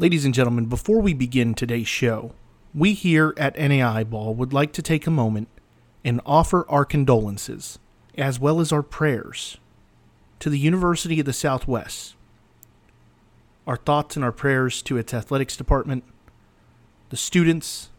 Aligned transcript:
Ladies 0.00 0.24
and 0.24 0.32
gentlemen, 0.32 0.64
before 0.64 1.02
we 1.02 1.12
begin 1.12 1.52
today's 1.52 1.86
show, 1.86 2.32
we 2.74 2.94
here 2.94 3.34
at 3.36 3.58
NAI 3.58 4.02
Ball 4.04 4.32
would 4.32 4.50
like 4.50 4.72
to 4.72 4.80
take 4.80 5.06
a 5.06 5.10
moment 5.10 5.48
and 6.02 6.22
offer 6.24 6.64
our 6.70 6.86
condolences, 6.86 7.78
as 8.16 8.40
well 8.40 8.60
as 8.60 8.72
our 8.72 8.82
prayers, 8.82 9.58
to 10.38 10.48
the 10.48 10.58
University 10.58 11.20
of 11.20 11.26
the 11.26 11.34
Southwest. 11.34 12.14
Our 13.66 13.76
thoughts 13.76 14.16
and 14.16 14.24
our 14.24 14.32
prayers 14.32 14.80
to 14.84 14.96
its 14.96 15.12
athletics 15.12 15.54
department, 15.54 16.04
the 17.10 17.18
students, 17.18 17.90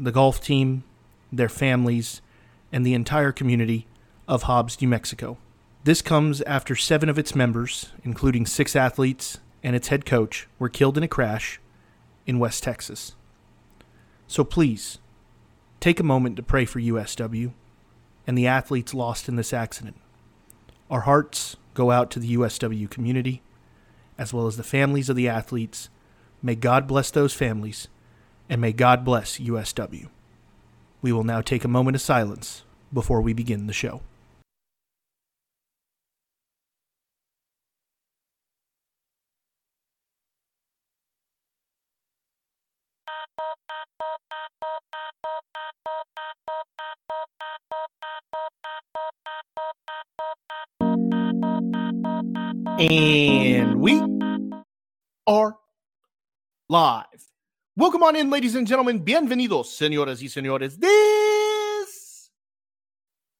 the 0.00 0.12
golf 0.12 0.40
team, 0.40 0.82
their 1.30 1.50
families, 1.50 2.22
and 2.72 2.86
the 2.86 2.94
entire 2.94 3.32
community 3.32 3.86
of 4.26 4.44
Hobbs, 4.44 4.80
New 4.80 4.88
Mexico. 4.88 5.36
This 5.84 6.00
comes 6.00 6.40
after 6.40 6.74
seven 6.74 7.10
of 7.10 7.18
its 7.18 7.34
members, 7.34 7.92
including 8.02 8.46
six 8.46 8.74
athletes 8.74 9.40
and 9.62 9.74
its 9.74 9.88
head 9.88 10.06
coach 10.06 10.48
were 10.58 10.68
killed 10.68 10.96
in 10.96 11.02
a 11.02 11.08
crash 11.08 11.60
in 12.26 12.38
West 12.38 12.62
Texas. 12.62 13.14
So 14.26 14.44
please, 14.44 14.98
take 15.80 15.98
a 15.98 16.04
moment 16.04 16.36
to 16.36 16.42
pray 16.42 16.64
for 16.64 16.80
USW 16.80 17.52
and 18.26 18.36
the 18.36 18.46
athletes 18.46 18.92
lost 18.92 19.28
in 19.28 19.36
this 19.36 19.54
accident. 19.54 19.96
Our 20.90 21.00
hearts 21.00 21.56
go 21.74 21.90
out 21.90 22.10
to 22.10 22.18
the 22.18 22.36
USW 22.36 22.90
community, 22.90 23.42
as 24.18 24.34
well 24.34 24.46
as 24.46 24.56
the 24.56 24.62
families 24.62 25.08
of 25.08 25.16
the 25.16 25.28
athletes. 25.28 25.88
May 26.42 26.54
God 26.54 26.86
bless 26.86 27.10
those 27.10 27.32
families, 27.32 27.88
and 28.48 28.60
may 28.60 28.72
God 28.72 29.04
bless 29.04 29.38
USW. 29.38 30.08
We 31.00 31.12
will 31.12 31.24
now 31.24 31.40
take 31.40 31.64
a 31.64 31.68
moment 31.68 31.94
of 31.94 32.02
silence 32.02 32.64
before 32.92 33.20
we 33.20 33.32
begin 33.32 33.66
the 33.66 33.72
show. 33.72 34.02
And 52.80 53.80
we 53.80 54.00
are 55.26 55.56
live. 56.68 57.04
Welcome 57.76 58.04
on 58.04 58.14
in, 58.14 58.30
ladies 58.30 58.54
and 58.54 58.66
gentlemen. 58.68 59.04
Bienvenidos, 59.04 59.76
señoras 59.76 60.22
y 60.22 60.28
señores. 60.28 60.78
This 60.78 62.30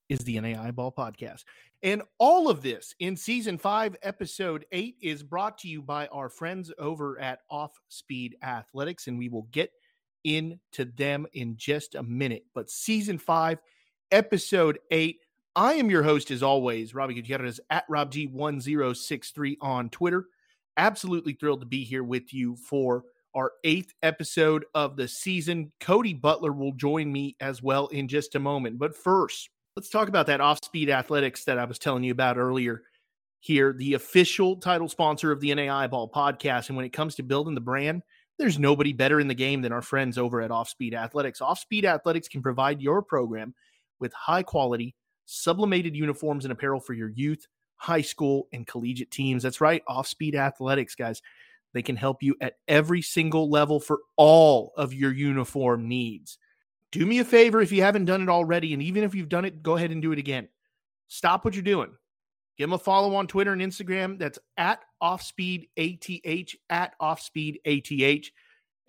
is 0.09 0.19
the 0.21 0.41
NAI 0.41 0.73
Ball 0.73 0.91
Podcast. 0.91 1.45
And 1.85 2.03
all 2.19 2.51
of 2.51 2.63
this 2.63 2.97
in 2.99 3.17
season 3.17 3.59
five, 3.59 3.97
episode 4.03 4.67
eight, 4.73 4.97
is 5.01 5.23
brought 5.23 5.59
to 5.59 5.69
you 5.69 5.83
by 5.83 6.09
our 6.09 6.29
friends 6.29 6.73
over 6.77 7.21
at 7.21 7.41
Off 7.49 7.79
Speed 7.89 8.37
Athletics. 8.43 9.07
And 9.07 9.19
we 9.19 9.29
will 9.29 9.47
get 9.53 9.71
into 10.37 10.85
them 10.85 11.27
in 11.33 11.57
just 11.57 11.95
a 11.95 12.03
minute. 12.03 12.45
But 12.55 12.71
season 12.71 13.19
five, 13.19 13.59
episode 14.11 14.79
eight, 14.91 15.19
I 15.57 15.75
am 15.75 15.91
your 15.91 16.03
host, 16.03 16.31
as 16.31 16.43
always, 16.43 16.95
Robbie 16.95 17.15
Gutierrez 17.15 17.61
at 17.71 17.89
RobG1063 17.89 19.57
on 19.61 19.91
Twitter. 19.91 20.27
Absolutely 20.77 21.33
thrilled 21.33 21.61
to 21.61 21.67
be 21.67 21.85
here 21.85 22.05
with 22.05 22.33
you 22.33 22.57
for 22.57 23.05
our 23.35 23.53
eighth 23.65 23.93
episode 24.03 24.65
of 24.75 24.97
the 24.97 25.09
season. 25.09 25.73
Cody 25.81 26.15
Butler 26.15 26.53
will 26.53 26.73
join 26.73 27.11
me 27.13 27.37
as 27.41 27.63
well 27.63 27.89
in 27.89 28.09
just 28.09 28.35
a 28.35 28.41
moment. 28.41 28.79
But 28.79 28.97
first, 28.97 29.51
let's 29.77 29.91
talk 29.91 30.09
about 30.09 30.27
that 30.27 30.41
off 30.41 30.59
speed 30.65 30.91
athletics 30.91 31.45
that 31.45 31.59
I 31.59 31.65
was 31.65 31.79
telling 31.79 32.05
you 32.05 32.13
about 32.13 32.39
earlier 32.39 32.83
here, 33.41 33.73
the 33.73 33.95
official 33.95 34.57
title 34.57 34.89
sponsor 34.89 35.33
of 35.33 35.41
the 35.41 35.55
NAI 35.55 35.87
Ball 35.87 36.11
podcast. 36.11 36.69
And 36.69 36.77
when 36.77 36.87
it 36.87 36.93
comes 36.93 37.15
to 37.17 37.23
building 37.23 37.55
the 37.55 37.61
brand, 37.61 38.03
there's 38.39 38.59
nobody 38.59 38.93
better 38.93 39.21
in 39.21 39.29
the 39.29 39.35
game 39.35 39.63
than 39.63 39.73
our 39.73 39.83
friends 39.83 40.17
over 40.17 40.41
at 40.41 40.51
Off 40.51 40.69
Speed 40.69 40.95
Athletics. 40.95 41.41
Off 41.41 41.59
Speed 41.59 41.85
Athletics 41.85 42.29
can 42.29 42.43
provide 42.43 42.81
your 42.81 43.03
program 43.03 43.55
with 44.01 44.13
high 44.13 44.43
quality, 44.43 44.95
sublimated 45.27 45.97
uniforms 45.97 46.45
and 46.45 46.53
apparel 46.53 46.81
for 46.81 46.95
your 46.95 47.11
youth, 47.11 47.47
high 47.77 48.01
school, 48.01 48.49
and 48.53 48.67
collegiate 48.67 49.11
teams. 49.11 49.43
That's 49.43 49.61
right, 49.61 49.83
off 49.87 50.07
speed 50.07 50.35
athletics, 50.35 50.95
guys. 50.95 51.23
They 51.75 51.83
can 51.83 51.97
help 51.97 52.23
you 52.23 52.35
at 52.41 52.55
every 52.67 53.03
single 53.03 53.51
level 53.51 53.79
for 53.81 54.01
all 54.17 54.73
of 54.77 54.95
your 54.95 55.13
uniform 55.13 55.89
needs. 55.89 56.39
Do 56.91 57.05
me 57.05 57.19
a 57.19 57.25
favor 57.25 57.61
if 57.61 57.73
you 57.73 57.83
haven't 57.83 58.07
done 58.07 58.23
it 58.23 58.29
already, 58.29 58.73
and 58.73 58.83
even 58.83 59.05
if 59.05 59.15
you've 59.15 59.29
done 59.29 59.45
it, 59.45 59.63
go 59.63 59.77
ahead 59.77 59.91
and 59.91 60.01
do 60.01 60.13
it 60.13 60.19
again. 60.19 60.49
Stop 61.09 61.45
what 61.45 61.55
you're 61.55 61.63
doing. 61.63 61.91
Give 62.59 62.69
them 62.69 62.75
a 62.75 62.79
follow 62.79 63.15
on 63.15 63.27
Twitter 63.27 63.53
and 63.53 63.63
Instagram. 63.63 64.19
That's 64.19 64.39
at 64.57 64.81
offspeedath, 65.03 66.55
at 66.69 66.95
offspeedath. 67.01 68.31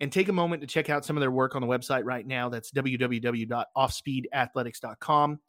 And 0.00 0.10
take 0.10 0.28
a 0.28 0.32
moment 0.32 0.62
to 0.62 0.66
check 0.66 0.90
out 0.90 1.04
some 1.04 1.16
of 1.16 1.20
their 1.20 1.30
work 1.30 1.54
on 1.54 1.62
the 1.62 1.68
website 1.68 2.02
right 2.04 2.26
now. 2.26 2.48
That's 2.48 2.72
www.offspeedathletics.com 2.72 5.40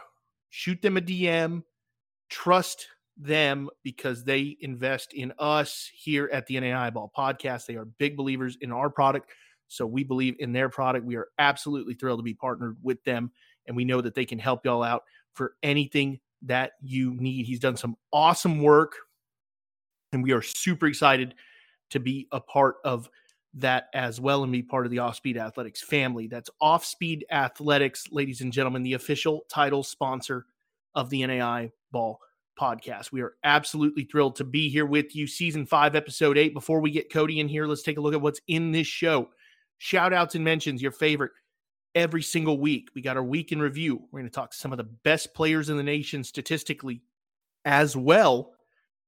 shoot 0.50 0.82
them 0.82 0.96
a 0.98 1.02
DM, 1.02 1.64
trust 2.30 2.88
them 3.19 3.69
because 3.84 4.24
they 4.24 4.57
invest 4.62 5.13
in 5.13 5.34
us 5.38 5.90
here 5.94 6.30
at 6.31 6.47
the 6.47 6.59
NAI 6.59 6.90
Ball 6.90 7.12
podcast. 7.16 7.66
They 7.66 7.75
are 7.75 7.85
big 7.85 8.16
believers 8.16 8.57
in 8.62 8.72
our 8.72 8.90
product. 8.90 9.30
So 9.68 9.85
we 9.85 10.03
believe 10.03 10.35
in 10.40 10.53
their 10.53 10.69
product. 10.69 11.06
We 11.06 11.18
are 11.18 11.28
absolutely 11.38 11.94
thrilled 11.94 12.19
to 12.19 12.24
be 12.24 12.34
partnered 12.34 12.78
with 12.81 13.03
them. 13.03 13.31
And 13.68 13.75
we 13.75 13.85
know 13.85 14.02
that 14.02 14.16
they 14.16 14.25
can 14.25 14.40
help 14.40 14.66
y'all 14.66 14.81
out 14.81 15.03
for 15.34 15.53
anything 15.62 16.19
that 16.44 16.72
you 16.81 17.13
need. 17.16 17.46
He's 17.46 17.59
done 17.59 17.78
some 17.78 17.97
awesome 18.12 18.63
work 18.63 18.96
and 20.12 20.24
we 20.24 20.31
are 20.31 20.41
super 20.41 20.88
excited 20.88 21.35
to 21.91 22.00
be 22.00 22.28
a 22.31 22.40
part 22.40 22.75
of 22.84 23.09
that 23.56 23.88
as 23.94 24.22
well 24.22 24.44
and 24.44 24.52
be 24.52 24.62
part 24.62 24.85
of 24.85 24.91
the 24.91 25.00
Off 25.00 25.16
Speed 25.16 25.38
Athletics 25.38 25.81
family. 25.81 26.28
That's 26.28 26.50
Off 26.62 26.85
Speed 26.85 27.25
Athletics, 27.31 28.06
ladies 28.12 28.41
and 28.41 28.53
gentlemen, 28.53 28.84
the 28.84 28.94
official 28.94 29.46
title 29.50 29.84
sponsor 29.84 30.46
of 30.96 31.09
the 31.09 31.25
NAI 31.25 31.72
Ball 31.91 32.19
podcast. 32.59 33.12
We 33.12 33.22
are 33.22 33.36
absolutely 33.44 34.03
thrilled 34.03 34.36
to 34.38 34.44
be 34.44 34.70
here 34.70 34.86
with 34.86 35.16
you. 35.16 35.28
Season 35.28 35.66
five, 35.66 35.96
episode 35.96 36.38
eight. 36.38 36.53
Before 36.53 36.81
we 36.81 36.92
get 36.92 37.12
Cody 37.12 37.40
in 37.40 37.47
here, 37.47 37.66
let's 37.66 37.84
take 37.84 37.97
a 37.97 38.02
look 38.02 38.14
at 38.14 38.22
what's 38.22 38.42
in 38.47 38.72
this 38.72 38.88
show. 38.88 39.30
Shout 39.78 40.14
outs 40.14 40.36
and 40.36 40.44
mentions, 40.44 40.81
your 40.81 40.92
favorite 40.92 41.31
every 41.96 42.22
single 42.22 42.59
week. 42.59 42.90
We 42.94 43.02
got 43.02 43.18
our 43.18 43.24
week 43.24 43.52
in 43.52 43.59
review. 43.59 44.02
We're 44.12 44.20
going 44.20 44.30
to 44.30 44.36
talk 44.36 44.52
to 44.52 44.58
some 44.58 44.72
of 44.72 44.78
the 44.78 44.84
best 44.84 45.34
players 45.34 45.70
in 45.70 45.78
the 45.78 45.84
nation 45.84 46.24
statistically, 46.24 47.02
as 47.66 47.96
well 47.96 48.53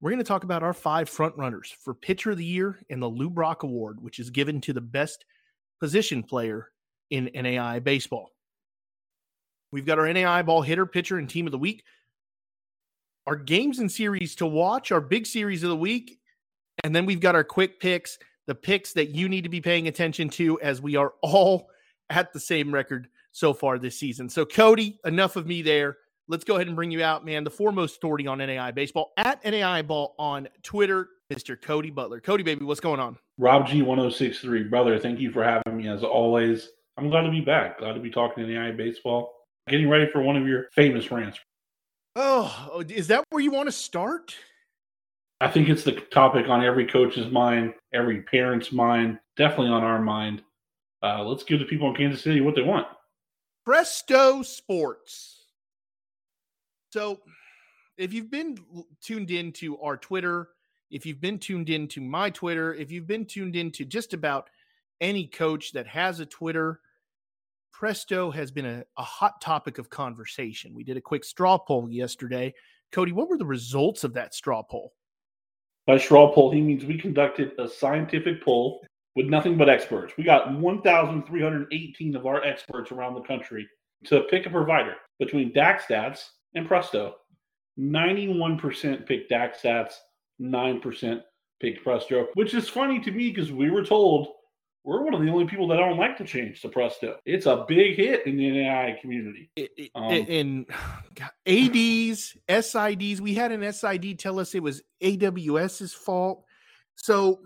we're 0.02 0.10
going 0.10 0.18
to 0.18 0.28
talk 0.28 0.44
about 0.44 0.64
our 0.64 0.74
five 0.74 1.08
front 1.08 1.38
runners 1.38 1.74
for 1.84 1.94
Pitcher 1.94 2.32
of 2.32 2.38
the 2.38 2.46
Year 2.46 2.80
and 2.90 3.00
the 3.00 3.08
Lou 3.08 3.30
Brock 3.30 3.62
Award, 3.62 4.02
which 4.02 4.20
is 4.20 4.32
given 4.32 4.60
to 4.62 4.74
the 4.74 4.82
best 4.82 5.26
position 5.80 6.24
player 6.24 6.70
in 7.12 7.30
NAI 7.36 7.80
baseball. 7.80 8.32
We've 9.72 9.86
got 9.86 10.00
our 10.00 10.12
NAI 10.12 10.42
ball 10.42 10.64
hitter, 10.64 10.88
pitcher, 10.88 11.20
and 11.20 11.30
team 11.30 11.46
of 11.46 11.52
the 11.52 11.60
week. 11.60 11.84
Our 13.28 13.36
games 13.36 13.80
and 13.80 13.92
series 13.92 14.36
to 14.36 14.46
watch, 14.46 14.92
our 14.92 15.02
big 15.02 15.26
series 15.26 15.64
of 15.64 15.70
the 15.70 15.76
week. 15.76 16.20
And 16.84 16.96
then 16.96 17.06
we've 17.06 17.20
got 17.20 17.36
our 17.36 17.44
quick 17.44 17.80
picks, 17.80 18.18
the 18.48 18.56
picks 18.56 18.94
that 18.94 19.10
you 19.10 19.30
need 19.30 19.44
to 19.44 19.50
be 19.50 19.62
paying 19.62 19.88
attention 19.88 20.30
to 20.30 20.60
as 20.62 20.82
we 20.82 20.96
are 20.96 21.14
all 21.22 21.70
at 22.10 22.34
the 22.34 22.40
same 22.40 22.74
record 22.74 23.08
so 23.32 23.54
far 23.54 23.78
this 23.78 23.98
season. 23.98 24.28
So, 24.28 24.46
Cody, 24.46 25.00
enough 25.06 25.36
of 25.36 25.48
me 25.48 25.62
there 25.62 25.98
let's 26.32 26.46
go 26.46 26.56
ahead 26.56 26.68
and 26.68 26.76
bring 26.76 26.90
you 26.90 27.04
out, 27.04 27.26
man. 27.26 27.44
The 27.44 27.52
foremost 27.52 27.98
authority 27.98 28.26
on 28.26 28.40
NAI 28.40 28.72
baseball 28.72 29.12
at 29.18 29.44
NAI 29.44 29.84
ball 29.84 30.16
on 30.18 30.48
Twitter, 30.64 31.10
Mr. 31.32 31.62
Cody 31.62 31.92
Butler. 31.92 32.20
Cody, 32.22 32.42
baby, 32.42 32.66
what's 32.66 32.80
going 32.80 33.00
on? 33.00 33.18
Rob 33.38 33.68
G1063, 33.68 34.70
brother, 34.70 34.98
thank 34.98 35.20
you 35.20 35.32
for 35.32 35.44
having 35.44 35.78
me 35.78 35.88
as 35.88 36.04
always. 36.04 36.70
I'm 36.98 37.10
glad 37.10 37.24
to 37.24 37.32
be 37.32 37.42
back. 37.42 37.80
Glad 37.80 37.94
to 37.94 38.00
be 38.00 38.10
talking 38.10 38.46
to 38.46 38.52
NAI 38.52 38.72
baseball. 38.72 39.34
Getting 39.68 39.90
ready 39.90 40.10
for 40.10 40.22
one 40.22 40.38
of 40.38 40.48
your 40.48 40.68
famous 40.74 41.12
rants. 41.12 41.40
Oh, 42.16 42.84
is 42.90 43.08
that 43.08 43.24
where 43.30 43.42
you 43.42 43.52
want 43.52 43.68
to 43.68 43.72
start? 43.72 44.36
I 45.40 45.48
think 45.48 45.70
it's 45.70 45.84
the 45.84 45.94
topic 45.94 46.50
on 46.50 46.64
every 46.64 46.86
coach's 46.86 47.32
mind, 47.32 47.74
every 47.94 48.22
parent's 48.22 48.72
mind, 48.72 49.20
definitely 49.38 49.70
on 49.70 49.84
our 49.84 50.02
mind. 50.02 50.44
Uh, 51.02 51.24
let's 51.24 51.44
give 51.44 51.60
the 51.60 51.66
people 51.66 51.90
in 51.90 51.96
Kansas 51.96 52.22
City 52.22 52.42
what 52.42 52.56
they 52.56 52.62
want. 52.62 52.86
Presto 53.66 54.44
Sports 54.44 55.42
so, 56.92 57.22
if 57.98 58.12
you've 58.12 58.30
been 58.30 58.58
tuned 59.02 59.32
into 59.32 59.80
our 59.80 59.96
Twitter, 59.96 60.50
if 60.90 61.06
you've 61.06 61.22
been 61.22 61.40
tuned 61.40 61.70
into 61.70 62.02
my 62.02 62.30
Twitter, 62.30 62.74
if 62.74 62.92
you've 62.92 63.08
been 63.08 63.26
tuned 63.26 63.56
into 63.56 63.86
just 63.86 64.14
about 64.14 64.50
any 65.00 65.26
coach 65.26 65.72
that 65.72 65.88
has 65.88 66.20
a 66.20 66.26
Twitter, 66.26 66.82
Presto 67.72 68.32
has 68.32 68.52
been 68.52 68.66
a, 68.66 68.84
a 68.98 69.04
hot 69.04 69.42
topic 69.42 69.78
of 69.78 69.90
conversation. 69.90 70.74
We 70.74 70.84
did 70.84 70.98
a 70.98 71.02
quick 71.02 71.24
straw 71.24 71.58
poll 71.58 71.90
yesterday. 71.90 72.54
Cody, 72.92 73.12
what 73.12 73.30
were 73.30 73.38
the 73.38 73.46
results 73.46 74.04
of 74.04 74.14
that 74.14 74.34
straw 74.34 74.62
poll? 74.64 74.94
By 75.88 75.98
straw 75.98 76.32
poll, 76.34 76.52
he 76.52 76.62
means 76.62 76.86
we 76.86 76.98
conducted 76.98 77.54
a 77.58 77.68
scientific 77.68 78.44
poll 78.44 78.86
with 79.16 79.26
nothing 79.26 79.58
but 79.58 79.70
experts. 79.70 80.14
We 80.18 80.24
got 80.24 80.54
1,318 80.54 82.16
of 82.16 82.26
our 82.26 82.44
experts 82.44 82.92
around 82.92 83.16
the 83.16 83.22
country 83.22 83.68
to 84.06 84.22
pick 84.30 84.46
a 84.46 84.50
provider 84.50 84.96
between 85.20 85.54
DakStats 85.54 86.30
and 86.56 86.68
Presto. 86.68 87.16
91% 87.80 89.08
picked 89.08 89.32
DakStats, 89.32 89.94
9% 90.42 91.22
picked 91.60 91.84
Presto, 91.84 92.28
which 92.34 92.54
is 92.54 92.70
funny 92.70 93.00
to 93.00 93.12
me 93.12 93.32
because 93.32 93.52
we 93.52 93.70
were 93.70 93.86
told 93.86 94.28
we're 94.84 95.04
one 95.04 95.14
of 95.14 95.22
the 95.22 95.30
only 95.30 95.46
people 95.46 95.68
that 95.68 95.78
don't 95.78 95.98
like 95.98 96.18
to 96.18 96.26
change 96.26 96.62
to 96.62 96.70
Presto. 96.70 97.18
It's 97.26 97.46
a 97.46 97.66
big 97.68 97.98
hit 97.98 98.26
in 98.26 98.36
the 98.36 98.50
NAI 98.50 98.98
community. 99.00 99.52
Um, 99.94 100.12
in 100.12 100.66
ADs, 101.46 102.38
SIDs, 102.50 103.20
we 103.20 103.36
had 103.36 103.52
an 103.52 103.72
SID 103.72 104.18
tell 104.18 104.40
us 104.40 104.56
it 104.56 104.64
was 104.64 104.82
AWS's 105.04 105.94
fault. 105.94 106.46
So 106.96 107.42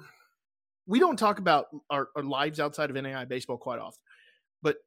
we 0.88 1.00
don't 1.00 1.18
talk 1.18 1.40
about 1.40 1.68
our, 1.90 2.10
our 2.16 2.24
lives 2.24 2.60
outside 2.60 2.90
of 2.90 2.96
NAI 2.96 3.26
baseball 3.26 3.58
quite 3.58 3.80
often. 3.80 4.00
But 4.62 4.78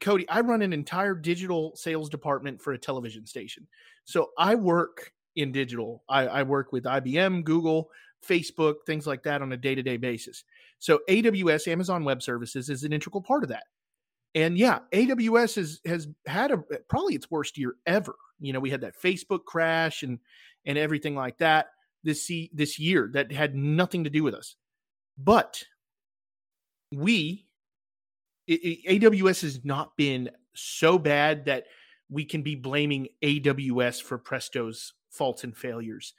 Cody, 0.00 0.28
I 0.28 0.40
run 0.40 0.62
an 0.62 0.72
entire 0.72 1.14
digital 1.14 1.74
sales 1.74 2.08
department 2.08 2.62
for 2.62 2.72
a 2.72 2.78
television 2.78 3.26
station. 3.26 3.66
So 4.04 4.30
I 4.38 4.54
work 4.54 5.12
in 5.34 5.50
digital. 5.50 6.04
I, 6.08 6.26
I 6.28 6.42
work 6.44 6.72
with 6.72 6.84
IBM, 6.84 7.42
Google, 7.42 7.90
Facebook, 8.26 8.74
things 8.86 9.06
like 9.06 9.24
that 9.24 9.42
on 9.42 9.52
a 9.52 9.56
day 9.56 9.74
to 9.74 9.82
day 9.82 9.96
basis. 9.96 10.44
So 10.84 11.00
AWS, 11.08 11.66
Amazon 11.66 12.04
Web 12.04 12.22
Services, 12.22 12.68
is 12.68 12.84
an 12.84 12.92
integral 12.92 13.22
part 13.22 13.42
of 13.42 13.48
that. 13.48 13.62
And 14.34 14.58
yeah, 14.58 14.80
AWS 14.92 15.54
has 15.56 15.80
has 15.86 16.08
had 16.26 16.50
a 16.50 16.58
probably 16.90 17.14
its 17.14 17.30
worst 17.30 17.56
year 17.56 17.76
ever. 17.86 18.14
You 18.38 18.52
know, 18.52 18.60
we 18.60 18.68
had 18.68 18.82
that 18.82 19.00
Facebook 19.02 19.46
crash 19.46 20.02
and 20.02 20.18
and 20.66 20.76
everything 20.76 21.14
like 21.14 21.38
that 21.38 21.68
this 22.02 22.30
this 22.52 22.78
year 22.78 23.08
that 23.14 23.32
had 23.32 23.54
nothing 23.54 24.04
to 24.04 24.10
do 24.10 24.22
with 24.22 24.34
us. 24.34 24.56
But 25.16 25.62
we 26.92 27.46
it, 28.46 28.60
it, 28.62 29.00
AWS 29.00 29.40
has 29.40 29.64
not 29.64 29.96
been 29.96 30.28
so 30.54 30.98
bad 30.98 31.46
that 31.46 31.64
we 32.10 32.26
can 32.26 32.42
be 32.42 32.56
blaming 32.56 33.08
AWS 33.22 34.02
for 34.02 34.18
Presto's 34.18 34.92
faults 35.08 35.44
and 35.44 35.56
failures. 35.56 36.12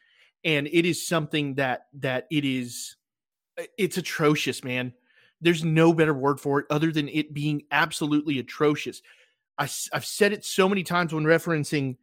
And 0.43 0.65
it 0.65 0.87
is 0.87 1.07
something 1.07 1.53
that 1.55 1.85
that 1.99 2.25
it 2.31 2.45
is 2.45 2.95
it's 3.77 3.97
atrocious, 3.97 4.63
man. 4.63 4.93
There's 5.41 5.63
no 5.63 5.93
better 5.93 6.13
word 6.13 6.39
for 6.39 6.59
it 6.59 6.65
other 6.69 6.91
than 6.91 7.09
it 7.09 7.33
being 7.33 7.63
absolutely 7.71 8.39
atrocious. 8.39 9.01
I, 9.57 9.63
I've 9.93 10.05
said 10.05 10.33
it 10.33 10.45
so 10.45 10.67
many 10.67 10.83
times 10.83 11.13
when 11.13 11.23
referencing, 11.23 11.97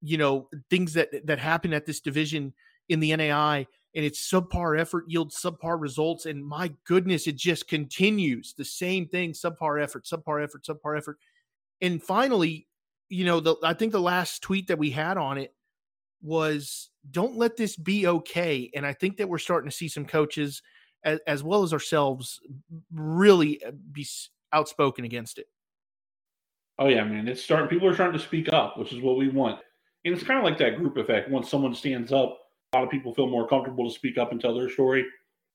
you 0.00 0.18
know, 0.18 0.48
things 0.70 0.94
that 0.94 1.26
that 1.26 1.38
happen 1.38 1.72
at 1.72 1.86
this 1.86 2.00
division 2.00 2.52
in 2.88 3.00
the 3.00 3.14
NAI, 3.14 3.66
and 3.94 4.04
it's 4.04 4.30
subpar 4.30 4.78
effort 4.78 5.04
yields 5.08 5.40
subpar 5.40 5.80
results. 5.80 6.26
And 6.26 6.44
my 6.44 6.72
goodness, 6.84 7.26
it 7.26 7.36
just 7.36 7.68
continues 7.68 8.54
the 8.54 8.64
same 8.64 9.06
thing: 9.06 9.32
subpar 9.32 9.82
effort, 9.82 10.04
subpar 10.04 10.42
effort, 10.42 10.64
subpar 10.64 10.96
effort. 10.96 11.18
And 11.80 12.02
finally, 12.02 12.66
you 13.08 13.24
know, 13.24 13.40
the 13.40 13.56
I 13.62 13.74
think 13.74 13.92
the 13.92 14.00
last 14.00 14.42
tweet 14.42 14.68
that 14.68 14.78
we 14.78 14.90
had 14.90 15.16
on 15.16 15.38
it 15.38 15.54
was, 16.22 16.90
"Don't 17.10 17.36
let 17.36 17.56
this 17.56 17.76
be 17.76 18.06
okay." 18.06 18.70
And 18.74 18.86
I 18.86 18.92
think 18.92 19.16
that 19.16 19.28
we're 19.28 19.38
starting 19.38 19.70
to 19.70 19.76
see 19.76 19.88
some 19.88 20.04
coaches 20.04 20.62
as, 21.04 21.18
as 21.26 21.42
well 21.42 21.62
as 21.62 21.72
ourselves 21.72 22.40
really 22.92 23.62
uh, 23.64 23.72
be 23.92 24.06
outspoken 24.52 25.04
against 25.04 25.38
it. 25.38 25.46
Oh 26.78 26.88
yeah, 26.88 27.04
man! 27.04 27.28
It's 27.28 27.42
starting. 27.42 27.68
People 27.68 27.88
are 27.88 27.94
starting 27.94 28.18
to 28.18 28.24
speak 28.24 28.52
up, 28.52 28.78
which 28.78 28.92
is 28.92 29.02
what 29.02 29.16
we 29.16 29.28
want. 29.28 29.60
And 30.04 30.14
it's 30.14 30.24
kind 30.24 30.38
of 30.38 30.44
like 30.44 30.58
that 30.58 30.76
group 30.76 30.96
effect. 30.96 31.28
Once 31.28 31.50
someone 31.50 31.74
stands 31.74 32.12
up, 32.12 32.38
a 32.72 32.78
lot 32.78 32.84
of 32.84 32.90
people 32.90 33.12
feel 33.14 33.28
more 33.28 33.48
comfortable 33.48 33.88
to 33.88 33.94
speak 33.94 34.16
up 34.16 34.30
and 34.32 34.40
tell 34.40 34.54
their 34.54 34.70
story. 34.70 35.04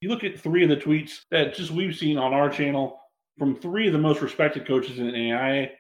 You 0.01 0.09
look 0.09 0.23
at 0.23 0.39
three 0.39 0.63
of 0.63 0.69
the 0.69 0.75
tweets 0.75 1.21
that 1.31 1.55
just 1.55 1.71
we've 1.71 1.95
seen 1.95 2.17
on 2.17 2.33
our 2.33 2.49
channel 2.49 2.99
from 3.37 3.55
three 3.55 3.87
of 3.87 3.93
the 3.93 3.99
most 3.99 4.21
respected 4.21 4.67
coaches 4.67 4.99
in 4.99 5.15
AI 5.15 5.71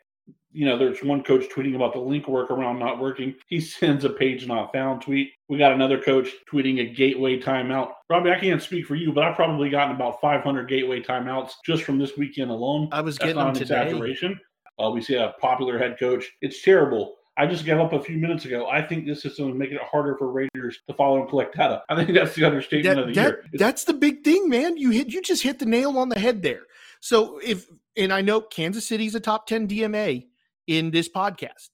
you 0.53 0.65
know, 0.65 0.77
there's 0.77 1.03
one 1.03 1.23
coach 1.23 1.45
tweeting 1.53 1.75
about 1.75 1.93
the 1.93 1.99
link 1.99 2.25
workaround 2.25 2.77
not 2.79 2.99
working. 2.99 3.33
He 3.47 3.59
sends 3.79 4.05
a 4.05 4.09
page 4.09 4.47
not 4.47 4.71
found 4.71 5.01
tweet. 5.01 5.31
We 5.49 5.57
got 5.57 5.73
another 5.73 5.99
coach 5.99 6.29
tweeting 6.51 6.79
a 6.79 6.93
gateway 6.93 7.39
timeout. 7.39 7.93
Robbie, 8.09 8.31
I 8.31 8.39
can't 8.39 8.61
speak 8.61 8.85
for 8.85 8.95
you, 8.95 9.11
but 9.11 9.23
I've 9.23 9.35
probably 9.35 9.69
gotten 9.69 9.95
about 9.95 10.21
500 10.21 10.69
gateway 10.69 11.01
timeouts 11.01 11.53
just 11.65 11.83
from 11.83 11.97
this 11.97 12.15
weekend 12.17 12.51
alone. 12.51 12.89
I 12.91 13.01
was 13.01 13.17
That's 13.17 13.29
getting 13.29 13.43
not 13.43 13.49
an 13.49 13.53
today. 13.55 13.81
exaggeration. 13.81 14.39
Uh, 14.81 14.91
we 14.91 15.01
see 15.01 15.15
a 15.15 15.33
popular 15.39 15.77
head 15.77 15.97
coach. 15.99 16.31
It's 16.41 16.63
terrible. 16.63 17.15
I 17.35 17.47
just 17.47 17.65
got 17.65 17.79
up 17.79 17.93
a 17.93 18.01
few 18.01 18.17
minutes 18.17 18.45
ago. 18.45 18.67
I 18.69 18.81
think 18.81 19.07
this 19.07 19.23
system 19.23 19.49
is 19.49 19.55
making 19.55 19.77
it 19.77 19.81
harder 19.81 20.15
for 20.17 20.31
Raiders 20.31 20.79
to 20.87 20.93
follow 20.93 21.19
and 21.19 21.27
collect 21.27 21.55
data. 21.55 21.81
I 21.89 21.95
think 21.95 22.15
that's 22.15 22.35
the 22.35 22.45
understatement 22.45 22.95
that, 22.95 23.01
of 23.01 23.07
the 23.07 23.13
that, 23.13 23.27
year. 23.27 23.45
It's, 23.51 23.59
that's 23.59 23.83
the 23.85 23.93
big 23.93 24.23
thing, 24.23 24.49
man. 24.49 24.77
You 24.77 24.91
hit 24.91 25.07
you 25.07 25.21
just 25.21 25.41
hit 25.41 25.57
the 25.57 25.65
nail 25.65 25.97
on 25.97 26.09
the 26.09 26.19
head 26.19 26.43
there. 26.43 26.61
So 26.99 27.39
if 27.39 27.67
and 27.95 28.11
I 28.11 28.21
know 28.21 28.41
Kansas 28.41 28.87
City's 28.87 29.15
a 29.15 29.19
top 29.19 29.47
10 29.47 29.67
DMA 29.67 30.27
in 30.67 30.91
this 30.91 31.09
podcast 31.09 31.69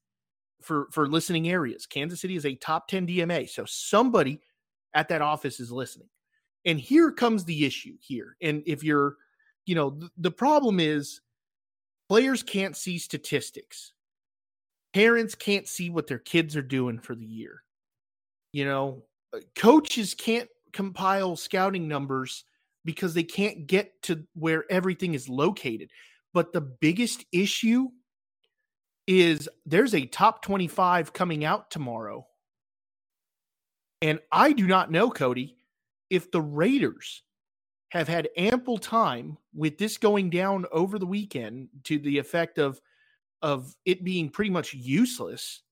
for 0.62 0.88
for 0.92 1.08
listening 1.08 1.50
areas. 1.50 1.86
Kansas 1.86 2.22
City 2.22 2.36
is 2.36 2.46
a 2.46 2.56
top 2.56 2.88
10 2.88 3.08
DMA. 3.08 3.50
So 3.50 3.66
somebody 3.66 4.42
at 4.94 5.08
that 5.10 5.22
office 5.22 5.60
is 5.60 5.72
listening. 5.72 6.10
And 6.66 6.80
here 6.80 7.12
comes 7.12 7.46
the 7.46 7.66
issue 7.66 7.96
here. 8.02 8.36
And 8.42 8.64
if 8.66 8.84
you're, 8.84 9.16
you 9.66 9.76
know, 9.76 9.92
th- 9.92 10.12
the 10.18 10.32
problem 10.32 10.80
is 10.80 11.22
players 12.10 12.44
can't 12.44 12.76
see 12.76 12.98
statistics. 12.98 13.94
Parents 14.94 15.36
can't 15.36 15.68
see 15.68 15.90
what 15.90 16.08
their 16.08 16.20
kids 16.20 16.56
are 16.56 16.62
doing 16.62 17.00
for 17.00 17.16
the 17.16 17.26
year. 17.26 17.64
You 18.52 18.66
know, 18.66 19.04
uh, 19.34 19.40
coaches 19.56 20.16
can't 20.16 20.50
compile 20.74 21.36
scouting 21.36 21.88
numbers 21.88 22.44
because 22.86 23.14
they 23.14 23.24
can't 23.24 23.68
get 23.68 24.02
to 24.04 24.24
where 24.34 24.66
everything 24.72 25.14
is 25.14 25.30
located. 25.30 25.92
But 26.34 26.54
the 26.54 26.62
biggest 26.62 27.26
issue 27.32 27.90
is 29.08 29.50
there's 29.66 29.96
a 29.96 30.06
top 30.06 30.42
25 30.44 31.14
coming 31.14 31.44
out 31.44 31.72
tomorrow. 31.72 32.28
And 34.02 34.20
I 34.32 34.54
do 34.54 34.68
not 34.68 34.92
know, 34.92 35.10
Cody, 35.10 35.58
if 36.10 36.32
the 36.32 36.42
Raiders 36.42 37.24
have 37.90 38.08
had 38.08 38.30
ample 38.38 38.78
time 38.78 39.38
with 39.54 39.78
this 39.78 39.98
going 39.98 40.30
down 40.30 40.66
over 40.72 41.00
the 41.00 41.06
weekend 41.06 41.70
to 41.86 42.00
the 42.00 42.18
effect 42.18 42.58
of 42.58 42.80
of 43.42 43.74
it 43.86 44.04
being 44.04 44.30
pretty 44.30 44.52
much 44.52 44.74
useless 44.74 45.64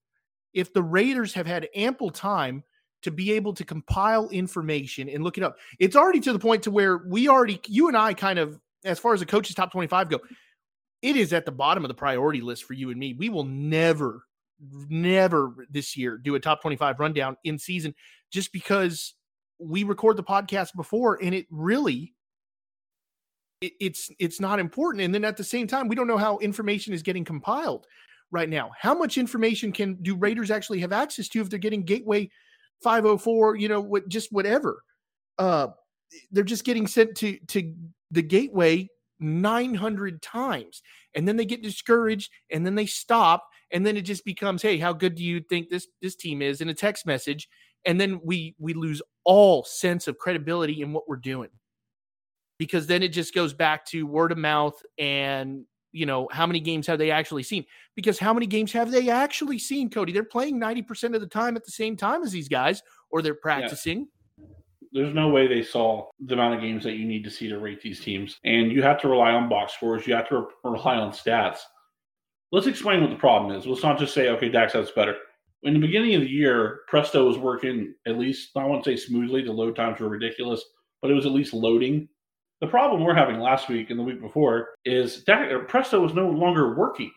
if 0.54 0.74
the 0.74 0.82
raiders 0.82 1.34
have 1.34 1.46
had 1.46 1.68
ample 1.76 2.10
time 2.10 2.64
to 3.08 3.12
be 3.12 3.32
able 3.32 3.54
to 3.54 3.64
compile 3.64 4.30
information 4.30 5.10
and 5.10 5.24
look 5.24 5.38
it 5.38 5.44
up. 5.44 5.58
It's 5.80 5.96
already 5.96 6.20
to 6.22 6.34
the 6.34 6.40
point 6.40 6.64
to 6.64 6.72
where 6.72 6.98
we 6.98 7.28
already 7.28 7.60
you 7.68 7.88
and 7.88 7.98
i 7.98 8.14
kind 8.14 8.38
of 8.38 8.60
as 8.86 9.00
far 9.00 9.14
as 9.14 9.20
the 9.20 9.26
coaches 9.26 9.56
top 9.56 9.72
25 9.72 10.10
go 10.10 10.20
it 11.02 11.16
is 11.16 11.34
at 11.34 11.46
the 11.46 11.52
bottom 11.52 11.84
of 11.84 11.90
the 11.90 11.96
priority 11.96 12.42
list 12.42 12.64
for 12.64 12.74
you 12.74 12.90
and 12.90 13.00
me. 13.00 13.14
We 13.14 13.30
will 13.30 13.44
never, 13.44 14.24
never 14.90 15.68
this 15.70 15.96
year 15.96 16.18
do 16.18 16.36
a 16.36 16.40
top 16.40 16.62
25 16.62 17.00
rundown 17.00 17.38
in 17.44 17.60
season 17.60 17.94
just 18.32 18.52
because 18.52 19.14
we 19.60 19.84
record 19.84 20.18
the 20.18 20.24
podcast 20.24 20.76
before 20.76 21.20
and 21.22 21.34
it 21.34 21.48
really 21.50 22.14
it, 23.62 23.74
it's 23.80 24.12
it's 24.20 24.40
not 24.40 24.60
important. 24.60 25.04
And 25.04 25.14
then 25.14 25.26
at 25.26 25.38
the 25.38 25.44
same 25.44 25.68
time 25.68 25.88
we 25.88 25.96
don't 25.96 26.08
know 26.08 26.18
how 26.18 26.38
information 26.40 26.94
is 26.94 27.02
getting 27.02 27.26
compiled 27.26 27.86
right 28.32 28.50
now. 28.50 28.72
How 28.78 28.94
much 28.94 29.18
information 29.18 29.72
can 29.72 29.96
do 30.02 30.16
raiders 30.16 30.52
actually 30.52 30.80
have 30.80 30.92
access 30.92 31.28
to 31.30 31.42
if 31.42 31.50
they're 31.50 31.60
getting 31.60 31.84
gateway 31.84 32.30
504 32.84 33.56
you 33.56 33.68
know 33.68 33.82
what 33.82 34.08
just 34.08 34.32
whatever. 34.32 34.84
Uh 35.38 35.68
they're 36.32 36.44
just 36.44 36.64
getting 36.64 36.88
sent 36.88 37.16
to 37.18 37.38
to 37.48 37.74
the 38.12 38.22
gateway 38.22 38.88
900 39.20 40.22
times 40.22 40.82
and 41.16 41.28
then 41.28 41.36
they 41.38 41.46
get 41.46 41.64
discouraged 41.64 42.32
and 42.52 42.66
then 42.66 42.76
they 42.76 42.86
stop 42.86 43.48
and 43.72 43.86
then 43.86 43.98
it 43.98 44.04
just 44.04 44.24
becomes 44.24 44.62
hey 44.62 44.78
how 44.78 44.94
good 44.94 45.16
do 45.16 45.24
you 45.24 45.42
think 45.42 45.70
this 45.70 45.88
this 46.02 46.16
team 46.16 46.42
is? 46.42 46.62
in 46.62 46.70
a 46.70 46.74
text 46.74 47.06
message 47.06 47.50
and 47.86 48.00
then 48.00 48.20
we 48.24 48.56
we 48.60 48.74
lose 48.74 49.02
all 49.24 49.64
sense 49.64 50.08
of 50.08 50.18
credibility 50.18 50.82
in 50.82 50.94
what 50.94 51.08
we're 51.08 51.16
doing. 51.16 51.50
Because 52.60 52.88
then 52.88 53.04
it 53.04 53.10
just 53.10 53.36
goes 53.36 53.54
back 53.54 53.86
to 53.88 54.08
word 54.08 54.32
of 54.32 54.38
mouth 54.38 54.82
and 54.98 55.66
you 55.98 56.06
know 56.06 56.28
how 56.32 56.46
many 56.46 56.60
games 56.60 56.88
have 56.88 57.00
they 57.00 57.12
actually 57.12 57.44
seen 57.44 57.66
because 57.96 58.20
how 58.20 58.34
many 58.34 58.46
games 58.46 58.72
have 58.72 58.92
they 58.92 59.10
actually 59.10 59.60
seen 59.60 59.90
cody 59.90 60.12
they're 60.14 60.24
playing 60.24 60.60
90% 60.60 61.16
of 61.16 61.22
the 61.22 61.28
time 61.28 61.56
at 61.56 61.66
the 61.66 61.72
same 61.72 61.98
time 61.98 62.24
as 62.24 62.32
these 62.32 62.48
guys 62.48 62.82
or 63.12 63.22
they're 63.22 63.34
practicing 63.34 64.00
yeah 64.00 64.06
there's 64.92 65.14
no 65.14 65.30
way 65.30 65.48
they 65.48 65.64
saw 65.64 66.08
the 66.26 66.34
amount 66.34 66.56
of 66.56 66.62
games 66.62 66.84
that 66.84 66.96
you 66.96 67.06
need 67.06 67.24
to 67.24 67.32
see 67.32 67.48
to 67.48 67.60
rate 67.60 67.82
these 67.82 68.00
teams. 68.00 68.40
And 68.44 68.72
you 68.72 68.82
have 68.84 69.00
to 69.02 69.08
rely 69.08 69.32
on 69.32 69.50
box 69.50 69.74
scores. 69.74 70.08
You 70.08 70.16
have 70.16 70.30
to 70.30 70.48
rely 70.64 70.96
on 70.96 71.12
stats. 71.12 71.60
Let's 72.52 72.68
explain 72.68 73.02
what 73.02 73.10
the 73.10 73.18
problem 73.18 73.56
is. 73.56 73.66
Let's 73.66 73.84
not 73.84 74.00
just 74.00 74.14
say, 74.14 74.30
okay, 74.30 74.50
Dax 74.50 74.74
has 74.74 74.92
better. 74.92 75.16
In 75.64 75.74
the 75.74 75.80
beginning 75.80 76.16
of 76.16 76.22
the 76.22 76.30
year, 76.30 76.82
Presto 76.88 77.28
was 77.28 77.38
working 77.38 77.94
at 78.06 78.18
least, 78.18 78.52
I 78.56 78.64
won't 78.64 78.86
say 78.86 78.96
smoothly, 78.96 79.44
the 79.44 79.52
load 79.52 79.76
times 79.76 80.00
were 80.00 80.08
ridiculous, 80.08 80.64
but 81.02 81.12
it 81.12 81.16
was 81.16 81.26
at 81.26 81.32
least 81.32 81.54
loading. 81.54 82.08
The 82.60 82.68
problem 82.68 83.04
we're 83.04 83.14
having 83.14 83.40
last 83.40 83.70
week 83.70 83.92
and 83.92 84.00
the 84.00 84.04
week 84.04 84.20
before 84.20 84.70
is 84.84 85.24
that 85.26 85.68
Presto 85.68 86.04
is 86.06 86.14
no 86.14 86.30
longer 86.30 86.76
working. 86.76 87.12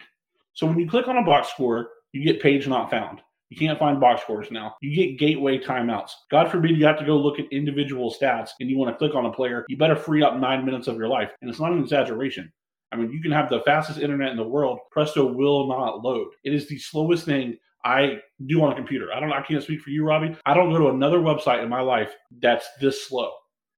So 0.52 0.66
when 0.66 0.78
you 0.78 0.88
click 0.88 1.08
on 1.08 1.16
a 1.16 1.24
box 1.24 1.48
score, 1.48 1.88
you 2.12 2.22
get 2.22 2.42
page 2.42 2.68
not 2.68 2.90
found. 2.90 3.20
You 3.48 3.56
can't 3.56 3.78
find 3.78 3.98
box 3.98 4.22
scores 4.22 4.50
now. 4.50 4.76
You 4.80 4.94
get 4.94 5.18
gateway 5.18 5.58
timeouts. 5.58 6.10
God 6.30 6.50
forbid 6.50 6.76
you 6.76 6.84
have 6.86 6.98
to 6.98 7.06
go 7.06 7.16
look 7.16 7.40
at 7.40 7.46
individual 7.50 8.14
stats 8.14 8.50
and 8.60 8.68
you 8.68 8.78
want 8.78 8.92
to 8.92 8.98
click 8.98 9.14
on 9.14 9.26
a 9.26 9.32
player. 9.32 9.64
You 9.68 9.76
better 9.76 9.96
free 9.96 10.22
up 10.22 10.36
nine 10.36 10.64
minutes 10.64 10.86
of 10.86 10.96
your 10.96 11.08
life. 11.08 11.30
And 11.40 11.50
it's 11.50 11.58
not 11.58 11.72
an 11.72 11.80
exaggeration. 11.80 12.52
I 12.92 12.96
mean, 12.96 13.10
you 13.10 13.20
can 13.20 13.32
have 13.32 13.48
the 13.48 13.60
fastest 13.60 13.98
internet 13.98 14.30
in 14.30 14.36
the 14.36 14.46
world. 14.46 14.78
Presto 14.90 15.24
will 15.24 15.68
not 15.68 16.02
load. 16.02 16.28
It 16.44 16.52
is 16.52 16.68
the 16.68 16.78
slowest 16.78 17.24
thing 17.24 17.56
I 17.84 18.18
do 18.46 18.62
on 18.62 18.72
a 18.72 18.76
computer. 18.76 19.12
I 19.12 19.20
don't. 19.20 19.32
I 19.32 19.42
can't 19.42 19.62
speak 19.62 19.80
for 19.80 19.90
you, 19.90 20.04
Robbie. 20.04 20.36
I 20.44 20.54
don't 20.54 20.70
go 20.70 20.78
to 20.78 20.88
another 20.88 21.18
website 21.18 21.62
in 21.62 21.68
my 21.68 21.80
life 21.80 22.14
that's 22.40 22.68
this 22.80 23.08
slow. 23.08 23.32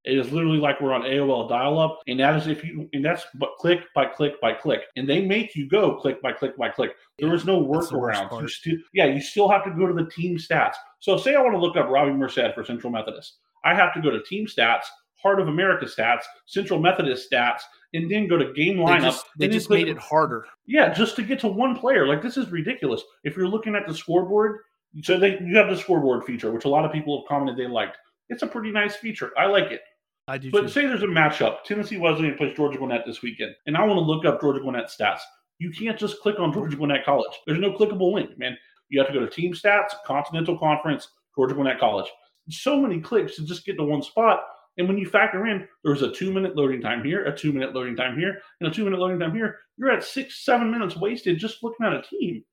It 0.04 0.18
is 0.18 0.32
literally 0.32 0.58
like 0.58 0.80
we're 0.80 0.92
on 0.92 1.02
AOL 1.02 1.48
dial-up, 1.48 2.00
and 2.08 2.18
that 2.18 2.36
is 2.36 2.48
if 2.48 2.64
you 2.64 2.88
and 2.92 3.04
that's 3.04 3.24
but 3.34 3.50
click 3.60 3.80
by 3.94 4.06
click 4.06 4.40
by 4.40 4.52
click, 4.52 4.80
and 4.96 5.08
they 5.08 5.24
make 5.24 5.54
you 5.54 5.68
go 5.68 5.96
click 6.00 6.20
by 6.20 6.32
click 6.32 6.56
by 6.56 6.70
click. 6.70 6.92
There 7.20 7.32
is 7.34 7.44
no 7.44 7.62
workaround. 7.62 8.40
You 8.40 8.48
still, 8.48 8.78
yeah, 8.92 9.06
you 9.06 9.20
still 9.20 9.48
have 9.48 9.62
to 9.64 9.70
go 9.70 9.86
to 9.86 9.94
the 9.94 10.10
team 10.10 10.38
stats. 10.38 10.74
So, 10.98 11.16
say 11.16 11.36
I 11.36 11.40
want 11.40 11.54
to 11.54 11.60
look 11.60 11.76
up 11.76 11.88
Robbie 11.88 12.12
Merced 12.12 12.52
for 12.54 12.64
Central 12.64 12.92
Methodist, 12.92 13.36
I 13.64 13.74
have 13.74 13.94
to 13.94 14.00
go 14.00 14.10
to 14.10 14.22
team 14.24 14.46
stats, 14.46 14.84
Heart 15.22 15.40
of 15.40 15.48
America 15.48 15.86
stats, 15.86 16.22
Central 16.46 16.80
Methodist 16.80 17.30
stats, 17.30 17.60
and 17.94 18.10
then 18.10 18.26
go 18.26 18.36
to 18.36 18.52
game 18.52 18.78
lineup. 18.78 18.98
They 18.98 19.00
just, 19.00 19.26
they 19.38 19.48
just 19.48 19.70
made 19.70 19.88
it 19.88 19.98
harder. 19.98 20.46
Yeah, 20.66 20.92
just 20.92 21.14
to 21.16 21.22
get 21.22 21.38
to 21.40 21.48
one 21.48 21.76
player. 21.76 22.06
Like 22.06 22.22
this 22.22 22.36
is 22.36 22.50
ridiculous. 22.50 23.02
If 23.22 23.36
you're 23.36 23.48
looking 23.48 23.76
at 23.76 23.86
the 23.86 23.94
scoreboard, 23.94 24.60
so 25.02 25.18
they 25.18 25.38
you 25.40 25.56
have 25.56 25.70
the 25.70 25.76
scoreboard 25.76 26.24
feature, 26.24 26.50
which 26.50 26.64
a 26.64 26.68
lot 26.68 26.84
of 26.84 26.92
people 26.92 27.20
have 27.20 27.28
commented 27.28 27.56
they 27.56 27.70
liked. 27.70 27.98
It's 28.28 28.42
a 28.42 28.46
pretty 28.46 28.72
nice 28.72 28.96
feature. 28.96 29.30
I 29.38 29.46
like 29.46 29.70
it. 29.70 29.82
I 30.28 30.38
do. 30.38 30.50
But 30.50 30.62
too. 30.62 30.68
say 30.68 30.86
there's 30.86 31.02
a 31.02 31.06
matchup. 31.06 31.64
Tennessee 31.64 31.98
Wesleyan 31.98 32.36
plays 32.36 32.56
Georgia 32.56 32.78
Gwinnett 32.78 33.04
this 33.06 33.22
weekend, 33.22 33.54
and 33.66 33.76
I 33.76 33.84
want 33.84 33.98
to 33.98 34.00
look 34.00 34.24
up 34.24 34.40
Georgia 34.40 34.60
Gwinnett 34.60 34.88
stats. 34.88 35.20
You 35.58 35.70
can't 35.70 35.98
just 35.98 36.20
click 36.20 36.38
on 36.38 36.52
Georgia 36.52 36.76
Gwinnett 36.76 37.04
College. 37.04 37.32
There's 37.46 37.60
no 37.60 37.72
clickable 37.72 38.12
link, 38.12 38.38
man. 38.38 38.56
You 38.88 39.00
have 39.00 39.08
to 39.08 39.14
go 39.14 39.20
to 39.20 39.30
Team 39.30 39.52
Stats, 39.52 39.90
Continental 40.04 40.58
Conference, 40.58 41.08
Georgia 41.34 41.54
Gwinnett 41.54 41.80
College. 41.80 42.10
So 42.50 42.80
many 42.80 43.00
clicks 43.00 43.36
to 43.36 43.44
just 43.44 43.64
get 43.64 43.76
to 43.76 43.84
one 43.84 44.02
spot. 44.02 44.40
And 44.78 44.88
when 44.88 44.98
you 44.98 45.06
factor 45.06 45.46
in, 45.46 45.66
there's 45.84 46.02
a 46.02 46.10
two 46.10 46.32
minute 46.32 46.56
loading 46.56 46.80
time 46.80 47.04
here, 47.04 47.24
a 47.24 47.36
two 47.36 47.52
minute 47.52 47.74
loading 47.74 47.96
time 47.96 48.18
here, 48.18 48.40
and 48.60 48.70
a 48.70 48.72
two 48.72 48.84
minute 48.84 48.98
loading 48.98 49.18
time 49.18 49.34
here. 49.34 49.58
You're 49.76 49.90
at 49.90 50.04
six, 50.04 50.44
seven 50.44 50.70
minutes 50.70 50.96
wasted 50.96 51.38
just 51.38 51.62
looking 51.62 51.86
at 51.86 51.92
a 51.92 52.02
team. 52.02 52.44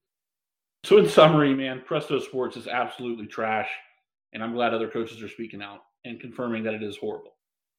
So, 0.86 0.98
in 0.98 1.10
summary, 1.10 1.54
man, 1.54 1.82
Presto 1.86 2.20
Sports 2.20 2.56
is 2.56 2.68
absolutely 2.68 3.28
trash. 3.28 3.70
And 4.34 4.44
I'm 4.44 4.54
glad 4.54 4.74
other 4.74 4.90
coaches 4.90 5.22
are 5.22 5.30
speaking 5.30 5.62
out 5.62 5.80
and 6.06 6.20
confirming 6.20 6.64
that 6.64 6.74
it 6.74 6.84
is 6.84 6.98
horrible. 6.98 7.34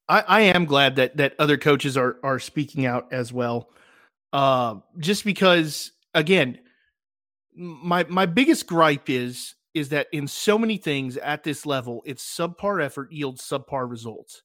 I, 0.07 0.21
I 0.27 0.41
am 0.41 0.65
glad 0.65 0.95
that 0.97 1.17
that 1.17 1.35
other 1.39 1.57
coaches 1.57 1.97
are 1.97 2.17
are 2.23 2.39
speaking 2.39 2.85
out 2.85 3.11
as 3.11 3.31
well. 3.31 3.69
Uh, 4.33 4.75
just 4.97 5.25
because, 5.25 5.91
again, 6.13 6.59
my 7.53 8.05
my 8.09 8.25
biggest 8.25 8.67
gripe 8.67 9.09
is 9.09 9.55
is 9.73 9.89
that 9.89 10.07
in 10.11 10.27
so 10.27 10.57
many 10.57 10.77
things 10.77 11.17
at 11.17 11.43
this 11.43 11.65
level, 11.65 12.01
it's 12.05 12.23
subpar 12.23 12.83
effort 12.83 13.11
yields 13.11 13.41
subpar 13.41 13.89
results. 13.89 14.43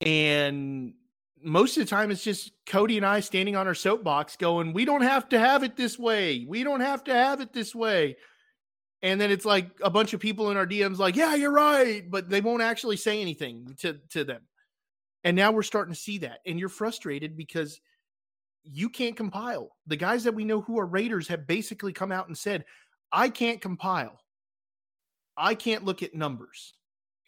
And 0.00 0.94
most 1.42 1.76
of 1.76 1.84
the 1.84 1.90
time, 1.90 2.10
it's 2.10 2.22
just 2.22 2.52
Cody 2.66 2.96
and 2.96 3.06
I 3.06 3.20
standing 3.20 3.56
on 3.56 3.66
our 3.66 3.74
soapbox 3.74 4.36
going, 4.36 4.72
We 4.72 4.84
don't 4.84 5.02
have 5.02 5.28
to 5.30 5.38
have 5.38 5.62
it 5.62 5.76
this 5.76 5.98
way. 5.98 6.44
We 6.48 6.64
don't 6.64 6.80
have 6.80 7.04
to 7.04 7.12
have 7.12 7.40
it 7.40 7.52
this 7.52 7.74
way. 7.74 8.16
And 9.04 9.20
then 9.20 9.30
it's 9.30 9.44
like 9.44 9.68
a 9.82 9.90
bunch 9.90 10.14
of 10.14 10.20
people 10.20 10.50
in 10.50 10.56
our 10.56 10.66
DMs, 10.66 10.96
like, 10.96 11.14
Yeah, 11.14 11.34
you're 11.34 11.52
right. 11.52 12.10
But 12.10 12.30
they 12.30 12.40
won't 12.40 12.62
actually 12.62 12.96
say 12.96 13.20
anything 13.20 13.76
to, 13.80 14.00
to 14.10 14.24
them. 14.24 14.40
And 15.22 15.36
now 15.36 15.52
we're 15.52 15.62
starting 15.62 15.92
to 15.92 16.00
see 16.00 16.18
that. 16.18 16.38
And 16.46 16.58
you're 16.58 16.70
frustrated 16.70 17.36
because 17.36 17.78
you 18.62 18.88
can't 18.88 19.14
compile. 19.14 19.76
The 19.86 19.96
guys 19.96 20.24
that 20.24 20.34
we 20.34 20.46
know 20.46 20.62
who 20.62 20.78
are 20.78 20.86
Raiders 20.86 21.28
have 21.28 21.46
basically 21.46 21.92
come 21.92 22.12
out 22.12 22.28
and 22.28 22.36
said, 22.36 22.64
I 23.12 23.28
can't 23.28 23.60
compile. 23.60 24.18
I 25.36 25.54
can't 25.54 25.84
look 25.84 26.02
at 26.02 26.14
numbers. 26.14 26.72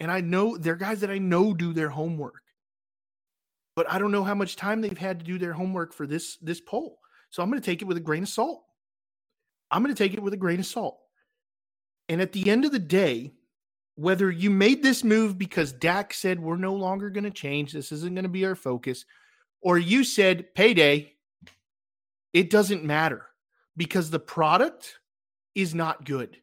And 0.00 0.10
I 0.10 0.22
know 0.22 0.56
they're 0.56 0.76
guys 0.76 1.00
that 1.00 1.10
I 1.10 1.18
know 1.18 1.52
do 1.52 1.74
their 1.74 1.90
homework. 1.90 2.42
But 3.74 3.90
I 3.90 3.98
don't 3.98 4.12
know 4.12 4.24
how 4.24 4.34
much 4.34 4.56
time 4.56 4.80
they've 4.80 4.96
had 4.96 5.18
to 5.18 5.26
do 5.26 5.38
their 5.38 5.52
homework 5.52 5.92
for 5.92 6.06
this 6.06 6.38
this 6.40 6.62
poll. 6.62 7.00
So 7.28 7.42
I'm 7.42 7.50
going 7.50 7.60
to 7.60 7.66
take 7.66 7.82
it 7.82 7.84
with 7.84 7.98
a 7.98 8.00
grain 8.00 8.22
of 8.22 8.30
salt. 8.30 8.62
I'm 9.70 9.82
going 9.82 9.94
to 9.94 10.02
take 10.02 10.14
it 10.14 10.22
with 10.22 10.32
a 10.32 10.38
grain 10.38 10.60
of 10.60 10.64
salt. 10.64 10.98
And 12.08 12.20
at 12.20 12.32
the 12.32 12.48
end 12.48 12.64
of 12.64 12.72
the 12.72 12.78
day, 12.78 13.32
whether 13.96 14.30
you 14.30 14.50
made 14.50 14.82
this 14.82 15.02
move 15.02 15.38
because 15.38 15.72
Dak 15.72 16.12
said 16.12 16.38
we're 16.38 16.56
no 16.56 16.74
longer 16.74 17.10
going 17.10 17.24
to 17.24 17.30
change, 17.30 17.72
this 17.72 17.92
isn't 17.92 18.14
going 18.14 18.24
to 18.24 18.28
be 18.28 18.44
our 18.44 18.54
focus, 18.54 19.04
or 19.62 19.78
you 19.78 20.04
said 20.04 20.54
payday, 20.54 21.14
it 22.32 22.50
doesn't 22.50 22.84
matter 22.84 23.26
because 23.76 24.10
the 24.10 24.18
product 24.18 25.00
is 25.54 25.74
not 25.74 26.04
good. 26.04 26.36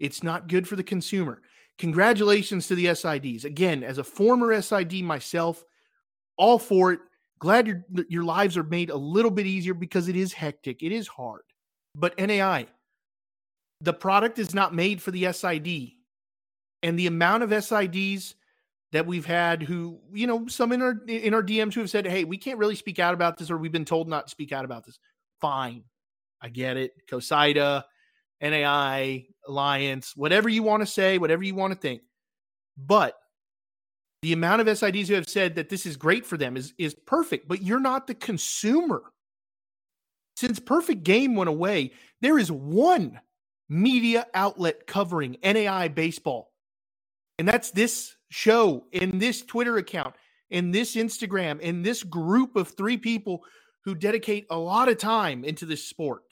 It's 0.00 0.22
not 0.22 0.48
good 0.48 0.66
for 0.66 0.74
the 0.74 0.82
consumer. 0.82 1.40
Congratulations 1.78 2.66
to 2.66 2.74
the 2.74 2.86
SIDs. 2.86 3.44
Again, 3.44 3.84
as 3.84 3.98
a 3.98 4.04
former 4.04 4.60
SID 4.60 5.02
myself, 5.04 5.64
all 6.36 6.58
for 6.58 6.92
it. 6.92 7.00
Glad 7.38 7.66
your 7.66 7.84
your 8.08 8.24
lives 8.24 8.56
are 8.56 8.62
made 8.64 8.90
a 8.90 8.96
little 8.96 9.30
bit 9.30 9.46
easier 9.46 9.74
because 9.74 10.08
it 10.08 10.16
is 10.16 10.32
hectic. 10.32 10.82
It 10.82 10.92
is 10.92 11.08
hard. 11.08 11.42
But 11.94 12.18
NAI, 12.18 12.66
the 13.82 13.92
product 13.92 14.38
is 14.38 14.54
not 14.54 14.74
made 14.74 15.02
for 15.02 15.10
the 15.10 15.30
SID. 15.32 15.92
And 16.82 16.98
the 16.98 17.08
amount 17.08 17.42
of 17.42 17.50
SIDs 17.50 18.34
that 18.92 19.06
we've 19.06 19.26
had 19.26 19.62
who, 19.62 19.98
you 20.12 20.26
know, 20.26 20.46
some 20.46 20.72
in 20.72 20.82
our 20.82 20.96
in 21.06 21.34
our 21.34 21.42
DMs 21.42 21.74
who 21.74 21.80
have 21.80 21.90
said, 21.90 22.06
"Hey, 22.06 22.24
we 22.24 22.38
can't 22.38 22.58
really 22.58 22.76
speak 22.76 22.98
out 22.98 23.14
about 23.14 23.38
this 23.38 23.50
or 23.50 23.58
we've 23.58 23.72
been 23.72 23.84
told 23.84 24.08
not 24.08 24.26
to 24.26 24.30
speak 24.30 24.52
out 24.52 24.64
about 24.64 24.84
this." 24.84 24.98
Fine. 25.40 25.84
I 26.40 26.48
get 26.48 26.76
it. 26.76 26.92
COSIDA, 27.08 27.84
NAI, 28.40 29.26
Alliance, 29.46 30.16
whatever 30.16 30.48
you 30.48 30.62
want 30.62 30.82
to 30.82 30.86
say, 30.86 31.18
whatever 31.18 31.42
you 31.42 31.54
want 31.54 31.72
to 31.72 31.78
think. 31.78 32.02
But 32.76 33.16
the 34.22 34.32
amount 34.32 34.60
of 34.60 34.66
SIDs 34.66 35.08
who 35.08 35.14
have 35.14 35.28
said 35.28 35.56
that 35.56 35.68
this 35.68 35.86
is 35.86 35.96
great 35.96 36.24
for 36.26 36.36
them 36.36 36.56
is, 36.56 36.74
is 36.78 36.94
perfect, 36.94 37.48
but 37.48 37.62
you're 37.62 37.80
not 37.80 38.06
the 38.06 38.14
consumer. 38.14 39.02
Since 40.36 40.60
Perfect 40.60 41.04
Game 41.04 41.34
went 41.36 41.48
away, 41.48 41.92
there 42.20 42.38
is 42.38 42.50
one 42.50 43.20
media 43.68 44.26
outlet 44.34 44.86
covering 44.86 45.36
NAI 45.42 45.88
baseball. 45.88 46.52
And 47.38 47.48
that's 47.48 47.70
this 47.70 48.14
show, 48.30 48.84
in 48.92 49.18
this 49.18 49.42
Twitter 49.42 49.76
account, 49.76 50.14
in 50.50 50.70
this 50.70 50.96
Instagram, 50.96 51.60
in 51.60 51.82
this 51.82 52.02
group 52.02 52.56
of 52.56 52.68
three 52.68 52.96
people 52.98 53.42
who 53.84 53.94
dedicate 53.94 54.46
a 54.50 54.58
lot 54.58 54.88
of 54.88 54.98
time 54.98 55.44
into 55.44 55.66
this 55.66 55.84
sport. 55.84 56.22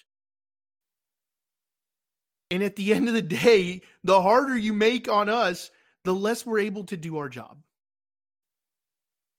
And 2.50 2.62
at 2.62 2.76
the 2.76 2.92
end 2.92 3.08
of 3.08 3.14
the 3.14 3.22
day, 3.22 3.82
the 4.04 4.20
harder 4.20 4.56
you 4.56 4.72
make 4.72 5.08
on 5.08 5.28
us, 5.28 5.70
the 6.04 6.14
less 6.14 6.44
we're 6.44 6.58
able 6.58 6.84
to 6.84 6.96
do 6.96 7.18
our 7.18 7.28
job. 7.28 7.58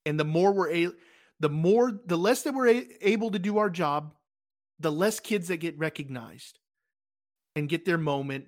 And 0.05 0.19
the 0.19 0.25
more 0.25 0.51
we're 0.51 0.69
able, 0.69 0.93
the 1.39 1.49
more, 1.49 1.91
the 2.05 2.17
less 2.17 2.43
that 2.43 2.53
we're 2.53 2.69
a- 2.69 2.87
able 3.01 3.31
to 3.31 3.39
do 3.39 3.57
our 3.57 3.69
job, 3.69 4.13
the 4.79 4.91
less 4.91 5.19
kids 5.19 5.49
that 5.49 5.57
get 5.57 5.77
recognized 5.77 6.59
and 7.55 7.69
get 7.69 7.85
their 7.85 7.97
moment 7.97 8.45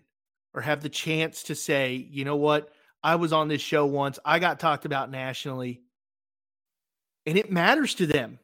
or 0.54 0.62
have 0.62 0.82
the 0.82 0.90
chance 0.90 1.44
to 1.44 1.56
say, 1.56 2.08
you 2.10 2.26
know 2.26 2.36
what, 2.36 2.70
I 3.04 3.16
was 3.16 3.34
on 3.34 3.48
this 3.48 3.62
show 3.62 3.86
once, 3.86 4.20
I 4.24 4.40
got 4.40 4.60
talked 4.60 4.86
about 4.86 5.12
nationally. 5.12 5.82
And 7.26 7.38
it 7.38 7.52
matters 7.52 7.96
to 7.96 8.06
them. 8.06 8.40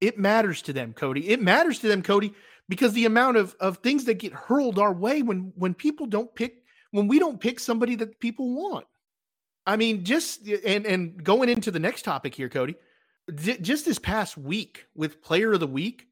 It 0.00 0.18
matters 0.18 0.62
to 0.62 0.72
them, 0.72 0.92
Cody. 0.92 1.28
It 1.28 1.40
matters 1.40 1.78
to 1.80 1.88
them, 1.88 2.02
Cody, 2.02 2.34
because 2.68 2.92
the 2.92 3.06
amount 3.06 3.36
of, 3.36 3.54
of 3.60 3.78
things 3.78 4.04
that 4.06 4.14
get 4.14 4.32
hurled 4.32 4.78
our 4.78 4.92
way 4.92 5.22
when 5.22 5.52
when 5.54 5.74
people 5.74 6.06
don't 6.06 6.34
pick 6.34 6.64
when 6.90 7.06
we 7.06 7.18
don't 7.18 7.40
pick 7.40 7.60
somebody 7.60 7.94
that 7.96 8.18
people 8.18 8.52
want. 8.54 8.86
I 9.66 9.76
mean, 9.76 10.04
just 10.04 10.46
and 10.46 10.86
and 10.86 11.22
going 11.22 11.48
into 11.48 11.70
the 11.70 11.78
next 11.78 12.02
topic 12.02 12.34
here, 12.34 12.48
Cody, 12.48 12.74
just 13.32 13.84
this 13.84 13.98
past 13.98 14.36
week 14.36 14.86
with 14.94 15.22
Player 15.22 15.52
of 15.52 15.60
the 15.60 15.68
Week, 15.68 16.08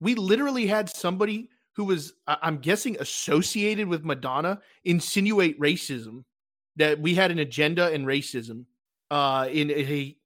we 0.00 0.14
literally 0.14 0.66
had 0.66 0.88
somebody 0.88 1.50
who 1.74 1.84
was, 1.84 2.14
I'm 2.26 2.58
guessing, 2.58 2.96
associated 3.00 3.88
with 3.88 4.04
Madonna 4.04 4.60
insinuate 4.84 5.58
racism 5.60 6.24
that 6.76 7.00
we 7.00 7.14
had 7.14 7.30
an 7.30 7.38
agenda 7.38 7.92
in 7.92 8.04
racism 8.04 8.64
uh, 9.10 9.48
in 9.50 9.70
a 9.70 10.16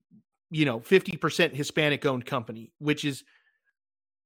you 0.50 0.64
know 0.64 0.80
50% 0.80 1.54
Hispanic 1.54 2.06
owned 2.06 2.26
company, 2.26 2.70
which 2.78 3.04
is 3.04 3.24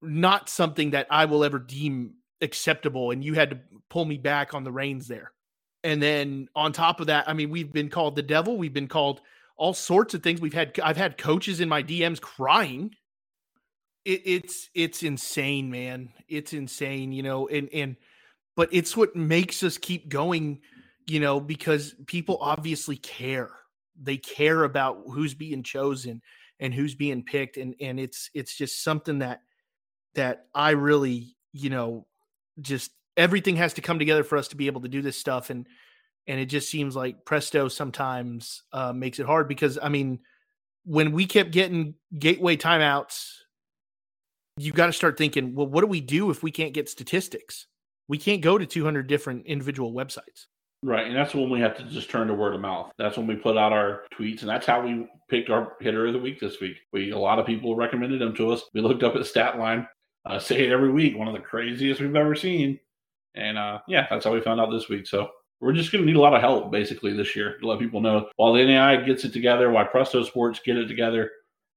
not 0.01 0.49
something 0.49 0.91
that 0.91 1.07
I 1.11 1.25
will 1.25 1.45
ever 1.45 1.59
deem 1.59 2.15
acceptable. 2.41 3.13
And 3.13 3.25
you 3.25 3.35
had 3.35 3.51
to 3.51 3.59
pull 3.89 4.05
me 4.05 4.19
back 4.19 4.55
on 4.55 4.65
the 4.65 4.73
reins 4.73 5.07
there. 5.07 5.33
And 5.85 6.03
then 6.03 6.49
on 6.55 6.73
top 6.73 7.01
of 7.01 7.07
that, 7.09 7.29
I 7.29 7.33
mean, 7.33 7.51
we've 7.51 7.73
been 7.73 7.89
called 7.89 8.15
the 8.15 8.23
devil. 8.23 8.57
We've 8.57 8.73
been 8.73 8.89
called 8.89 9.21
all 9.57 9.75
sorts 9.75 10.15
of 10.15 10.23
things. 10.23 10.41
We've 10.41 10.53
had 10.53 10.79
I've 10.83 10.97
had 10.97 11.19
coaches 11.19 11.61
in 11.61 11.69
my 11.69 11.83
DMs 11.83 12.21
crying. 12.21 12.95
It, 14.05 14.23
it's 14.25 14.71
it's 14.75 15.03
insane, 15.03 15.71
man. 15.71 16.11
It's 16.29 16.53
insane, 16.53 17.13
you 17.13 17.23
know. 17.23 17.49
And 17.49 17.69
and 17.73 17.97
but 18.57 18.69
it's 18.73 18.97
what 18.97 19.17
makes 19.17 19.63
us 19.63 19.79
keep 19.79 20.09
going, 20.09 20.61
you 21.07 21.21
know, 21.21 21.41
because 21.41 21.95
people 22.07 22.39
obviously 22.41 22.97
care. 22.97 23.51
They 24.01 24.17
care 24.17 24.65
about 24.65 25.03
who's 25.07 25.35
being 25.35 25.63
chosen 25.63 26.23
and 26.59 26.73
who's 26.75 26.95
being 26.95 27.23
picked, 27.23 27.57
and 27.57 27.75
and 27.81 28.01
it's 28.01 28.31
it's 28.35 28.57
just 28.57 28.83
something 28.83 29.21
that 29.21 29.41
that 30.15 30.47
I 30.55 30.71
really, 30.71 31.37
you 31.53 31.71
know, 31.71 32.07
just 32.61 32.91
everything 33.17 33.57
has 33.57 33.75
to 33.75 33.81
come 33.83 33.99
together 33.99 34.25
for 34.25 34.37
us 34.37 34.49
to 34.49 34.57
be 34.57 34.67
able 34.67 34.83
to 34.83 34.89
do 34.89 35.03
this 35.03 35.19
stuff. 35.19 35.51
And 35.51 35.67
and 36.27 36.41
it 36.41 36.47
just 36.47 36.71
seems 36.71 36.97
like 36.97 37.25
Presto 37.25 37.69
sometimes 37.69 38.63
uh, 38.73 38.93
makes 38.93 39.19
it 39.19 39.27
hard 39.27 39.49
because 39.49 39.79
I 39.83 39.89
mean, 39.89 40.21
when 40.85 41.13
we 41.13 41.27
kept 41.27 41.53
getting 41.53 41.95
gateway 42.19 42.57
timeouts, 42.57 43.31
you 44.57 44.73
got 44.73 44.87
to 44.87 44.93
start 44.93 45.17
thinking, 45.17 45.55
well, 45.55 45.67
what 45.67 45.81
do 45.81 45.87
we 45.87 46.01
do 46.01 46.31
if 46.31 46.43
we 46.43 46.51
can't 46.51 46.75
get 46.75 46.89
statistics? 46.89 47.67
We 48.09 48.19
can't 48.19 48.43
go 48.43 48.59
to 48.59 48.67
200 48.67 49.07
different 49.07 49.47
individual 49.47 49.93
websites. 49.93 50.47
Right, 50.85 51.07
and 51.07 51.15
that's 51.15 51.33
when 51.33 51.49
we 51.49 51.61
have 51.61 51.77
to 51.77 51.85
just 51.85 52.11
turn 52.11 52.27
to 52.27 52.35
word 52.35 52.55
of 52.55 52.61
mouth. 52.61 52.91
That's 52.99 53.17
when 53.17 53.29
we 53.29 53.37
put 53.37 53.57
out 53.57 53.73
our 53.73 54.03
tweets, 54.13 54.41
and 54.41 54.49
that's 54.49 54.67
how 54.67 54.83
we 54.83 55.07
picked 55.31 55.49
our 55.49 55.77
hitter 55.81 56.07
of 56.07 56.13
the 56.13 56.19
week 56.19 56.41
this 56.41 56.61
week. 56.61 56.77
We 56.93 57.13
a 57.13 57.19
lot 57.19 57.39
of 57.39 57.47
people 57.47 57.77
recommended 57.77 58.21
him 58.21 58.35
to 58.35 58.51
us. 58.51 58.65
We 58.75 58.81
looked 58.81 59.05
up 59.05 59.15
at 59.15 59.25
stat 59.27 59.61
line, 59.61 59.87
uh, 60.27 60.41
say 60.41 60.67
it 60.67 60.73
every 60.73 60.91
week, 60.91 61.17
one 61.17 61.29
of 61.29 61.35
the 61.35 61.41
craziest 61.41 62.01
we've 62.01 62.17
ever 62.17 62.35
seen, 62.35 62.81
and 63.37 63.57
uh, 63.57 63.79
yeah, 63.87 64.09
that's 64.11 64.25
how 64.25 64.33
we 64.33 64.41
found 64.41 64.61
out 64.61 64.73
this 64.73 64.89
week. 64.89 65.07
So 65.07 65.31
we're 65.61 65.73
just 65.73 65.93
going 65.93 66.03
to 66.03 66.07
need 66.07 66.17
a 66.17 66.21
lot 66.21 66.35
of 66.35 66.41
help 66.41 66.73
basically 66.73 67.17
this 67.17 67.37
year 67.37 67.59
to 67.61 67.67
let 67.69 67.79
people 67.79 68.01
know 68.01 68.29
while 68.35 68.53
the 68.53 68.65
NAI 68.65 68.97
gets 69.05 69.25
it 69.25 69.33
together, 69.33 69.71
while 69.71 69.87
Presto 69.87 70.25
Sports 70.25 70.61
get 70.65 70.77
it 70.77 70.89
together. 70.89 71.31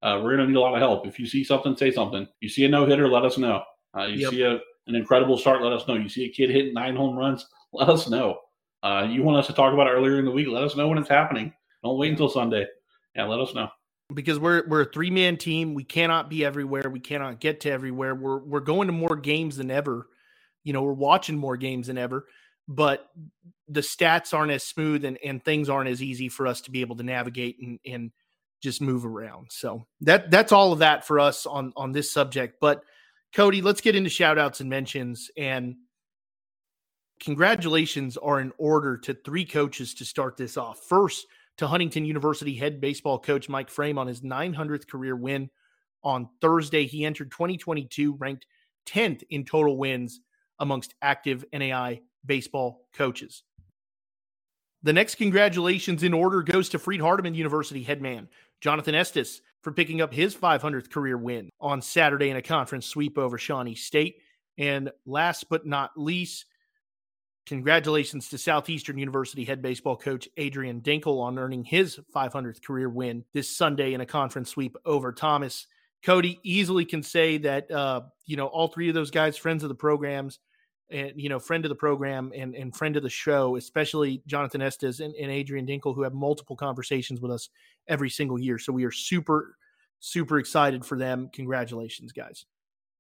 Uh, 0.04 0.20
we're 0.22 0.36
going 0.36 0.48
to 0.48 0.48
need 0.48 0.58
a 0.58 0.60
lot 0.60 0.74
of 0.74 0.80
help. 0.80 1.08
If 1.08 1.20
you 1.20 1.26
see 1.26 1.44
something, 1.44 1.76
say 1.76 1.92
something. 1.92 2.28
You 2.40 2.50
see 2.50 2.66
a 2.66 2.70
no 2.70 2.86
hitter, 2.86 3.08
let 3.08 3.26
us 3.26 3.38
know. 3.38 3.64
Uh, 3.98 4.06
you 4.06 4.20
yep. 4.20 4.32
see 4.32 4.42
a, 4.44 4.60
an 4.88 4.96
incredible 4.96 5.38
start, 5.38 5.62
let 5.62 5.74
us 5.74 5.88
know. 5.88 5.96
You 5.96 6.10
see 6.10 6.26
a 6.26 6.30
kid 6.30 6.50
hitting 6.50 6.74
nine 6.74 6.96
home 6.96 7.18
runs, 7.18 7.48
let 7.74 7.90
us 7.90 8.10
know. 8.10 8.40
Uh, 8.84 9.08
you 9.10 9.24
want 9.24 9.38
us 9.38 9.48
to 9.48 9.54
talk 9.54 9.74
about 9.74 9.88
it 9.88 9.92
earlier 9.92 10.20
in 10.20 10.26
the 10.26 10.32
week? 10.32 10.48
Let 10.48 10.64
us 10.64 10.76
know 10.76 10.88
when 10.88 10.98
it's 10.98 11.10
happening. 11.10 11.52
Don't 11.84 11.98
wait 11.98 12.12
until 12.12 12.30
Sunday. 12.30 12.68
Yeah, 13.16 13.26
let 13.26 13.40
us 13.40 13.54
know. 13.56 13.70
Because 14.14 14.38
we're 14.38 14.68
we're 14.68 14.82
a 14.82 14.92
three 14.92 15.10
man 15.10 15.38
team. 15.38 15.74
We 15.74 15.84
cannot 15.84 16.30
be 16.30 16.46
everywhere. 16.46 16.90
We 16.92 17.00
cannot 17.00 17.40
get 17.40 17.62
to 17.62 17.72
everywhere. 17.72 18.14
We're 18.14 18.38
we're 18.38 18.60
going 18.60 18.88
to 18.88 18.94
more 18.94 19.16
games 19.16 19.58
than 19.58 19.72
ever. 19.72 20.08
You 20.64 20.74
know, 20.74 20.84
we're 20.84 20.94
watching 20.94 21.38
more 21.38 21.58
games 21.58 21.88
than 21.88 21.98
ever, 21.98 22.28
but 22.68 23.08
the 23.68 23.82
stats 23.82 24.34
aren't 24.34 24.52
as 24.52 24.64
smooth 24.64 25.06
and, 25.06 25.18
and 25.24 25.44
things 25.44 25.70
aren't 25.70 25.90
as 25.90 26.04
easy 26.04 26.30
for 26.30 26.46
us 26.46 26.62
to 26.62 26.72
be 26.72 26.82
able 26.82 26.96
to 26.98 27.04
navigate 27.04 27.58
and, 27.60 27.80
and 27.86 28.12
just 28.66 28.82
move 28.82 29.06
around. 29.06 29.48
So 29.52 29.86
that 30.02 30.32
that's 30.32 30.52
all 30.52 30.74
of 30.74 30.80
that 30.80 31.06
for 31.06 31.20
us 31.20 31.46
on 31.46 31.72
on 31.78 31.92
this 31.92 32.12
subject. 32.12 32.58
But 32.60 32.84
Cody, 33.34 33.62
let's 33.62 33.82
get 33.82 33.96
into 33.96 34.10
shout 34.10 34.38
outs 34.38 34.60
and 34.60 34.70
mentions 34.70 35.30
and 35.38 35.76
congratulations 37.22 38.18
are 38.18 38.40
in 38.40 38.52
order 38.58 38.98
to 38.98 39.14
three 39.14 39.46
coaches 39.46 39.94
to 39.96 40.06
start 40.06 40.36
this 40.36 40.58
off. 40.58 40.80
First, 40.90 41.28
to 41.58 41.68
Huntington 41.68 42.06
University 42.06 42.56
head 42.56 42.82
baseball 42.82 43.20
coach 43.20 43.48
Mike 43.48 43.70
Frame 43.70 43.98
on 43.98 44.08
his 44.08 44.22
900th 44.22 44.88
career 44.88 45.16
win 45.16 45.50
on 46.04 46.28
Thursday. 46.42 46.86
He 46.86 47.06
entered 47.06 47.32
2022 47.32 48.16
ranked 48.16 48.46
10th 48.88 49.24
in 49.30 49.46
total 49.46 49.78
wins 49.78 50.22
amongst 50.60 50.96
active 51.02 51.46
NAI 51.54 52.02
baseball 52.26 52.88
coaches. 52.94 53.44
The 54.86 54.94
next 54.94 55.16
congratulations 55.16 56.04
in 56.04 56.14
order 56.14 56.44
goes 56.44 56.70
to 56.70 56.80
Freed 56.80 57.02
Hardeman 57.02 57.34
University 57.34 57.82
headman 57.82 58.28
Jonathan 58.62 58.96
Estes 58.96 59.42
for 59.62 59.72
picking 59.72 60.02
up 60.02 60.14
his 60.14 60.36
500th 60.36 60.92
career 60.92 61.18
win 61.18 61.50
on 61.60 61.82
Saturday 61.82 62.30
in 62.30 62.38
a 62.38 62.42
conference 62.42 62.86
sweep 62.86 63.18
over 63.18 63.38
Shawnee 63.38 63.76
State. 63.76 64.18
And 64.58 64.92
last 65.06 65.50
but 65.50 65.66
not 65.66 65.92
least, 65.98 66.46
Congratulations 67.46 68.30
to 68.30 68.40
Southeastern 68.40 68.98
University 68.98 69.44
head 69.44 69.62
baseball 69.62 69.96
coach 69.96 70.28
Adrian 70.36 70.82
Dinkel 70.82 71.22
on 71.22 71.38
earning 71.38 71.64
his 71.64 72.00
500th 72.16 72.64
career 72.64 72.90
win 72.90 73.24
this 73.34 73.56
Sunday 73.56 73.94
in 73.94 74.02
a 74.02 74.06
conference 74.06 74.50
sweep 74.50 74.76
over 74.84 75.12
Thomas. 75.12 75.68
Cody 76.04 76.40
easily 76.42 76.86
can 76.86 77.04
say 77.04 77.38
that, 77.40 77.70
uh, 77.70 78.02
you 78.26 78.36
know, 78.36 78.48
all 78.48 78.68
three 78.68 78.90
of 78.90 78.96
those 78.96 79.12
guys, 79.12 79.38
friends 79.38 79.62
of 79.62 79.70
the 79.70 79.76
programs, 79.76 80.40
and, 80.90 81.14
you 81.16 81.30
know, 81.30 81.40
friend 81.40 81.66
of 81.66 81.70
the 81.70 81.76
program 81.76 82.32
and, 82.36 82.56
and 82.56 82.76
friend 82.76 82.96
of 82.96 83.04
the 83.04 83.10
show, 83.10 83.56
especially 83.56 84.22
Jonathan 84.28 84.62
Estes 84.62 85.00
and, 85.00 85.16
and 85.16 85.32
Adrian 85.32 85.66
Dinkel 85.66 85.96
who 85.96 86.04
have 86.04 86.14
multiple 86.14 86.56
conversations 86.56 87.22
with 87.22 87.32
us 87.32 87.50
every 87.88 88.10
single 88.10 88.40
year. 88.40 88.60
So 88.60 88.72
we 88.72 88.86
are 88.86 88.92
super, 88.92 89.58
super 90.00 90.38
excited 90.38 90.86
for 90.86 90.98
them. 90.98 91.30
Congratulations, 91.34 92.12
guys. 92.12 92.46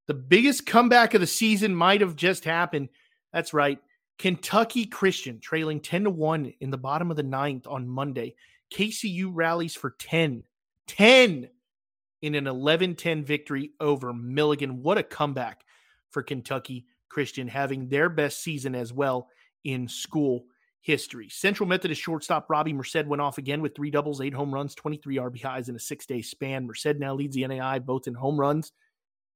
The 0.08 0.14
biggest 0.14 0.66
comeback 0.66 1.14
of 1.14 1.22
the 1.22 1.28
season 1.28 1.76
might 1.76 2.02
have 2.02 2.16
just 2.16 2.46
happened. 2.46 2.90
That's 3.34 3.54
right. 3.54 3.80
Kentucky 4.18 4.86
Christian 4.86 5.40
trailing 5.40 5.80
10 5.80 6.06
to 6.06 6.10
1 6.10 6.54
in 6.62 6.72
the 6.72 6.78
bottom 6.78 7.12
of 7.12 7.18
the 7.18 7.24
ninth 7.24 7.68
on 7.68 7.88
Monday. 7.88 8.36
KCU 8.74 9.30
rallies 9.32 9.76
for 9.76 9.92
10, 10.00 10.44
10 10.88 11.50
in 12.22 12.36
an 12.36 12.48
11 12.48 12.96
10 12.96 13.24
victory 13.24 13.72
over 13.80 14.14
Milligan. 14.14 14.82
What 14.82 14.98
a 14.98 15.04
comeback 15.04 15.64
for 16.10 16.24
Kentucky 16.24 16.86
Christian, 17.16 17.48
having 17.48 17.88
their 17.88 18.10
best 18.10 18.44
season 18.44 18.76
as 18.76 18.92
well 18.92 19.30
in 19.64 19.88
school 19.88 20.44
history. 20.82 21.30
Central 21.30 21.66
Methodist 21.66 22.02
shortstop 22.02 22.50
Robbie 22.50 22.74
Merced 22.74 23.08
went 23.08 23.22
off 23.22 23.38
again 23.38 23.62
with 23.62 23.74
three 23.74 23.90
doubles, 23.90 24.20
eight 24.20 24.34
home 24.34 24.54
runs, 24.54 24.76
23 24.76 25.16
RBIs 25.16 25.70
in 25.70 25.78
a 25.78 25.80
six 25.80 26.06
day 26.06 26.22
span. 26.22 26.68
Merced 26.68 26.98
now 27.00 27.16
leads 27.16 27.34
the 27.34 27.48
NAI 27.48 27.80
both 27.80 28.08
in 28.08 28.16
home 28.16 28.38
runs 28.38 28.74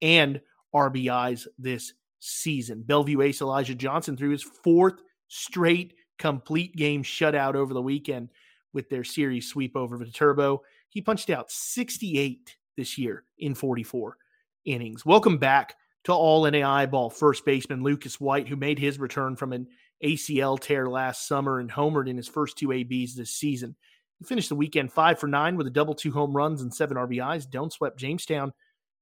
and 0.02 0.42
RBIs 0.76 1.48
this 1.58 1.94
season. 2.20 2.84
Bellevue 2.86 3.22
ace 3.22 3.40
Elijah 3.40 3.76
Johnson 3.76 4.18
threw 4.18 4.32
his 4.32 4.44
fourth 4.44 4.96
straight 5.30 5.94
complete 6.18 6.76
game 6.76 7.02
shutout 7.02 7.56
over 7.56 7.74
the 7.74 7.82
weekend 7.82 8.28
with 8.74 8.90
their 8.90 9.06
series 9.06 9.48
sweep 9.48 9.78
over 9.78 9.96
Viterbo. 9.96 10.64
He 10.90 11.00
punched 11.00 11.30
out 11.30 11.50
68 11.50 12.58
this 12.76 12.98
year 12.98 13.24
in 13.38 13.56
44 13.56 14.18
innings. 14.66 15.06
Welcome 15.06 15.38
back 15.38 15.76
to 16.06 16.14
all 16.14 16.50
NAI 16.50 16.86
ball 16.86 17.10
first 17.10 17.46
baseman 17.46 17.84
Lucas 17.84 18.20
White, 18.20 18.48
who 18.48 18.56
made 18.56 18.80
his 18.80 19.00
return 19.00 19.36
from 19.36 19.54
an 19.54 19.68
ACL 20.04 20.60
tear 20.60 20.88
last 20.88 21.28
summer 21.28 21.60
and 21.60 21.72
homered 21.72 22.10
in 22.10 22.18
his 22.18 22.28
first 22.28 22.58
two 22.58 22.72
ABs 22.72 23.16
this 23.16 23.32
season. 23.32 23.76
He 24.18 24.26
finished 24.26 24.50
the 24.50 24.56
weekend 24.56 24.92
five 24.92 25.20
for 25.20 25.28
nine 25.28 25.56
with 25.56 25.68
a 25.68 25.72
double 25.72 25.94
two 25.94 26.12
home 26.12 26.36
runs 26.36 26.62
and 26.62 26.74
seven 26.74 26.98
RBIs. 26.98 27.50
Doane 27.50 27.72
swept 27.72 28.00
Jamestown. 28.00 28.54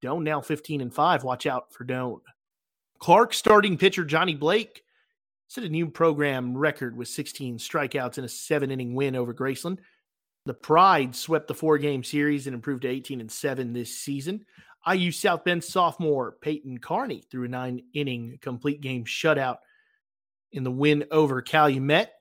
Doane 0.04 0.24
now 0.24 0.42
15 0.42 0.82
and 0.82 0.94
five. 0.94 1.24
Watch 1.24 1.46
out 1.46 1.74
for 1.74 1.86
Doane. 1.86 2.22
Clark 3.00 3.34
starting 3.34 3.78
pitcher 3.78 4.06
Johnny 4.06 4.36
Blake 4.36 4.84
set 5.48 5.64
a 5.64 5.70
new 5.70 5.90
program 5.90 6.58
record 6.58 6.98
with 6.98 7.08
16 7.08 7.58
strikeouts 7.58 8.18
in 8.18 8.24
a 8.24 8.30
seven 8.30 8.70
inning 8.70 8.96
win 8.96 9.16
over 9.16 9.34
Graceland. 9.34 9.80
The 10.46 10.54
Pride 10.54 11.16
swept 11.16 11.48
the 11.48 11.54
four 11.54 11.78
game 11.78 12.04
series 12.04 12.48
and 12.48 12.54
improved 12.54 12.84
to 12.84 12.88
18 12.88 13.22
and 13.22 13.32
7 13.32 13.74
this 13.74 13.98
season. 13.98 14.46
IU 14.91 15.12
South 15.12 15.43
Bend 15.43 15.63
sophomore 15.63 16.38
Peyton 16.41 16.78
Carney 16.80 17.23
threw 17.30 17.45
a 17.45 17.47
nine 17.47 17.82
inning 17.93 18.38
complete 18.41 18.82
game 18.82 19.06
shutout 19.06 19.58
in 20.52 20.63
the 20.63 20.71
win 20.71 21.06
over 21.12 21.41
Calumet. 21.41 22.12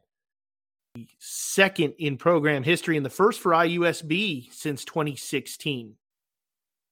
Second 1.18 1.94
in 1.98 2.16
program 2.16 2.62
history 2.62 2.96
and 2.96 3.05
the 3.05 3.11
first 3.11 3.40
for 3.40 3.52
IUSB 3.52 4.52
since 4.52 4.85
2016. 4.85 5.94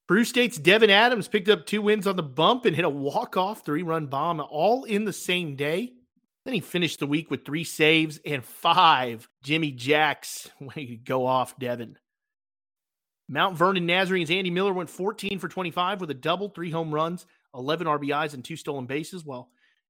Peru 0.06 0.24
State's 0.24 0.58
Devin 0.58 0.90
Adams 0.90 1.28
picked 1.28 1.48
up 1.48 1.64
two 1.64 1.80
wins 1.80 2.06
on 2.06 2.16
the 2.16 2.22
bump 2.22 2.66
and 2.66 2.76
hit 2.76 2.84
a 2.84 2.90
walk-off 2.90 3.64
three-run 3.64 4.06
bomb 4.06 4.40
all 4.40 4.84
in 4.84 5.06
the 5.06 5.12
same 5.14 5.56
day. 5.56 5.94
Then 6.44 6.52
he 6.52 6.60
finished 6.60 6.98
the 6.98 7.06
week 7.06 7.30
with 7.30 7.46
three 7.46 7.64
saves 7.64 8.20
and 8.26 8.44
five 8.44 9.26
Jimmy 9.42 9.72
Jacks. 9.72 10.50
Way 10.60 10.86
to 10.86 10.96
go 10.96 11.24
off, 11.24 11.58
Devin. 11.58 11.96
Mount 13.28 13.56
Vernon 13.56 13.86
Nazarene's 13.86 14.30
Andy 14.30 14.50
Miller 14.50 14.72
went 14.72 14.90
14 14.90 15.38
for 15.38 15.48
25 15.48 16.00
with 16.00 16.10
a 16.10 16.14
double, 16.14 16.48
three 16.48 16.70
home 16.70 16.94
runs, 16.94 17.26
11 17.54 17.86
RBIs, 17.86 18.34
and 18.34 18.44
two 18.44 18.56
stolen 18.56 18.86
bases, 18.86 19.24
while 19.24 19.48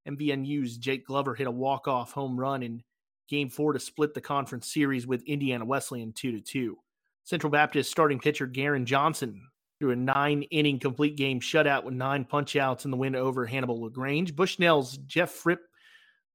MVNU's 0.09 0.77
Jake 0.77 1.07
Glover 1.07 1.35
hit 1.35 1.47
a 1.47 1.51
walk-off 1.51 2.13
home 2.13 2.39
run 2.39 2.63
in 2.63 2.83
game 3.29 3.49
four 3.49 3.73
to 3.73 3.81
split 3.81 4.15
the 4.15 4.21
conference 4.21 4.73
series 4.73 5.07
with 5.07 5.23
Indiana 5.23 5.65
Wesleyan 5.65 6.13
2 6.13 6.33
to 6.33 6.41
2. 6.41 6.79
Central 7.25 7.51
Baptist 7.51 7.91
starting 7.91 8.21
pitcher 8.21 8.47
Garen 8.47 8.87
Johnson 8.87 9.49
through 9.79 9.93
a 9.93 9.97
nine 9.97 10.43
inning 10.51 10.79
complete 10.79 11.17
game 11.17 11.41
shutout 11.41 11.85
with 11.85 11.95
nine 11.95 12.25
punchouts 12.25 12.85
in 12.85 12.91
the 12.91 12.97
win 12.97 13.17
over 13.17 13.47
Hannibal 13.47 13.81
LaGrange. 13.81 14.37
Bushnell's 14.37 14.99
Jeff 14.99 15.31
Fripp 15.31 15.61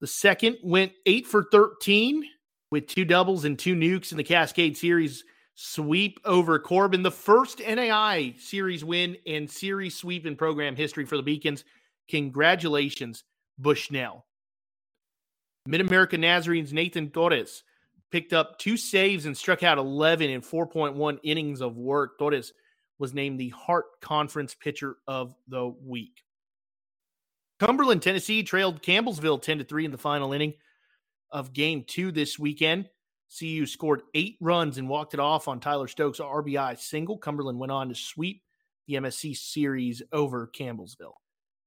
the 0.01 0.07
second 0.07 0.57
went 0.63 0.93
eight 1.05 1.27
for 1.27 1.45
13 1.51 2.23
with 2.71 2.88
two 2.88 3.05
doubles 3.05 3.45
and 3.45 3.59
two 3.59 3.75
nukes 3.75 4.12
in 4.12 4.17
the 4.17 4.23
Cascade 4.23 4.77
Series 4.77 5.23
sweep 5.62 6.22
over 6.24 6.58
Corban. 6.58 7.04
The 7.04 7.12
first 7.12 7.60
NAI 7.60 8.34
series 8.39 8.86
win 8.86 9.17
and 9.28 9.50
series 9.50 9.93
sweep 9.93 10.26
in 10.26 10.38
program 10.38 10.78
history 10.78 11.04
for 11.04 11.17
the 11.17 11.24
Beacons. 11.24 11.65
Congratulations, 12.10 13.26
Bushnell. 13.58 14.26
Mid 15.65 15.82
America 15.82 16.17
Nazarene's 16.17 16.72
Nathan 16.72 17.10
Torres 17.10 17.63
picked 18.10 18.32
up 18.32 18.58
two 18.58 18.78
saves 18.78 19.26
and 19.26 19.38
struck 19.38 19.62
out 19.62 19.78
11 19.78 20.30
in 20.30 20.41
4.1 20.41 21.19
innings 21.24 21.62
of 21.62 21.76
work. 21.76 22.17
Torres 22.17 22.54
was 22.98 23.13
named 23.13 23.38
the 23.38 23.50
Heart 23.50 24.00
Conference 24.02 24.56
Pitcher 24.56 24.95
of 25.08 25.36
the 25.50 25.67
Week. 25.67 26.24
Cumberland, 27.60 28.02
Tennessee 28.02 28.43
trailed 28.43 28.82
Campbellsville 28.82 29.41
10 29.41 29.58
to 29.58 29.63
3 29.65 29.84
in 29.84 29.91
the 29.91 29.98
final 29.98 30.32
inning 30.32 30.54
of 31.32 31.52
game 31.52 31.84
two 31.86 32.13
this 32.13 32.39
weekend. 32.39 32.88
CU 33.38 33.65
scored 33.65 34.02
eight 34.15 34.38
runs 34.39 34.78
and 34.78 34.89
walked 34.89 35.13
it 35.13 35.20
off 35.20 35.48
on 35.48 35.60
Tyler 35.60 35.88
Stokes' 35.88 36.20
RBI 36.20 36.80
single. 36.80 37.18
Cumberland 37.18 37.60
went 37.60 37.72
on 37.72 37.89
to 37.89 37.96
sweep 37.96 38.42
the 38.88 38.96
MSC 38.96 39.38
series 39.38 40.02
over 40.12 40.48
Campbellsville. 40.48 41.13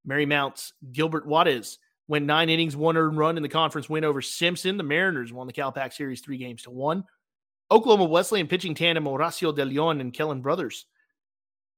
Marymount's 0.06 0.72
Gilbert 0.92 1.26
Juarez 1.26 1.78
went 2.08 2.26
nine 2.26 2.48
innings, 2.48 2.76
one 2.76 2.96
earned 2.96 3.16
run 3.16 3.36
in 3.36 3.42
the 3.42 3.48
conference 3.48 3.88
win 3.88 4.04
over 4.04 4.20
Simpson. 4.20 4.76
The 4.76 4.82
Mariners 4.82 5.32
won 5.32 5.46
the 5.46 5.52
CalPAC 5.52 5.92
series 5.92 6.20
three 6.20 6.38
games 6.38 6.62
to 6.62 6.70
one. 6.70 7.04
Oklahoma 7.70 8.04
Wesleyan 8.04 8.48
pitching 8.48 8.74
tandem 8.74 9.04
Horacio 9.04 9.54
de 9.54 9.64
Leon 9.64 10.00
and 10.00 10.12
Kellen 10.12 10.42
Brothers 10.42 10.86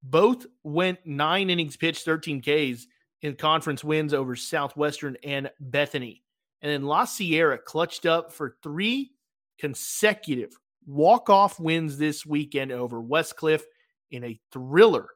both 0.02 0.46
went 0.62 0.98
nine 1.06 1.50
innings 1.50 1.76
pitched, 1.76 2.04
13 2.04 2.42
Ks 2.42 2.86
in 3.22 3.36
conference 3.36 3.82
wins 3.82 4.12
over 4.12 4.36
Southwestern 4.36 5.16
and 5.24 5.50
Bethany. 5.60 6.22
And 6.60 6.70
then 6.70 6.82
La 6.84 7.04
Sierra 7.04 7.58
clutched 7.58 8.06
up 8.06 8.32
for 8.32 8.56
three 8.62 9.12
consecutive 9.58 10.56
walk-off 10.86 11.58
wins 11.58 11.98
this 11.98 12.26
weekend 12.26 12.72
over 12.72 13.00
Westcliff 13.00 13.62
in 14.10 14.24
a 14.24 14.38
thriller 14.52 15.08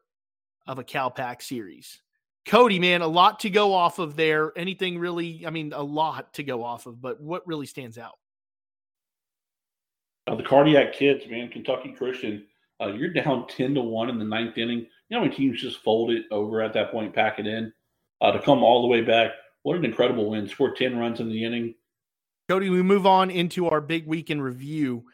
of 0.67 0.79
a 0.79 0.85
CalPAC 0.85 1.43
series. 1.43 2.03
Cody, 2.47 2.79
man, 2.79 3.03
a 3.03 3.07
lot 3.07 3.41
to 3.41 3.51
go 3.51 3.75
off 3.75 3.99
of 3.99 4.17
there. 4.17 4.53
Anything 4.57 4.99
really, 4.99 5.47
I 5.47 5.51
mean, 5.51 5.73
a 5.75 5.83
lot 5.83 6.33
to 6.35 6.43
go 6.43 6.65
off 6.65 6.87
of, 6.87 7.01
but 7.01 7.21
what 7.21 7.47
really 7.47 7.67
stands 7.67 7.99
out? 7.99 8.19
Uh, 10.27 10.35
the 10.35 10.43
cardiac 10.43 10.93
kids, 10.93 11.25
man, 11.29 11.49
Kentucky 11.49 11.93
Christian. 11.93 12.47
Uh, 12.81 12.89
you're 12.89 13.13
down 13.13 13.47
10 13.49 13.75
to 13.75 13.81
1 13.81 14.11
in 14.11 14.19
the 14.19 14.25
ninth 14.25 14.57
inning. 14.57 14.87
You 15.09 15.17
know 15.17 15.21
many 15.21 15.35
teams 15.35 15.61
just 15.61 15.83
fold 15.83 16.11
it 16.11 16.25
over 16.31 16.63
at 16.63 16.73
that 16.75 16.91
point, 16.91 17.15
pack 17.15 17.39
it 17.39 17.47
in? 17.47 17.73
Uh, 18.21 18.33
to 18.33 18.41
come 18.41 18.63
all 18.63 18.83
the 18.83 18.89
way 18.89 19.01
back. 19.01 19.33
What 19.63 19.77
an 19.77 19.85
incredible 19.85 20.31
win. 20.31 20.47
Scored 20.47 20.77
10 20.77 20.99
runs 20.99 21.21
in 21.21 21.29
the 21.29 21.45
inning. 21.45 21.75
Cody, 22.49 22.71
we 22.71 22.83
move 22.83 23.05
on 23.05 23.31
into 23.31 23.69
our 23.69 23.83
big 23.83 24.07
weekend 24.07 24.43
review, 24.43 25.05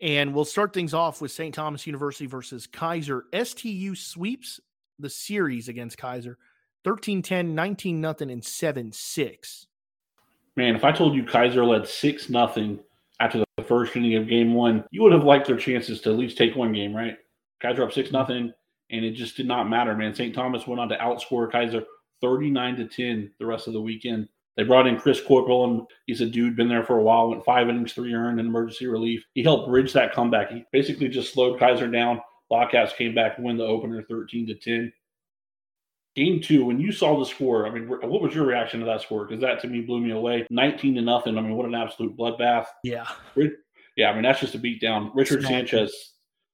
and 0.00 0.32
we'll 0.32 0.44
start 0.44 0.72
things 0.72 0.94
off 0.94 1.20
with 1.20 1.32
St. 1.32 1.52
Thomas 1.52 1.88
University 1.88 2.26
versus 2.26 2.68
Keiser. 2.68 3.22
STU 3.34 3.96
sweeps 3.96 4.60
the 5.00 5.10
series 5.10 5.68
against 5.68 5.98
Keiser 5.98 6.36
13 6.84 7.20
10, 7.20 7.52
19 7.52 8.00
nothing, 8.00 8.30
and 8.30 8.44
7 8.44 8.92
6. 8.92 9.66
Man, 10.56 10.76
if 10.76 10.84
I 10.84 10.92
told 10.92 11.16
you 11.16 11.24
Keiser 11.24 11.66
led 11.66 11.88
6 11.88 12.30
nothing 12.30 12.78
after 13.18 13.42
the 13.56 13.64
first 13.64 13.96
inning 13.96 14.14
of 14.14 14.28
game 14.28 14.54
one, 14.54 14.84
you 14.92 15.02
would 15.02 15.12
have 15.12 15.24
liked 15.24 15.48
their 15.48 15.56
chances 15.56 16.00
to 16.02 16.10
at 16.10 16.16
least 16.16 16.38
take 16.38 16.54
one 16.54 16.72
game, 16.72 16.94
right? 16.94 17.16
Keiser 17.60 17.80
up 17.80 17.92
6 17.92 18.06
mm-hmm. 18.06 18.16
nothing, 18.16 18.52
and 18.90 19.04
it 19.04 19.14
just 19.14 19.36
did 19.36 19.48
not 19.48 19.68
matter, 19.68 19.96
man. 19.96 20.14
St. 20.14 20.32
Thomas 20.32 20.68
went 20.68 20.80
on 20.80 20.88
to 20.90 20.96
outscore 20.98 21.50
Keiser 21.50 21.84
39 22.20 22.76
to 22.76 22.86
10 22.86 23.32
the 23.40 23.46
rest 23.46 23.66
of 23.66 23.72
the 23.72 23.80
weekend. 23.80 24.28
They 24.56 24.62
brought 24.62 24.86
in 24.86 24.98
Chris 24.98 25.20
Corporal, 25.20 25.64
and 25.64 25.82
he's 26.06 26.20
a 26.20 26.26
dude, 26.26 26.56
been 26.56 26.68
there 26.68 26.84
for 26.84 26.98
a 26.98 27.02
while, 27.02 27.28
went 27.28 27.44
five 27.44 27.68
innings, 27.68 27.92
three 27.92 28.14
earned, 28.14 28.38
in 28.38 28.46
emergency 28.46 28.86
relief. 28.86 29.24
He 29.34 29.42
helped 29.42 29.68
bridge 29.68 29.92
that 29.94 30.12
comeback. 30.12 30.50
He 30.50 30.64
basically 30.72 31.08
just 31.08 31.32
slowed 31.32 31.58
Keiser 31.58 31.92
down. 31.92 32.20
Bobcats 32.48 32.92
came 32.92 33.14
back 33.14 33.36
and 33.36 33.44
win 33.44 33.56
the 33.56 33.64
opener 33.64 34.02
13 34.02 34.46
to 34.46 34.54
10. 34.54 34.92
Game 36.14 36.40
two, 36.40 36.64
when 36.64 36.78
you 36.78 36.92
saw 36.92 37.18
the 37.18 37.24
score, 37.24 37.66
I 37.66 37.70
mean, 37.70 37.88
what 37.88 38.22
was 38.22 38.32
your 38.32 38.46
reaction 38.46 38.78
to 38.78 38.86
that 38.86 39.00
score? 39.00 39.26
Because 39.26 39.40
that 39.40 39.60
to 39.62 39.66
me 39.66 39.80
blew 39.80 40.00
me 40.00 40.12
away. 40.12 40.46
19 40.50 40.94
to 40.94 41.02
nothing. 41.02 41.36
I 41.36 41.40
mean, 41.40 41.56
what 41.56 41.66
an 41.66 41.74
absolute 41.74 42.16
bloodbath. 42.16 42.66
Yeah. 42.84 43.08
Yeah, 43.96 44.10
I 44.10 44.14
mean, 44.14 44.22
that's 44.22 44.40
just 44.40 44.54
a 44.54 44.58
beatdown. 44.58 45.10
Richard 45.14 45.42
Sanchez, 45.42 46.12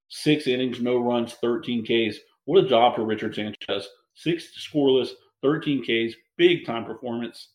six 0.08 0.46
innings, 0.46 0.80
no 0.80 0.98
runs, 0.98 1.34
13 1.34 1.84
Ks. 1.84 2.18
What 2.46 2.64
a 2.64 2.68
job 2.68 2.96
for 2.96 3.04
Richard 3.04 3.34
Sanchez. 3.34 3.88
Six 4.14 4.48
scoreless, 4.72 5.10
13 5.42 5.82
Ks, 5.82 6.14
big 6.38 6.64
time 6.64 6.86
performance. 6.86 7.48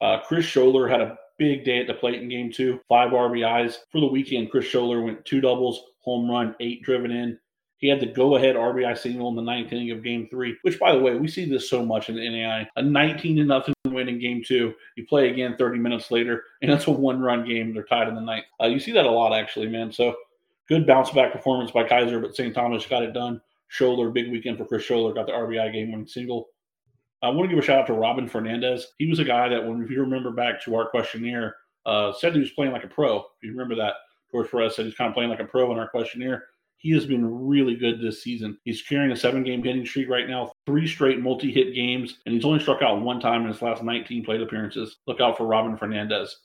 Uh, 0.00 0.18
Chris 0.26 0.46
Scholler 0.46 0.88
had 0.88 1.00
a 1.00 1.16
big 1.38 1.64
day 1.64 1.80
at 1.80 1.86
the 1.86 1.94
plate 1.94 2.22
in 2.22 2.28
game 2.28 2.50
two, 2.52 2.80
five 2.88 3.10
RBIs. 3.10 3.76
For 3.90 4.00
the 4.00 4.06
weekend, 4.06 4.50
Chris 4.50 4.66
Scholler 4.66 5.04
went 5.04 5.24
two 5.24 5.40
doubles, 5.40 5.82
home 6.00 6.30
run, 6.30 6.54
eight 6.60 6.82
driven 6.82 7.10
in. 7.10 7.38
He 7.78 7.88
had 7.88 8.00
the 8.00 8.06
go 8.06 8.36
ahead 8.36 8.56
RBI 8.56 8.96
single 8.96 9.28
in 9.28 9.36
the 9.36 9.42
ninth 9.42 9.72
inning 9.72 9.90
of 9.90 10.02
game 10.02 10.28
three, 10.30 10.56
which, 10.62 10.78
by 10.78 10.92
the 10.92 10.98
way, 10.98 11.14
we 11.16 11.28
see 11.28 11.44
this 11.44 11.68
so 11.68 11.84
much 11.84 12.08
in 12.08 12.16
the 12.16 12.28
NAI. 12.28 12.66
A 12.76 12.82
19 12.82 13.36
to 13.36 13.44
nothing 13.44 13.74
win 13.86 14.08
in 14.08 14.18
game 14.18 14.42
two. 14.46 14.72
You 14.96 15.06
play 15.06 15.30
again 15.30 15.56
30 15.58 15.78
minutes 15.78 16.10
later, 16.10 16.44
and 16.62 16.70
it's 16.70 16.86
a 16.86 16.90
one 16.90 17.20
run 17.20 17.46
game. 17.46 17.74
They're 17.74 17.84
tied 17.84 18.08
in 18.08 18.14
the 18.14 18.20
ninth. 18.22 18.46
Uh, 18.62 18.66
you 18.66 18.78
see 18.78 18.92
that 18.92 19.04
a 19.04 19.10
lot, 19.10 19.34
actually, 19.34 19.68
man. 19.68 19.92
So 19.92 20.14
good 20.68 20.86
bounce 20.86 21.10
back 21.10 21.32
performance 21.32 21.70
by 21.70 21.84
Keiser, 21.84 22.20
but 22.20 22.34
St. 22.34 22.54
Thomas 22.54 22.86
got 22.86 23.02
it 23.02 23.12
done. 23.12 23.42
Scholler, 23.70 24.12
big 24.12 24.30
weekend 24.30 24.56
for 24.56 24.64
Chris 24.64 24.86
Scholler, 24.88 25.14
got 25.14 25.26
the 25.26 25.32
RBI 25.32 25.72
game 25.72 25.92
winning 25.92 26.06
single. 26.06 26.48
I 27.22 27.28
want 27.30 27.48
to 27.48 27.54
give 27.54 27.62
a 27.62 27.66
shout 27.66 27.80
out 27.80 27.86
to 27.86 27.94
Robin 27.94 28.28
Fernandez. 28.28 28.88
He 28.98 29.08
was 29.08 29.18
a 29.18 29.24
guy 29.24 29.48
that, 29.48 29.64
when 29.64 29.82
if 29.82 29.90
you 29.90 30.00
remember 30.00 30.30
back 30.30 30.62
to 30.64 30.74
our 30.76 30.88
questionnaire, 30.88 31.56
uh, 31.86 32.12
said 32.12 32.34
he 32.34 32.40
was 32.40 32.50
playing 32.50 32.72
like 32.72 32.84
a 32.84 32.88
pro. 32.88 33.18
If 33.18 33.24
you 33.42 33.50
remember 33.50 33.76
that, 33.76 33.94
George 34.30 34.50
Perez 34.50 34.76
said 34.76 34.84
he's 34.84 34.94
kind 34.94 35.08
of 35.08 35.14
playing 35.14 35.30
like 35.30 35.40
a 35.40 35.44
pro 35.44 35.72
in 35.72 35.78
our 35.78 35.88
questionnaire. 35.88 36.44
He 36.78 36.92
has 36.92 37.06
been 37.06 37.46
really 37.46 37.74
good 37.74 38.00
this 38.00 38.22
season. 38.22 38.58
He's 38.64 38.82
carrying 38.82 39.10
a 39.10 39.16
seven 39.16 39.42
game 39.42 39.62
hitting 39.62 39.86
streak 39.86 40.10
right 40.10 40.28
now, 40.28 40.52
three 40.66 40.86
straight 40.86 41.20
multi 41.20 41.50
hit 41.50 41.74
games, 41.74 42.18
and 42.26 42.34
he's 42.34 42.44
only 42.44 42.60
struck 42.60 42.82
out 42.82 43.00
one 43.00 43.18
time 43.18 43.42
in 43.42 43.48
his 43.48 43.62
last 43.62 43.82
19 43.82 44.24
plate 44.24 44.42
appearances. 44.42 44.98
Look 45.06 45.20
out 45.20 45.38
for 45.38 45.46
Robin 45.46 45.76
Fernandez. 45.76 46.36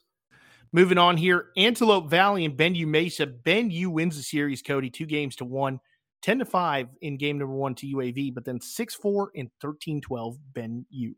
Moving 0.72 0.98
on 0.98 1.18
here, 1.18 1.48
Antelope 1.58 2.10
Valley 2.10 2.46
and 2.46 2.56
Benue 2.56 2.88
Mesa. 2.88 3.28
Benue 3.28 3.88
wins 3.88 4.16
the 4.16 4.24
series, 4.24 4.62
Cody, 4.62 4.90
two 4.90 5.06
games 5.06 5.36
to 5.38 5.46
one. 5.46 5.82
10 6.22 6.40
to 6.40 6.46
5 6.46 6.88
in 7.02 7.18
game 7.18 7.38
number 7.38 7.56
one 7.56 7.76
to 7.76 7.88
UAV, 7.88 8.34
but 8.34 8.46
then 8.46 8.60
6 8.60 8.96
4 8.96 9.32
and 9.36 9.50
13 9.62 10.02
12 10.02 10.38
Ben 10.54 10.86
U. 10.90 11.16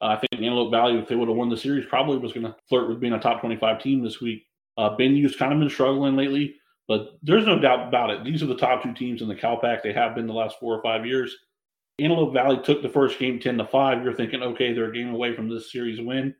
Uh, 0.00 0.06
I 0.06 0.16
think 0.16 0.42
Antelope 0.42 0.70
Valley, 0.70 0.98
if 0.98 1.08
they 1.08 1.14
would 1.14 1.28
have 1.28 1.36
won 1.36 1.48
the 1.48 1.56
series, 1.56 1.86
probably 1.86 2.18
was 2.18 2.32
going 2.32 2.46
to 2.46 2.54
flirt 2.68 2.88
with 2.88 3.00
being 3.00 3.14
a 3.14 3.20
top 3.20 3.40
25 3.40 3.82
team 3.82 4.02
this 4.02 4.20
week. 4.20 4.44
Uh, 4.76 4.94
Ben 4.96 5.16
U's 5.16 5.36
kind 5.36 5.52
of 5.52 5.58
been 5.58 5.70
struggling 5.70 6.16
lately, 6.16 6.54
but 6.86 7.18
there's 7.22 7.46
no 7.46 7.58
doubt 7.58 7.88
about 7.88 8.10
it. 8.10 8.22
These 8.24 8.42
are 8.42 8.46
the 8.46 8.56
top 8.56 8.82
two 8.82 8.92
teams 8.92 9.22
in 9.22 9.28
the 9.28 9.34
CalPAC. 9.34 9.82
They 9.82 9.92
have 9.92 10.14
been 10.14 10.26
the 10.26 10.34
last 10.34 10.58
four 10.60 10.74
or 10.74 10.82
five 10.82 11.06
years. 11.06 11.34
Antelope 11.98 12.34
Valley 12.34 12.60
took 12.62 12.82
the 12.82 12.90
first 12.90 13.18
game 13.18 13.40
10 13.40 13.56
to 13.56 13.66
5. 13.66 14.04
You're 14.04 14.12
thinking, 14.12 14.42
okay, 14.42 14.74
they're 14.74 14.90
a 14.90 14.94
game 14.94 15.14
away 15.14 15.34
from 15.34 15.48
this 15.48 15.72
series 15.72 15.98
win. 15.98 16.34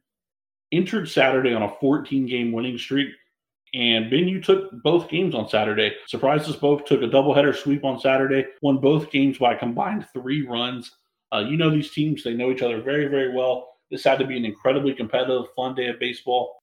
Entered 0.71 1.09
Saturday 1.09 1.55
on 1.55 1.63
a 1.63 1.75
14 1.81 2.27
game 2.27 2.53
winning 2.53 2.77
streak 2.77 3.09
and 3.77 4.11
Ben, 4.11 4.27
you 4.27 4.41
took 4.41 4.71
both 4.83 5.11
games 5.11 5.35
on 5.35 5.51
Saturday. 5.51 5.93
Surprised 6.07 6.49
us 6.49 6.57
both. 6.57 6.87
Took 6.87 7.03
a 7.03 7.07
doubleheader 7.07 7.55
sweep 7.55 7.85
on 7.85 8.01
Saturday. 8.01 8.47
Won 8.63 8.79
both 8.79 9.11
games 9.11 9.37
by 9.37 9.55
combined 9.55 10.07
three 10.15 10.47
runs. 10.47 10.97
Uh, 11.31 11.41
you 11.41 11.59
know 11.59 11.69
these 11.69 11.91
teams; 11.91 12.25
they 12.25 12.33
know 12.33 12.51
each 12.51 12.63
other 12.63 12.81
very, 12.81 13.07
very 13.09 13.35
well. 13.35 13.69
This 13.91 14.05
had 14.05 14.19
to 14.21 14.27
be 14.27 14.39
an 14.39 14.47
incredibly 14.47 14.95
competitive, 14.95 15.53
fun 15.55 15.75
day 15.75 15.89
of 15.89 16.01
baseball. 16.01 16.57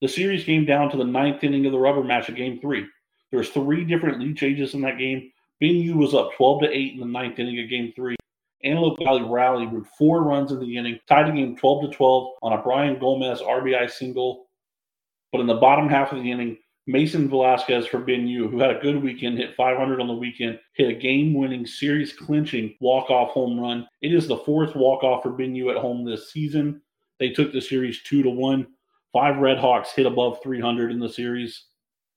The 0.00 0.06
series 0.06 0.44
came 0.44 0.64
down 0.64 0.92
to 0.92 0.96
the 0.96 1.04
ninth 1.04 1.42
inning 1.42 1.66
of 1.66 1.72
the 1.72 1.78
rubber 1.78 2.04
match 2.04 2.28
of 2.28 2.36
Game 2.36 2.60
Three. 2.60 2.86
There 3.32 3.38
was 3.38 3.48
three 3.48 3.84
different 3.84 4.20
lead 4.20 4.36
changes 4.36 4.74
in 4.74 4.80
that 4.82 4.98
game. 4.98 5.32
Ben 5.60 5.98
was 5.98 6.14
up 6.14 6.30
12 6.36 6.62
to 6.62 6.70
8 6.70 6.92
in 6.94 7.00
the 7.00 7.06
ninth 7.06 7.40
inning 7.40 7.58
of 7.58 7.68
Game 7.68 7.92
Three. 7.96 8.14
Antelope 8.62 8.98
Valley 9.02 9.22
rallied 9.22 9.72
with 9.72 9.88
four 9.98 10.22
runs 10.22 10.52
in 10.52 10.60
the 10.60 10.76
inning, 10.76 11.00
tied 11.08 11.26
the 11.26 11.32
game 11.32 11.56
12 11.56 11.90
to 11.90 11.96
12 11.96 12.28
on 12.42 12.52
a 12.52 12.62
Brian 12.62 12.96
Gomez 13.00 13.40
RBI 13.40 13.90
single 13.90 14.47
but 15.32 15.40
in 15.40 15.46
the 15.46 15.54
bottom 15.54 15.88
half 15.88 16.12
of 16.12 16.22
the 16.22 16.30
inning, 16.30 16.58
Mason 16.88 17.28
Velasquez 17.28 17.86
for 17.86 18.00
Benue, 18.00 18.50
who 18.50 18.58
had 18.58 18.74
a 18.74 18.80
good 18.80 19.02
weekend, 19.02 19.36
hit 19.36 19.54
500 19.54 20.00
on 20.00 20.06
the 20.06 20.14
weekend, 20.14 20.58
hit 20.72 20.88
a 20.88 20.94
game 20.94 21.34
winning, 21.34 21.66
series 21.66 22.14
clinching 22.14 22.74
walk 22.80 23.10
off 23.10 23.32
home 23.32 23.60
run. 23.60 23.86
It 24.00 24.14
is 24.14 24.26
the 24.26 24.38
fourth 24.38 24.74
walk 24.74 25.04
off 25.04 25.22
for 25.22 25.30
Benue 25.30 25.70
at 25.70 25.76
home 25.76 26.02
this 26.02 26.32
season. 26.32 26.80
They 27.20 27.28
took 27.28 27.52
the 27.52 27.60
series 27.60 28.02
two 28.04 28.22
to 28.22 28.30
one. 28.30 28.68
Five 29.12 29.36
Red 29.36 29.58
Hawks 29.58 29.92
hit 29.92 30.06
above 30.06 30.42
300 30.42 30.90
in 30.90 30.98
the 30.98 31.10
series. 31.10 31.66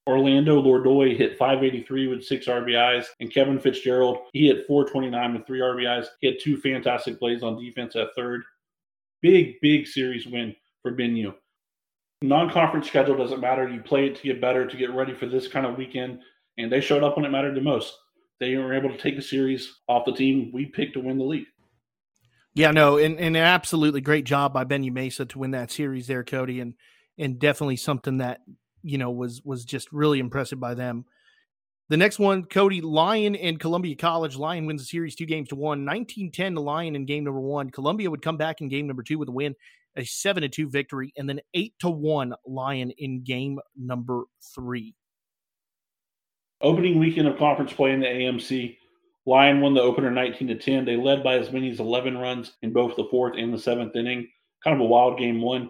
Orlando 0.07 0.61
Lordoy 0.61 1.17
hit 1.17 1.37
583 1.37 2.07
with 2.07 2.23
six 2.23 2.47
RBIs, 2.47 3.07
and 3.19 3.31
Kevin 3.31 3.59
Fitzgerald 3.59 4.19
he 4.31 4.47
hit 4.47 4.65
429 4.67 5.33
with 5.33 5.45
three 5.45 5.59
RBIs. 5.59 6.07
He 6.21 6.27
had 6.27 6.37
two 6.41 6.55
fantastic 6.57 7.19
plays 7.19 7.43
on 7.43 7.61
defense 7.61 7.97
at 7.97 8.07
third. 8.15 8.43
Big, 9.21 9.55
big 9.61 9.85
series 9.85 10.25
win 10.25 10.55
for 10.81 10.93
Benue 10.93 11.33
non-conference 12.21 12.87
schedule 12.87 13.17
doesn't 13.17 13.41
matter. 13.41 13.67
You 13.67 13.81
play 13.81 14.07
it 14.07 14.15
to 14.17 14.23
get 14.23 14.41
better, 14.41 14.67
to 14.67 14.77
get 14.77 14.91
ready 14.91 15.13
for 15.13 15.25
this 15.25 15.47
kind 15.47 15.65
of 15.65 15.77
weekend, 15.77 16.19
and 16.57 16.71
they 16.71 16.81
showed 16.81 17.03
up 17.03 17.15
when 17.15 17.25
it 17.25 17.29
mattered 17.29 17.55
the 17.55 17.61
most. 17.61 17.93
They 18.39 18.55
were 18.55 18.73
able 18.73 18.89
to 18.89 18.97
take 18.97 19.17
a 19.17 19.21
series 19.21 19.81
off 19.87 20.05
the 20.05 20.13
team 20.13 20.51
we 20.53 20.65
picked 20.65 20.93
to 20.93 20.99
win 20.99 21.17
the 21.17 21.23
league. 21.23 21.45
Yeah, 22.53 22.71
no, 22.71 22.97
and, 22.97 23.19
and 23.19 23.37
an 23.37 23.43
absolutely 23.43 24.01
great 24.01 24.25
job 24.25 24.53
by 24.53 24.65
Benue 24.65 24.91
Mesa 24.91 25.25
to 25.25 25.39
win 25.39 25.51
that 25.51 25.71
series 25.71 26.07
there, 26.07 26.23
Cody, 26.23 26.59
and 26.59 26.73
and 27.17 27.39
definitely 27.39 27.77
something 27.77 28.17
that 28.17 28.41
you 28.83 28.97
know 28.97 29.11
was 29.11 29.41
was 29.43 29.63
just 29.63 29.91
really 29.91 30.19
impressive 30.19 30.59
by 30.59 30.73
them. 30.73 31.05
The 31.89 31.97
next 31.97 32.19
one, 32.19 32.45
Cody 32.45 32.81
Lyon 32.81 33.35
and 33.35 33.59
Columbia 33.59 33.95
College. 33.95 34.35
Lyon 34.35 34.65
wins 34.65 34.81
the 34.81 34.85
series 34.85 35.15
two 35.15 35.25
games 35.25 35.49
to 35.49 35.55
one. 35.55 35.85
19 35.85 36.31
10 36.31 36.55
to 36.55 36.61
Lyon 36.61 36.95
in 36.95 37.05
game 37.05 37.23
number 37.23 37.39
one. 37.39 37.69
Columbia 37.69 38.09
would 38.09 38.21
come 38.21 38.37
back 38.37 38.61
in 38.61 38.69
game 38.69 38.87
number 38.87 39.03
two 39.03 39.17
with 39.17 39.29
a 39.29 39.33
win 39.33 39.55
a 39.95 40.05
seven 40.05 40.41
to 40.41 40.49
two 40.49 40.69
victory, 40.69 41.13
and 41.17 41.27
then 41.27 41.41
eight 41.53 41.73
to 41.79 41.89
one 41.89 42.33
Lyon 42.45 42.91
in 42.97 43.23
game 43.23 43.59
number 43.77 44.23
three. 44.55 44.95
Opening 46.61 46.99
weekend 46.99 47.27
of 47.27 47.37
conference 47.37 47.73
play 47.73 47.91
in 47.91 47.99
the 47.99 48.05
AMC, 48.05 48.77
Lyon 49.25 49.61
won 49.61 49.73
the 49.73 49.81
opener 49.81 50.11
19 50.11 50.47
to 50.47 50.55
10. 50.55 50.85
They 50.85 50.95
led 50.95 51.23
by 51.23 51.35
as 51.35 51.51
many 51.51 51.69
as 51.69 51.79
11 51.79 52.17
runs 52.17 52.53
in 52.61 52.73
both 52.73 52.95
the 52.95 53.07
fourth 53.09 53.35
and 53.37 53.53
the 53.53 53.59
seventh 53.59 53.95
inning. 53.95 54.27
Kind 54.63 54.75
of 54.75 54.81
a 54.81 54.87
wild 54.87 55.17
game 55.17 55.41
one. 55.41 55.69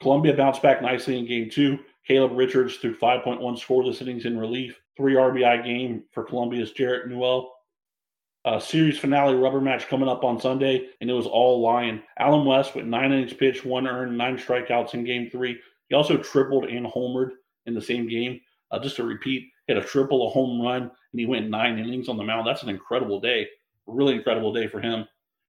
Columbia 0.00 0.34
bounced 0.34 0.62
back 0.62 0.80
nicely 0.80 1.18
in 1.18 1.26
game 1.26 1.50
two. 1.50 1.78
Caleb 2.06 2.32
Richards 2.34 2.76
threw 2.76 2.96
5.1 2.96 3.40
scoreless 3.40 4.00
innings 4.00 4.26
in 4.26 4.38
relief. 4.38 4.80
Three 4.96 5.14
RBI 5.14 5.64
game 5.64 6.04
for 6.12 6.24
Columbia's 6.24 6.72
Jarrett 6.72 7.08
Newell. 7.08 7.52
Uh, 8.44 8.58
series 8.58 8.98
finale 8.98 9.34
rubber 9.34 9.60
match 9.60 9.88
coming 9.88 10.08
up 10.08 10.22
on 10.22 10.40
Sunday, 10.40 10.88
and 11.00 11.10
it 11.10 11.12
was 11.12 11.26
all 11.26 11.60
Lyon. 11.60 12.02
Allen 12.18 12.46
West 12.46 12.74
with 12.74 12.86
nine 12.86 13.12
innings 13.12 13.32
pitched, 13.32 13.64
one 13.64 13.86
earned, 13.86 14.16
nine 14.16 14.38
strikeouts 14.38 14.94
in 14.94 15.04
game 15.04 15.28
three. 15.28 15.58
He 15.88 15.94
also 15.94 16.16
tripled 16.16 16.64
and 16.64 16.86
homered 16.86 17.30
in 17.66 17.74
the 17.74 17.82
same 17.82 18.08
game. 18.08 18.40
Uh, 18.70 18.78
just 18.78 18.96
to 18.96 19.02
repeat, 19.02 19.48
hit 19.66 19.76
a 19.76 19.82
triple, 19.82 20.26
a 20.26 20.30
home 20.30 20.62
run, 20.62 20.82
and 20.82 21.20
he 21.20 21.26
went 21.26 21.50
nine 21.50 21.78
innings 21.78 22.08
on 22.08 22.16
the 22.16 22.24
mound. 22.24 22.46
That's 22.46 22.62
an 22.62 22.68
incredible 22.68 23.20
day. 23.20 23.48
Really 23.86 24.14
incredible 24.14 24.52
day 24.52 24.66
for 24.68 24.80
him. 24.80 25.06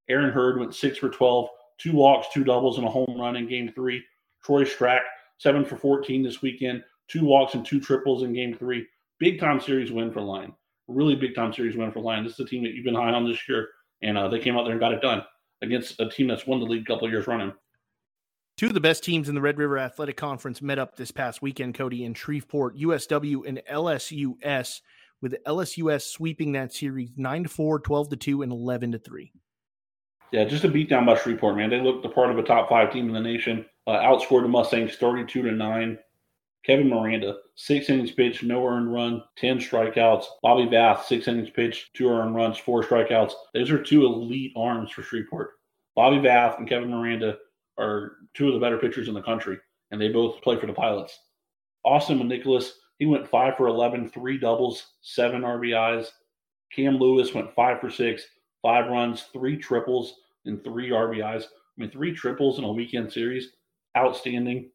Aaron 0.09 0.31
Hurd 0.31 0.59
went 0.59 0.73
six 0.73 0.97
for 0.97 1.09
12, 1.09 1.47
two 1.77 1.93
walks, 1.93 2.27
two 2.33 2.43
doubles, 2.43 2.77
and 2.77 2.87
a 2.87 2.89
home 2.89 3.15
run 3.19 3.35
in 3.35 3.47
game 3.47 3.71
three. 3.71 4.03
Troy 4.43 4.63
Strack, 4.63 5.01
seven 5.37 5.63
for 5.63 5.77
14 5.77 6.23
this 6.23 6.41
weekend, 6.41 6.83
two 7.07 7.23
walks 7.23 7.53
and 7.53 7.65
two 7.65 7.79
triples 7.79 8.23
in 8.23 8.33
game 8.33 8.55
three. 8.55 8.87
Big 9.19 9.39
time 9.39 9.59
series 9.59 9.91
win 9.91 10.11
for 10.11 10.21
Lyon 10.21 10.53
really 10.89 11.15
big 11.15 11.35
time 11.35 11.53
series 11.53 11.77
win 11.77 11.91
for 11.91 12.01
Lyon. 12.01 12.23
This 12.23 12.33
is 12.33 12.39
a 12.39 12.45
team 12.45 12.63
that 12.63 12.73
you've 12.73 12.85
been 12.85 12.95
high 12.95 13.11
on 13.11 13.29
this 13.29 13.47
year, 13.47 13.69
and 14.01 14.17
uh, 14.17 14.27
they 14.27 14.39
came 14.39 14.57
out 14.57 14.63
there 14.63 14.71
and 14.71 14.79
got 14.79 14.93
it 14.93 15.01
done 15.01 15.23
against 15.61 15.99
a 15.99 16.09
team 16.09 16.27
that's 16.27 16.47
won 16.47 16.59
the 16.59 16.65
league 16.65 16.81
a 16.81 16.85
couple 16.85 17.05
of 17.05 17.11
years 17.11 17.27
running. 17.27 17.53
Two 18.57 18.67
of 18.67 18.73
the 18.73 18.81
best 18.81 19.03
teams 19.03 19.29
in 19.29 19.35
the 19.35 19.41
Red 19.41 19.57
River 19.57 19.77
Athletic 19.77 20.17
Conference 20.17 20.61
met 20.61 20.79
up 20.79 20.97
this 20.97 21.11
past 21.11 21.41
weekend, 21.41 21.75
Cody, 21.75 22.03
in 22.03 22.13
Shreveport, 22.13 22.77
USW 22.77 23.47
and 23.47 23.61
LSUS, 23.71 24.81
with 25.21 25.35
LSUS 25.45 26.01
sweeping 26.01 26.51
that 26.53 26.73
series 26.73 27.11
9 27.15 27.43
to 27.43 27.49
4, 27.49 27.79
12 27.79 28.09
to 28.09 28.15
2, 28.17 28.41
and 28.41 28.51
11 28.51 28.91
to 28.91 28.99
3. 28.99 29.31
Yeah, 30.31 30.43
just 30.43 30.63
a 30.63 30.69
beat 30.69 30.89
down 30.89 31.05
by 31.05 31.15
Shreveport, 31.15 31.55
man. 31.55 31.69
They 31.69 31.79
looked 31.79 32.03
the 32.03 32.09
part 32.09 32.31
of 32.31 32.37
a 32.37 32.43
top 32.43 32.69
five 32.69 32.91
team 32.91 33.07
in 33.07 33.13
the 33.13 33.21
nation. 33.21 33.65
Uh, 33.87 33.93
outscored 33.93 34.43
the 34.43 34.49
Mustangs 34.49 34.95
32 34.95 35.41
to 35.41 35.51
9. 35.51 35.97
Kevin 36.65 36.89
Miranda, 36.89 37.37
six 37.55 37.89
innings 37.89 38.11
pitched, 38.11 38.43
no 38.43 38.65
earned 38.65 38.93
run, 38.93 39.23
10 39.37 39.59
strikeouts. 39.59 40.25
Bobby 40.43 40.65
Bath, 40.65 41.05
six 41.05 41.27
innings 41.27 41.49
pitched, 41.49 41.93
two 41.93 42.09
earned 42.09 42.35
runs, 42.35 42.57
four 42.57 42.83
strikeouts. 42.83 43.31
Those 43.53 43.71
are 43.71 43.81
two 43.81 44.05
elite 44.05 44.53
arms 44.55 44.91
for 44.91 45.01
Shreveport. 45.01 45.51
Bobby 45.95 46.19
Bath 46.19 46.59
and 46.59 46.67
Kevin 46.67 46.91
Miranda 46.91 47.37
are 47.77 48.17
two 48.33 48.47
of 48.47 48.53
the 48.53 48.59
better 48.59 48.77
pitchers 48.77 49.07
in 49.07 49.13
the 49.13 49.21
country, 49.21 49.57
and 49.91 49.99
they 49.99 50.09
both 50.09 50.41
play 50.41 50.59
for 50.59 50.67
the 50.67 50.73
Pilots. 50.73 51.17
Austin 51.85 52.25
Nicholas, 52.27 52.73
he 52.97 53.05
went 53.05 53.27
five 53.27 53.55
for 53.55 53.67
11, 53.67 54.09
three 54.09 54.37
doubles, 54.37 54.93
seven 55.01 55.41
RBIs. 55.41 56.07
Cam 56.71 56.97
Lewis 56.97 57.33
went 57.33 57.53
five 57.55 57.79
for 57.79 57.89
six, 57.89 58.23
five 58.61 58.89
runs, 58.89 59.23
three 59.33 59.57
triples, 59.57 60.15
and 60.45 60.63
three 60.63 60.89
RBIs. 60.89 61.43
I 61.43 61.47
mean, 61.77 61.89
three 61.89 62.13
triples 62.13 62.59
in 62.59 62.65
a 62.65 62.71
weekend 62.71 63.11
series, 63.11 63.53
outstanding. 63.97 64.69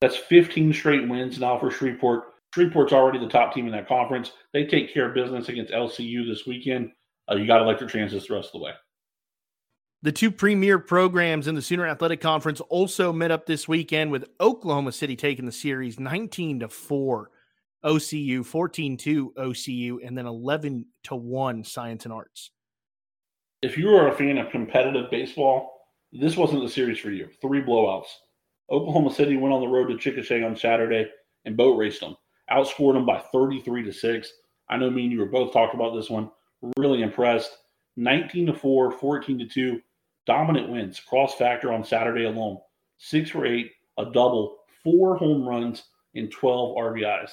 That's 0.00 0.16
15 0.16 0.72
straight 0.72 1.08
wins 1.08 1.38
now 1.38 1.58
for 1.58 1.70
Shreveport. 1.70 2.24
Shreveport's 2.54 2.92
already 2.92 3.18
the 3.18 3.28
top 3.28 3.54
team 3.54 3.66
in 3.66 3.72
that 3.72 3.86
conference. 3.86 4.32
They 4.52 4.64
take 4.64 4.92
care 4.92 5.08
of 5.08 5.14
business 5.14 5.48
against 5.48 5.72
LCU 5.72 6.26
this 6.26 6.46
weekend. 6.46 6.90
Uh, 7.30 7.36
you 7.36 7.46
got 7.46 7.58
to 7.58 7.64
like 7.64 7.78
their 7.78 7.88
chances 7.88 8.26
the 8.26 8.34
rest 8.34 8.48
of 8.48 8.52
the 8.60 8.64
way. 8.64 8.72
The 10.02 10.12
two 10.12 10.30
premier 10.30 10.78
programs 10.78 11.46
in 11.46 11.54
the 11.54 11.60
Sooner 11.60 11.86
Athletic 11.86 12.22
Conference 12.22 12.62
also 12.62 13.12
met 13.12 13.30
up 13.30 13.44
this 13.44 13.68
weekend 13.68 14.10
with 14.10 14.24
Oklahoma 14.40 14.92
City 14.92 15.14
taking 15.14 15.44
the 15.44 15.52
series 15.52 16.00
19 16.00 16.60
to 16.60 16.68
4 16.68 17.30
OCU, 17.84 18.44
14 18.44 18.96
2 18.96 19.32
OCU, 19.36 19.96
and 20.06 20.16
then 20.16 20.26
11 20.26 20.86
to 21.04 21.14
1 21.14 21.64
Science 21.64 22.04
and 22.04 22.14
Arts. 22.14 22.50
If 23.60 23.76
you 23.76 23.90
are 23.90 24.08
a 24.08 24.16
fan 24.16 24.38
of 24.38 24.50
competitive 24.50 25.10
baseball, 25.10 25.70
this 26.12 26.36
wasn't 26.36 26.62
the 26.62 26.68
series 26.70 26.98
for 26.98 27.10
you. 27.10 27.28
Three 27.42 27.62
blowouts. 27.62 28.06
Oklahoma 28.70 29.12
City 29.12 29.36
went 29.36 29.52
on 29.52 29.60
the 29.60 29.66
road 29.66 29.88
to 29.88 29.94
Chickasha 29.94 30.46
on 30.46 30.56
Saturday 30.56 31.10
and 31.44 31.56
boat 31.56 31.76
raced 31.76 32.00
them, 32.00 32.16
outscored 32.52 32.94
them 32.94 33.04
by 33.04 33.18
33 33.32 33.82
to 33.82 33.92
6. 33.92 34.32
I 34.68 34.76
know 34.76 34.90
me 34.90 35.04
and 35.04 35.12
you 35.12 35.18
were 35.18 35.26
both 35.26 35.52
talking 35.52 35.80
about 35.80 35.96
this 35.96 36.08
one. 36.08 36.30
Really 36.76 37.02
impressed. 37.02 37.56
19 37.96 38.46
to 38.46 38.54
4, 38.54 38.92
14 38.92 39.38
to 39.40 39.46
2. 39.46 39.80
Dominant 40.26 40.70
wins, 40.70 41.00
cross 41.00 41.34
factor 41.34 41.72
on 41.72 41.82
Saturday 41.82 42.26
alone. 42.26 42.58
Six 42.98 43.30
for 43.30 43.44
eight, 43.44 43.72
a 43.98 44.04
double, 44.04 44.58
four 44.84 45.16
home 45.16 45.48
runs, 45.48 45.84
and 46.14 46.30
12 46.30 46.76
RBIs. 46.76 47.30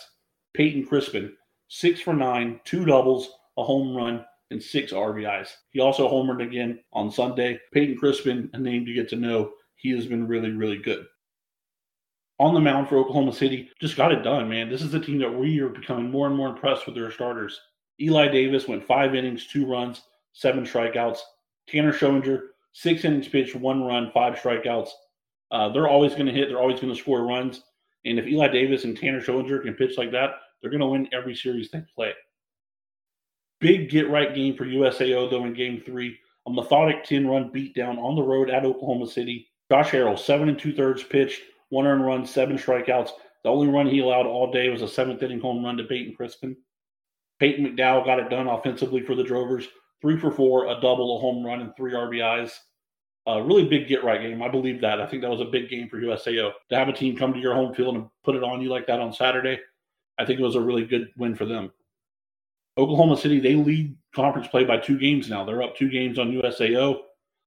Peyton 0.56 0.88
Crispin, 0.88 1.34
six 1.68 2.00
for 2.00 2.14
nine, 2.14 2.60
two 2.64 2.86
doubles, 2.86 3.30
a 3.58 3.64
home 3.64 3.96
run, 3.96 4.26
and 4.50 4.64
six 4.64 4.92
RBIs. 4.92 5.50
He 5.70 5.82
also 5.82 6.10
homered 6.10 6.42
again 6.42 6.80
on 6.94 7.12
Sunday. 7.12 7.60
Peyton 7.74 7.98
Crispin, 7.98 8.50
a 8.54 8.58
name 8.58 8.86
to 8.86 8.94
get 8.94 9.10
to 9.10 9.18
know. 9.18 9.52
He 9.76 9.92
has 9.92 10.08
been 10.08 10.28
really, 10.28 10.52
really 10.52 10.78
good 10.78 11.06
on 12.40 12.54
the 12.54 12.60
mound 12.60 12.88
for 12.88 12.98
Oklahoma 12.98 13.34
City. 13.34 13.70
Just 13.80 13.98
got 13.98 14.12
it 14.12 14.24
done, 14.24 14.48
man. 14.50 14.70
This 14.70 14.82
is 14.82 14.94
a 14.94 15.00
team 15.00 15.20
that 15.20 15.34
we 15.34 15.60
are 15.60 15.70
becoming 15.70 16.12
more 16.12 16.28
and 16.28 16.36
more 16.36 16.50
impressed 16.50 16.86
with 16.86 16.96
their 16.96 17.12
starters. 17.12 17.60
Eli 18.00 18.28
Davis 18.28 18.68
went 18.68 18.86
five 18.86 19.16
innings, 19.16 19.48
two 19.48 19.66
runs, 19.66 20.04
seven 20.34 20.64
strikeouts. 20.64 21.20
Tanner 21.68 21.94
Schoeninger, 21.94 22.42
six 22.74 23.04
innings 23.06 23.28
pitched, 23.28 23.56
one 23.56 23.84
run, 23.84 24.12
five 24.14 24.36
strikeouts. 24.36 24.90
Uh, 25.52 25.70
they're 25.70 25.88
always 25.88 26.14
going 26.14 26.28
to 26.28 26.32
hit. 26.32 26.50
They're 26.50 26.60
always 26.60 26.80
going 26.80 26.94
to 26.94 27.00
score 27.00 27.26
runs. 27.26 27.64
And 28.06 28.20
if 28.20 28.28
Eli 28.28 28.50
Davis 28.50 28.84
and 28.84 28.96
Tanner 28.96 29.22
Schoeninger 29.22 29.64
can 29.64 29.74
pitch 29.74 29.98
like 29.98 30.12
that, 30.12 30.32
they're 30.62 30.72
going 30.72 30.82
to 30.82 30.88
win 30.88 31.10
every 31.12 31.36
series 31.36 31.70
they 31.72 31.84
play. 31.96 32.14
Big 33.60 33.90
get 33.90 34.10
right 34.10 34.36
game 34.36 34.56
for 34.56 34.66
USAO, 34.66 35.30
though, 35.30 35.46
in 35.46 35.54
game 35.54 35.82
three. 35.86 36.18
A 36.46 36.52
methodic 36.52 37.04
10 37.04 37.28
run 37.28 37.52
beatdown 37.52 37.98
on 37.98 38.16
the 38.16 38.22
road 38.22 38.50
at 38.50 38.64
Oklahoma 38.64 39.08
City. 39.08 39.48
Josh 39.70 39.90
Harrell, 39.90 40.18
seven 40.18 40.48
and 40.48 40.58
two 40.58 40.74
thirds 40.74 41.04
pitched, 41.04 41.42
one 41.70 41.86
earned 41.86 42.06
run, 42.06 42.26
seven 42.26 42.58
strikeouts. 42.58 43.12
The 43.44 43.50
only 43.50 43.68
run 43.68 43.88
he 43.88 44.00
allowed 44.00 44.26
all 44.26 44.52
day 44.52 44.70
was 44.70 44.82
a 44.82 44.88
seventh 44.88 45.24
inning 45.24 45.40
home 45.40 45.64
run 45.64 45.78
to 45.78 45.84
Peyton 45.84 46.16
Crispin. 46.16 46.56
Peyton 47.40 47.66
McDowell 47.66 48.06
got 48.06 48.20
it 48.20 48.30
done 48.30 48.48
offensively 48.48 49.02
for 49.02 49.16
the 49.16 49.24
Drovers. 49.24 49.68
Three 50.02 50.18
for 50.18 50.32
four, 50.32 50.68
a 50.68 50.80
double, 50.82 51.18
a 51.18 51.22
home 51.22 51.46
run, 51.46 51.62
and 51.62 51.76
three 51.76 51.94
RBIs. 51.94 52.52
A 53.26 53.42
really 53.42 53.66
big 53.66 53.88
get 53.88 54.04
right 54.04 54.22
game. 54.22 54.42
I 54.42 54.48
believe 54.48 54.80
that. 54.82 55.02
I 55.02 55.06
think 55.06 55.22
that 55.22 55.30
was 55.32 55.42
a 55.42 55.46
big 55.46 55.70
game 55.70 55.90
for 55.90 55.98
USAO. 55.98 56.52
To 56.70 56.76
have 56.78 56.88
a 56.88 56.94
team 56.94 57.18
come 57.18 57.34
to 57.34 57.40
your 57.40 57.54
home 57.54 57.74
field 57.74 57.96
and 57.96 58.08
put 58.24 58.36
it 58.36 58.44
on 58.44 58.62
you 58.62 58.70
like 58.70 58.88
that 58.88 59.02
on 59.02 59.12
Saturday, 59.12 59.60
I 60.18 60.26
think 60.26 60.40
it 60.40 60.44
was 60.44 60.56
a 60.56 60.62
really 60.62 60.86
good 60.86 61.10
win 61.18 61.36
for 61.36 61.46
them. 61.46 61.72
Oklahoma 62.78 63.18
City, 63.18 63.40
they 63.40 63.56
lead 63.56 63.96
conference 64.16 64.48
play 64.48 64.64
by 64.64 64.78
two 64.78 64.98
games 64.98 65.30
now. 65.30 65.44
They're 65.44 65.64
up 65.64 65.76
two 65.76 65.90
games 65.90 66.20
on 66.20 66.32
USAO. 66.32 67.00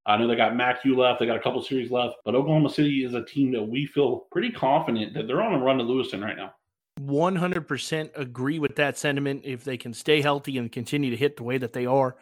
I 0.07 0.17
know 0.17 0.27
they 0.27 0.37
got 0.37 0.53
McHugh 0.53 0.97
left. 0.97 1.21
They 1.21 1.27
got 1.27 1.37
a 1.37 1.43
couple 1.43 1.63
series 1.63 1.91
left, 1.91 2.17
but 2.25 2.35
Oklahoma 2.35 2.71
City 2.71 3.05
is 3.05 3.15
a 3.15 3.25
team 3.25 3.53
that 3.53 3.63
we 3.63 3.87
feel 3.87 4.27
pretty 4.33 4.51
confident 4.51 5.15
that 5.15 5.27
they're 5.27 5.43
on 5.43 5.55
a 5.55 5.59
run 5.59 5.79
to 5.79 5.85
Lewiston 5.85 6.23
right 6.23 6.37
now. 6.37 6.53
100% 7.01 8.11
agree 8.17 8.59
with 8.59 8.77
that 8.77 8.99
sentiment. 8.99 9.43
If 9.45 9.65
they 9.65 9.77
can 9.77 9.93
stay 9.93 10.21
healthy 10.21 10.59
and 10.59 10.71
continue 10.71 11.11
to 11.11 11.17
hit 11.17 11.37
the 11.37 11.45
way 11.45 11.59
that 11.59 11.73
they 11.73 11.87
are, 11.87 12.17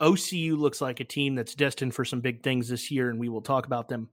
OCU 0.00 0.56
looks 0.58 0.80
like 0.80 1.00
a 1.00 1.04
team 1.04 1.34
that's 1.34 1.54
destined 1.54 1.94
for 1.94 2.04
some 2.04 2.20
big 2.20 2.42
things 2.42 2.68
this 2.68 2.90
year, 2.90 3.10
and 3.10 3.18
we 3.18 3.28
will 3.28 3.42
talk 3.42 3.66
about 3.66 3.88
them 3.88 4.08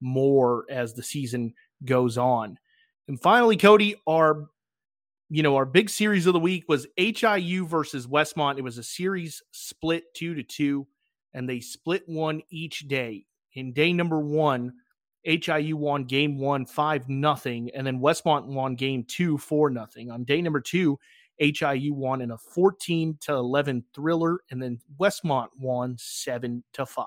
more 0.00 0.64
as 0.70 0.94
the 0.94 1.02
season 1.02 1.54
goes 1.84 2.18
on. 2.18 2.58
And 3.08 3.20
finally, 3.20 3.56
Cody, 3.56 3.96
our 4.06 4.48
you 5.30 5.42
know 5.42 5.56
our 5.56 5.66
big 5.66 5.90
series 5.90 6.26
of 6.26 6.32
the 6.32 6.40
week 6.40 6.64
was 6.68 6.86
HIU 6.96 7.66
versus 7.66 8.06
Westmont. 8.06 8.58
It 8.58 8.64
was 8.64 8.78
a 8.78 8.82
series 8.82 9.42
split 9.52 10.04
two 10.14 10.34
to 10.34 10.42
two 10.42 10.86
and 11.34 11.48
they 11.48 11.60
split 11.60 12.02
one 12.06 12.42
each 12.50 12.88
day. 12.88 13.26
In 13.54 13.72
day 13.72 13.92
number 13.92 14.20
one, 14.20 14.72
HIU 15.24 15.76
won 15.76 16.04
game 16.04 16.38
one, 16.38 16.64
five 16.64 17.08
nothing, 17.08 17.70
and 17.74 17.86
then 17.86 18.00
Westmont 18.00 18.46
won 18.46 18.76
game 18.76 19.04
two, 19.04 19.36
four 19.38 19.70
nothing. 19.70 20.10
On 20.10 20.24
day 20.24 20.40
number 20.40 20.60
two, 20.60 20.98
HIU 21.38 21.94
won 21.94 22.20
in 22.20 22.30
a 22.30 22.38
14 22.38 23.18
to 23.22 23.32
11 23.32 23.84
thriller, 23.94 24.40
and 24.50 24.62
then 24.62 24.78
Westmont 24.98 25.48
won 25.58 25.96
seven 25.98 26.64
to 26.72 26.86
five. 26.86 27.06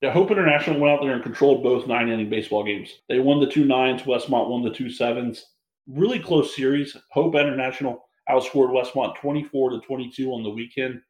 Yeah, 0.00 0.12
Hope 0.12 0.30
International 0.30 0.78
went 0.78 0.92
out 0.92 1.02
there 1.02 1.14
and 1.14 1.22
controlled 1.22 1.62
both 1.62 1.86
nine 1.86 2.10
inning 2.10 2.28
baseball 2.28 2.64
games. 2.64 2.90
They 3.08 3.20
won 3.20 3.40
the 3.40 3.50
two 3.50 3.64
nines, 3.64 4.02
Westmont 4.02 4.50
won 4.50 4.62
the 4.62 4.70
two 4.70 4.90
sevens. 4.90 5.46
Really 5.86 6.18
close 6.18 6.54
series. 6.54 6.96
Hope 7.10 7.34
International 7.34 8.08
outscored 8.28 8.70
Westmont 8.70 9.16
24 9.16 9.70
to 9.70 9.80
22 9.80 10.30
on 10.30 10.42
the 10.42 10.50
weekend. 10.50 11.00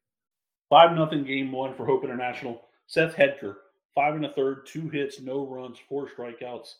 5 0.75 0.97
nothing 0.97 1.23
game 1.23 1.53
one 1.53 1.73
for 1.73 1.87
Hope 1.87 2.03
International. 2.03 2.63
Seth 2.89 3.15
Hedger, 3.15 3.59
five 3.95 4.17
and 4.17 4.27
a 4.27 4.33
third, 4.33 4.67
two 4.67 4.89
hits, 4.89 5.21
no 5.21 5.47
runs, 5.47 5.79
four 5.89 6.09
strikeouts. 6.09 6.75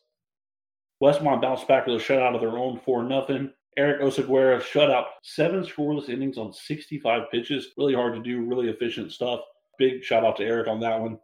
Westmont 1.01 1.41
bounced 1.41 1.69
back 1.69 1.87
with 1.87 2.03
a 2.03 2.05
shutout 2.05 2.35
of 2.35 2.41
their 2.41 2.59
own, 2.59 2.81
4 2.85 3.05
nothing. 3.05 3.53
Eric 3.77 4.01
Osaguera 4.01 4.61
shutout, 4.61 5.05
seven 5.23 5.63
scoreless 5.63 6.09
innings 6.09 6.39
on 6.39 6.53
65 6.53 7.31
pitches. 7.31 7.69
Really 7.77 7.95
hard 7.95 8.15
to 8.15 8.21
do, 8.21 8.43
really 8.43 8.69
efficient 8.69 9.13
stuff. 9.13 9.39
Big 9.79 10.03
shout 10.03 10.25
out 10.25 10.39
to 10.39 10.45
Eric 10.45 10.67
on 10.67 10.81
that 10.81 11.01
one. 11.01 11.17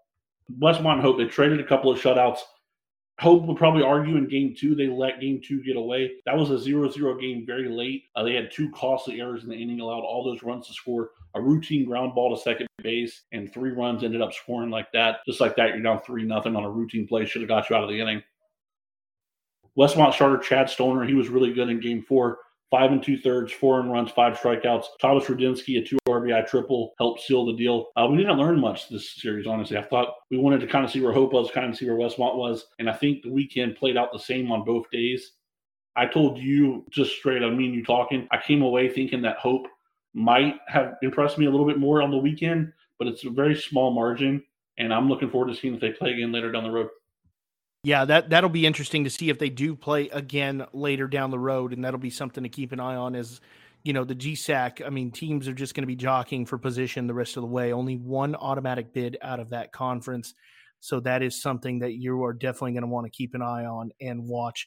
Westmont 0.61 1.01
Hope, 1.01 1.19
they 1.19 1.25
traded 1.25 1.59
a 1.59 1.67
couple 1.67 1.91
of 1.91 1.99
shutouts 1.99 2.39
Hope 3.21 3.45
would 3.45 3.59
probably 3.59 3.83
argue 3.83 4.17
in 4.17 4.27
game 4.27 4.55
two 4.59 4.75
they 4.75 4.89
let 4.89 5.21
game 5.21 5.43
two 5.45 5.63
get 5.63 5.77
away. 5.77 6.13
That 6.25 6.39
was 6.39 6.51
a 6.51 6.59
0 6.59 6.91
0 6.91 7.19
game 7.19 7.45
very 7.47 7.69
late. 7.69 8.05
Uh, 8.17 8.23
they 8.23 8.33
had 8.35 8.51
two 8.51 8.71
costly 8.71 9.21
errors 9.21 9.43
in 9.43 9.51
the 9.51 9.57
inning, 9.57 9.81
allowed 9.81 10.01
all 10.05 10.25
those 10.25 10.43
runs 10.43 10.67
to 10.69 10.73
score. 10.73 11.11
A 11.35 11.41
routine 11.41 11.85
ground 11.85 12.15
ball 12.15 12.35
to 12.35 12.43
second 12.43 12.67
base, 12.83 13.25
and 13.33 13.53
three 13.53 13.73
runs 13.73 14.05
ended 14.05 14.23
up 14.23 14.33
scoring 14.33 14.71
like 14.71 14.91
that. 14.93 15.19
Just 15.27 15.39
like 15.39 15.55
that, 15.57 15.69
you're 15.69 15.83
down 15.83 16.01
3 16.01 16.25
nothing 16.25 16.57
on 16.57 16.65
a 16.65 16.71
routine 16.71 17.07
play. 17.07 17.27
Should 17.27 17.43
have 17.43 17.49
got 17.49 17.69
you 17.69 17.77
out 17.77 17.85
of 17.85 17.91
the 17.91 18.01
inning. 18.01 18.23
Westmont 19.79 20.15
starter 20.15 20.39
Chad 20.39 20.71
Stoner, 20.71 21.05
he 21.05 21.15
was 21.15 21.29
really 21.29 21.53
good 21.53 21.69
in 21.69 21.79
game 21.79 22.03
four. 22.03 22.39
Five 22.71 22.93
and 22.93 23.03
two 23.03 23.19
thirds, 23.19 23.53
four 23.53 23.81
and 23.81 23.91
runs, 23.91 24.11
five 24.13 24.39
strikeouts. 24.39 24.85
Thomas 25.01 25.25
Rudinsky, 25.25 25.81
a 25.81 25.85
two 25.85 25.99
RBI 26.09 26.47
triple, 26.47 26.95
helped 26.99 27.21
seal 27.21 27.45
the 27.45 27.57
deal. 27.57 27.89
Uh, 27.97 28.07
we 28.11 28.17
didn't 28.17 28.39
learn 28.39 28.61
much 28.61 28.89
this 28.89 29.11
series, 29.11 29.47
honestly. 29.47 29.77
I 29.77 29.83
thought 29.83 30.15
we 30.31 30.39
wanted 30.39 30.61
to 30.61 30.67
kind 30.67 30.85
of 30.85 30.91
see 30.91 31.01
where 31.01 31.13
Hope 31.13 31.33
was, 31.33 31.51
kind 31.51 31.69
of 31.69 31.77
see 31.77 31.87
where 31.87 31.99
Westmont 31.99 32.37
was. 32.37 32.67
And 32.79 32.89
I 32.89 32.93
think 32.93 33.23
the 33.23 33.33
weekend 33.33 33.77
played 33.77 33.97
out 33.97 34.13
the 34.13 34.19
same 34.19 34.53
on 34.53 34.65
both 34.65 34.91
days. 34.91 35.33
I 35.97 36.07
told 36.07 36.39
you 36.39 36.87
just 36.91 37.13
straight, 37.17 37.43
I 37.43 37.51
mean, 37.51 37.75
you 37.75 37.85
talking, 37.85 38.29
I 38.31 38.39
came 38.41 38.63
away 38.63 38.89
thinking 38.89 39.23
that 39.23 39.39
Hope 39.39 39.67
might 40.15 40.57
have 40.69 40.95
impressed 41.03 41.39
me 41.39 41.47
a 41.47 41.51
little 41.51 41.67
bit 41.67 41.79
more 41.79 42.03
on 42.03 42.11
the 42.11 42.17
weekend, 42.17 42.73
but 42.99 43.09
it's 43.09 43.25
a 43.25 43.31
very 43.31 43.57
small 43.57 43.91
margin. 43.91 44.43
And 44.79 44.95
I'm 44.95 45.09
looking 45.09 45.31
forward 45.31 45.53
to 45.53 45.61
seeing 45.61 45.75
if 45.75 45.81
they 45.81 45.91
play 45.91 46.13
again 46.13 46.33
later 46.33 46.53
down 46.53 46.65
the 46.65 46.71
road. 46.71 46.89
Yeah, 47.83 48.05
that 48.05 48.31
that'll 48.31 48.51
be 48.51 48.67
interesting 48.67 49.05
to 49.05 49.11
see 49.11 49.31
if 49.31 49.39
they 49.39 49.49
do 49.49 49.75
play 49.75 50.09
again 50.11 50.67
later 50.73 51.09
down 51.09 51.31
the 51.31 51.39
road, 51.39 51.73
and 51.73 51.85
that'll 51.85 51.99
be 51.99 52.11
something 52.11 52.43
to 52.43 52.51
keep 52.51 52.73
an 52.73 52.81
eye 52.81 52.97
on. 52.97 53.15
As 53.15 53.41
you 53.85 53.95
know, 53.95 54.05
the 54.05 54.15
GSAC. 54.15 54.85
I 54.85 54.91
mean, 54.91 55.11
teams 55.11 55.49
are 55.49 55.55
just 55.55 55.75
going 55.75 55.83
to 55.83 55.87
be 55.87 55.97
jockeying 55.97 56.45
for 56.45 56.59
position 56.59 57.07
the 57.07 57.15
rest 57.15 57.39
of 57.39 57.43
the 57.43 57.47
way. 57.47 57.73
Only 57.73 57.97
one 57.97 58.35
automatic 58.35 58.93
bid 58.93 59.17
out 59.23 59.41
of 59.41 59.51
that 59.51 59.73
conference, 59.73 60.35
so 60.81 61.01
that 61.01 61.23
is 61.23 61.41
something 61.41 61.79
that 61.79 61.95
you 61.95 62.23
are 62.25 62.35
definitely 62.35 62.73
going 62.73 62.83
to 62.83 62.89
want 62.89 63.07
to 63.07 63.11
keep 63.11 63.35
an 63.35 63.41
eye 63.41 63.65
on 63.65 63.93
and 64.01 64.29
watch 64.29 64.67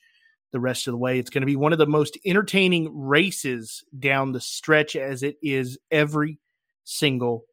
the 0.51 0.59
rest 0.59 0.87
of 0.87 0.93
the 0.93 0.97
way. 0.97 1.19
It's 1.19 1.29
going 1.29 1.41
to 1.41 1.47
be 1.47 1.55
one 1.55 1.73
of 1.73 1.79
the 1.79 1.85
most 1.85 2.17
entertaining 2.25 2.89
races 2.97 3.83
down 3.99 4.31
the 4.31 4.41
stretch, 4.41 4.95
as 4.95 5.21
it 5.21 5.37
is 5.43 5.77
every 5.91 6.39
single 6.83 7.45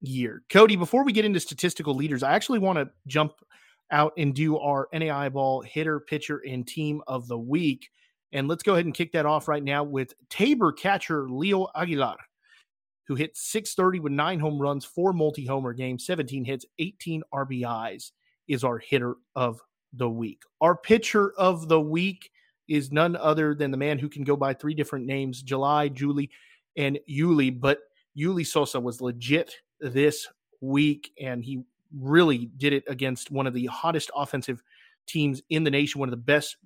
year. 0.00 0.42
Cody, 0.50 0.74
before 0.74 1.04
we 1.04 1.12
get 1.12 1.24
into 1.24 1.38
statistical 1.38 1.94
leaders, 1.94 2.24
I 2.24 2.32
actually 2.32 2.58
want 2.58 2.78
to 2.78 2.90
jump 3.06 3.32
out 3.94 4.12
and 4.18 4.34
do 4.34 4.58
our 4.58 4.88
NAIA 4.92 5.32
ball 5.32 5.62
hitter, 5.62 6.00
pitcher, 6.00 6.42
and 6.46 6.66
team 6.66 7.00
of 7.06 7.28
the 7.28 7.38
week. 7.38 7.88
And 8.32 8.48
let's 8.48 8.64
go 8.64 8.72
ahead 8.72 8.84
and 8.84 8.92
kick 8.92 9.12
that 9.12 9.24
off 9.24 9.46
right 9.46 9.62
now 9.62 9.84
with 9.84 10.12
Tabor 10.28 10.72
catcher 10.72 11.30
Leo 11.30 11.68
Aguilar, 11.76 12.16
who 13.06 13.14
hit 13.14 13.36
630 13.36 14.00
with 14.00 14.12
nine 14.12 14.40
home 14.40 14.60
runs, 14.60 14.84
four 14.84 15.12
multi 15.12 15.46
homer 15.46 15.72
games, 15.72 16.04
17 16.04 16.44
hits, 16.44 16.66
18 16.80 17.22
RBIs, 17.32 18.10
is 18.48 18.64
our 18.64 18.78
hitter 18.78 19.14
of 19.36 19.60
the 19.92 20.10
week. 20.10 20.42
Our 20.60 20.76
pitcher 20.76 21.32
of 21.38 21.68
the 21.68 21.80
week 21.80 22.28
is 22.68 22.90
none 22.90 23.14
other 23.14 23.54
than 23.54 23.70
the 23.70 23.76
man 23.76 23.98
who 23.98 24.08
can 24.08 24.24
go 24.24 24.36
by 24.36 24.54
three 24.54 24.74
different 24.74 25.06
names 25.06 25.40
July, 25.40 25.88
Julie, 25.88 26.30
and 26.76 26.98
Yuli. 27.08 27.58
But 27.58 27.78
Yuli 28.18 28.44
Sosa 28.44 28.80
was 28.80 29.00
legit 29.00 29.54
this 29.80 30.26
week, 30.60 31.12
and 31.20 31.44
he 31.44 31.62
really 31.98 32.50
did 32.56 32.72
it 32.72 32.84
against 32.88 33.30
one 33.30 33.46
of 33.46 33.54
the 33.54 33.66
hottest 33.66 34.10
offensive 34.14 34.62
teams 35.06 35.42
in 35.50 35.64
the 35.64 35.70
nation, 35.70 35.98
one 35.98 36.08
of 36.08 36.12
the 36.12 36.16
best 36.16 36.56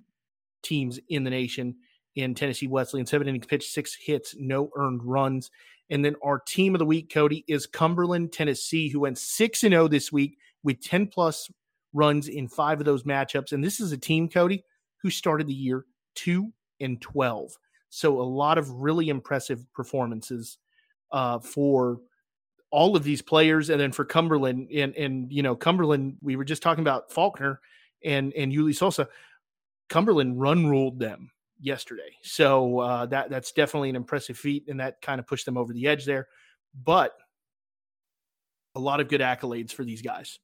teams 0.63 0.99
in 1.09 1.23
the 1.23 1.29
nation 1.29 1.75
in 2.15 2.35
Tennessee 2.35 2.67
Wesleyan. 2.67 3.05
Seven 3.05 3.27
innings 3.27 3.45
pitched, 3.45 3.71
six 3.71 3.95
hits, 3.95 4.35
no 4.37 4.71
earned 4.75 5.03
runs. 5.03 5.51
And 5.89 6.03
then 6.05 6.15
our 6.23 6.39
team 6.39 6.75
of 6.75 6.79
the 6.79 6.85
week, 6.85 7.11
Cody, 7.11 7.43
is 7.47 7.65
Cumberland, 7.65 8.31
Tennessee, 8.31 8.89
who 8.89 9.01
went 9.01 9.17
6 9.17 9.63
and 9.63 9.73
0 9.73 9.87
this 9.87 10.11
week 10.11 10.37
with 10.63 10.81
10 10.81 11.07
plus 11.07 11.49
runs 11.93 12.27
in 12.27 12.47
five 12.47 12.79
of 12.79 12.85
those 12.85 13.03
matchups. 13.03 13.51
And 13.51 13.63
this 13.63 13.79
is 13.79 13.91
a 13.91 13.97
team, 13.97 14.29
Cody, 14.29 14.63
who 15.01 15.09
started 15.09 15.47
the 15.47 15.53
year 15.53 15.85
2 16.15 16.51
and 16.79 17.01
12. 17.01 17.57
So 17.89 18.21
a 18.21 18.23
lot 18.23 18.57
of 18.57 18.69
really 18.69 19.09
impressive 19.09 19.65
performances 19.73 20.57
uh, 21.11 21.39
for 21.39 21.99
all 22.71 22.95
of 22.95 23.03
these 23.03 23.21
players, 23.21 23.69
and 23.69 23.79
then 23.79 23.91
for 23.91 24.05
Cumberland 24.05 24.69
and 24.71 24.95
and 24.95 25.31
you 25.31 25.43
know 25.43 25.55
Cumberland, 25.55 26.17
we 26.21 26.35
were 26.35 26.45
just 26.45 26.61
talking 26.61 26.83
about 26.83 27.11
Faulkner 27.11 27.59
and 28.03 28.33
and 28.33 28.51
Yuli 28.51 28.75
Sosa. 28.75 29.07
Cumberland 29.89 30.39
run 30.39 30.67
ruled 30.67 30.99
them 30.99 31.31
yesterday, 31.59 32.11
so 32.21 32.79
uh, 32.79 33.05
that 33.07 33.29
that's 33.29 33.51
definitely 33.51 33.89
an 33.89 33.95
impressive 33.95 34.37
feat, 34.37 34.65
and 34.67 34.79
that 34.79 35.01
kind 35.01 35.19
of 35.19 35.27
pushed 35.27 35.45
them 35.45 35.57
over 35.57 35.73
the 35.73 35.87
edge 35.87 36.05
there. 36.05 36.27
But 36.83 37.15
a 38.75 38.79
lot 38.79 38.99
of 38.99 39.07
good 39.07 39.21
accolades 39.21 39.71
for 39.71 39.83
these 39.83 40.01
guys. 40.01 40.39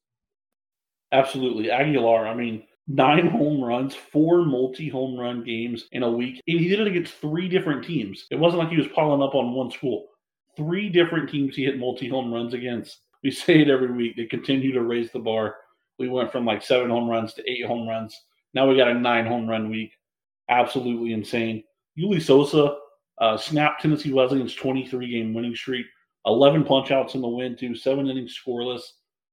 Absolutely, 1.12 1.70
Aguilar. 1.70 2.26
I 2.26 2.34
mean, 2.34 2.64
nine 2.88 3.28
home 3.28 3.62
runs, 3.62 3.94
four 3.94 4.44
multi 4.44 4.88
home 4.88 5.16
run 5.16 5.44
games 5.44 5.86
in 5.92 6.02
a 6.02 6.10
week, 6.10 6.42
and 6.48 6.58
he 6.58 6.68
did 6.68 6.80
it 6.80 6.88
against 6.88 7.14
three 7.14 7.48
different 7.48 7.84
teams. 7.84 8.26
It 8.32 8.36
wasn't 8.36 8.58
like 8.58 8.70
he 8.70 8.78
was 8.78 8.88
piling 8.88 9.22
up 9.22 9.36
on 9.36 9.54
one 9.54 9.70
school 9.70 10.08
three 10.56 10.88
different 10.88 11.28
teams 11.28 11.54
he 11.54 11.64
hit 11.64 11.78
multi 11.78 12.08
home 12.08 12.32
runs 12.32 12.54
against. 12.54 13.00
We 13.22 13.30
say 13.32 13.60
it 13.60 13.70
every 13.70 13.92
week. 13.92 14.16
They 14.16 14.26
continue 14.26 14.72
to 14.72 14.82
raise 14.82 15.10
the 15.10 15.18
bar. 15.18 15.56
We 15.98 16.08
went 16.08 16.32
from 16.32 16.44
like 16.44 16.62
seven 16.62 16.90
home 16.90 17.08
runs 17.08 17.34
to 17.34 17.50
eight 17.50 17.66
home 17.66 17.88
runs. 17.88 18.18
Now 18.54 18.68
we 18.68 18.76
got 18.76 18.88
a 18.88 18.94
nine 18.94 19.26
home 19.26 19.48
run 19.48 19.70
week. 19.70 19.92
Absolutely 20.48 21.12
insane. 21.12 21.64
Yuli 21.98 22.22
Sosa 22.22 22.76
uh, 23.18 23.36
snapped 23.36 23.82
Tennessee 23.82 24.12
Wesleyan's 24.12 24.54
23 24.54 25.10
game 25.10 25.34
winning 25.34 25.54
streak. 25.54 25.86
11 26.26 26.64
punch 26.64 26.90
outs 26.90 27.14
in 27.14 27.20
the 27.20 27.28
win, 27.28 27.56
too. 27.56 27.74
Seven 27.74 28.08
innings 28.08 28.36
scoreless 28.36 28.82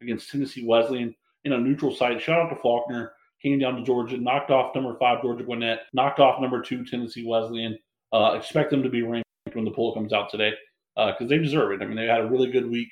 against 0.01 0.29
Tennessee 0.29 0.65
Wesleyan 0.65 1.13
in 1.43 1.53
a 1.53 1.57
neutral 1.57 1.93
site. 1.93 2.21
Shout 2.21 2.39
out 2.39 2.49
to 2.49 2.55
Faulkner. 2.55 3.13
Came 3.41 3.59
down 3.59 3.75
to 3.75 3.83
Georgia, 3.83 4.17
knocked 4.17 4.51
off 4.51 4.73
number 4.73 4.95
five, 4.99 5.21
Georgia 5.21 5.43
Gwinnett, 5.43 5.79
knocked 5.91 6.19
off 6.19 6.39
number 6.39 6.61
two, 6.61 6.85
Tennessee 6.85 7.25
Wesleyan. 7.27 7.77
Uh, 8.13 8.35
expect 8.37 8.69
them 8.69 8.81
to 8.83 8.89
be 8.89 9.01
ranked 9.01 9.27
when 9.51 9.65
the 9.65 9.71
poll 9.71 9.93
comes 9.93 10.13
out 10.13 10.29
today 10.29 10.53
because 10.95 11.25
uh, 11.25 11.27
they 11.27 11.37
deserve 11.37 11.71
it. 11.71 11.83
I 11.83 11.85
mean, 11.85 11.95
they 11.95 12.05
had 12.05 12.21
a 12.21 12.27
really 12.27 12.51
good 12.51 12.69
week, 12.69 12.89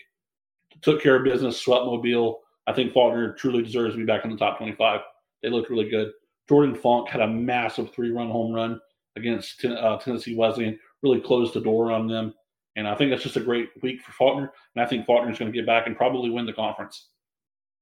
took 0.81 1.01
care 1.01 1.15
of 1.15 1.23
business, 1.23 1.59
swept 1.59 1.85
Mobile. 1.85 2.39
I 2.67 2.73
think 2.73 2.93
Faulkner 2.93 3.33
truly 3.33 3.63
deserves 3.63 3.93
to 3.93 3.99
be 3.99 4.05
back 4.05 4.25
in 4.25 4.31
the 4.31 4.37
top 4.37 4.57
25. 4.57 5.01
They 5.41 5.49
looked 5.49 5.69
really 5.69 5.89
good. 5.89 6.11
Jordan 6.47 6.75
Funk 6.75 7.09
had 7.09 7.21
a 7.21 7.27
massive 7.27 7.93
three 7.93 8.11
run 8.11 8.29
home 8.29 8.53
run 8.53 8.79
against 9.15 9.63
uh, 9.65 9.97
Tennessee 9.97 10.35
Wesleyan, 10.35 10.79
really 11.03 11.19
closed 11.19 11.53
the 11.53 11.61
door 11.61 11.91
on 11.91 12.07
them. 12.07 12.33
And 12.75 12.87
I 12.87 12.95
think 12.95 13.11
that's 13.11 13.23
just 13.23 13.37
a 13.37 13.41
great 13.41 13.69
week 13.81 14.01
for 14.01 14.11
Faulkner. 14.13 14.51
And 14.75 14.83
I 14.83 14.87
think 14.87 15.05
Faulkner 15.05 15.31
is 15.31 15.39
going 15.39 15.51
to 15.51 15.57
get 15.57 15.65
back 15.65 15.87
and 15.87 15.95
probably 15.95 16.29
win 16.29 16.45
the 16.45 16.53
conference. 16.53 17.09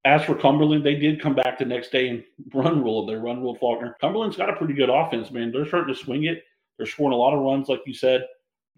As 0.05 0.23
for 0.23 0.33
Cumberland, 0.33 0.85
they 0.85 0.95
did 0.95 1.21
come 1.21 1.35
back 1.35 1.59
the 1.59 1.65
next 1.65 1.91
day 1.91 2.09
and 2.09 2.23
run 2.53 2.83
rule. 2.83 3.05
They 3.05 3.15
run 3.15 3.41
rule 3.41 3.55
Faulkner. 3.55 3.97
Cumberland's 4.01 4.37
got 4.37 4.49
a 4.49 4.55
pretty 4.55 4.73
good 4.73 4.89
offense, 4.89 5.29
man. 5.29 5.51
They're 5.51 5.67
starting 5.67 5.93
to 5.93 5.99
swing 5.99 6.25
it. 6.25 6.43
They're 6.77 6.87
scoring 6.87 7.13
a 7.13 7.17
lot 7.17 7.33
of 7.33 7.41
runs, 7.41 7.69
like 7.69 7.81
you 7.85 7.93
said. 7.93 8.25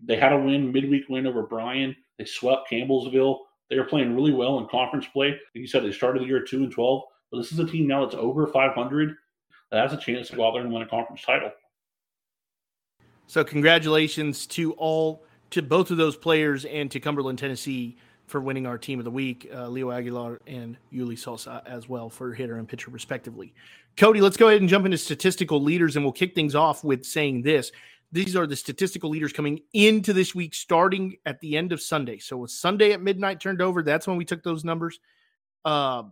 They 0.03 0.17
had 0.17 0.33
a 0.33 0.39
win, 0.39 0.71
midweek 0.71 1.05
win 1.09 1.27
over 1.27 1.43
Bryan. 1.43 1.95
They 2.17 2.25
swept 2.25 2.69
Campbellsville. 2.69 3.39
They 3.69 3.77
are 3.77 3.85
playing 3.85 4.15
really 4.15 4.33
well 4.33 4.59
in 4.59 4.67
conference 4.67 5.07
play. 5.07 5.29
Like 5.29 5.39
you 5.53 5.67
said, 5.67 5.83
they 5.83 5.91
started 5.91 6.23
the 6.23 6.27
year 6.27 6.43
two 6.43 6.63
and 6.63 6.71
twelve, 6.71 7.03
but 7.31 7.37
this 7.37 7.51
is 7.51 7.59
a 7.59 7.65
team 7.65 7.87
now 7.87 8.03
that's 8.03 8.15
over 8.15 8.47
500 8.47 9.15
that 9.71 9.89
has 9.89 9.93
a 9.93 10.01
chance 10.01 10.29
to 10.29 10.35
go 10.35 10.45
out 10.45 10.53
there 10.53 10.61
and 10.61 10.71
win 10.71 10.81
a 10.81 10.87
conference 10.87 11.21
title. 11.21 11.51
So 13.27 13.43
congratulations 13.43 14.45
to 14.47 14.73
all 14.73 15.23
to 15.51 15.61
both 15.61 15.91
of 15.91 15.97
those 15.97 16.17
players 16.17 16.65
and 16.65 16.91
to 16.91 16.99
Cumberland, 16.99 17.39
Tennessee 17.39 17.97
for 18.27 18.41
winning 18.41 18.65
our 18.65 18.77
team 18.77 18.99
of 18.99 19.05
the 19.05 19.11
week, 19.11 19.49
uh, 19.53 19.67
Leo 19.67 19.91
Aguilar 19.91 20.39
and 20.47 20.77
Yuli 20.93 21.19
Sosa 21.19 21.61
as 21.65 21.87
well 21.87 22.09
for 22.09 22.33
hitter 22.33 22.55
and 22.55 22.67
pitcher 22.67 22.89
respectively. 22.89 23.53
Cody, 23.97 24.21
let's 24.21 24.37
go 24.37 24.47
ahead 24.47 24.61
and 24.61 24.69
jump 24.69 24.85
into 24.85 24.97
statistical 24.97 25.61
leaders 25.61 25.95
and 25.95 26.05
we'll 26.05 26.13
kick 26.13 26.33
things 26.33 26.55
off 26.55 26.83
with 26.83 27.05
saying 27.05 27.41
this. 27.41 27.71
These 28.11 28.35
are 28.35 28.45
the 28.45 28.55
statistical 28.55 29.09
leaders 29.09 29.31
coming 29.31 29.61
into 29.73 30.11
this 30.11 30.35
week, 30.35 30.53
starting 30.53 31.15
at 31.25 31.39
the 31.39 31.55
end 31.57 31.71
of 31.71 31.81
Sunday. 31.81 32.19
So 32.19 32.45
Sunday 32.45 32.91
at 32.91 33.01
midnight 33.01 33.39
turned 33.39 33.61
over. 33.61 33.81
That's 33.83 34.05
when 34.05 34.17
we 34.17 34.25
took 34.25 34.43
those 34.43 34.65
numbers. 34.65 34.99
Uh, 35.63 36.03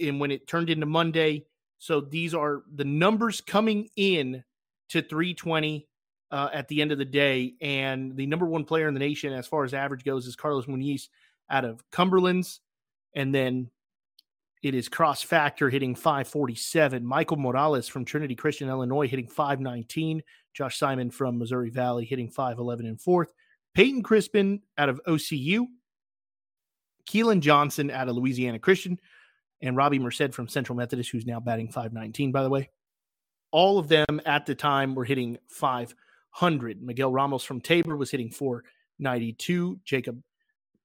and 0.00 0.20
when 0.20 0.30
it 0.30 0.46
turned 0.46 0.70
into 0.70 0.86
Monday. 0.86 1.46
So 1.78 2.00
these 2.00 2.34
are 2.34 2.62
the 2.74 2.84
numbers 2.84 3.40
coming 3.40 3.88
in 3.96 4.44
to 4.90 5.02
320 5.02 5.88
uh, 6.30 6.48
at 6.52 6.68
the 6.68 6.82
end 6.82 6.92
of 6.92 6.98
the 6.98 7.04
day. 7.04 7.54
And 7.60 8.16
the 8.16 8.26
number 8.26 8.46
one 8.46 8.64
player 8.64 8.88
in 8.88 8.94
the 8.94 9.00
nation, 9.00 9.32
as 9.32 9.46
far 9.46 9.64
as 9.64 9.74
average 9.74 10.04
goes, 10.04 10.26
is 10.26 10.36
Carlos 10.36 10.66
Muniz 10.66 11.08
out 11.50 11.64
of 11.64 11.82
Cumberlands. 11.90 12.60
And 13.14 13.34
then 13.34 13.70
it 14.62 14.74
is 14.74 14.88
cross 14.88 15.22
factor 15.22 15.70
hitting 15.70 15.94
547. 15.94 17.04
Michael 17.04 17.36
Morales 17.36 17.88
from 17.88 18.04
Trinity 18.04 18.34
Christian, 18.34 18.68
Illinois, 18.68 19.06
hitting 19.06 19.28
519. 19.28 20.22
Josh 20.54 20.78
Simon 20.78 21.10
from 21.10 21.38
Missouri 21.38 21.70
Valley 21.70 22.04
hitting 22.04 22.30
5'11 22.30 22.80
and 22.80 23.00
fourth. 23.00 23.32
Peyton 23.74 24.02
Crispin 24.02 24.62
out 24.78 24.88
of 24.88 25.00
OCU. 25.06 25.66
Keelan 27.06 27.40
Johnson 27.40 27.90
out 27.90 28.08
of 28.08 28.16
Louisiana 28.16 28.58
Christian. 28.58 28.98
And 29.60 29.76
Robbie 29.76 29.98
Merced 29.98 30.32
from 30.32 30.48
Central 30.48 30.76
Methodist, 30.76 31.10
who's 31.10 31.26
now 31.26 31.40
batting 31.40 31.68
519, 31.68 32.32
by 32.32 32.42
the 32.42 32.50
way. 32.50 32.70
All 33.52 33.78
of 33.78 33.88
them 33.88 34.20
at 34.26 34.46
the 34.46 34.54
time 34.54 34.94
were 34.94 35.04
hitting 35.04 35.38
500. 35.48 36.82
Miguel 36.82 37.12
Ramos 37.12 37.44
from 37.44 37.60
Tabor 37.60 37.96
was 37.96 38.10
hitting 38.10 38.30
492. 38.30 39.80
Jacob 39.84 40.22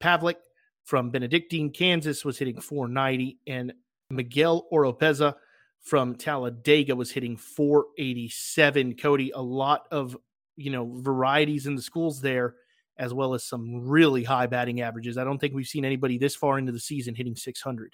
Pavlik 0.01 0.35
from 0.83 1.09
Benedictine, 1.09 1.71
Kansas 1.71 2.25
was 2.25 2.37
hitting 2.37 2.59
490. 2.59 3.37
And 3.47 3.73
Miguel 4.09 4.67
Oropeza 4.71 5.35
from 5.79 6.15
Talladega 6.15 6.95
was 6.95 7.11
hitting 7.11 7.37
487. 7.37 8.95
Cody, 8.95 9.31
a 9.33 9.41
lot 9.41 9.87
of 9.91 10.17
you 10.57 10.69
know 10.71 10.97
varieties 11.01 11.65
in 11.65 11.75
the 11.75 11.81
schools 11.81 12.21
there, 12.21 12.55
as 12.97 13.13
well 13.13 13.33
as 13.33 13.43
some 13.43 13.87
really 13.87 14.23
high 14.23 14.47
batting 14.47 14.81
averages. 14.81 15.17
I 15.17 15.23
don't 15.23 15.39
think 15.39 15.53
we've 15.53 15.65
seen 15.65 15.85
anybody 15.85 16.17
this 16.17 16.35
far 16.35 16.59
into 16.59 16.71
the 16.71 16.79
season 16.79 17.15
hitting 17.15 17.35
600. 17.35 17.93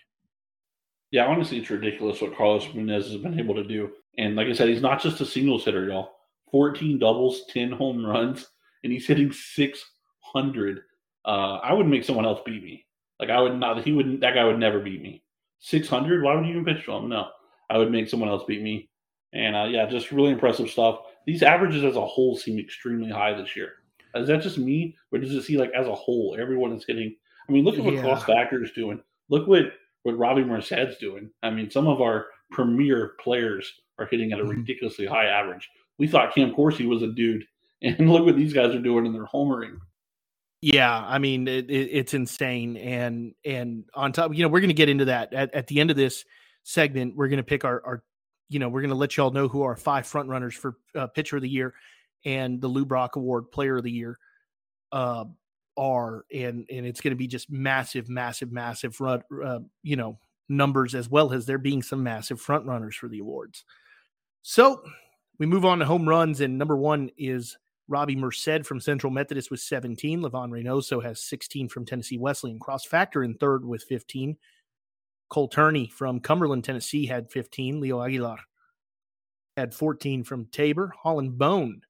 Yeah, 1.11 1.27
honestly, 1.27 1.59
it's 1.59 1.69
ridiculous 1.69 2.19
what 2.21 2.35
Carlos 2.35 2.65
Muniz 2.65 3.09
has 3.09 3.17
been 3.17 3.39
able 3.39 3.55
to 3.55 3.63
do. 3.63 3.91
And 4.17 4.35
like 4.35 4.47
I 4.47 4.53
said, 4.53 4.67
he's 4.67 4.81
not 4.81 5.01
just 5.01 5.21
a 5.21 5.25
singles 5.25 5.63
hitter, 5.63 5.87
y'all. 5.87 6.11
14 6.51 6.99
doubles, 6.99 7.43
10 7.49 7.71
home 7.71 8.05
runs. 8.05 8.47
and 8.83 8.91
he's 8.91 9.07
hitting 9.07 9.31
600. 9.31 10.81
Uh, 11.27 11.59
I 11.61 11.73
would 11.73 11.87
make 11.87 12.05
someone 12.05 12.25
else 12.25 12.39
beat 12.45 12.63
me. 12.63 12.85
Like 13.19 13.29
I 13.29 13.41
would 13.41 13.59
not. 13.59 13.83
He 13.83 13.91
wouldn't. 13.91 14.21
That 14.21 14.33
guy 14.33 14.45
would 14.45 14.59
never 14.59 14.79
beat 14.79 15.01
me. 15.01 15.21
600. 15.59 16.23
Why 16.23 16.35
would 16.35 16.45
you 16.45 16.51
even 16.51 16.65
pitch 16.65 16.85
to 16.85 16.93
him? 16.93 17.09
No, 17.09 17.27
I 17.69 17.77
would 17.77 17.91
make 17.91 18.09
someone 18.09 18.29
else 18.29 18.43
beat 18.47 18.61
me. 18.61 18.89
And 19.33 19.55
uh, 19.55 19.65
yeah, 19.65 19.85
just 19.85 20.11
really 20.11 20.31
impressive 20.31 20.69
stuff. 20.69 20.99
These 21.25 21.43
averages 21.43 21.83
as 21.83 21.95
a 21.95 22.05
whole 22.05 22.37
seem 22.37 22.57
extremely 22.57 23.11
high 23.11 23.33
this 23.33 23.55
year. 23.55 23.73
Is 24.15 24.27
that 24.29 24.41
just 24.41 24.57
me, 24.57 24.95
or 25.11 25.19
does 25.19 25.33
it 25.33 25.43
see 25.43 25.57
like 25.57 25.71
as 25.75 25.87
a 25.87 25.93
whole 25.93 26.37
everyone 26.39 26.71
is 26.71 26.85
hitting? 26.87 27.15
I 27.47 27.51
mean, 27.51 27.65
look 27.65 27.77
at 27.77 27.83
what 27.83 27.93
yeah. 27.93 28.01
Cross 28.01 28.23
Factor 28.23 28.63
is 28.63 28.71
doing. 28.71 29.01
Look 29.29 29.47
what 29.47 29.73
what 30.03 30.17
Robbie 30.17 30.43
Merced's 30.43 30.97
doing. 30.97 31.29
I 31.43 31.49
mean, 31.49 31.69
some 31.69 31.87
of 31.87 32.01
our 32.01 32.27
premier 32.51 33.15
players 33.21 33.81
are 33.99 34.05
hitting 34.05 34.31
at 34.31 34.39
a 34.39 34.41
mm-hmm. 34.41 34.51
ridiculously 34.51 35.05
high 35.05 35.25
average. 35.25 35.69
We 35.97 36.07
thought 36.07 36.33
Cam 36.33 36.53
Corsi 36.53 36.85
was 36.85 37.01
a 37.03 37.07
dude, 37.07 37.45
and 37.81 38.11
look 38.11 38.25
what 38.25 38.37
these 38.37 38.53
guys 38.53 38.73
are 38.73 38.81
doing, 38.81 39.05
and 39.05 39.13
they're 39.13 39.25
homering. 39.25 39.77
Yeah, 40.61 40.91
I 40.91 41.19
mean 41.19 41.47
it, 41.47 41.69
it, 41.69 41.89
it's 41.91 42.13
insane, 42.13 42.77
and 42.77 43.33
and 43.45 43.83
on 43.93 44.11
top, 44.11 44.33
you 44.33 44.41
know, 44.41 44.49
we're 44.49 44.59
going 44.59 44.69
to 44.69 44.73
get 44.73 44.89
into 44.89 45.05
that 45.05 45.33
at, 45.33 45.53
at 45.53 45.67
the 45.67 45.79
end 45.79 45.91
of 45.91 45.97
this 45.97 46.25
segment. 46.63 47.15
We're 47.15 47.27
going 47.27 47.37
to 47.37 47.43
pick 47.43 47.63
our 47.63 47.81
our, 47.85 48.03
you 48.49 48.57
know, 48.57 48.67
we're 48.67 48.81
going 48.81 48.89
to 48.89 48.95
let 48.95 49.15
y'all 49.17 49.31
know 49.31 49.47
who 49.47 49.61
our 49.61 49.75
five 49.75 50.07
front 50.07 50.29
runners 50.29 50.55
for 50.55 50.77
uh, 50.95 51.07
pitcher 51.07 51.35
of 51.35 51.43
the 51.43 51.49
year 51.49 51.75
and 52.25 52.59
the 52.59 52.67
Lou 52.67 52.85
Brock 52.85 53.15
Award 53.15 53.51
Player 53.51 53.77
of 53.77 53.83
the 53.83 53.91
Year 53.91 54.17
uh, 54.91 55.25
are, 55.77 56.25
and 56.33 56.65
and 56.71 56.85
it's 56.87 57.01
going 57.01 57.11
to 57.11 57.17
be 57.17 57.27
just 57.27 57.51
massive, 57.51 58.09
massive, 58.09 58.51
massive 58.51 58.99
run, 58.99 59.21
uh, 59.45 59.59
you 59.83 59.95
know, 59.95 60.17
numbers 60.49 60.95
as 60.95 61.07
well 61.07 61.33
as 61.33 61.45
there 61.45 61.59
being 61.59 61.83
some 61.83 62.01
massive 62.01 62.41
front 62.41 62.65
runners 62.65 62.95
for 62.95 63.07
the 63.07 63.19
awards. 63.19 63.63
So 64.41 64.81
we 65.37 65.45
move 65.45 65.65
on 65.65 65.79
to 65.79 65.85
home 65.85 66.09
runs, 66.09 66.41
and 66.41 66.57
number 66.57 66.75
one 66.75 67.11
is 67.15 67.57
Robbie 67.87 68.15
Merced 68.15 68.65
from 68.65 68.79
Central 68.79 69.11
Methodist 69.11 69.49
with 69.49 69.61
17. 69.61 70.21
Livan 70.21 70.49
Reynoso 70.49 71.03
has 71.03 71.23
16 71.23 71.69
from 71.69 71.85
Tennessee 71.85 72.17
Wesleyan. 72.17 72.59
Cross 72.59 72.85
Factor 72.85 73.23
in 73.23 73.35
third 73.35 73.65
with 73.65 73.83
15. 73.83 74.37
Cole 75.29 75.47
Turney 75.47 75.87
from 75.87 76.19
Cumberland, 76.19 76.63
Tennessee 76.63 77.05
had 77.05 77.31
15. 77.31 77.79
Leo 77.79 78.01
Aguilar 78.01 78.39
had 79.55 79.73
14 79.73 80.23
from 80.23 80.45
Tabor. 80.45 80.93
Holland 81.01 81.37
Bone 81.37 81.81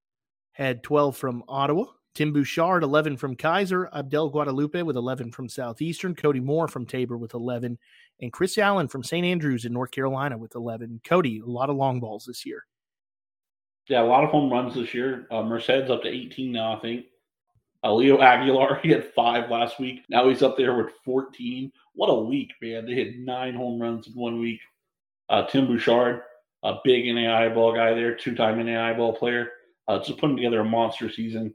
had 0.53 0.83
12 0.83 1.17
from 1.17 1.43
Ottawa. 1.47 1.85
Tim 2.15 2.33
Bouchard, 2.33 2.81
11 2.81 3.17
from 3.17 3.35
Keiser. 3.35 3.89
Abdel 3.93 4.29
Guadalupe 4.29 4.81
with 4.81 4.95
11 4.95 5.31
from 5.31 5.47
Southeastern. 5.49 6.15
Cody 6.15 6.39
Moore 6.39 6.67
from 6.67 6.85
Tabor 6.85 7.17
with 7.17 7.35
11. 7.35 7.77
And 8.21 8.33
Chris 8.33 8.57
Allen 8.57 8.87
from 8.87 9.03
St. 9.03 9.25
Andrews 9.25 9.65
in 9.65 9.73
North 9.73 9.91
Carolina 9.91 10.37
with 10.37 10.55
11. 10.55 11.01
Cody, 11.05 11.39
a 11.39 11.45
lot 11.45 11.69
of 11.69 11.75
long 11.75 11.99
balls 11.99 12.25
this 12.25 12.43
year. 12.45 12.65
Yeah, 13.87 14.01
a 14.01 14.05
lot 14.05 14.23
of 14.23 14.29
home 14.29 14.51
runs 14.51 14.75
this 14.75 14.93
year. 14.93 15.27
Uh, 15.31 15.43
Merced's 15.43 15.89
up 15.89 16.03
to 16.03 16.09
18 16.09 16.51
now, 16.51 16.75
I 16.75 16.79
think. 16.79 17.05
Uh, 17.83 17.93
Leo 17.93 18.19
Aguilar, 18.19 18.79
he 18.83 18.89
had 18.89 19.13
five 19.13 19.49
last 19.49 19.79
week. 19.79 20.01
Now 20.09 20.27
he's 20.27 20.43
up 20.43 20.57
there 20.57 20.75
with 20.75 20.93
14. 21.05 21.71
What 21.93 22.07
a 22.07 22.15
week, 22.15 22.51
man. 22.61 22.85
They 22.85 22.93
hit 22.93 23.19
nine 23.19 23.55
home 23.55 23.81
runs 23.81 24.07
in 24.07 24.13
one 24.13 24.39
week. 24.39 24.59
Uh, 25.29 25.45
Tim 25.45 25.67
Bouchard, 25.67 26.21
a 26.63 26.75
big 26.83 27.05
NAIA 27.05 27.53
ball 27.53 27.73
guy 27.73 27.93
there, 27.93 28.15
two 28.15 28.35
time 28.35 28.57
NAIA 28.57 28.97
ball 28.97 29.13
player 29.13 29.51
uh, 29.87 29.99
just 29.99 30.19
putting 30.19 30.35
together 30.35 30.59
a 30.59 30.65
monster 30.65 31.09
season. 31.09 31.53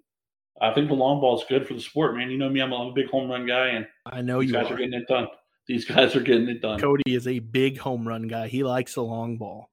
I 0.60 0.72
think 0.72 0.88
the 0.88 0.94
long 0.94 1.20
ball 1.20 1.38
is 1.38 1.44
good 1.48 1.66
for 1.66 1.74
the 1.74 1.80
sport, 1.80 2.16
man. 2.16 2.30
You 2.30 2.38
know 2.38 2.48
me, 2.48 2.60
I'm 2.60 2.72
a, 2.72 2.92
big 2.92 3.08
home 3.08 3.30
run 3.30 3.46
guy, 3.46 3.68
and 3.68 3.86
I 4.06 4.22
know 4.22 4.40
you 4.40 4.52
guys 4.52 4.70
are. 4.70 4.74
are 4.74 4.76
getting 4.76 4.94
it 4.94 5.08
done. 5.08 5.28
These 5.66 5.84
guys 5.86 6.14
are 6.14 6.20
getting 6.20 6.48
it 6.48 6.62
done. 6.62 6.80
Cody 6.80 7.14
is 7.14 7.26
a 7.26 7.38
big 7.38 7.78
home 7.78 8.06
run 8.06 8.28
guy. 8.28 8.48
He 8.48 8.62
likes 8.62 8.94
the 8.94 9.02
long 9.02 9.38
ball. 9.38 9.70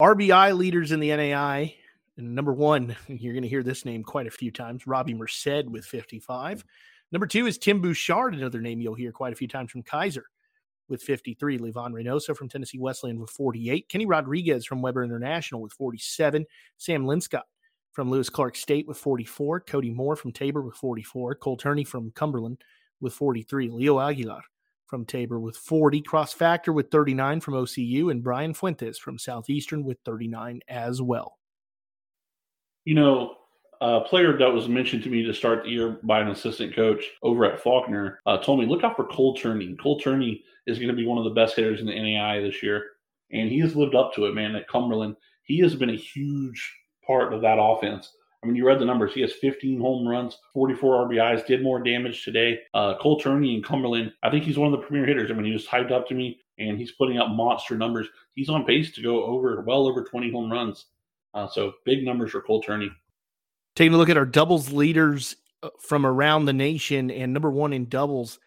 RBI 0.00 0.56
leaders 0.56 0.92
in 0.92 1.00
the 1.00 1.10
NAIA. 1.10 1.74
Number 2.16 2.54
one, 2.54 2.96
you're 3.06 3.34
going 3.34 3.42
to 3.42 3.48
hear 3.48 3.62
this 3.62 3.84
name 3.84 4.02
quite 4.02 4.26
a 4.26 4.30
few 4.30 4.50
times 4.50 4.86
Robbie 4.86 5.12
Merced 5.12 5.66
with 5.66 5.84
55. 5.84 6.64
Number 7.12 7.26
two 7.26 7.46
is 7.46 7.58
Tim 7.58 7.82
Bouchard, 7.82 8.34
another 8.34 8.62
name 8.62 8.80
you'll 8.80 8.94
hear 8.94 9.12
quite 9.12 9.34
a 9.34 9.36
few 9.36 9.46
times 9.46 9.70
from 9.70 9.82
Keiser 9.82 10.22
with 10.88 11.02
53. 11.02 11.58
Livan 11.58 11.92
Reynoso 11.92 12.34
from 12.34 12.48
Tennessee 12.48 12.78
Wesleyan 12.78 13.20
with 13.20 13.28
48. 13.28 13.90
Kenny 13.90 14.06
Rodriguez 14.06 14.64
from 14.64 14.80
Webber 14.80 15.04
International 15.04 15.60
with 15.60 15.74
47. 15.74 16.46
Sam 16.78 17.04
Linscott 17.04 17.42
from 17.92 18.08
Lewis 18.08 18.30
Clark 18.30 18.56
State 18.56 18.88
with 18.88 18.96
44, 18.96 19.60
Cody 19.60 19.90
Moore 19.90 20.16
from 20.16 20.32
Tabor 20.32 20.62
with 20.62 20.76
44, 20.76 21.34
Cole 21.34 21.58
Turney 21.58 21.84
from 21.84 22.10
Cumberland 22.12 22.62
with 23.02 23.12
43, 23.12 23.68
Leo 23.68 24.00
Aguilar 24.00 24.44
from 24.90 25.06
Tabor 25.06 25.38
with 25.38 25.56
40, 25.56 26.02
Cross 26.02 26.32
Factor 26.32 26.72
with 26.72 26.90
39 26.90 27.40
from 27.40 27.54
OCU, 27.54 28.10
and 28.10 28.24
Brian 28.24 28.52
Fuentes 28.52 28.98
from 28.98 29.18
Southeastern 29.18 29.84
with 29.84 29.98
39 30.04 30.60
as 30.68 31.00
well. 31.00 31.38
You 32.84 32.96
know, 32.96 33.36
a 33.80 34.00
player 34.00 34.36
that 34.36 34.52
was 34.52 34.68
mentioned 34.68 35.04
to 35.04 35.08
me 35.08 35.22
to 35.22 35.32
start 35.32 35.62
the 35.62 35.70
year 35.70 36.00
by 36.02 36.20
an 36.20 36.28
assistant 36.28 36.74
coach 36.74 37.04
over 37.22 37.44
at 37.44 37.60
Faulkner 37.60 38.18
uh, 38.26 38.38
told 38.38 38.58
me, 38.58 38.66
look 38.66 38.82
out 38.82 38.96
for 38.96 39.06
Cole 39.06 39.36
Turney. 39.36 39.76
Cole 39.80 40.00
Turney 40.00 40.42
is 40.66 40.78
going 40.78 40.88
to 40.90 40.96
be 40.96 41.06
one 41.06 41.18
of 41.18 41.24
the 41.24 41.30
best 41.30 41.54
hitters 41.54 41.80
in 41.80 41.86
the 41.86 41.92
NAIA 41.92 42.44
this 42.44 42.62
year, 42.62 42.84
and 43.32 43.48
he 43.48 43.60
has 43.60 43.76
lived 43.76 43.94
up 43.94 44.12
to 44.14 44.26
it, 44.26 44.34
man, 44.34 44.56
at 44.56 44.68
Cumberland. 44.68 45.14
He 45.44 45.60
has 45.60 45.76
been 45.76 45.90
a 45.90 45.96
huge 45.96 46.76
part 47.06 47.32
of 47.32 47.42
that 47.42 47.58
offense. 47.60 48.12
I 48.42 48.46
mean, 48.46 48.56
you 48.56 48.66
read 48.66 48.78
the 48.78 48.86
numbers. 48.86 49.12
He 49.12 49.20
has 49.20 49.32
15 49.34 49.78
home 49.80 50.08
runs, 50.08 50.38
44 50.54 51.08
RBIs, 51.08 51.46
did 51.46 51.62
more 51.62 51.82
damage 51.82 52.24
today. 52.24 52.60
Uh, 52.72 52.94
Cole 52.98 53.20
Turney 53.20 53.54
and 53.54 53.64
Cumberland, 53.64 54.12
I 54.22 54.30
think 54.30 54.44
he's 54.44 54.56
one 54.56 54.72
of 54.72 54.80
the 54.80 54.86
premier 54.86 55.04
hitters. 55.04 55.30
I 55.30 55.34
mean, 55.34 55.44
he 55.44 55.52
was 55.52 55.66
hyped 55.66 55.92
up 55.92 56.08
to 56.08 56.14
me, 56.14 56.40
and 56.58 56.78
he's 56.78 56.92
putting 56.92 57.18
up 57.18 57.28
monster 57.28 57.76
numbers. 57.76 58.08
He's 58.34 58.48
on 58.48 58.64
pace 58.64 58.92
to 58.92 59.02
go 59.02 59.24
over, 59.24 59.60
well 59.66 59.86
over 59.86 60.04
20 60.04 60.32
home 60.32 60.50
runs. 60.50 60.86
Uh, 61.34 61.48
so 61.48 61.72
big 61.84 62.02
numbers 62.02 62.30
for 62.30 62.40
Cole 62.40 62.62
Turney. 62.62 62.90
Taking 63.76 63.92
a 63.92 63.98
look 63.98 64.08
at 64.08 64.16
our 64.16 64.26
doubles 64.26 64.72
leaders 64.72 65.36
uh, 65.62 65.68
from 65.78 66.06
around 66.06 66.46
the 66.46 66.52
nation, 66.54 67.10
and 67.10 67.34
number 67.34 67.50
one 67.50 67.74
in 67.74 67.88
doubles 67.88 68.38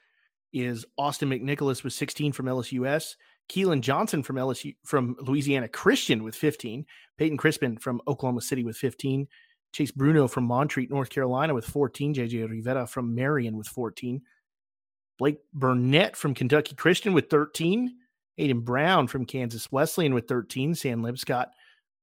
is 0.54 0.86
Austin 0.98 1.30
McNicholas 1.30 1.84
with 1.84 1.94
16 1.94 2.32
from 2.32 2.48
LSUS. 2.48 3.16
Keelan 3.50 3.82
Johnson 3.82 4.24
from 4.24 4.38
LSU 4.38 4.76
from 4.84 5.16
Louisiana 5.20 5.68
Christian 5.68 6.24
with 6.24 6.36
15, 6.36 6.86
Peyton 7.18 7.38
Crispin 7.38 7.78
from 7.78 8.02
Oklahoma 8.08 8.42
City 8.42 8.64
with 8.64 8.78
15, 8.78 9.28
Chase 9.74 9.92
Bruno 9.92 10.28
from 10.28 10.46
Montreat, 10.46 10.90
North 10.90 11.10
Carolina 11.10 11.54
with 11.54 11.66
14, 11.66 12.14
JJ 12.14 12.50
Rivera 12.50 12.88
from 12.88 13.14
Marion 13.14 13.58
with 13.58 13.68
14, 13.68 14.22
Blake 15.18 15.40
Burnett 15.54 16.16
from 16.16 16.34
Kentucky 16.34 16.76
Christian 16.76 17.14
with 17.14 17.30
13, 17.30 17.92
Aiden 18.40 18.64
Brown 18.64 19.08
from 19.08 19.26
Kansas 19.26 19.72
Wesleyan 19.72 20.14
with 20.14 20.28
13, 20.28 20.76
Sam 20.76 21.02
Lipscott 21.02 21.48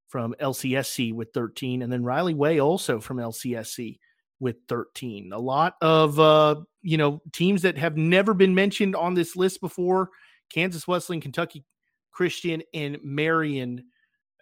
from 0.08 0.34
LCSC 0.40 1.14
with 1.14 1.32
13, 1.32 1.82
and 1.82 1.92
then 1.92 2.04
Riley 2.04 2.34
Way 2.34 2.60
also 2.60 3.00
from 3.00 3.18
LCSC 3.18 3.98
with 4.40 4.56
13. 4.68 5.32
A 5.32 5.38
lot 5.38 5.74
of 5.80 6.18
uh, 6.18 6.56
you 6.82 6.96
know 6.96 7.22
teams 7.32 7.62
that 7.62 7.78
have 7.78 7.96
never 7.96 8.34
been 8.34 8.54
mentioned 8.54 8.96
on 8.96 9.14
this 9.14 9.36
list 9.36 9.60
before 9.60 10.10
Kansas 10.52 10.88
Wesleyan, 10.88 11.20
Kentucky 11.20 11.64
Christian, 12.10 12.62
and 12.74 12.98
Marion, 13.04 13.84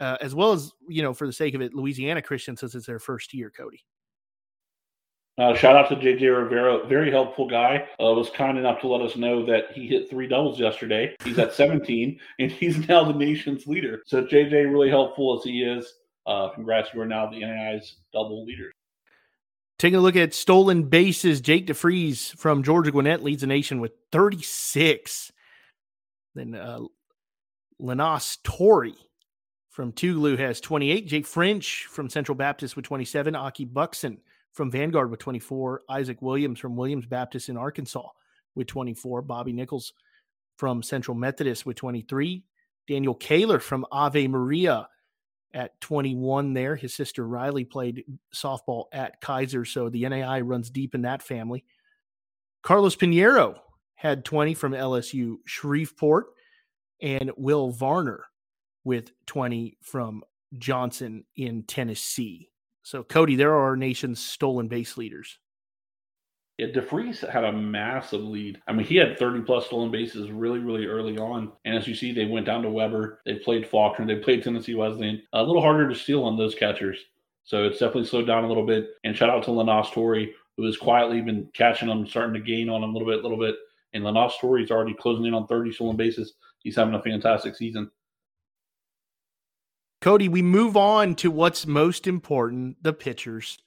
uh, 0.01 0.17
as 0.21 0.35
well 0.35 0.53
as, 0.53 0.73
you 0.89 1.03
know, 1.03 1.13
for 1.13 1.27
the 1.27 1.33
sake 1.33 1.55
of 1.55 1.61
it, 1.61 1.75
Louisiana 1.75 2.23
Christian 2.23 2.57
since 2.57 2.75
it's 2.75 2.87
their 2.87 2.99
first 2.99 3.35
year, 3.35 3.51
Cody. 3.51 3.85
Uh, 5.39 5.55
shout 5.55 5.77
out 5.77 5.89
to 5.89 5.95
JJ 5.95 6.37
Rivera, 6.37 6.85
very 6.89 7.13
helpful 7.13 7.49
guy. 7.49 7.87
Uh, 8.01 8.13
was 8.13 8.29
kind 8.31 8.59
enough 8.59 8.81
to 8.81 8.89
let 8.89 9.01
us 9.01 9.15
know 9.15 9.47
that 9.47 9.71
he 9.73 9.87
hit 9.87 10.11
three 10.11 10.27
doubles 10.27 10.59
yesterday. 10.59 11.15
He's 11.23 11.39
at 11.39 11.53
17, 11.55 12.19
and 12.41 12.51
he's 12.51 12.89
now 12.89 13.05
the 13.05 13.13
nation's 13.13 13.67
leader. 13.67 14.03
So 14.05 14.25
JJ 14.25 14.73
really 14.73 14.91
helpful 14.91 15.39
as 15.39 15.45
he 15.45 15.63
is. 15.63 15.95
Uh, 16.27 16.49
congrats, 16.51 16.91
you 16.93 17.01
are 17.01 17.07
now 17.07 17.31
the 17.31 17.41
NAIA's 17.41 17.99
double 18.13 18.45
leader. 18.45 18.73
Taking 19.79 19.99
a 19.99 20.03
look 20.03 20.17
at 20.17 20.35
stolen 20.35 20.83
bases, 20.83 21.41
Jake 21.41 21.69
DeFries 21.69 22.37
from 22.37 22.65
Georgia 22.65 22.91
Gwinnett 22.91 23.23
leads 23.23 23.43
the 23.43 23.47
nation 23.47 23.81
with 23.81 23.93
36. 24.11 25.31
Then 26.35 26.57
uh, 26.57 26.81
Lenas 27.79 28.39
Torrey 28.43 28.97
from 29.79 29.93
Tougaloo 29.93 30.37
has 30.37 30.61
28. 30.61 31.07
Jake 31.07 31.25
French 31.25 31.87
from 31.89 32.11
Central 32.11 32.35
Baptist 32.35 32.75
with 32.75 32.85
27. 32.85 33.37
Aki 33.37 33.67
Buxton 33.67 34.19
from 34.53 34.73
Vanguard 34.73 35.09
with 35.09 35.21
24. 35.21 35.83
Isaac 35.89 36.21
Williams 36.21 36.59
from 36.59 36.75
Williams 36.75 37.07
Baptist 37.07 37.49
in 37.49 37.57
Arkansas 37.57 38.09
with 38.57 38.67
24. 38.67 39.23
Bobby 39.23 39.53
Nichols 39.53 39.93
from 40.57 40.83
Central 40.83 41.17
Methodist 41.17 41.65
with 41.65 41.77
23. 41.77 42.43
Daniel 42.89 43.15
Kaler 43.15 43.61
from 43.61 43.87
Ave 43.93 44.27
Maria 44.27 44.89
at 45.55 45.81
21 45.81 46.55
there. 46.55 46.75
His 46.75 46.93
sister 46.93 47.25
Riley 47.25 47.65
played 47.65 48.03
softball 48.35 48.87
at 48.93 49.23
Keiser, 49.23 49.65
so 49.65 49.89
the 49.89 50.03
NAIA 50.03 50.43
runs 50.45 50.71
deep 50.71 50.97
in 50.97 51.03
that 51.03 51.23
family. 51.23 51.65
Carlos 52.65 52.97
Pinheiro 52.97 53.55
had 53.95 54.25
20 54.25 54.55
from 54.55 54.73
LSU 54.73 55.37
Shreveport, 55.47 56.31
and 57.01 57.31
Will 57.37 57.71
Varner 57.71 58.25
with 58.85 59.13
20 59.27 59.77
from 59.83 60.23
Johnson 60.57 61.25
in 61.37 61.63
Tennessee. 61.65 62.51
So, 62.83 63.03
Cody, 63.03 63.37
there 63.37 63.53
are 63.55 63.65
our 63.65 63.77
nation's 63.77 64.19
stolen 64.19 64.69
base 64.69 64.97
leaders. 64.97 65.39
Yeah, 66.59 66.67
DeFries 66.69 67.29
had 67.29 67.45
a 67.45 67.53
massive 67.53 68.21
lead. 68.21 68.61
I 68.67 68.73
mean, 68.73 68.85
he 68.85 68.97
had 68.97 69.17
30 69.17 69.43
plus 69.43 69.67
stolen 69.67 69.93
bases 69.93 70.33
really, 70.33 70.59
really 70.59 70.87
early 70.87 71.17
on. 71.17 71.53
And 71.65 71.77
as 71.77 71.87
you 71.87 71.95
see, 71.95 72.13
they 72.13 72.25
went 72.25 72.47
down 72.47 72.63
to 72.63 72.71
Webber. 72.71 73.21
They 73.25 73.35
played 73.37 73.69
Faulkner. 73.69 74.07
They 74.07 74.17
played 74.17 74.43
Tennessee 74.43 74.75
Wesleyan. 74.75 75.23
A 75.35 75.43
little 75.43 75.63
harder 75.63 75.89
to 75.89 75.95
steal 75.95 76.25
on 76.25 76.37
those 76.37 76.57
catchers. 76.57 76.99
So 77.45 77.65
it's 77.65 77.79
definitely 77.79 78.07
slowed 78.07 78.27
down 78.27 78.43
a 78.43 78.49
little 78.49 78.67
bit. 78.67 78.89
And 79.05 79.17
shout 79.17 79.31
out 79.31 79.45
to 79.45 79.51
Lanas 79.51 79.93
Torrey, 79.93 80.35
who 80.57 80.65
has 80.67 80.77
quietly 80.77 81.21
been 81.21 81.49
catching 81.55 81.89
them, 81.89 82.05
starting 82.07 82.35
to 82.35 82.41
gain 82.41 82.69
on 82.69 82.81
them 82.81 82.91
a 82.91 82.93
little 82.93 83.09
bit, 83.09 83.21
a 83.21 83.23
little 83.23 83.39
bit. 83.39 83.55
And 83.95 84.03
Lanas 84.03 84.33
Torrey's 84.41 84.73
already 84.73 84.95
closing 84.95 85.27
in 85.27 85.35
on 85.35 85.47
30 85.47 85.71
stolen 85.73 85.97
bases. 85.97 86.35
He's 86.59 86.75
having 86.75 86.95
a 86.95 87.03
fantastic 87.03 87.55
season. 87.55 87.89
Cody, 90.01 90.29
we 90.29 90.43
move 90.43 90.77
on 90.77 91.15
to 91.17 91.31
what's 91.31 91.67
most 91.67 92.07
important 92.07 92.83
the 92.83 92.93
pitchers. 92.93 93.59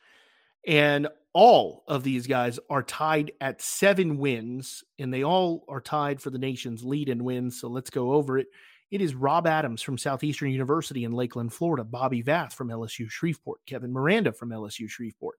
And 0.65 1.07
all 1.33 1.83
of 1.87 2.03
these 2.03 2.27
guys 2.27 2.59
are 2.69 2.83
tied 2.83 3.31
at 3.41 3.61
seven 3.61 4.17
wins, 4.17 4.83
and 4.99 5.13
they 5.13 5.23
all 5.23 5.65
are 5.67 5.81
tied 5.81 6.21
for 6.21 6.29
the 6.29 6.37
nation's 6.37 6.83
lead 6.83 7.09
in 7.09 7.23
wins. 7.23 7.59
So 7.59 7.67
let's 7.67 7.89
go 7.89 8.13
over 8.13 8.37
it. 8.37 8.47
It 8.91 9.01
is 9.01 9.15
Rob 9.15 9.47
Adams 9.47 9.81
from 9.81 9.97
Southeastern 9.97 10.51
University 10.51 11.05
in 11.05 11.13
Lakeland, 11.13 11.53
Florida, 11.53 11.83
Bobby 11.83 12.21
Vath 12.21 12.53
from 12.53 12.67
LSU 12.67 13.09
Shreveport, 13.09 13.61
Kevin 13.65 13.91
Miranda 13.91 14.33
from 14.33 14.49
LSU 14.49 14.89
Shreveport, 14.89 15.37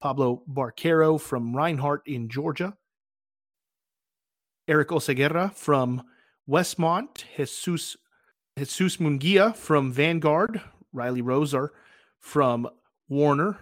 Pablo 0.00 0.42
Barquero 0.50 1.20
from 1.20 1.54
Reinhardt 1.54 2.02
in 2.06 2.30
Georgia, 2.30 2.74
Eric 4.66 4.88
Oseguera 4.88 5.52
from 5.52 6.02
Westmont, 6.48 7.24
Jesus 7.36 7.96
Jesus 8.56 8.98
Munguia 8.98 9.56
from 9.56 9.90
Vanguard, 9.90 10.60
Riley 10.92 11.22
Roser 11.22 11.70
from 12.20 12.68
Warner, 13.08 13.58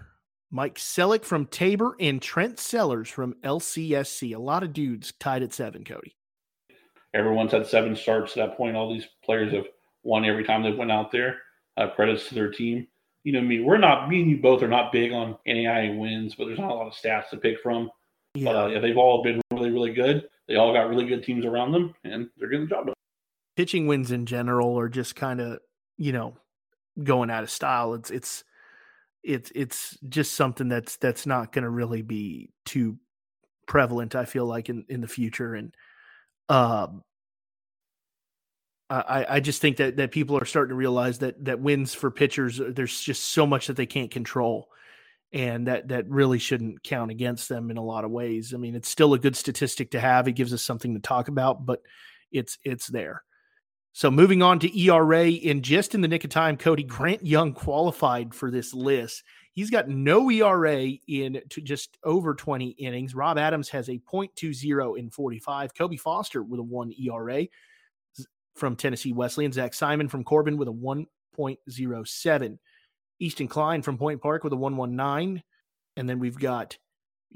Mike 0.51 0.75
Selleck 0.75 1.25
from 1.25 1.47
Tabor, 1.47 1.97
and 1.99 2.21
Trent 2.21 2.61
Sellers 2.61 3.09
from 3.09 3.35
LCSC. 3.43 4.35
A 4.35 4.39
lot 4.39 4.63
of 4.63 4.75
dudes 4.75 5.15
tied 5.19 5.43
at 5.43 5.55
seven, 5.55 5.83
Cody. 5.83 6.15
Everyone's 7.15 7.53
had 7.53 7.67
seven 7.67 7.97
starts 7.97 8.37
at 8.37 8.49
that 8.49 8.57
point. 8.59 8.77
All 8.77 8.93
these 8.93 9.07
players 9.25 9.55
have 9.55 9.65
won 10.03 10.27
every 10.27 10.45
time 10.45 10.63
they 10.63 10.73
went 10.73 10.93
out 10.93 11.11
there. 11.11 11.39
Uh, 11.79 11.89
credits 11.89 12.29
to 12.29 12.35
their 12.35 12.51
team. 12.51 12.87
You 13.25 13.33
know, 13.33 13.41
me, 13.41 13.61
we're 13.61 13.79
not, 13.79 14.11
me 14.11 14.21
and 14.21 14.31
you 14.31 14.43
both 14.43 14.63
are 14.63 14.69
not 14.69 14.93
big 14.93 15.13
on 15.13 15.39
NAIA 15.49 15.99
wins, 15.99 16.35
but 16.35 16.45
there's 16.45 16.59
not 16.59 16.71
a 16.71 16.75
lot 16.75 16.89
of 16.89 16.93
stats 16.93 17.31
to 17.31 17.39
pick 17.39 17.61
from. 17.63 17.91
Yeah. 18.35 18.45
But 18.45 18.57
uh, 18.57 18.67
yeah, 18.67 18.81
they've 18.81 18.99
all 18.99 19.23
been 19.23 19.41
really, 19.53 19.71
really 19.71 19.95
good. 19.95 20.29
They 20.49 20.57
all 20.57 20.75
got 20.75 20.91
really 20.91 21.07
good 21.07 21.23
teams 21.23 21.47
around 21.47 21.73
them, 21.73 21.95
and 22.05 22.29
they're 22.37 22.51
getting 22.51 22.67
the 22.67 22.75
job 22.75 22.87
done 22.87 22.92
pitching 23.57 23.87
wins 23.87 24.11
in 24.11 24.27
general 24.27 24.79
are 24.79 24.89
just 24.89 25.17
kind 25.17 25.41
of 25.41 25.59
you 25.97 26.13
know 26.13 26.37
going 27.03 27.31
out 27.31 27.43
of 27.43 27.51
style. 27.51 27.95
It's 27.95 28.11
it's 28.11 28.45
it's 29.23 29.53
it's 29.55 29.99
just 30.09 30.35
something 30.35 30.69
that's 30.69 30.97
that's 30.97 31.27
not 31.27 31.53
going 31.53 31.65
to 31.65 31.71
really 31.71 32.03
be 32.03 32.51
too 32.65 32.99
prevalent. 33.67 34.15
I 34.15 34.25
feel 34.25 34.47
like 34.47 34.69
in 34.69 34.85
in 34.89 35.01
the 35.01 35.09
future, 35.09 35.55
and 35.55 35.75
um, 36.49 37.03
I 38.91 39.27
I 39.29 39.41
just 39.41 39.61
think 39.61 39.79
that 39.79 39.97
that 39.97 40.11
people 40.11 40.37
are 40.37 40.45
starting 40.45 40.71
to 40.71 40.77
realize 40.77 41.19
that 41.21 41.45
that 41.45 41.61
wins 41.61 41.95
for 41.95 42.11
pitchers. 42.11 42.61
Uh, 42.61 42.73
there's 42.75 43.01
just 43.01 43.25
so 43.25 43.47
much 43.47 43.69
that 43.69 43.77
they 43.77 43.87
can't 43.87 44.11
control. 44.11 44.69
And 45.35 45.67
that 45.67 45.89
that 45.89 46.11
really 46.11 46.39
shouldn't 46.39 46.83
count 46.83 47.11
against 47.11 47.49
them 47.49 47.71
in 47.71 47.79
a 47.79 47.83
lot 47.83 48.05
of 48.05 48.11
ways. 48.11 48.53
I 48.53 48.59
mean, 48.59 48.75
it's 48.75 48.91
still 48.91 49.15
a 49.15 49.19
good 49.19 49.35
statistic 49.35 49.93
to 49.93 50.01
have. 50.01 50.29
It 50.29 50.33
gives 50.33 50.53
us 50.53 50.63
something 50.63 50.93
to 50.93 51.01
talk 51.01 51.29
about, 51.29 51.65
but 51.65 51.81
it's 52.31 52.59
it's 52.65 52.89
there. 52.89 53.23
So 53.95 54.11
moving 54.11 54.43
on 54.43 54.59
to 54.61 54.81
ERA 54.81 55.29
in 55.29 55.61
just 55.63 55.95
in 55.95 56.01
the 56.01 56.09
nick 56.09 56.25
of 56.25 56.31
time, 56.31 56.57
Cody 56.57 56.83
Grant 56.83 57.27
Young 57.27 57.53
qualified 57.53 58.35
for 58.35 58.51
this 58.51 58.73
list. 58.73 59.23
He's 59.53 59.69
got 59.69 59.87
no 59.87 60.31
ERA 60.31 60.93
in 61.07 61.43
to 61.51 61.61
just 61.61 61.99
over 62.03 62.35
20 62.35 62.69
innings. 62.71 63.15
Rob 63.15 63.37
Adams 63.37 63.69
has 63.69 63.91
a 63.91 63.99
0.20 63.99 64.99
in 64.99 65.11
45. 65.11 65.75
Kobe 65.75 65.97
Foster 65.97 66.43
with 66.43 66.59
a 66.59 66.63
1 66.63 66.95
ERA 66.99 67.47
from 68.57 68.77
Tennessee 68.77 69.13
Wesleyan. 69.13 69.53
Zach 69.53 69.75
Simon 69.75 70.09
from 70.09 70.25
Corban 70.25 70.57
with 70.57 70.69
a 70.69 70.73
1.07. 70.73 72.59
Easton 73.19 73.49
Klein 73.49 73.83
from 73.83 73.99
Point 73.99 74.23
Park 74.23 74.43
with 74.43 74.55
a 74.55 74.57
119. 74.57 75.43
And 75.99 76.09
then 76.09 76.19
we've 76.19 76.39
got 76.39 76.79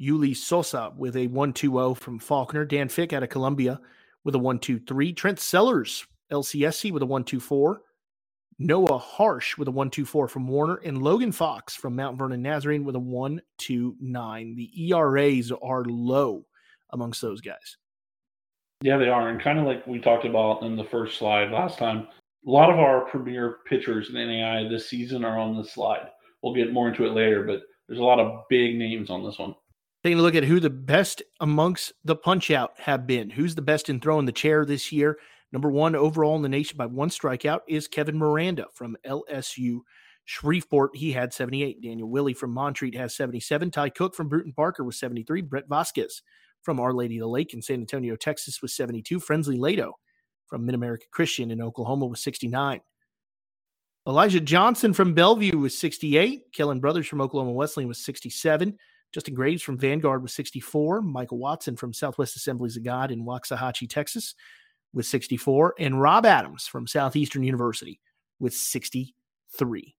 Yuli 0.01 0.35
Sosa 0.35 0.91
with 0.97 1.17
a 1.17 1.27
120 1.27 1.95
from 1.97 2.19
Faulkner. 2.19 2.65
Dan 2.65 2.89
Fick 2.89 3.13
out 3.13 3.23
of 3.23 3.29
Columbia 3.29 3.79
with 4.25 4.35
a 4.35 4.39
123. 4.39 5.13
Trent 5.13 5.39
Sellers 5.39 6.07
LCSC 6.33 6.93
with 6.93 7.03
a 7.03 7.07
124. 7.07 7.81
Noah 8.59 8.99
Harsh 8.99 9.59
with 9.59 9.69
a 9.69 9.71
124 9.71 10.29
from 10.29 10.49
Warner, 10.49 10.77
and 10.77 11.03
Logan 11.03 11.33
Fox 11.33 11.75
from 11.75 11.95
Mount 11.95 12.19
Vernon 12.19 12.41
Nazarene 12.41 12.85
with 12.85 12.97
a 12.97 13.01
129. 13.01 14.55
The 14.57 14.91
ERAs 14.91 15.53
are 15.63 15.85
low 15.85 16.47
amongst 16.91 17.21
those 17.21 17.43
guys. 17.43 17.77
Yeah, 18.83 18.97
they 18.97 19.09
are. 19.09 19.29
And 19.29 19.41
kind 19.41 19.59
of 19.59 19.67
like 19.67 19.87
we 19.87 20.01
talked 20.01 20.25
about 20.25 20.63
in 20.63 20.77
the 20.77 20.85
first 20.85 21.19
slide 21.19 21.51
last 21.51 21.79
time, 21.79 22.09
a 22.47 22.51
lot 22.51 22.71
of 22.71 22.79
our 22.79 23.03
premier 23.07 23.59
pitchers 23.67 24.09
in 24.09 24.15
NAIA 24.15 24.71
this 24.71 24.89
season 24.89 25.25
are 25.25 25.39
on 25.39 25.57
this 25.57 25.73
slide. 25.73 26.09
We'll 26.43 26.55
get 26.55 26.73
more 26.73 26.89
into 26.89 27.05
it 27.05 27.13
later, 27.13 27.43
but 27.43 27.63
there's 27.89 28.01
a 28.01 28.05
lot 28.05 28.21
of 28.21 28.45
big 28.49 28.77
names 28.77 29.11
on 29.11 29.25
this 29.25 29.39
one. 29.39 29.55
Taking 30.05 30.19
a 30.19 30.23
look 30.23 30.35
at 30.35 30.45
who 30.45 30.61
the 30.61 30.71
best 30.71 31.23
amongst 31.41 31.93
the 32.05 32.15
punch 32.15 32.51
out 32.51 32.79
have 32.79 33.07
been. 33.07 33.31
Who's 33.31 33.55
the 33.55 33.63
best 33.63 33.89
in 33.89 33.99
throwing 33.99 34.27
the 34.27 34.33
chair 34.33 34.65
this 34.65 34.93
year? 34.93 35.19
Number 35.53 35.71
one 35.71 35.95
overall 35.95 36.37
in 36.37 36.43
the 36.43 36.49
nation 36.49 36.77
by 36.77 36.87
one 36.87 37.09
strikeout 37.09 37.61
is 37.69 37.89
Kevin 37.89 38.19
Miranda 38.19 38.67
from 38.75 38.97
LSU 39.07 39.81
Shreveport. 40.25 40.97
He 40.97 41.13
had 41.13 41.33
78. 41.33 41.81
Daniel 41.81 42.11
Willie 42.11 42.35
from 42.35 42.51
Montreat 42.51 42.97
has 42.97 43.17
77. 43.17 43.71
Ty 43.71 43.91
Cook 43.91 44.15
from 44.15 44.29
Brewton-Parker 44.29 44.85
was 44.85 44.99
73. 44.99 45.43
Brett 45.43 45.69
Vasquez 45.69 46.23
from 46.63 46.81
Our 46.81 46.93
Lady 46.93 47.17
of 47.19 47.21
the 47.21 47.29
Lake 47.29 47.55
in 47.55 47.63
San 47.63 47.81
Antonio, 47.81 48.17
Texas 48.17 48.61
was 48.61 48.75
72. 48.75 49.21
Frensley 49.21 49.59
Lado 49.59 49.95
from 50.47 50.67
Mid 50.67 50.75
America 50.75 51.07
Christian 51.13 51.53
in 51.53 51.63
Oklahoma 51.63 52.07
was 52.07 52.21
69. 52.23 52.81
Elijah 54.07 54.41
Johnson 54.41 54.93
from 54.93 55.15
Bellevue 55.15 55.59
was 55.59 55.79
68. 55.79 56.53
Kellen 56.53 56.81
Brothers 56.81 57.07
from 57.07 57.21
Oklahoma 57.21 57.53
Wesleyan 57.53 57.89
was 57.89 58.05
67. 58.05 58.77
Justin 59.13 59.35
Graves 59.35 59.63
from 59.63 59.79
Vanguard 59.79 60.23
was 60.23 60.35
64. 60.35 61.03
Michael 61.03 61.39
Watson 61.39 61.77
from 61.77 61.93
Southwest 61.93 62.37
Assemblies 62.37 62.77
of 62.77 62.85
God 62.85 63.11
in 63.11 63.25
Waxahachie, 63.25 63.89
Texas 63.89 64.35
with 64.93 65.07
64, 65.07 65.75
and 65.79 66.01
Rob 66.01 66.25
Adams 66.25 66.67
from 66.67 66.87
Southeastern 66.87 67.43
University 67.43 68.01
with 68.39 68.55
63. 68.55 69.97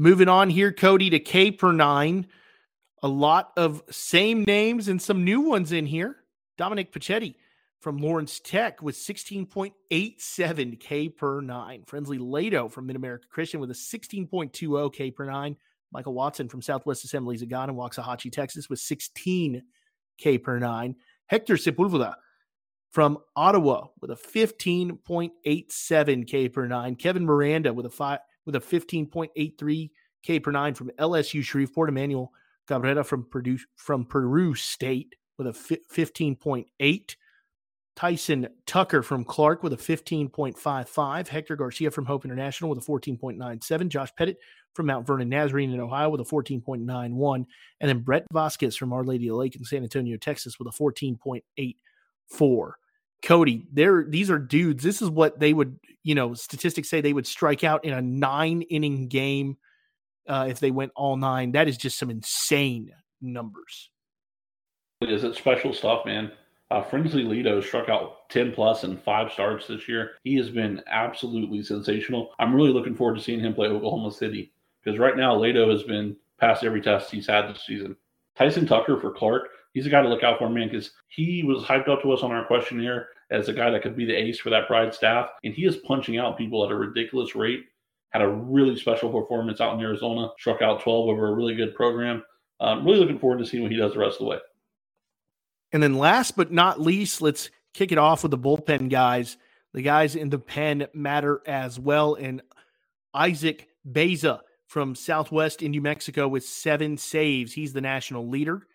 Moving 0.00 0.28
on 0.28 0.50
here, 0.50 0.72
Cody, 0.72 1.10
to 1.10 1.18
K 1.18 1.50
per 1.50 1.72
nine. 1.72 2.26
A 3.02 3.08
lot 3.08 3.52
of 3.56 3.82
same 3.90 4.44
names 4.44 4.88
and 4.88 5.00
some 5.00 5.24
new 5.24 5.40
ones 5.40 5.72
in 5.72 5.86
here. 5.86 6.16
Dominic 6.56 6.92
Pachetti 6.92 7.34
from 7.80 7.98
Lawrence 7.98 8.40
Tech 8.40 8.82
with 8.82 8.96
16.87 8.96 10.80
K 10.80 11.08
per 11.08 11.40
nine. 11.40 11.84
Frensley 11.84 12.18
Lado 12.20 12.68
from 12.68 12.86
Mid 12.86 12.96
America 12.96 13.26
Christian 13.30 13.60
with 13.60 13.70
a 13.70 13.74
16.20 13.74 14.92
K 14.92 15.10
per 15.10 15.24
nine. 15.24 15.56
Michael 15.92 16.14
Watson 16.14 16.48
from 16.48 16.60
Southwest 16.60 17.04
Assemblies 17.04 17.42
of 17.42 17.48
God 17.48 17.68
in 17.68 17.76
Waxahachie, 17.76 18.32
Texas 18.32 18.68
with 18.68 18.80
16 18.80 19.62
K 20.18 20.38
per 20.38 20.58
nine. 20.58 20.96
Hector 21.26 21.54
Sepulveda 21.54 22.14
from 22.90 23.18
Ottawa 23.36 23.86
with 24.00 24.10
a 24.10 24.16
15.87 24.16 26.26
K 26.26 26.48
per 26.48 26.66
nine. 26.66 26.96
Kevin 26.96 27.24
Miranda 27.24 27.72
with 27.72 27.86
a 27.86 27.90
five 27.90 28.18
with 28.46 28.56
a 28.56 28.60
15.83 28.60 29.90
K 30.22 30.40
per 30.40 30.50
nine 30.50 30.74
from 30.74 30.90
LSU 30.98 31.42
Shreveport. 31.42 31.88
Emmanuel 31.88 32.32
Cabrera 32.66 33.04
from 33.04 33.24
Purdue 33.24 33.58
from 33.76 34.04
Peru 34.04 34.54
State 34.54 35.14
with 35.36 35.46
a 35.46 35.52
15.8. 35.52 37.16
Tyson 37.96 38.48
Tucker 38.64 39.02
from 39.02 39.24
Clark 39.24 39.64
with 39.64 39.72
a 39.72 39.76
15.55. 39.76 41.26
Hector 41.26 41.56
Garcia 41.56 41.90
from 41.90 42.06
Hope 42.06 42.24
International 42.24 42.70
with 42.70 42.78
a 42.78 42.88
14.97. 42.88 43.88
Josh 43.88 44.14
Pettit 44.14 44.38
from 44.72 44.86
Mount 44.86 45.04
Vernon 45.04 45.28
Nazarene 45.28 45.72
in 45.72 45.80
Ohio 45.80 46.08
with 46.08 46.20
a 46.20 46.24
14.91. 46.24 47.44
And 47.80 47.88
then 47.88 48.02
Brett 48.02 48.24
Vasquez 48.32 48.76
from 48.76 48.92
Our 48.92 49.02
Lady 49.02 49.26
of 49.26 49.34
Lake 49.34 49.56
in 49.56 49.64
San 49.64 49.82
Antonio, 49.82 50.16
Texas 50.16 50.60
with 50.60 50.68
a 50.68 50.70
14.8 50.70 51.42
four. 52.28 52.78
Cody, 53.22 53.66
they're 53.72 54.04
these 54.08 54.30
are 54.30 54.38
dudes. 54.38 54.82
This 54.84 55.02
is 55.02 55.10
what 55.10 55.40
they 55.40 55.52
would, 55.52 55.78
you 56.04 56.14
know, 56.14 56.34
statistics 56.34 56.88
say 56.88 57.00
they 57.00 57.12
would 57.12 57.26
strike 57.26 57.64
out 57.64 57.84
in 57.84 57.92
a 57.92 58.02
nine 58.02 58.62
inning 58.62 59.08
game 59.08 59.56
uh, 60.28 60.46
if 60.48 60.60
they 60.60 60.70
went 60.70 60.92
all 60.94 61.16
nine. 61.16 61.52
That 61.52 61.68
is 61.68 61.76
just 61.76 61.98
some 61.98 62.10
insane 62.10 62.92
numbers. 63.20 63.90
It 65.00 65.10
is. 65.10 65.24
It's 65.24 65.38
special 65.38 65.72
stuff, 65.72 66.04
man. 66.06 66.30
Uh, 66.70 66.82
Frensley 66.82 67.26
Lado 67.26 67.60
struck 67.60 67.88
out 67.88 68.28
10 68.28 68.52
plus 68.52 68.84
in 68.84 68.98
five 68.98 69.32
starts 69.32 69.66
this 69.66 69.88
year. 69.88 70.12
He 70.22 70.36
has 70.36 70.50
been 70.50 70.82
absolutely 70.86 71.62
sensational. 71.62 72.32
I'm 72.38 72.54
really 72.54 72.72
looking 72.72 72.94
forward 72.94 73.16
to 73.16 73.22
seeing 73.22 73.40
him 73.40 73.54
play 73.54 73.68
Oklahoma 73.68 74.12
City 74.12 74.52
because 74.82 74.98
right 74.98 75.16
now 75.16 75.34
Lado 75.34 75.70
has 75.70 75.82
been 75.84 76.14
past 76.38 76.64
every 76.64 76.82
test 76.82 77.10
he's 77.10 77.26
had 77.26 77.48
this 77.48 77.64
season. 77.64 77.96
Tyson 78.36 78.66
Tucker 78.66 79.00
for 79.00 79.10
Clark 79.10 79.48
he's 79.72 79.86
a 79.86 79.90
guy 79.90 80.02
to 80.02 80.08
look 80.08 80.22
out 80.22 80.38
for, 80.38 80.48
man, 80.48 80.68
because 80.68 80.92
he 81.08 81.42
was 81.44 81.62
hyped 81.62 81.88
up 81.88 82.02
to 82.02 82.12
us 82.12 82.22
on 82.22 82.32
our 82.32 82.44
questionnaire 82.44 83.08
as 83.30 83.48
a 83.48 83.52
guy 83.52 83.70
that 83.70 83.82
could 83.82 83.96
be 83.96 84.06
the 84.06 84.14
ace 84.14 84.38
for 84.38 84.50
that 84.50 84.66
Pride 84.66 84.94
staff, 84.94 85.30
and 85.44 85.54
he 85.54 85.66
is 85.66 85.76
punching 85.78 86.18
out 86.18 86.38
people 86.38 86.64
at 86.64 86.70
a 86.70 86.76
ridiculous 86.76 87.34
rate. 87.34 87.64
Had 88.10 88.22
a 88.22 88.28
really 88.28 88.76
special 88.76 89.12
performance 89.12 89.60
out 89.60 89.74
in 89.74 89.80
Arizona, 89.80 90.30
struck 90.38 90.62
out 90.62 90.80
12 90.80 91.08
over 91.08 91.28
a 91.28 91.34
really 91.34 91.54
good 91.54 91.74
program. 91.74 92.22
Uh, 92.58 92.64
I'm 92.64 92.84
really 92.84 92.98
looking 93.00 93.18
forward 93.18 93.38
to 93.38 93.46
seeing 93.46 93.62
what 93.62 93.70
he 93.72 93.78
does 93.78 93.92
the 93.92 93.98
rest 93.98 94.14
of 94.14 94.20
the 94.20 94.30
way. 94.30 94.38
And 95.72 95.82
then 95.82 95.98
last 95.98 96.34
but 96.34 96.50
not 96.50 96.80
least, 96.80 97.20
let's 97.20 97.50
kick 97.74 97.92
it 97.92 97.98
off 97.98 98.22
with 98.22 98.30
the 98.30 98.38
bullpen 98.38 98.88
guys. 98.88 99.36
The 99.74 99.82
guys 99.82 100.16
in 100.16 100.30
the 100.30 100.38
pen 100.38 100.86
matter 100.94 101.42
as 101.46 101.78
well. 101.78 102.14
And 102.14 102.40
Isaac 103.12 103.68
Beza 103.90 104.40
from 104.66 104.94
Southwest 104.94 105.62
in 105.62 105.70
New 105.70 105.82
Mexico 105.82 106.26
with 106.26 106.44
seven 106.44 106.96
saves. 106.96 107.52
He's 107.52 107.74
the 107.74 107.82
national 107.82 108.28
leader. 108.28 108.66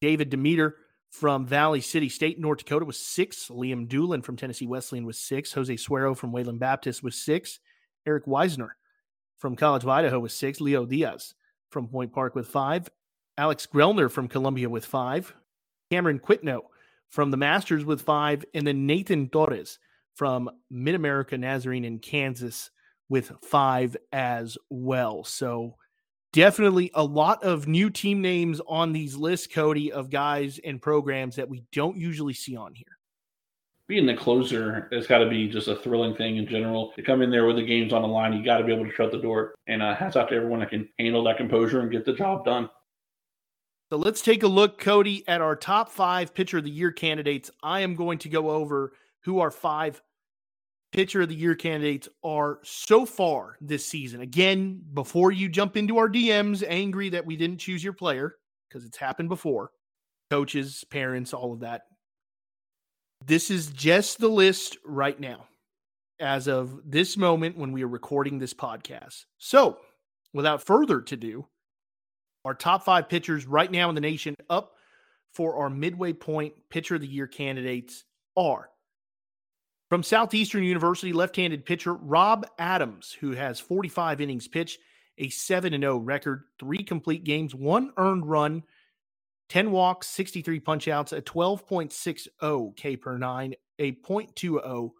David 0.00 0.30
Demeter 0.30 0.76
from 1.10 1.46
Valley 1.46 1.80
City 1.80 2.08
State, 2.08 2.38
North 2.38 2.58
Dakota, 2.58 2.84
was 2.84 2.98
six. 2.98 3.48
Liam 3.48 3.88
Doolin 3.88 4.22
from 4.22 4.36
Tennessee 4.36 4.66
Wesleyan 4.66 5.06
was 5.06 5.18
six. 5.18 5.52
Jose 5.52 5.76
Suero 5.76 6.14
from 6.14 6.32
Wayland 6.32 6.60
Baptist 6.60 7.02
was 7.02 7.16
six. 7.16 7.58
Eric 8.06 8.26
Weisner 8.26 8.70
from 9.38 9.56
College 9.56 9.82
of 9.82 9.88
Idaho 9.88 10.18
was 10.18 10.34
six. 10.34 10.60
Leo 10.60 10.84
Diaz 10.84 11.34
from 11.70 11.88
Point 11.88 12.12
Park 12.12 12.34
with 12.34 12.48
five. 12.48 12.88
Alex 13.38 13.66
Grellner 13.66 14.10
from 14.10 14.28
Columbia 14.28 14.68
with 14.68 14.84
five. 14.84 15.34
Cameron 15.90 16.18
Quitno 16.18 16.60
from 17.08 17.30
the 17.30 17.36
Masters 17.36 17.84
with 17.84 18.02
five. 18.02 18.44
And 18.54 18.66
then 18.66 18.86
Nathan 18.86 19.28
Torres 19.28 19.78
from 20.14 20.50
Mid 20.70 20.94
America 20.94 21.36
Nazarene 21.36 21.84
in 21.84 21.98
Kansas 21.98 22.70
with 23.08 23.30
five 23.42 23.96
as 24.12 24.58
well. 24.68 25.24
So 25.24 25.76
definitely 26.36 26.90
a 26.92 27.02
lot 27.02 27.42
of 27.42 27.66
new 27.66 27.88
team 27.88 28.20
names 28.20 28.60
on 28.68 28.92
these 28.92 29.16
lists, 29.16 29.46
Cody, 29.46 29.90
of 29.90 30.10
guys 30.10 30.60
and 30.62 30.82
programs 30.82 31.36
that 31.36 31.48
we 31.48 31.64
don't 31.72 31.96
usually 31.96 32.34
see 32.34 32.54
on 32.54 32.74
here. 32.74 32.98
Being 33.88 34.04
the 34.04 34.14
closer 34.14 34.86
has 34.92 35.06
got 35.06 35.18
to 35.18 35.30
be 35.30 35.48
just 35.48 35.68
a 35.68 35.76
thrilling 35.76 36.14
thing 36.14 36.36
in 36.36 36.46
general. 36.46 36.92
To 36.96 37.02
come 37.02 37.22
in 37.22 37.30
there 37.30 37.46
with 37.46 37.56
the 37.56 37.64
games 37.64 37.94
on 37.94 38.02
the 38.02 38.08
line, 38.08 38.34
you 38.34 38.44
got 38.44 38.58
to 38.58 38.64
be 38.64 38.72
able 38.74 38.84
to 38.84 38.92
shut 38.92 39.12
the 39.12 39.18
door. 39.18 39.54
And 39.66 39.82
uh, 39.82 39.94
hats 39.94 40.14
out 40.14 40.28
to 40.28 40.34
everyone 40.34 40.60
that 40.60 40.68
can 40.68 40.86
handle 40.98 41.24
that 41.24 41.38
composure 41.38 41.80
and 41.80 41.90
get 41.90 42.04
the 42.04 42.12
job 42.12 42.44
done. 42.44 42.68
So 43.88 43.96
let's 43.96 44.20
take 44.20 44.42
a 44.42 44.48
look, 44.48 44.78
Cody, 44.78 45.26
at 45.26 45.40
our 45.40 45.56
top 45.56 45.88
five 45.88 46.34
pitcher 46.34 46.58
of 46.58 46.64
the 46.64 46.70
year 46.70 46.92
candidates. 46.92 47.50
I 47.62 47.80
am 47.80 47.94
going 47.94 48.18
to 48.18 48.28
go 48.28 48.50
over 48.50 48.92
who 49.20 49.38
our 49.38 49.50
five 49.50 50.02
pitcher 50.92 51.22
of 51.22 51.28
the 51.28 51.34
year 51.34 51.54
candidates 51.54 52.08
are 52.24 52.58
so 52.62 53.04
far 53.04 53.56
this 53.60 53.84
season. 53.84 54.20
Again, 54.20 54.82
before 54.94 55.32
you 55.32 55.48
jump 55.48 55.76
into 55.76 55.98
our 55.98 56.08
DMs 56.08 56.64
angry 56.66 57.10
that 57.10 57.26
we 57.26 57.36
didn't 57.36 57.58
choose 57.58 57.82
your 57.82 57.92
player, 57.92 58.36
because 58.68 58.84
it's 58.84 58.96
happened 58.96 59.28
before, 59.28 59.70
coaches, 60.30 60.84
parents, 60.90 61.32
all 61.32 61.52
of 61.52 61.60
that. 61.60 61.82
This 63.24 63.50
is 63.50 63.68
just 63.68 64.18
the 64.18 64.28
list 64.28 64.76
right 64.84 65.18
now, 65.18 65.46
as 66.20 66.48
of 66.48 66.80
this 66.84 67.16
moment 67.16 67.56
when 67.56 67.72
we 67.72 67.82
are 67.82 67.88
recording 67.88 68.38
this 68.38 68.54
podcast. 68.54 69.24
So, 69.38 69.78
without 70.32 70.62
further 70.62 71.00
to 71.02 71.16
do, 71.16 71.46
our 72.44 72.54
top 72.54 72.84
five 72.84 73.08
pitchers 73.08 73.46
right 73.46 73.70
now 73.70 73.88
in 73.88 73.94
the 73.94 74.00
nation 74.00 74.34
up 74.48 74.74
for 75.34 75.56
our 75.56 75.70
midway 75.70 76.12
point 76.12 76.54
pitcher 76.70 76.94
of 76.94 77.00
the 77.00 77.06
year 77.06 77.26
candidates 77.26 78.04
are 78.36 78.68
from 79.88 80.02
Southeastern 80.02 80.64
University, 80.64 81.12
left 81.12 81.36
handed 81.36 81.64
pitcher 81.64 81.94
Rob 81.94 82.46
Adams, 82.58 83.16
who 83.20 83.32
has 83.32 83.60
45 83.60 84.20
innings 84.20 84.48
pitched, 84.48 84.80
a 85.18 85.28
7 85.28 85.72
0 85.72 85.98
record, 85.98 86.44
three 86.58 86.82
complete 86.82 87.24
games, 87.24 87.54
one 87.54 87.92
earned 87.96 88.26
run, 88.26 88.62
10 89.48 89.70
walks, 89.70 90.08
63 90.08 90.60
punchouts, 90.60 91.16
a 91.16 91.22
12.60 91.22 92.76
K 92.76 92.96
per 92.96 93.16
nine, 93.16 93.54
a 93.78 93.92
0.20 93.92 94.90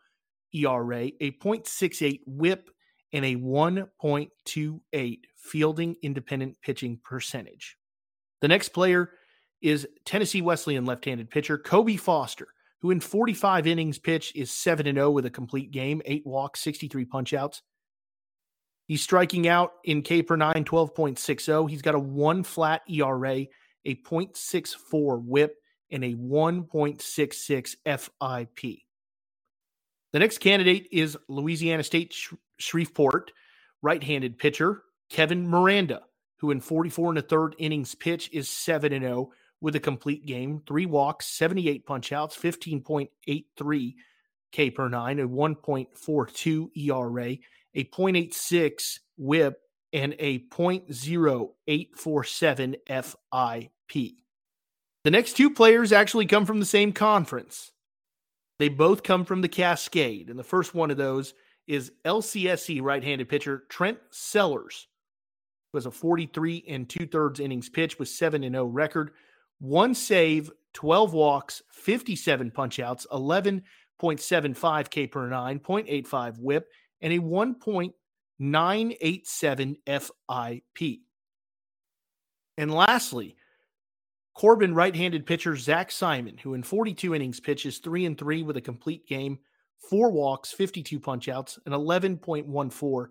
ERA, 0.54 1.10
a 1.20 1.32
0.68 1.32 2.20
whip, 2.26 2.70
and 3.12 3.24
a 3.24 3.36
1.28 3.36 5.20
fielding 5.36 5.96
independent 6.02 6.56
pitching 6.62 7.00
percentage. 7.02 7.76
The 8.40 8.48
next 8.48 8.68
player 8.70 9.10
is 9.60 9.88
Tennessee 10.04 10.42
Wesleyan 10.42 10.84
left 10.84 11.04
handed 11.04 11.30
pitcher 11.30 11.58
Kobe 11.58 11.96
Foster 11.96 12.48
who 12.82 12.90
in 12.90 13.00
45 13.00 13.66
innings 13.66 13.98
pitched 13.98 14.36
is 14.36 14.50
7 14.50 14.86
and 14.86 14.96
0 14.96 15.10
with 15.10 15.26
a 15.26 15.30
complete 15.30 15.70
game, 15.70 16.02
eight 16.04 16.26
walks, 16.26 16.60
63 16.60 17.04
punchouts. 17.04 17.62
He's 18.86 19.02
striking 19.02 19.48
out 19.48 19.72
in 19.84 20.02
K 20.02 20.22
per 20.22 20.36
9, 20.36 20.64
12.60. 20.64 21.70
He's 21.70 21.82
got 21.82 21.94
a 21.94 21.98
one 21.98 22.42
flat 22.42 22.82
ERA, 22.88 23.46
a 23.84 23.94
0.64 23.94 25.24
whip, 25.24 25.56
and 25.90 26.04
a 26.04 26.14
1.66 26.14 27.76
FIP. 27.84 28.78
The 30.12 30.18
next 30.18 30.38
candidate 30.38 30.88
is 30.92 31.18
Louisiana 31.28 31.82
State 31.82 32.14
Shreveport 32.58 33.32
right 33.82 34.02
handed 34.02 34.38
pitcher 34.38 34.82
Kevin 35.10 35.48
Miranda, 35.48 36.02
who 36.38 36.50
in 36.50 36.60
44 36.60 37.10
and 37.10 37.18
a 37.18 37.22
third 37.22 37.54
innings 37.58 37.94
pitch 37.94 38.30
is 38.32 38.48
7 38.48 38.92
and 38.92 39.04
0 39.04 39.30
with 39.66 39.74
a 39.74 39.80
complete 39.80 40.24
game, 40.24 40.62
three 40.64 40.86
walks, 40.86 41.26
78 41.26 41.84
punchouts, 41.84 42.38
15.83 42.38 43.94
K 44.52 44.70
per 44.70 44.88
nine, 44.88 45.18
a 45.18 45.26
1.42 45.26 46.70
ERA, 46.76 47.36
a 47.74 47.82
0.86 47.82 49.00
whip, 49.18 49.60
and 49.92 50.14
a 50.20 50.38
0.0847 50.50 52.76
FIP. 52.86 54.12
The 55.02 55.10
next 55.10 55.32
two 55.32 55.50
players 55.50 55.90
actually 55.90 56.26
come 56.26 56.46
from 56.46 56.60
the 56.60 56.64
same 56.64 56.92
conference. 56.92 57.72
They 58.60 58.68
both 58.68 59.02
come 59.02 59.24
from 59.24 59.40
the 59.40 59.48
Cascade, 59.48 60.30
and 60.30 60.38
the 60.38 60.44
first 60.44 60.76
one 60.76 60.92
of 60.92 60.96
those 60.96 61.34
is 61.66 61.90
LCSC 62.04 62.80
right 62.82 63.02
handed 63.02 63.28
pitcher 63.28 63.64
Trent 63.68 63.98
Sellers, 64.10 64.86
who 65.72 65.78
has 65.78 65.86
a 65.86 65.90
43 65.90 66.66
and 66.68 66.88
two 66.88 67.08
thirds 67.08 67.40
innings 67.40 67.68
pitch 67.68 67.98
with 67.98 68.08
7 68.08 68.42
0 68.42 68.66
record 68.66 69.10
one 69.58 69.94
save, 69.94 70.50
12 70.74 71.14
walks, 71.14 71.62
57 71.72 72.50
punchouts, 72.50 73.06
11.75 73.08 74.90
K 74.90 75.06
per 75.06 75.26
nine, 75.28 75.58
0.85 75.58 76.38
whip, 76.38 76.68
and 77.00 77.12
a 77.12 77.18
1.987 77.18 79.76
FIP. 79.86 81.00
And 82.58 82.72
lastly, 82.72 83.36
Corban 84.34 84.74
right-handed 84.74 85.24
pitcher 85.24 85.56
Zach 85.56 85.90
Simon, 85.90 86.36
who 86.38 86.52
in 86.54 86.62
42 86.62 87.14
innings 87.14 87.40
pitches 87.40 87.78
three 87.78 88.04
and 88.04 88.18
three 88.18 88.42
with 88.42 88.58
a 88.58 88.62
complete 88.62 89.06
game, 89.06 89.38
four 89.78 90.10
walks, 90.10 90.52
52 90.52 91.00
punchouts, 91.00 91.58
an 91.64 91.72
11.14 91.72 93.06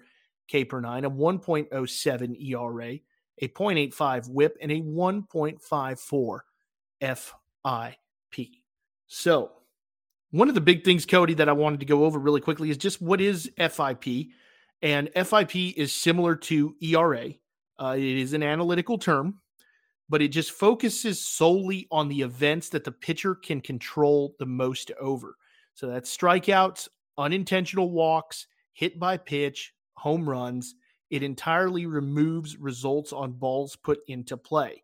K 0.47 0.65
per 0.65 0.79
nine, 0.79 1.05
a 1.05 1.09
1.07 1.09 2.51
ERA, 2.51 2.99
a 3.41 3.47
0.85 3.47 4.29
whip, 4.29 4.57
and 4.61 4.71
a 4.71 4.81
1.54 4.81 6.39
FIP. 7.01 8.47
So, 9.07 9.51
one 10.31 10.49
of 10.49 10.55
the 10.55 10.61
big 10.61 10.83
things, 10.83 11.05
Cody, 11.05 11.33
that 11.35 11.47
I 11.49 11.53
wanted 11.53 11.79
to 11.79 11.85
go 11.85 12.03
over 12.05 12.19
really 12.19 12.41
quickly 12.41 12.69
is 12.69 12.77
just 12.77 13.01
what 13.01 13.21
is 13.21 13.49
FIP? 13.57 14.27
And 14.81 15.09
FIP 15.15 15.77
is 15.77 15.95
similar 15.95 16.35
to 16.35 16.75
ERA. 16.81 17.29
Uh, 17.79 17.95
it 17.97 18.03
is 18.03 18.33
an 18.33 18.43
analytical 18.43 18.97
term, 18.97 19.39
but 20.09 20.21
it 20.21 20.29
just 20.29 20.51
focuses 20.51 21.25
solely 21.25 21.87
on 21.91 22.07
the 22.07 22.21
events 22.21 22.69
that 22.69 22.83
the 22.83 22.91
pitcher 22.91 23.35
can 23.35 23.61
control 23.61 24.35
the 24.39 24.45
most 24.45 24.91
over. 24.99 25.35
So 25.73 25.87
that's 25.87 26.15
strikeouts, 26.15 26.87
unintentional 27.17 27.91
walks, 27.91 28.47
hit 28.73 28.99
by 28.99 29.17
pitch, 29.17 29.73
home 29.95 30.29
runs, 30.29 30.75
it 31.09 31.23
entirely 31.23 31.85
removes 31.85 32.57
results 32.57 33.13
on 33.13 33.33
balls 33.33 33.75
put 33.75 33.99
into 34.07 34.37
play. 34.37 34.83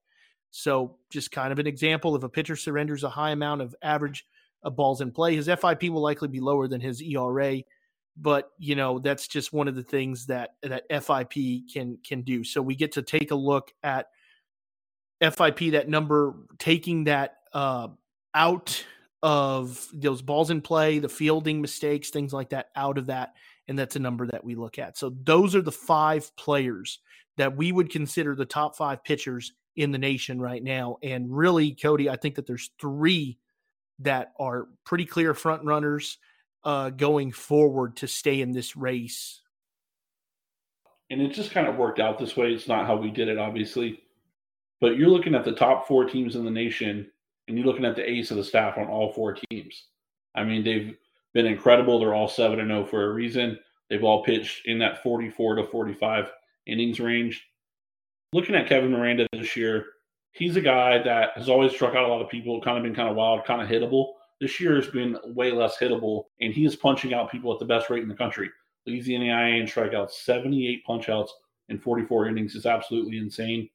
So, 0.52 0.98
just 1.10 1.32
kind 1.32 1.52
of 1.52 1.60
an 1.60 1.68
example 1.68 2.16
if 2.16 2.24
a 2.24 2.30
pitcher 2.30 2.56
surrenders 2.56 3.04
a 3.04 3.10
high 3.10 3.32
amount 3.32 3.62
of 3.62 3.76
average 3.82 4.26
of 4.64 4.76
balls 4.76 5.02
in 5.02 5.12
play, 5.12 5.36
his 5.36 5.48
FIP 5.48 5.84
will 5.84 6.02
likely 6.02 6.28
be 6.28 6.40
lower 6.40 6.68
than 6.68 6.82
his 6.82 7.02
ERA. 7.02 7.62
But 8.18 8.52
you 8.60 8.76
know 8.76 9.00
that's 9.00 9.28
just 9.28 9.54
one 9.54 9.70
of 9.70 9.76
the 9.76 9.84
things 9.84 10.26
that 10.26 10.56
that 10.64 10.84
FIP 10.90 11.64
can 11.74 11.98
can 12.06 12.24
do. 12.24 12.44
So 12.44 12.62
we 12.62 12.76
get 12.76 12.92
to 12.94 13.02
take 13.02 13.32
a 13.32 13.36
look 13.36 13.72
at 13.84 14.08
FIP, 15.22 15.72
that 15.72 15.88
number, 15.88 16.36
taking 16.58 17.06
that 17.06 17.38
uh, 17.54 17.90
out 18.34 18.84
of 19.24 19.88
those 19.94 20.22
balls 20.22 20.50
in 20.50 20.62
play, 20.62 21.00
the 21.00 21.10
fielding 21.10 21.62
mistakes, 21.62 22.10
things 22.10 22.34
like 22.34 22.50
that, 22.50 22.70
out 22.76 22.98
of 22.98 23.06
that, 23.08 23.34
and 23.72 23.80
that's 23.80 23.96
a 23.96 24.00
number 24.00 24.28
that 24.28 24.44
we 24.44 24.54
look 24.54 24.78
at. 24.78 24.98
So 24.98 25.16
those 25.24 25.56
are 25.56 25.62
the 25.62 25.72
five 25.72 26.36
players 26.36 27.00
that 27.38 27.56
we 27.56 27.72
would 27.72 27.90
consider 27.90 28.36
the 28.36 28.44
top 28.44 28.76
five 28.76 29.02
pitchers 29.02 29.54
in 29.78 29.94
the 29.94 29.98
nation 29.98 30.42
right 30.42 30.62
now. 30.62 30.98
And 31.02 31.34
really, 31.34 31.72
Cody, 31.72 32.10
I 32.10 32.18
think 32.18 32.36
that 32.36 32.46
there's 32.46 32.72
three 32.82 33.38
that 34.00 34.34
are 34.38 34.68
pretty 34.84 35.06
clear 35.06 35.34
front 35.34 35.64
runners 35.64 36.18
uh, 36.66 36.90
going 36.90 37.32
forward 37.32 37.96
to 37.96 38.10
stay 38.10 38.42
in 38.42 38.52
this 38.52 38.76
race. 38.76 39.40
And 41.10 41.22
it 41.22 41.32
just 41.32 41.52
kind 41.52 41.68
of 41.68 41.78
worked 41.78 42.02
out 42.02 42.20
this 42.20 42.36
way. 42.36 42.52
It's 42.52 42.68
not 42.68 42.86
how 42.86 42.98
we 42.98 43.10
did 43.10 43.30
it, 43.30 43.38
obviously. 43.38 44.02
But 44.82 44.98
you're 44.98 45.08
looking 45.08 45.34
at 45.34 45.46
the 45.46 45.54
top 45.54 45.88
four 45.88 46.04
teams 46.04 46.36
in 46.36 46.44
the 46.44 46.52
nation, 46.52 47.10
and 47.48 47.58
you're 47.58 47.68
looking 47.68 47.86
at 47.86 47.96
the 47.96 48.10
ace 48.10 48.32
of 48.32 48.38
the 48.38 48.44
staff 48.44 48.78
on 48.78 48.88
all 48.88 49.14
four 49.14 49.38
teams. 49.50 49.86
I 50.36 50.44
mean, 50.44 50.62
they've 50.62 50.98
been 51.34 51.46
incredible. 51.46 52.00
They're 52.00 52.14
all 52.14 52.28
7 52.28 52.60
and 52.60 52.70
0 52.70 52.86
for 52.86 53.06
a 53.06 53.14
reason. 53.14 53.58
They've 53.90 54.04
all 54.04 54.24
pitched 54.24 54.68
in 54.68 54.80
that 54.80 55.04
44 55.04 55.56
to 55.56 55.68
45 55.68 56.32
innings 56.66 57.00
range. 57.00 57.46
Looking 58.34 58.56
at 58.56 58.68
Kevin 58.70 58.92
Miranda 58.92 59.28
this 59.34 59.56
year, 59.58 59.86
he's 60.32 60.56
a 60.56 60.62
guy 60.62 61.02
that 61.04 61.32
has 61.36 61.50
always 61.50 61.74
struck 61.74 61.96
out 61.96 62.06
a 62.06 62.08
lot 62.08 62.22
of 62.22 62.30
people, 62.30 62.62
kind 62.62 62.78
of 62.78 62.84
been 62.84 62.96
kind 62.96 63.10
of 63.10 63.16
wild, 63.16 63.46
kind 63.46 63.62
of 63.62 63.68
hittable. 63.68 64.14
This 64.40 64.60
year 64.60 64.76
has 64.76 64.88
been 64.88 65.18
way 65.26 65.52
less 65.52 65.78
hittable, 65.78 66.24
and 66.40 66.54
he 66.54 66.66
is 66.66 66.76
punching 66.76 67.14
out 67.14 67.32
people 67.32 67.52
at 67.52 67.60
the 67.60 67.66
best 67.66 67.90
rate 67.90 68.04
in 68.04 68.10
the 68.10 68.16
country. 68.16 68.50
leads 68.88 69.06
the 69.06 69.14
NAIA 69.14 69.60
in 69.60 69.68
strikeouts, 69.68 70.12
78 70.12 70.84
punchouts 70.88 71.30
in 71.70 71.80
44 71.80 72.28
innings 72.28 72.56
is 72.56 72.66
absolutely 72.66 73.18
insane. 73.18 73.70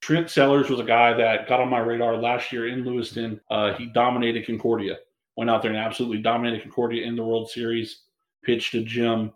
Trent 0.00 0.28
Sellers 0.28 0.68
was 0.68 0.80
a 0.80 0.84
guy 0.84 1.12
that 1.14 1.48
got 1.48 1.60
on 1.60 1.68
my 1.68 1.78
radar 1.78 2.16
last 2.16 2.52
year 2.52 2.68
in 2.68 2.84
Lewiston. 2.84 3.40
Uh, 3.50 3.72
he 3.74 3.86
dominated 3.86 4.46
Concordia, 4.46 4.98
went 5.36 5.50
out 5.50 5.62
there 5.62 5.70
and 5.70 5.80
absolutely 5.80 6.22
dominated 6.22 6.62
Concordia 6.62 7.06
in 7.06 7.16
the 7.16 7.24
World 7.24 7.50
Series, 7.50 8.02
pitched 8.44 8.72
to 8.72 8.84
Jim, 8.84 9.32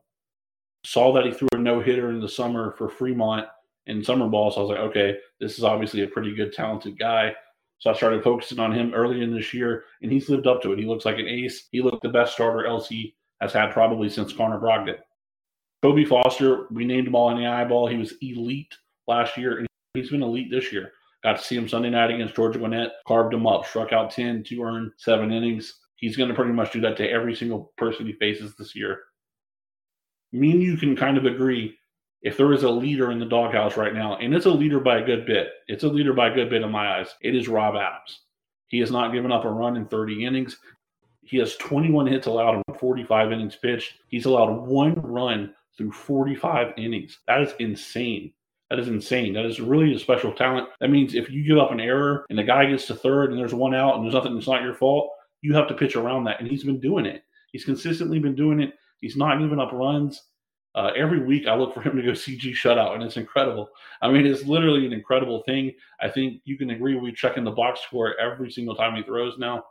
saw 0.84 1.12
that 1.12 1.24
he 1.24 1.32
threw 1.32 1.48
a 1.54 1.58
no 1.58 1.80
hitter 1.80 2.10
in 2.10 2.20
the 2.20 2.28
summer 2.28 2.74
for 2.76 2.88
Fremont 2.88 3.46
in 3.86 4.04
summer 4.04 4.28
ball. 4.28 4.50
So 4.50 4.58
I 4.58 4.62
was 4.62 4.70
like, 4.70 4.78
okay, 4.90 5.16
this 5.40 5.58
is 5.58 5.64
obviously 5.64 6.02
a 6.02 6.08
pretty 6.08 6.34
good, 6.34 6.52
talented 6.52 6.98
guy. 6.98 7.34
So 7.78 7.90
I 7.90 7.94
started 7.94 8.24
focusing 8.24 8.58
on 8.58 8.72
him 8.72 8.94
early 8.94 9.22
in 9.22 9.34
this 9.34 9.52
year, 9.52 9.84
and 10.02 10.10
he's 10.10 10.28
lived 10.28 10.46
up 10.46 10.62
to 10.62 10.72
it. 10.72 10.78
He 10.78 10.86
looks 10.86 11.04
like 11.04 11.18
an 11.18 11.28
ace. 11.28 11.68
He 11.72 11.82
looked 11.82 12.02
the 12.02 12.08
best 12.08 12.32
starter 12.32 12.66
LC 12.66 13.14
has 13.40 13.52
had 13.52 13.72
probably 13.72 14.08
since 14.08 14.32
Connor 14.32 14.58
Brogdon. 14.58 14.96
Kobe 15.82 16.04
Foster, 16.04 16.66
we 16.70 16.84
named 16.84 17.06
him 17.06 17.14
all 17.14 17.30
in 17.30 17.36
the 17.36 17.46
eyeball. 17.46 17.86
He 17.86 17.98
was 17.98 18.14
elite 18.22 18.74
last 19.06 19.36
year, 19.36 19.58
and 19.58 19.66
he's 19.94 20.10
been 20.10 20.22
elite 20.22 20.50
this 20.50 20.72
year. 20.72 20.92
Got 21.22 21.38
to 21.38 21.44
see 21.44 21.56
him 21.56 21.68
Sunday 21.68 21.90
night 21.90 22.10
against 22.10 22.34
Georgia 22.34 22.58
Gwinnett, 22.58 22.92
carved 23.06 23.34
him 23.34 23.46
up, 23.46 23.66
struck 23.66 23.92
out 23.92 24.10
10, 24.10 24.44
two 24.44 24.62
earned, 24.62 24.92
seven 24.96 25.32
innings. 25.32 25.80
He's 25.96 26.16
going 26.16 26.28
to 26.28 26.34
pretty 26.34 26.52
much 26.52 26.72
do 26.72 26.80
that 26.82 26.96
to 26.98 27.10
every 27.10 27.34
single 27.34 27.72
person 27.76 28.06
he 28.06 28.12
faces 28.12 28.54
this 28.54 28.74
year. 28.74 29.00
Me 30.32 30.52
and 30.52 30.62
you 30.62 30.76
can 30.76 30.94
kind 30.96 31.16
of 31.16 31.24
agree 31.24 31.76
if 32.22 32.36
there 32.36 32.52
is 32.52 32.62
a 32.62 32.70
leader 32.70 33.12
in 33.12 33.18
the 33.18 33.26
doghouse 33.26 33.76
right 33.76 33.94
now, 33.94 34.16
and 34.16 34.34
it's 34.34 34.46
a 34.46 34.50
leader 34.50 34.80
by 34.80 34.98
a 34.98 35.04
good 35.04 35.26
bit, 35.26 35.48
it's 35.68 35.84
a 35.84 35.88
leader 35.88 36.12
by 36.12 36.28
a 36.28 36.34
good 36.34 36.50
bit 36.50 36.62
in 36.62 36.70
my 36.70 36.98
eyes, 36.98 37.14
it 37.20 37.34
is 37.34 37.48
Rob 37.48 37.76
Adams. 37.76 38.22
He 38.68 38.78
has 38.80 38.90
not 38.90 39.12
given 39.12 39.30
up 39.30 39.44
a 39.44 39.50
run 39.50 39.76
in 39.76 39.86
30 39.86 40.24
innings. 40.24 40.58
He 41.22 41.38
has 41.38 41.56
21 41.56 42.06
hits 42.06 42.26
allowed 42.26 42.62
in 42.68 42.74
45 42.74 43.32
innings 43.32 43.56
pitched. 43.56 43.94
He's 44.08 44.26
allowed 44.26 44.66
one 44.66 44.94
run 44.94 45.54
through 45.76 45.92
45 45.92 46.72
innings. 46.76 47.18
That 47.28 47.42
is 47.42 47.54
insane. 47.58 48.32
That 48.70 48.80
is 48.80 48.88
insane. 48.88 49.32
That 49.34 49.44
is 49.44 49.60
really 49.60 49.94
a 49.94 49.98
special 49.98 50.32
talent. 50.32 50.68
That 50.80 50.90
means 50.90 51.14
if 51.14 51.30
you 51.30 51.44
give 51.44 51.58
up 51.58 51.70
an 51.70 51.80
error 51.80 52.26
and 52.28 52.38
the 52.38 52.42
guy 52.42 52.66
gets 52.66 52.86
to 52.86 52.94
third 52.94 53.30
and 53.30 53.38
there's 53.38 53.54
one 53.54 53.74
out 53.74 53.96
and 53.96 54.04
there's 54.04 54.14
nothing 54.14 54.36
it's 54.36 54.48
not 54.48 54.62
your 54.62 54.74
fault, 54.74 55.12
you 55.42 55.54
have 55.54 55.68
to 55.68 55.74
pitch 55.74 55.96
around 55.96 56.24
that. 56.24 56.40
And 56.40 56.48
he's 56.48 56.64
been 56.64 56.80
doing 56.80 57.06
it. 57.06 57.22
He's 57.52 57.64
consistently 57.64 58.18
been 58.18 58.34
doing 58.34 58.60
it. 58.60 58.74
He's 59.00 59.16
not 59.16 59.38
giving 59.38 59.60
up 59.60 59.72
runs. 59.72 60.22
Uh, 60.74 60.90
every 60.94 61.24
week 61.24 61.46
I 61.46 61.54
look 61.54 61.72
for 61.72 61.80
him 61.80 61.96
to 61.96 62.02
go 62.02 62.10
CG 62.12 62.52
shutout, 62.52 62.94
and 62.94 63.02
it's 63.02 63.16
incredible. 63.16 63.68
I 64.02 64.10
mean, 64.10 64.26
it's 64.26 64.44
literally 64.44 64.86
an 64.86 64.92
incredible 64.92 65.42
thing. 65.44 65.72
I 66.00 66.08
think 66.08 66.42
you 66.44 66.58
can 66.58 66.70
agree 66.70 66.94
we 66.96 67.12
check 67.12 67.36
in 67.36 67.44
the 67.44 67.50
box 67.50 67.80
score 67.80 68.18
every 68.20 68.50
single 68.50 68.74
time 68.74 68.94
he 68.94 69.02
throws 69.02 69.38
now. 69.38 69.64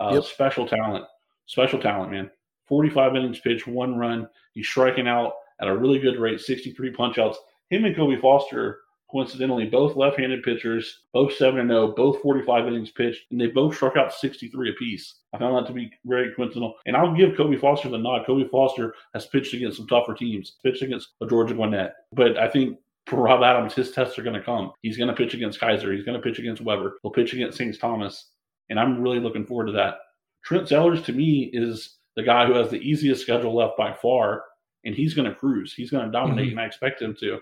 Uh, 0.00 0.12
yep. 0.14 0.24
Special 0.24 0.66
talent, 0.66 1.04
special 1.46 1.80
talent, 1.80 2.12
man. 2.12 2.30
45 2.66 3.16
innings 3.16 3.40
pitch, 3.40 3.66
one 3.66 3.96
run. 3.96 4.28
He's 4.54 4.68
striking 4.68 5.08
out 5.08 5.34
at 5.60 5.68
a 5.68 5.76
really 5.76 5.98
good 5.98 6.18
rate, 6.18 6.40
63 6.40 6.92
punchouts. 6.92 7.36
Him 7.70 7.84
and 7.84 7.94
Kobe 7.94 8.20
Foster, 8.20 8.80
coincidentally, 9.14 9.66
both 9.66 9.94
left-handed 9.94 10.42
pitchers, 10.42 11.02
both 11.12 11.32
7 11.34 11.68
0, 11.68 11.94
both 11.96 12.20
45 12.20 12.66
innings 12.66 12.90
pitched, 12.90 13.30
and 13.30 13.40
they 13.40 13.46
both 13.46 13.76
struck 13.76 13.96
out 13.96 14.12
63 14.12 14.70
apiece. 14.70 15.14
I 15.32 15.38
found 15.38 15.56
that 15.56 15.68
to 15.68 15.72
be 15.72 15.90
very 16.04 16.34
coincidental. 16.34 16.74
And 16.86 16.96
I'll 16.96 17.14
give 17.14 17.36
Kobe 17.36 17.56
Foster 17.56 17.88
the 17.88 17.98
nod. 17.98 18.26
Kobe 18.26 18.48
Foster 18.48 18.94
has 19.12 19.26
pitched 19.26 19.54
against 19.54 19.76
some 19.76 19.86
tougher 19.86 20.14
teams, 20.14 20.56
pitched 20.64 20.82
against 20.82 21.10
a 21.22 21.26
Georgia 21.26 21.54
Gwinnett. 21.54 21.94
But 22.12 22.36
I 22.36 22.48
think 22.48 22.78
for 23.06 23.22
Rob 23.22 23.44
Adams, 23.44 23.74
his 23.74 23.92
tests 23.92 24.18
are 24.18 24.24
going 24.24 24.34
to 24.34 24.42
come. 24.42 24.72
He's 24.82 24.96
going 24.96 25.08
to 25.08 25.14
pitch 25.14 25.34
against 25.34 25.60
Keiser. 25.60 25.94
He's 25.94 26.04
going 26.04 26.20
to 26.20 26.22
pitch 26.22 26.40
against 26.40 26.62
Webber. 26.62 26.98
He'll 27.02 27.12
pitch 27.12 27.34
against 27.34 27.58
St. 27.58 27.78
Thomas. 27.78 28.30
And 28.68 28.80
I'm 28.80 29.00
really 29.00 29.20
looking 29.20 29.46
forward 29.46 29.66
to 29.66 29.72
that. 29.72 29.98
Trent 30.44 30.68
Sellers, 30.68 31.02
to 31.02 31.12
me, 31.12 31.50
is 31.52 31.98
the 32.16 32.22
guy 32.24 32.46
who 32.46 32.54
has 32.54 32.70
the 32.70 32.80
easiest 32.80 33.22
schedule 33.22 33.54
left 33.54 33.76
by 33.76 33.92
far 33.92 34.42
and 34.84 34.94
he's 34.94 35.14
going 35.14 35.28
to 35.28 35.34
cruise. 35.34 35.72
He's 35.72 35.90
going 35.90 36.04
to 36.04 36.12
dominate, 36.12 36.46
mm-hmm. 36.48 36.58
and 36.58 36.60
I 36.60 36.66
expect 36.66 37.00
him 37.00 37.16
to. 37.20 37.40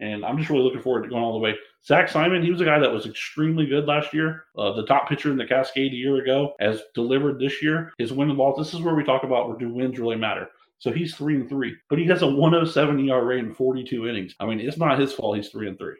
And 0.00 0.24
I'm 0.24 0.38
just 0.38 0.50
really 0.50 0.62
looking 0.62 0.80
forward 0.80 1.02
to 1.02 1.08
going 1.08 1.22
all 1.22 1.34
the 1.34 1.38
way. 1.38 1.54
Zach 1.86 2.08
Simon, 2.08 2.42
he 2.42 2.50
was 2.50 2.60
a 2.60 2.64
guy 2.64 2.78
that 2.78 2.92
was 2.92 3.06
extremely 3.06 3.66
good 3.66 3.86
last 3.86 4.12
year. 4.12 4.44
Uh, 4.56 4.72
the 4.72 4.86
top 4.86 5.08
pitcher 5.08 5.30
in 5.30 5.36
the 5.36 5.46
Cascade 5.46 5.92
a 5.92 5.96
year 5.96 6.16
ago 6.16 6.54
has 6.60 6.82
delivered 6.94 7.38
this 7.38 7.62
year. 7.62 7.92
His 7.98 8.12
win 8.12 8.30
and 8.30 8.38
loss. 8.38 8.58
This 8.58 8.74
is 8.74 8.80
where 8.80 8.94
we 8.94 9.04
talk 9.04 9.24
about 9.24 9.48
where 9.48 9.58
do 9.58 9.72
wins 9.72 9.98
really 9.98 10.16
matter. 10.16 10.48
So 10.78 10.90
he's 10.90 11.14
three 11.14 11.36
and 11.36 11.48
three, 11.48 11.76
but 11.90 11.98
he 11.98 12.06
has 12.06 12.22
a 12.22 12.26
107 12.26 13.08
ERA 13.08 13.36
in 13.36 13.54
42 13.54 14.08
innings. 14.08 14.34
I 14.40 14.46
mean, 14.46 14.60
it's 14.60 14.78
not 14.78 14.98
his 14.98 15.12
fault. 15.12 15.36
He's 15.36 15.50
three 15.50 15.68
and 15.68 15.76
three. 15.76 15.96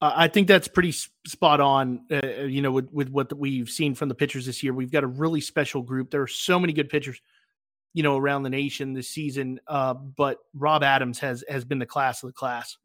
I 0.00 0.28
think 0.28 0.46
that's 0.46 0.68
pretty 0.68 0.92
spot 0.92 1.60
on. 1.60 2.02
Uh, 2.08 2.20
uh, 2.22 2.42
you 2.44 2.62
know, 2.62 2.70
with 2.70 2.88
with 2.92 3.08
what 3.08 3.36
we've 3.36 3.68
seen 3.68 3.96
from 3.96 4.08
the 4.08 4.14
pitchers 4.14 4.46
this 4.46 4.62
year, 4.62 4.72
we've 4.72 4.92
got 4.92 5.02
a 5.02 5.08
really 5.08 5.40
special 5.40 5.82
group. 5.82 6.10
There 6.10 6.22
are 6.22 6.28
so 6.28 6.60
many 6.60 6.72
good 6.72 6.88
pitchers 6.88 7.20
you 7.94 8.02
know, 8.02 8.16
around 8.16 8.42
the 8.42 8.50
nation 8.50 8.92
this 8.92 9.08
season. 9.08 9.60
Uh, 9.66 9.94
but 9.94 10.38
Rob 10.54 10.82
Adams 10.82 11.18
has 11.20 11.44
has 11.48 11.64
been 11.64 11.78
the 11.78 11.86
class 11.86 12.22
of 12.22 12.28
the 12.28 12.34
class. 12.34 12.76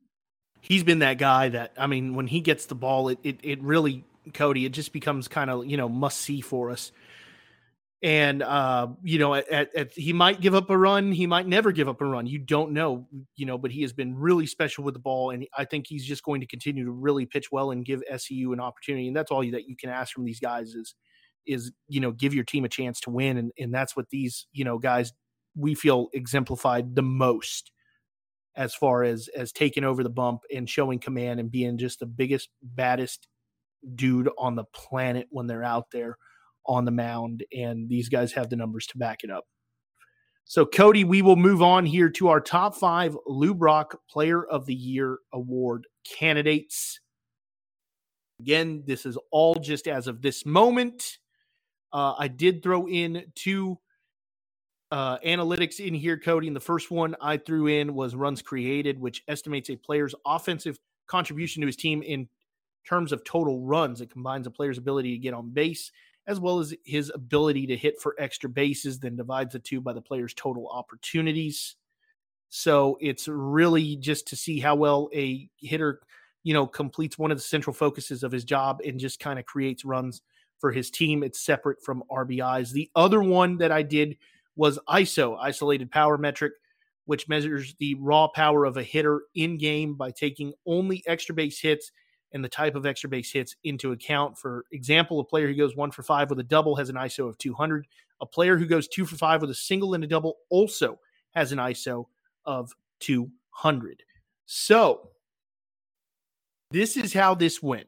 He's 0.62 0.84
been 0.84 1.00
that 1.00 1.18
guy 1.18 1.50
that 1.50 1.74
I 1.78 1.88
mean, 1.88 2.16
when 2.16 2.28
he 2.28 2.42
gets 2.42 2.66
the 2.66 2.76
ball, 2.76 3.10
it 3.10 3.20
it, 3.24 3.40
it 3.44 3.62
really 3.62 4.06
Cody, 4.34 4.66
it 4.66 4.72
just 4.72 4.94
becomes 4.94 5.28
kind 5.28 5.50
of 5.50 5.66
you 5.66 5.78
know 5.78 5.90
must 5.90 6.20
see 6.22 6.42
for 6.42 6.70
us. 6.70 6.92
And 8.02 8.44
uh, 8.44 8.90
you 9.02 9.18
know, 9.18 9.34
at, 9.34 9.48
at, 9.48 9.76
at, 9.76 9.92
he 9.94 10.12
might 10.12 10.42
give 10.42 10.54
up 10.54 10.70
a 10.70 10.78
run, 10.78 11.14
he 11.14 11.26
might 11.26 11.48
never 11.48 11.72
give 11.72 11.88
up 11.88 12.02
a 12.02 12.06
run. 12.06 12.28
You 12.28 12.38
don't 12.38 12.74
know, 12.74 13.08
you 13.38 13.46
know, 13.46 13.58
but 13.58 13.72
he 13.72 13.82
has 13.82 13.94
been 13.94 14.18
really 14.18 14.46
special 14.46 14.84
with 14.84 14.94
the 14.94 15.00
ball, 15.00 15.30
and 15.30 15.48
I 15.58 15.64
think 15.64 15.88
he's 15.88 16.06
just 16.06 16.24
going 16.24 16.42
to 16.42 16.48
continue 16.48 16.84
to 16.84 16.92
really 16.92 17.26
pitch 17.26 17.50
well 17.50 17.72
and 17.72 17.86
give 17.86 18.04
SCU 18.12 18.52
an 18.52 18.60
opportunity. 18.60 19.08
And 19.08 19.16
that's 19.16 19.32
all 19.32 19.40
that 19.52 19.70
you 19.70 19.78
can 19.78 19.90
ask 19.90 20.14
from 20.14 20.26
these 20.26 20.42
guys 20.42 20.74
is 20.74 20.96
is 21.46 21.72
you 21.88 22.00
know 22.00 22.12
give 22.12 22.34
your 22.34 22.44
team 22.44 22.66
a 22.66 22.70
chance 22.70 23.00
to 23.00 23.10
win 23.10 23.38
and 23.38 23.52
and 23.58 23.74
that's 23.74 23.96
what 23.96 24.10
these 24.10 24.48
you 24.54 24.64
know 24.64 24.78
guys 24.78 25.14
we 25.56 25.76
feel 25.76 26.08
exemplified 26.14 26.96
the 26.96 27.02
most 27.02 27.72
as 28.56 28.76
far 28.76 29.04
as 29.04 29.30
as 29.36 29.52
taking 29.52 29.84
over 29.84 30.04
the 30.04 30.10
bump 30.10 30.42
and 30.54 30.70
showing 30.70 31.00
command 31.00 31.40
and 31.40 31.52
being 31.52 31.78
just 31.78 32.00
the 32.00 32.06
biggest 32.06 32.50
baddest 32.62 33.28
dude 33.96 34.30
on 34.38 34.56
the 34.56 34.66
planet 34.74 35.28
when 35.30 35.48
they're 35.48 35.64
out 35.64 35.92
there 35.92 36.18
on 36.66 36.86
the 36.86 36.92
mound 36.92 37.44
and 37.52 37.90
these 37.90 38.10
guys 38.10 38.32
have 38.32 38.50
the 38.50 38.56
numbers 38.56 38.88
to 38.88 38.98
back 38.98 39.24
it 39.24 39.30
up. 39.30 39.46
So 40.46 40.66
cody 40.66 41.04
we 41.04 41.22
will 41.22 41.36
move 41.36 41.62
on 41.62 41.86
here 41.86 42.10
to 42.12 42.30
our 42.30 42.42
top 42.42 42.76
five 42.76 43.18
lou 43.26 43.54
brock 43.54 43.98
player 44.10 44.46
of 44.46 44.66
the 44.66 44.76
year 44.76 45.18
award 45.34 45.88
candidates. 46.06 47.00
Again 48.40 48.84
this 48.86 49.06
is 49.06 49.18
all 49.32 49.56
just 49.56 49.88
as 49.88 50.08
of 50.08 50.22
this 50.22 50.46
moment 50.46 51.18
uh, 51.94 52.16
I 52.18 52.28
did 52.28 52.64
throw 52.64 52.88
in 52.88 53.26
two 53.36 53.78
uh, 54.92 55.18
analytics 55.20 55.80
in 55.80 55.94
here, 55.94 56.18
Cody. 56.18 56.48
And 56.48 56.56
the 56.56 56.60
first 56.62 56.92
one 56.92 57.16
I 57.22 57.38
threw 57.38 57.68
in 57.68 57.94
was 57.94 58.16
runs 58.16 58.42
created, 58.42 59.00
which 59.00 59.24
estimates 59.28 59.70
a 59.70 59.76
player's 59.76 60.16
offensive 60.26 60.80
contribution 61.08 61.62
to 61.62 61.68
his 61.68 61.76
team 61.76 62.04
in 62.04 62.28
terms 62.88 63.12
of 63.12 63.24
total 63.24 63.62
runs. 63.62 64.02
It 64.02 64.12
combines 64.12 64.48
a 64.48 64.52
player's 64.52 64.78
ability 64.78 65.14
to 65.14 65.18
get 65.20 65.34
on 65.34 65.52
base 65.52 65.92
as 66.28 66.40
well 66.40 66.60
as 66.60 66.74
his 66.86 67.12
ability 67.14 67.68
to 67.68 67.76
hit 67.76 68.00
for 68.00 68.16
extra 68.18 68.50
bases, 68.50 69.00
then 69.00 69.16
divides 69.16 69.54
the 69.54 69.60
two 69.60 69.82
by 69.82 69.94
the 69.94 70.02
player's 70.02 70.34
total 70.34 70.68
opportunities. 70.70 71.76
So 72.50 72.98
it's 73.02 73.28
really 73.28 73.98
just 73.98 74.28
to 74.28 74.36
see 74.36 74.60
how 74.60 74.76
well 74.76 75.10
a 75.14 75.50
hitter, 75.58 76.02
you 76.44 76.54
know, 76.54 76.68
completes 76.68 77.18
one 77.18 77.32
of 77.32 77.38
the 77.38 77.44
central 77.44 77.74
focuses 77.74 78.24
of 78.24 78.32
his 78.32 78.46
job 78.46 78.80
and 78.86 79.00
just 79.00 79.20
kind 79.20 79.40
of 79.40 79.46
creates 79.46 79.84
runs 79.84 80.22
for 80.64 80.72
his 80.72 80.90
team. 80.90 81.24
It's 81.24 81.42
separate 81.42 81.84
from 81.84 82.06
RBIs. 82.10 82.72
The 82.72 82.90
other 82.96 83.22
one 83.22 83.58
that 83.58 83.70
I 83.70 83.82
did 83.82 84.16
was 84.56 84.80
ISO, 84.88 85.38
isolated 85.38 85.92
power 85.92 86.18
metric, 86.18 86.54
which 87.04 87.28
measures 87.28 87.76
the 87.80 87.96
raw 87.96 88.30
power 88.30 88.64
of 88.64 88.78
a 88.78 88.84
hitter 88.84 89.24
in 89.36 89.58
game 89.58 89.96
by 89.96 90.10
taking 90.10 90.54
only 90.66 91.04
extra 91.06 91.36
base 91.36 91.60
hits 91.60 91.92
and 92.32 92.42
the 92.42 92.48
type 92.48 92.76
of 92.76 92.86
extra 92.86 93.10
base 93.10 93.30
hits 93.30 93.58
into 93.66 93.92
account. 93.92 94.38
For 94.38 94.64
example, 94.72 95.20
a 95.20 95.26
player 95.26 95.48
who 95.48 95.54
goes 95.54 95.76
one 95.76 95.92
for 95.92 96.02
five 96.02 96.30
with 96.30 96.40
a 96.40 96.44
double 96.44 96.78
has 96.78 96.88
an 96.88 96.96
ISO 96.96 97.28
of 97.28 97.38
200. 97.40 97.86
A 98.22 98.26
player 98.26 98.58
who 98.58 98.66
goes 98.66 98.88
two 98.88 99.06
for 99.06 99.18
five 99.18 99.42
with 99.42 99.50
a 99.50 99.56
single 99.56 99.96
and 99.96 100.04
a 100.06 100.08
double 100.08 100.38
also 100.50 100.98
has 101.36 101.52
an 101.52 101.58
ISO 101.58 102.06
of 102.46 102.72
200. 103.02 104.02
So, 104.46 105.10
this 106.72 106.96
is 106.96 107.12
how 107.12 107.36
this 107.36 107.62
went. 107.62 107.88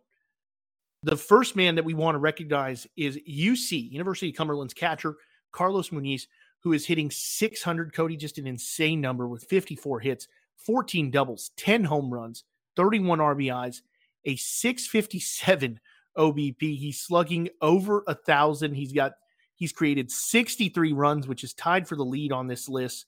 The 1.05 1.15
first 1.15 1.55
man 1.55 1.75
that 1.75 1.85
we 1.85 1.93
want 1.93 2.15
to 2.15 2.19
recognize 2.19 2.87
is 2.97 3.19
UC, 3.29 3.91
University 3.91 4.29
of 4.29 4.35
Cumberlands 4.35 4.73
catcher, 4.73 5.17
Carlos 5.51 5.89
Muniz, 5.89 6.23
who 6.61 6.73
is 6.73 6.87
hitting 6.87 7.11
600. 7.11 7.93
Cody, 7.93 8.17
just 8.17 8.39
an 8.39 8.47
insane 8.47 9.01
number 9.01 9.27
with 9.27 9.43
54 9.43 9.99
hits, 9.99 10.27
14 10.57 11.11
doubles, 11.11 11.51
10 11.57 11.83
home 11.83 12.11
runs, 12.11 12.43
31 12.75 13.19
RBIs, 13.19 13.81
a 14.25 14.35
657 14.35 15.79
OBP. 16.17 16.75
He's 16.75 16.99
slugging 16.99 17.49
over 17.61 18.03
a 18.07 18.15
thousand. 18.15 18.73
He's 18.73 18.91
got 18.91 19.11
he's 19.53 19.71
created 19.71 20.09
63 20.09 20.93
runs, 20.93 21.27
which 21.27 21.43
is 21.43 21.53
tied 21.53 21.87
for 21.87 21.95
the 21.95 22.03
lead 22.03 22.31
on 22.31 22.47
this 22.47 22.67
list 22.67 23.05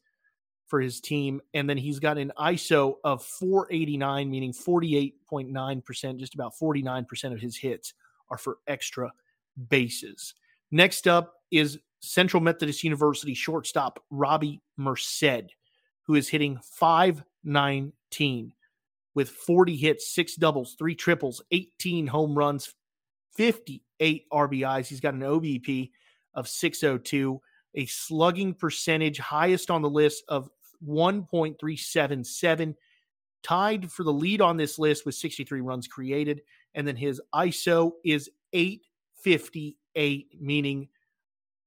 for 0.67 0.79
his 0.79 0.99
team. 0.99 1.41
And 1.53 1.69
then 1.69 1.77
he's 1.77 1.99
got 1.99 2.17
an 2.17 2.31
ISO 2.37 2.95
of 3.03 3.23
489, 3.23 4.29
meaning 4.29 4.53
48.9%, 4.53 6.17
just 6.17 6.35
about 6.35 6.53
49% 6.61 7.33
of 7.33 7.39
his 7.39 7.57
hits 7.57 7.93
are 8.29 8.37
for 8.37 8.57
extra 8.67 9.11
bases. 9.69 10.33
Next 10.71 11.07
up 11.07 11.33
is 11.51 11.79
Central 11.99 12.41
Methodist 12.41 12.83
University 12.83 13.33
shortstop 13.33 14.03
Robbie 14.11 14.61
Merced, 14.77 15.53
who 16.03 16.15
is 16.15 16.29
hitting 16.29 16.59
519 16.63 18.53
with 19.15 19.29
40 19.29 19.75
hits, 19.75 20.13
six 20.13 20.35
doubles, 20.35 20.75
three 20.77 20.93
triples, 20.93 21.41
18 21.51 22.05
home 22.05 22.37
runs, 22.37 22.75
58 23.35 24.25
RBIs. 24.31 24.87
He's 24.87 24.99
got 24.99 25.15
an 25.15 25.21
OBP 25.21 25.89
of 26.35 26.47
602, 26.47 27.41
a 27.73 27.85
slugging 27.87 28.53
percentage 28.53 29.17
highest 29.17 29.71
on 29.71 29.81
the 29.81 29.89
list 29.89 30.23
of 30.27 30.49
1.377, 30.85 32.75
tied 33.43 33.91
for 33.91 34.03
the 34.03 34.13
lead 34.13 34.41
on 34.41 34.57
this 34.57 34.77
list 34.79 35.05
with 35.05 35.15
63 35.15 35.61
runs 35.61 35.87
created. 35.87 36.41
And 36.75 36.87
then 36.87 36.95
his 36.95 37.21
ISO 37.33 37.91
is 38.03 38.29
858, 38.53 40.27
meaning 40.39 40.89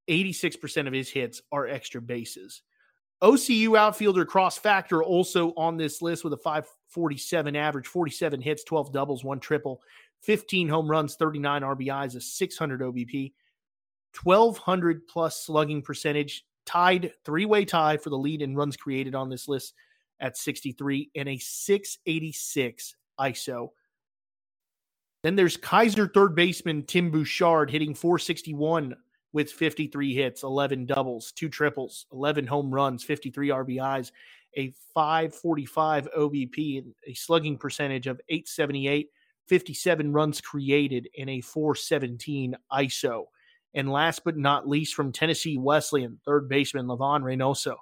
86% 0.08 0.86
of 0.86 0.92
his 0.92 1.08
hits 1.08 1.42
are 1.52 1.66
extra 1.66 2.00
bases. 2.00 2.62
OCU 3.22 3.76
outfielder 3.76 4.24
Cross 4.24 4.58
Factor 4.58 5.02
also 5.02 5.52
on 5.56 5.76
this 5.76 6.00
list 6.00 6.24
with 6.24 6.32
a 6.32 6.38
547 6.38 7.54
average, 7.54 7.86
47 7.86 8.40
hits, 8.40 8.64
12 8.64 8.92
doubles, 8.92 9.24
one 9.24 9.38
triple, 9.38 9.82
15 10.22 10.68
home 10.68 10.90
runs, 10.90 11.16
39 11.16 11.62
RBIs, 11.62 12.16
a 12.16 12.20
600 12.20 12.80
OBP, 12.80 13.32
1200 14.22 15.06
plus 15.06 15.44
slugging 15.44 15.82
percentage, 15.82 16.46
tied 16.70 17.12
three 17.24 17.46
way 17.46 17.64
tie 17.64 17.96
for 17.96 18.10
the 18.10 18.18
lead 18.18 18.42
in 18.42 18.54
runs 18.54 18.76
created 18.76 19.14
on 19.14 19.28
this 19.28 19.48
list 19.48 19.74
at 20.20 20.36
63 20.36 21.10
and 21.16 21.28
a 21.28 21.38
686 21.38 22.94
ISO. 23.18 23.68
Then 25.22 25.34
there's 25.36 25.56
Keiser 25.56 26.12
third 26.12 26.34
baseman 26.34 26.84
Tim 26.84 27.10
Bouchard 27.10 27.70
hitting 27.70 27.94
461 27.94 28.94
with 29.32 29.50
53 29.52 30.14
hits, 30.14 30.42
11 30.42 30.86
doubles, 30.86 31.32
two 31.32 31.48
triples, 31.48 32.06
11 32.12 32.46
home 32.46 32.72
runs, 32.72 33.02
53 33.02 33.48
RBIs, 33.48 34.12
a 34.56 34.72
545 34.94 36.08
OBP, 36.16 36.78
and 36.78 36.94
a 37.06 37.14
slugging 37.14 37.58
percentage 37.58 38.06
of 38.06 38.20
878, 38.28 39.08
57 39.46 40.12
runs 40.12 40.40
created, 40.40 41.08
and 41.18 41.30
a 41.30 41.40
417 41.40 42.56
ISO. 42.72 43.24
And 43.74 43.90
last 43.90 44.24
but 44.24 44.36
not 44.36 44.68
least, 44.68 44.94
from 44.94 45.12
Tennessee 45.12 45.56
Wesleyan, 45.56 46.18
third 46.24 46.48
baseman 46.48 46.86
Livan 46.86 47.22
Reynoso, 47.22 47.76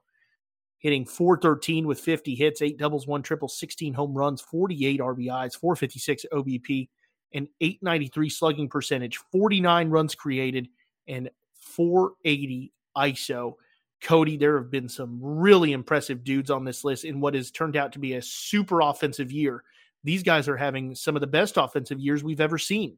hitting 0.78 1.04
413 1.04 1.86
with 1.86 2.00
50 2.00 2.34
hits, 2.34 2.62
eight 2.62 2.78
doubles, 2.78 3.06
one 3.06 3.22
triple, 3.22 3.48
16 3.48 3.94
home 3.94 4.14
runs, 4.14 4.40
48 4.40 5.00
RBIs, 5.00 5.58
456 5.58 6.26
OBP, 6.32 6.88
and 7.34 7.48
893 7.60 8.30
slugging 8.30 8.68
percentage, 8.68 9.18
49 9.32 9.90
runs 9.90 10.14
created, 10.14 10.68
and 11.06 11.30
480 11.54 12.72
ISO. 12.96 13.54
Cody, 14.00 14.36
there 14.36 14.56
have 14.58 14.70
been 14.70 14.88
some 14.88 15.18
really 15.20 15.72
impressive 15.72 16.22
dudes 16.22 16.50
on 16.50 16.64
this 16.64 16.84
list 16.84 17.04
in 17.04 17.20
what 17.20 17.34
has 17.34 17.50
turned 17.50 17.76
out 17.76 17.92
to 17.92 17.98
be 17.98 18.14
a 18.14 18.22
super 18.22 18.80
offensive 18.80 19.32
year. 19.32 19.64
These 20.04 20.22
guys 20.22 20.48
are 20.48 20.56
having 20.56 20.94
some 20.94 21.16
of 21.16 21.20
the 21.20 21.26
best 21.26 21.56
offensive 21.56 21.98
years 21.98 22.22
we've 22.22 22.40
ever 22.40 22.58
seen. 22.58 22.96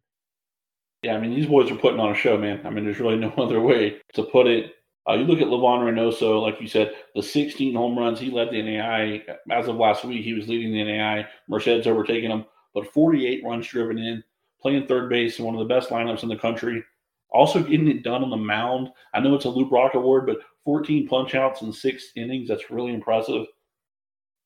Yeah, 1.02 1.14
I 1.14 1.20
mean, 1.20 1.34
these 1.34 1.46
boys 1.46 1.70
are 1.70 1.76
putting 1.76 2.00
on 2.00 2.12
a 2.12 2.14
show, 2.14 2.36
man. 2.36 2.60
I 2.64 2.70
mean, 2.70 2.84
there's 2.84 3.00
really 3.00 3.16
no 3.16 3.30
other 3.38 3.60
way 3.60 4.00
to 4.14 4.22
put 4.22 4.46
it. 4.46 4.74
Uh, 5.08 5.14
you 5.14 5.24
look 5.24 5.40
at 5.40 5.48
Livan 5.48 5.80
Reynoso, 5.80 6.42
like 6.42 6.60
you 6.60 6.68
said, 6.68 6.92
the 7.14 7.22
16 7.22 7.74
home 7.74 7.98
runs, 7.98 8.20
he 8.20 8.30
led 8.30 8.50
the 8.50 8.60
NAIA. 8.60 9.22
As 9.50 9.66
of 9.66 9.76
last 9.76 10.04
week, 10.04 10.22
he 10.22 10.34
was 10.34 10.46
leading 10.46 10.72
the 10.72 10.82
NAIA. 10.82 11.26
Merced's 11.48 11.86
overtaking 11.86 12.30
him, 12.30 12.44
but 12.74 12.92
48 12.92 13.42
runs 13.44 13.66
driven 13.66 13.98
in, 13.98 14.22
playing 14.60 14.86
third 14.86 15.08
base 15.08 15.38
in 15.38 15.44
one 15.46 15.54
of 15.54 15.60
the 15.60 15.74
best 15.74 15.88
lineups 15.88 16.22
in 16.22 16.28
the 16.28 16.36
country. 16.36 16.84
Also 17.30 17.62
getting 17.62 17.88
it 17.88 18.02
done 18.02 18.22
on 18.22 18.30
the 18.30 18.36
mound. 18.36 18.88
I 19.14 19.20
know 19.20 19.34
it's 19.34 19.46
a 19.46 19.48
Lou 19.48 19.68
Brock 19.68 19.94
award, 19.94 20.26
but 20.26 20.40
14 20.64 21.08
punch 21.08 21.34
outs 21.34 21.62
in 21.62 21.72
six 21.72 22.10
innings. 22.14 22.48
That's 22.48 22.70
really 22.70 22.92
impressive. 22.92 23.46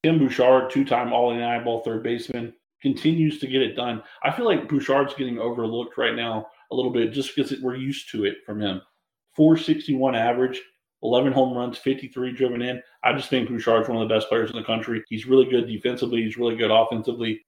Tim 0.04 0.18
Bouchard, 0.18 0.70
two 0.70 0.84
time 0.84 1.12
All 1.12 1.34
NAIA 1.34 1.64
ball 1.64 1.80
third 1.80 2.02
baseman, 2.02 2.52
continues 2.84 3.38
to 3.40 3.46
get 3.46 3.62
it 3.62 3.74
done. 3.74 4.02
I 4.22 4.30
feel 4.30 4.44
like 4.44 4.68
Bouchard's 4.68 5.14
getting 5.14 5.38
overlooked 5.38 5.96
right 5.96 6.14
now 6.14 6.46
a 6.70 6.76
little 6.76 6.92
bit 6.92 7.12
just 7.12 7.34
because 7.34 7.52
we're 7.62 7.76
used 7.76 8.10
to 8.10 8.26
it 8.26 8.36
from 8.44 8.60
him. 8.60 8.82
461 9.34 10.14
average, 10.14 10.60
11 11.02 11.32
home 11.32 11.56
runs, 11.56 11.78
53 11.78 12.32
driven 12.32 12.60
in. 12.60 12.82
I 13.02 13.14
just 13.14 13.30
think 13.30 13.48
Bouchard's 13.48 13.88
one 13.88 14.02
of 14.02 14.06
the 14.06 14.14
best 14.14 14.28
players 14.28 14.50
in 14.50 14.56
the 14.56 14.62
country. 14.62 15.02
He's 15.08 15.26
really 15.26 15.46
good 15.46 15.66
defensively. 15.66 16.22
He's 16.22 16.36
really 16.36 16.56
good 16.56 16.70
offensively. 16.70 17.40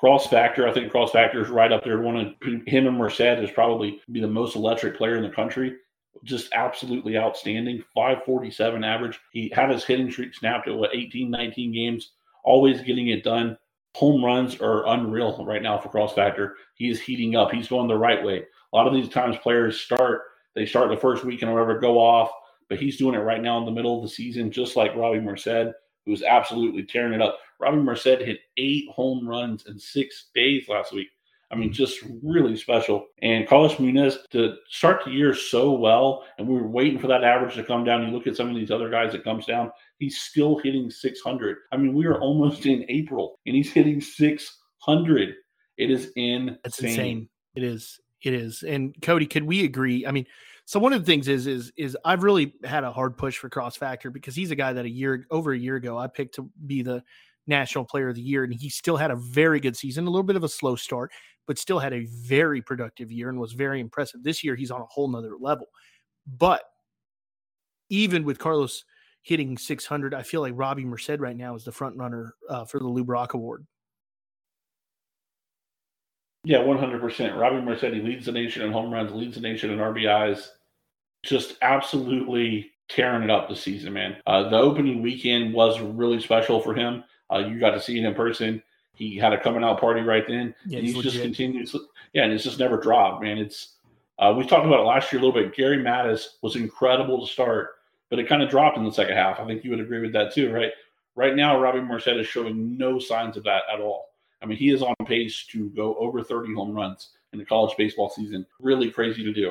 Cross 0.00 0.26
factor, 0.26 0.66
I 0.66 0.72
think 0.72 0.90
cross 0.90 1.12
factor 1.12 1.40
is 1.40 1.50
right 1.50 1.70
up 1.70 1.84
there. 1.84 2.00
One 2.00 2.16
of 2.16 2.34
him 2.66 2.86
and 2.88 2.98
Merced 2.98 3.20
is 3.20 3.50
probably 3.52 4.00
be 4.10 4.20
the 4.20 4.26
most 4.26 4.56
electric 4.56 4.96
player 4.96 5.16
in 5.16 5.22
the 5.22 5.30
country. 5.30 5.76
Just 6.24 6.52
absolutely 6.52 7.16
outstanding. 7.16 7.84
547 7.94 8.82
average. 8.82 9.20
He 9.32 9.52
had 9.54 9.70
his 9.70 9.84
hitting 9.84 10.10
streak 10.10 10.34
snapped 10.34 10.66
at 10.66 10.74
what 10.74 10.96
18, 10.96 11.30
19 11.30 11.72
games, 11.72 12.10
always 12.42 12.80
getting 12.80 13.08
it 13.08 13.22
done. 13.22 13.56
Home 13.96 14.24
runs 14.24 14.60
are 14.60 14.86
unreal 14.86 15.44
right 15.44 15.62
now 15.62 15.78
for 15.78 15.88
cross 15.88 16.14
factor. 16.14 16.56
He 16.74 16.88
is 16.88 17.00
heating 17.00 17.36
up. 17.36 17.50
He's 17.50 17.68
going 17.68 17.88
the 17.88 17.96
right 17.96 18.22
way. 18.22 18.44
A 18.72 18.76
lot 18.76 18.86
of 18.86 18.94
these 18.94 19.08
times 19.08 19.36
players 19.42 19.80
start, 19.80 20.22
they 20.54 20.64
start 20.64 20.90
the 20.90 20.96
first 20.96 21.24
week 21.24 21.42
and 21.42 21.52
whatever, 21.52 21.78
go 21.78 21.98
off, 21.98 22.30
but 22.68 22.78
he's 22.78 22.96
doing 22.96 23.14
it 23.14 23.18
right 23.18 23.42
now 23.42 23.58
in 23.58 23.64
the 23.64 23.70
middle 23.70 23.96
of 23.96 24.02
the 24.02 24.14
season, 24.14 24.50
just 24.50 24.76
like 24.76 24.94
Robbie 24.94 25.20
Merced, 25.20 25.74
who's 26.06 26.22
absolutely 26.22 26.84
tearing 26.84 27.12
it 27.12 27.20
up. 27.20 27.38
Robbie 27.58 27.78
Merced 27.78 28.04
hit 28.04 28.40
eight 28.56 28.88
home 28.90 29.28
runs 29.28 29.66
in 29.66 29.78
six 29.78 30.28
days 30.34 30.68
last 30.68 30.92
week. 30.92 31.08
I 31.52 31.56
mean, 31.56 31.72
just 31.72 31.98
really 32.22 32.56
special. 32.56 33.06
And 33.22 33.48
Carlos 33.48 33.78
Munoz 33.80 34.18
to 34.30 34.54
start 34.68 35.04
the 35.04 35.10
year 35.10 35.34
so 35.34 35.72
well, 35.72 36.24
and 36.38 36.46
we 36.46 36.54
were 36.54 36.68
waiting 36.68 36.98
for 36.98 37.08
that 37.08 37.24
average 37.24 37.54
to 37.56 37.64
come 37.64 37.82
down. 37.82 38.06
You 38.06 38.12
look 38.12 38.28
at 38.28 38.36
some 38.36 38.48
of 38.48 38.54
these 38.54 38.70
other 38.70 38.88
guys 38.88 39.12
that 39.12 39.24
comes 39.24 39.46
down, 39.46 39.72
he's 39.98 40.18
still 40.18 40.58
hitting 40.58 40.90
600. 40.90 41.56
I 41.72 41.76
mean, 41.76 41.92
we 41.92 42.06
are 42.06 42.20
almost 42.20 42.66
in 42.66 42.84
April, 42.88 43.38
and 43.46 43.56
he's 43.56 43.72
hitting 43.72 44.00
600. 44.00 45.34
It 45.76 45.90
is 45.90 46.12
insane. 46.14 46.58
It's 46.64 46.78
insane. 46.78 47.28
It 47.56 47.64
is. 47.64 48.00
It 48.22 48.34
is. 48.34 48.62
And 48.62 48.94
Cody, 49.02 49.26
could 49.26 49.44
we 49.44 49.64
agree? 49.64 50.06
I 50.06 50.12
mean, 50.12 50.26
so 50.66 50.78
one 50.78 50.92
of 50.92 51.00
the 51.00 51.06
things 51.06 51.26
is 51.26 51.48
is 51.48 51.72
is 51.76 51.96
I've 52.04 52.22
really 52.22 52.54
had 52.62 52.84
a 52.84 52.92
hard 52.92 53.16
push 53.16 53.38
for 53.38 53.48
Cross 53.48 53.76
Factor 53.76 54.10
because 54.10 54.36
he's 54.36 54.52
a 54.52 54.56
guy 54.56 54.72
that 54.72 54.84
a 54.84 54.90
year 54.90 55.26
over 55.30 55.52
a 55.52 55.58
year 55.58 55.76
ago 55.76 55.98
I 55.98 56.06
picked 56.06 56.36
to 56.36 56.48
be 56.66 56.82
the 56.82 57.02
National 57.46 57.84
Player 57.84 58.10
of 58.10 58.14
the 58.14 58.22
Year, 58.22 58.44
and 58.44 58.54
he 58.54 58.68
still 58.68 58.96
had 58.96 59.10
a 59.10 59.16
very 59.16 59.58
good 59.58 59.76
season, 59.76 60.06
a 60.06 60.10
little 60.10 60.22
bit 60.22 60.36
of 60.36 60.44
a 60.44 60.48
slow 60.48 60.76
start, 60.76 61.10
but 61.50 61.58
still 61.58 61.80
had 61.80 61.92
a 61.92 62.06
very 62.06 62.62
productive 62.62 63.10
year 63.10 63.28
and 63.28 63.36
was 63.36 63.54
very 63.54 63.80
impressive. 63.80 64.22
This 64.22 64.44
year, 64.44 64.54
he's 64.54 64.70
on 64.70 64.82
a 64.82 64.86
whole 64.88 65.08
nother 65.08 65.32
level. 65.36 65.66
But 66.38 66.62
even 67.88 68.22
with 68.22 68.38
Carlos 68.38 68.84
hitting 69.22 69.58
600, 69.58 70.14
I 70.14 70.22
feel 70.22 70.42
like 70.42 70.52
Robbie 70.54 70.84
Merced 70.84 71.18
right 71.18 71.36
now 71.36 71.56
is 71.56 71.64
the 71.64 71.72
front 71.72 71.96
runner 71.96 72.36
uh, 72.48 72.66
for 72.66 72.78
the 72.78 72.86
Lou 72.86 73.02
Brock 73.02 73.34
Award. 73.34 73.66
Yeah, 76.44 76.58
100%. 76.58 77.36
Robbie 77.36 77.62
Merced 77.62 77.82
leads 77.82 78.26
the 78.26 78.30
nation 78.30 78.62
in 78.62 78.70
home 78.70 78.94
runs, 78.94 79.10
leads 79.10 79.34
the 79.34 79.40
nation 79.40 79.72
in 79.72 79.80
RBIs. 79.80 80.50
Just 81.24 81.56
absolutely 81.62 82.70
tearing 82.88 83.24
it 83.24 83.30
up 83.30 83.48
this 83.48 83.60
season, 83.60 83.92
man. 83.94 84.18
Uh, 84.24 84.48
the 84.50 84.56
opening 84.56 85.02
weekend 85.02 85.52
was 85.52 85.80
really 85.80 86.20
special 86.20 86.60
for 86.60 86.76
him. 86.76 87.02
Uh, 87.28 87.38
you 87.38 87.58
got 87.58 87.72
to 87.72 87.80
see 87.80 87.98
it 87.98 88.04
in 88.04 88.14
person. 88.14 88.62
He 89.00 89.16
had 89.16 89.32
a 89.32 89.40
coming 89.40 89.64
out 89.64 89.80
party 89.80 90.02
right 90.02 90.24
then. 90.28 90.54
Yeah, 90.66 90.76
and 90.78 90.86
he's, 90.86 90.94
he's 90.94 91.04
just 91.04 91.22
continues. 91.22 91.74
Yeah, 92.12 92.24
and 92.24 92.34
it's 92.34 92.44
just 92.44 92.58
never 92.58 92.76
dropped, 92.76 93.22
man. 93.22 93.38
It's 93.38 93.76
uh, 94.18 94.34
we 94.36 94.46
talked 94.46 94.66
about 94.66 94.80
it 94.80 94.84
last 94.84 95.10
year 95.10 95.22
a 95.22 95.24
little 95.24 95.42
bit. 95.42 95.54
Gary 95.56 95.78
Mattis 95.78 96.26
was 96.42 96.54
incredible 96.54 97.26
to 97.26 97.32
start, 97.32 97.70
but 98.10 98.18
it 98.18 98.28
kind 98.28 98.42
of 98.42 98.50
dropped 98.50 98.76
in 98.76 98.84
the 98.84 98.92
second 98.92 99.16
half. 99.16 99.40
I 99.40 99.46
think 99.46 99.64
you 99.64 99.70
would 99.70 99.80
agree 99.80 100.02
with 100.02 100.12
that 100.12 100.34
too, 100.34 100.52
right? 100.52 100.70
Right 101.16 101.34
now, 101.34 101.58
Robbie 101.58 101.80
Merced 101.80 102.08
is 102.08 102.26
showing 102.26 102.76
no 102.76 102.98
signs 102.98 103.38
of 103.38 103.44
that 103.44 103.62
at 103.72 103.80
all. 103.80 104.10
I 104.42 104.46
mean, 104.46 104.58
he 104.58 104.68
is 104.68 104.82
on 104.82 104.94
pace 105.06 105.46
to 105.52 105.70
go 105.70 105.94
over 105.94 106.22
30 106.22 106.54
home 106.54 106.74
runs 106.74 107.08
in 107.32 107.38
the 107.38 107.44
college 107.46 107.74
baseball 107.78 108.10
season. 108.10 108.44
Really 108.60 108.90
crazy 108.90 109.24
to 109.24 109.32
do. 109.32 109.50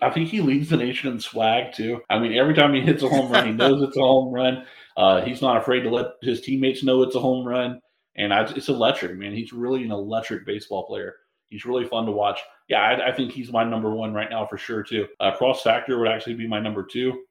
I 0.00 0.10
think 0.10 0.28
he 0.28 0.40
leads 0.40 0.70
the 0.70 0.76
nation 0.76 1.12
in 1.12 1.20
swag 1.20 1.72
too. 1.72 2.00
I 2.10 2.18
mean, 2.18 2.32
every 2.32 2.54
time 2.54 2.74
he 2.74 2.80
hits 2.80 3.04
a 3.04 3.08
home 3.08 3.30
run, 3.30 3.46
he 3.46 3.52
knows 3.52 3.80
it's 3.80 3.96
a 3.96 4.00
home 4.00 4.34
run. 4.34 4.66
Uh, 4.96 5.22
he's 5.22 5.40
not 5.40 5.56
afraid 5.56 5.82
to 5.82 5.90
let 5.90 6.14
his 6.20 6.40
teammates 6.40 6.82
know 6.82 7.02
it's 7.04 7.14
a 7.14 7.20
home 7.20 7.46
run, 7.46 7.80
and 8.16 8.32
I, 8.32 8.42
it's 8.42 8.68
electric, 8.68 9.16
man. 9.16 9.32
He's 9.32 9.52
really 9.52 9.84
an 9.84 9.92
electric 9.92 10.44
baseball 10.46 10.86
player. 10.86 11.16
He's 11.48 11.64
really 11.66 11.86
fun 11.86 12.06
to 12.06 12.12
watch. 12.12 12.40
Yeah, 12.68 12.80
I, 12.80 13.10
I 13.10 13.12
think 13.12 13.32
he's 13.32 13.52
my 13.52 13.64
number 13.64 13.90
one 13.90 14.14
right 14.14 14.30
now 14.30 14.46
for 14.46 14.56
sure 14.56 14.82
too. 14.82 15.06
Uh, 15.20 15.32
Cross 15.36 15.62
Factor 15.62 15.98
would 15.98 16.08
actually 16.08 16.34
be 16.34 16.48
my 16.48 16.60
number 16.60 16.82
two. 16.82 17.24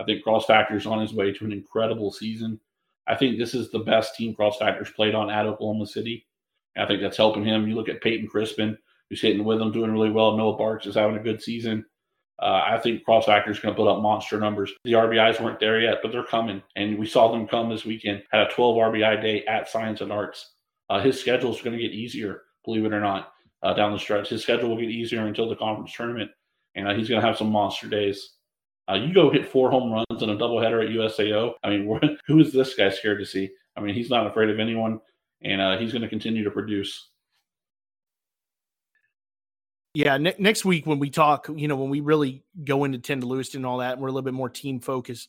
I 0.00 0.04
think 0.04 0.22
Cross 0.22 0.46
Factor 0.46 0.76
is 0.76 0.86
on 0.86 1.00
his 1.00 1.12
way 1.12 1.32
to 1.32 1.44
an 1.44 1.52
incredible 1.52 2.12
season. 2.12 2.60
I 3.06 3.16
think 3.16 3.38
this 3.38 3.54
is 3.54 3.70
the 3.70 3.78
best 3.80 4.14
team 4.14 4.34
Cross 4.34 4.58
Factor's 4.58 4.90
played 4.90 5.14
on 5.14 5.30
at 5.30 5.46
Oklahoma 5.46 5.86
City. 5.86 6.26
I 6.76 6.86
think 6.86 7.00
that's 7.00 7.16
helping 7.16 7.44
him. 7.44 7.66
You 7.66 7.74
look 7.74 7.88
at 7.88 8.02
Peyton 8.02 8.28
Crispin, 8.28 8.78
who's 9.08 9.20
hitting 9.20 9.44
with 9.44 9.60
him, 9.60 9.72
doing 9.72 9.90
really 9.90 10.10
well. 10.10 10.36
Noah 10.36 10.56
Barks 10.56 10.86
is 10.86 10.94
having 10.94 11.16
a 11.16 11.22
good 11.22 11.42
season. 11.42 11.84
Uh, 12.40 12.62
I 12.64 12.78
think 12.78 13.04
Cross 13.04 13.26
Factor 13.26 13.50
is 13.50 13.58
going 13.58 13.74
to 13.74 13.76
put 13.78 13.90
up 13.90 14.00
monster 14.00 14.38
numbers. 14.38 14.72
The 14.84 14.92
RBIs 14.92 15.40
weren't 15.40 15.58
there 15.58 15.80
yet, 15.80 15.98
but 16.02 16.12
they're 16.12 16.22
coming, 16.22 16.62
and 16.76 16.98
we 16.98 17.06
saw 17.06 17.32
them 17.32 17.48
come 17.48 17.68
this 17.68 17.84
weekend. 17.84 18.22
Had 18.30 18.46
a 18.46 18.50
12 18.50 18.76
RBI 18.76 19.20
day 19.20 19.44
at 19.46 19.68
Science 19.68 20.00
and 20.00 20.12
Arts. 20.12 20.52
Uh, 20.88 21.00
his 21.00 21.18
schedule 21.18 21.52
is 21.52 21.60
going 21.60 21.76
to 21.76 21.82
get 21.82 21.92
easier, 21.92 22.42
believe 22.64 22.84
it 22.84 22.92
or 22.92 23.00
not, 23.00 23.32
uh, 23.62 23.74
down 23.74 23.92
the 23.92 23.98
stretch. 23.98 24.28
His 24.28 24.42
schedule 24.42 24.68
will 24.68 24.80
get 24.80 24.90
easier 24.90 25.26
until 25.26 25.48
the 25.48 25.56
conference 25.56 25.92
tournament, 25.92 26.30
and 26.76 26.86
uh, 26.86 26.94
he's 26.94 27.08
going 27.08 27.20
to 27.20 27.26
have 27.26 27.36
some 27.36 27.50
monster 27.50 27.88
days. 27.88 28.34
Uh, 28.88 28.94
you 28.94 29.12
go 29.12 29.30
hit 29.30 29.50
four 29.50 29.70
home 29.70 29.92
runs 29.92 30.22
in 30.22 30.30
a 30.30 30.36
doubleheader 30.36 30.82
at 30.82 30.94
USAO. 30.94 31.54
I 31.64 31.70
mean, 31.70 32.18
who 32.26 32.38
is 32.38 32.52
this 32.52 32.74
guy 32.74 32.88
scared 32.88 33.18
to 33.18 33.26
see? 33.26 33.50
I 33.76 33.80
mean, 33.80 33.94
he's 33.94 34.10
not 34.10 34.26
afraid 34.26 34.48
of 34.48 34.60
anyone, 34.60 35.00
and 35.42 35.60
uh, 35.60 35.76
he's 35.76 35.92
going 35.92 36.02
to 36.02 36.08
continue 36.08 36.44
to 36.44 36.50
produce. 36.50 37.10
Yeah, 39.98 40.16
ne- 40.16 40.36
next 40.38 40.64
week 40.64 40.86
when 40.86 41.00
we 41.00 41.10
talk, 41.10 41.48
you 41.56 41.66
know, 41.66 41.74
when 41.74 41.90
we 41.90 41.98
really 41.98 42.44
go 42.64 42.84
into 42.84 42.98
Tend 42.98 43.22
to 43.22 43.26
Lewiston 43.26 43.58
and 43.58 43.66
all 43.66 43.78
that, 43.78 43.94
and 43.94 44.00
we're 44.00 44.06
a 44.06 44.12
little 44.12 44.22
bit 44.22 44.32
more 44.32 44.48
team 44.48 44.78
focused. 44.78 45.28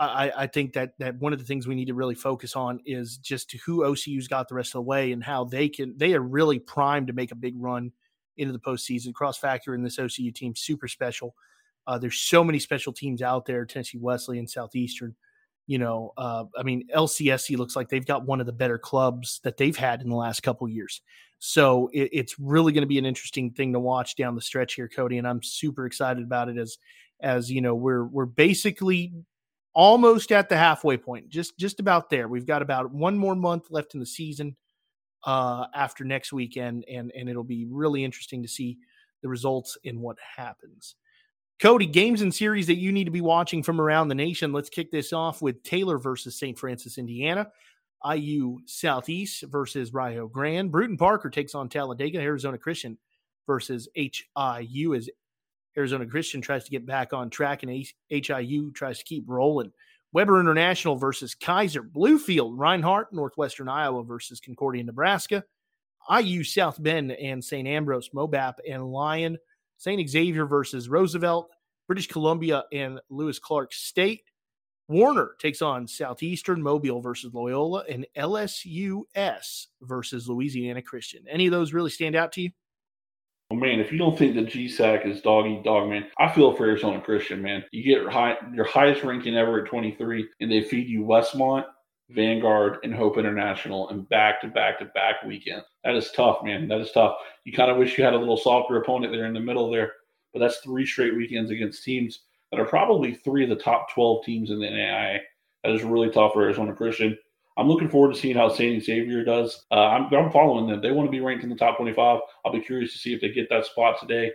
I, 0.00 0.32
I 0.34 0.46
think 0.46 0.72
that 0.72 0.92
that 0.98 1.16
one 1.16 1.34
of 1.34 1.38
the 1.38 1.44
things 1.44 1.66
we 1.66 1.74
need 1.74 1.88
to 1.88 1.94
really 1.94 2.14
focus 2.14 2.56
on 2.56 2.80
is 2.86 3.18
just 3.18 3.52
who 3.66 3.84
OCU's 3.84 4.26
got 4.26 4.48
the 4.48 4.54
rest 4.54 4.70
of 4.70 4.78
the 4.78 4.82
way 4.88 5.12
and 5.12 5.22
how 5.22 5.44
they 5.44 5.68
can. 5.68 5.98
They 5.98 6.14
are 6.14 6.22
really 6.22 6.58
primed 6.58 7.08
to 7.08 7.12
make 7.12 7.30
a 7.30 7.34
big 7.34 7.56
run 7.58 7.92
into 8.38 8.54
the 8.54 8.58
postseason. 8.58 9.12
Cross 9.12 9.36
factor 9.36 9.74
in 9.74 9.82
this 9.82 9.98
OCU 9.98 10.34
team 10.34 10.56
super 10.56 10.88
special. 10.88 11.34
Uh, 11.86 11.98
there's 11.98 12.18
so 12.18 12.42
many 12.42 12.58
special 12.58 12.94
teams 12.94 13.20
out 13.20 13.44
there: 13.44 13.66
Tennessee 13.66 13.98
Wesleyan 13.98 14.48
Southeastern. 14.48 15.14
You 15.66 15.78
know, 15.78 16.12
uh, 16.16 16.44
I 16.56 16.62
mean, 16.62 16.88
LCSC 16.94 17.56
looks 17.56 17.74
like 17.74 17.88
they've 17.88 18.06
got 18.06 18.24
one 18.24 18.40
of 18.40 18.46
the 18.46 18.52
better 18.52 18.78
clubs 18.78 19.40
that 19.42 19.56
they've 19.56 19.76
had 19.76 20.00
in 20.00 20.08
the 20.08 20.16
last 20.16 20.42
couple 20.42 20.68
years. 20.68 21.00
So 21.38 21.90
it, 21.92 22.10
it's 22.12 22.38
really 22.38 22.72
going 22.72 22.82
to 22.82 22.88
be 22.88 22.98
an 22.98 23.06
interesting 23.06 23.50
thing 23.50 23.72
to 23.72 23.80
watch 23.80 24.16
down 24.16 24.34
the 24.34 24.40
stretch 24.40 24.74
here, 24.74 24.88
Cody, 24.88 25.18
and 25.18 25.26
I'm 25.26 25.42
super 25.42 25.86
excited 25.86 26.22
about 26.22 26.48
it. 26.48 26.56
As 26.56 26.78
as 27.20 27.50
you 27.50 27.60
know, 27.60 27.74
we're 27.74 28.04
we're 28.04 28.26
basically 28.26 29.12
almost 29.74 30.32
at 30.32 30.48
the 30.48 30.56
halfway 30.56 30.96
point, 30.96 31.28
just 31.28 31.58
just 31.58 31.80
about 31.80 32.10
there. 32.10 32.28
We've 32.28 32.46
got 32.46 32.62
about 32.62 32.92
one 32.92 33.18
more 33.18 33.34
month 33.34 33.66
left 33.70 33.94
in 33.94 34.00
the 34.00 34.06
season 34.06 34.56
uh, 35.24 35.66
after 35.74 36.04
next 36.04 36.32
weekend, 36.32 36.84
and 36.90 37.12
and 37.14 37.28
it'll 37.28 37.44
be 37.44 37.66
really 37.68 38.04
interesting 38.04 38.42
to 38.42 38.48
see 38.48 38.78
the 39.22 39.28
results 39.28 39.76
and 39.84 40.00
what 40.00 40.16
happens. 40.36 40.94
Cody, 41.58 41.86
games 41.86 42.20
and 42.20 42.34
series 42.34 42.66
that 42.66 42.76
you 42.76 42.92
need 42.92 43.04
to 43.04 43.10
be 43.10 43.22
watching 43.22 43.62
from 43.62 43.80
around 43.80 44.08
the 44.08 44.14
nation. 44.14 44.52
Let's 44.52 44.68
kick 44.68 44.90
this 44.90 45.12
off 45.14 45.40
with 45.40 45.62
Taylor 45.62 45.96
versus 45.96 46.38
St. 46.38 46.58
Francis, 46.58 46.98
Indiana. 46.98 47.48
IU 48.04 48.58
Southeast 48.66 49.42
versus 49.44 49.94
Rio 49.94 50.28
Grande. 50.28 50.70
Brewton-Parker 50.70 51.30
takes 51.30 51.54
on 51.54 51.70
Talladega. 51.70 52.20
Arizona 52.20 52.58
Christian 52.58 52.98
versus 53.46 53.88
HIU 53.94 54.94
as 54.94 55.08
Arizona 55.78 56.06
Christian 56.06 56.42
tries 56.42 56.64
to 56.64 56.70
get 56.70 56.84
back 56.84 57.14
on 57.14 57.30
track 57.30 57.62
and 57.62 57.86
HIU 58.10 58.70
tries 58.72 58.98
to 58.98 59.04
keep 59.04 59.24
rolling. 59.26 59.72
Webber 60.12 60.38
International 60.38 60.96
versus 60.96 61.34
Keiser. 61.34 61.90
Bluefield, 61.90 62.52
Reinhardt, 62.54 63.14
Northwestern 63.14 63.68
Iowa 63.68 64.04
versus 64.04 64.40
Concordia, 64.40 64.84
Nebraska. 64.84 65.42
IU 66.14 66.44
South 66.44 66.80
Bend 66.82 67.12
and 67.12 67.42
St. 67.42 67.66
Ambrose, 67.66 68.10
Mobap 68.10 68.54
and 68.70 68.92
Lyon. 68.92 69.38
St. 69.76 70.08
Xavier 70.08 70.46
versus 70.46 70.88
Roosevelt. 70.88 71.50
British 71.86 72.08
Columbia 72.08 72.64
and 72.72 73.00
Lewis 73.10 73.38
Clark 73.38 73.72
State. 73.72 74.22
Warner 74.88 75.32
takes 75.40 75.62
on 75.62 75.86
Southeastern 75.86 76.62
Mobile 76.62 77.00
versus 77.00 77.34
Loyola 77.34 77.84
and 77.88 78.06
LSUS 78.16 79.66
versus 79.82 80.28
Louisiana 80.28 80.82
Christian. 80.82 81.24
Any 81.28 81.46
of 81.46 81.52
those 81.52 81.72
really 81.72 81.90
stand 81.90 82.14
out 82.14 82.32
to 82.32 82.42
you? 82.42 82.50
Oh 83.50 83.54
man, 83.54 83.78
if 83.78 83.92
you 83.92 83.98
don't 83.98 84.18
think 84.18 84.34
that 84.34 84.46
GSAC 84.46 85.06
is 85.06 85.20
dog 85.20 85.46
eat 85.46 85.62
dog, 85.62 85.88
man, 85.88 86.06
I 86.18 86.28
feel 86.32 86.52
for 86.52 86.66
Arizona 86.66 87.00
Christian, 87.00 87.40
man. 87.40 87.64
You 87.70 87.84
get 87.84 88.12
high, 88.12 88.36
your 88.52 88.64
highest 88.64 89.04
ranking 89.04 89.36
ever 89.36 89.62
at 89.62 89.70
23, 89.70 90.28
and 90.40 90.50
they 90.50 90.62
feed 90.62 90.88
you 90.88 91.02
Westmont, 91.02 91.64
Vanguard, 92.10 92.78
and 92.84 92.94
Hope 92.94 93.18
International 93.18 93.88
and 93.88 94.08
back 94.08 94.40
to 94.40 94.48
back 94.48 94.78
to 94.78 94.84
back 94.86 95.22
weekend. 95.24 95.62
That 95.84 95.96
is 95.96 96.10
tough, 96.12 96.42
man. 96.42 96.68
That 96.68 96.80
is 96.80 96.92
tough. 96.92 97.16
You 97.44 97.52
kind 97.52 97.70
of 97.70 97.76
wish 97.76 97.98
you 97.98 98.04
had 98.04 98.14
a 98.14 98.18
little 98.18 98.36
softer 98.36 98.76
opponent 98.76 99.12
there 99.12 99.26
in 99.26 99.34
the 99.34 99.40
middle 99.40 99.70
there, 99.70 99.92
but 100.32 100.38
that's 100.38 100.58
three 100.58 100.86
straight 100.86 101.16
weekends 101.16 101.50
against 101.50 101.82
teams 101.82 102.20
that 102.50 102.60
are 102.60 102.66
probably 102.66 103.14
three 103.14 103.42
of 103.42 103.50
the 103.50 103.56
top 103.56 103.92
12 103.92 104.24
teams 104.24 104.50
in 104.50 104.60
the 104.60 104.66
NAIA. 104.66 105.18
That 105.64 105.72
is 105.72 105.82
really 105.82 106.10
tough 106.10 106.32
for 106.32 106.42
Arizona 106.42 106.74
Christian. 106.74 107.18
I'm 107.56 107.68
looking 107.68 107.88
forward 107.88 108.14
to 108.14 108.20
seeing 108.20 108.36
how 108.36 108.50
St. 108.50 108.84
Xavier 108.84 109.24
does. 109.24 109.64
Uh, 109.70 109.86
I'm, 109.86 110.12
I'm, 110.14 110.30
following 110.30 110.68
them. 110.68 110.82
They 110.82 110.92
want 110.92 111.06
to 111.08 111.10
be 111.10 111.20
ranked 111.20 111.42
in 111.42 111.50
the 111.50 111.56
top 111.56 111.78
25. 111.78 112.20
I'll 112.44 112.52
be 112.52 112.60
curious 112.60 112.92
to 112.92 112.98
see 112.98 113.14
if 113.14 113.20
they 113.20 113.30
get 113.30 113.48
that 113.48 113.64
spot 113.64 113.98
today. 113.98 114.30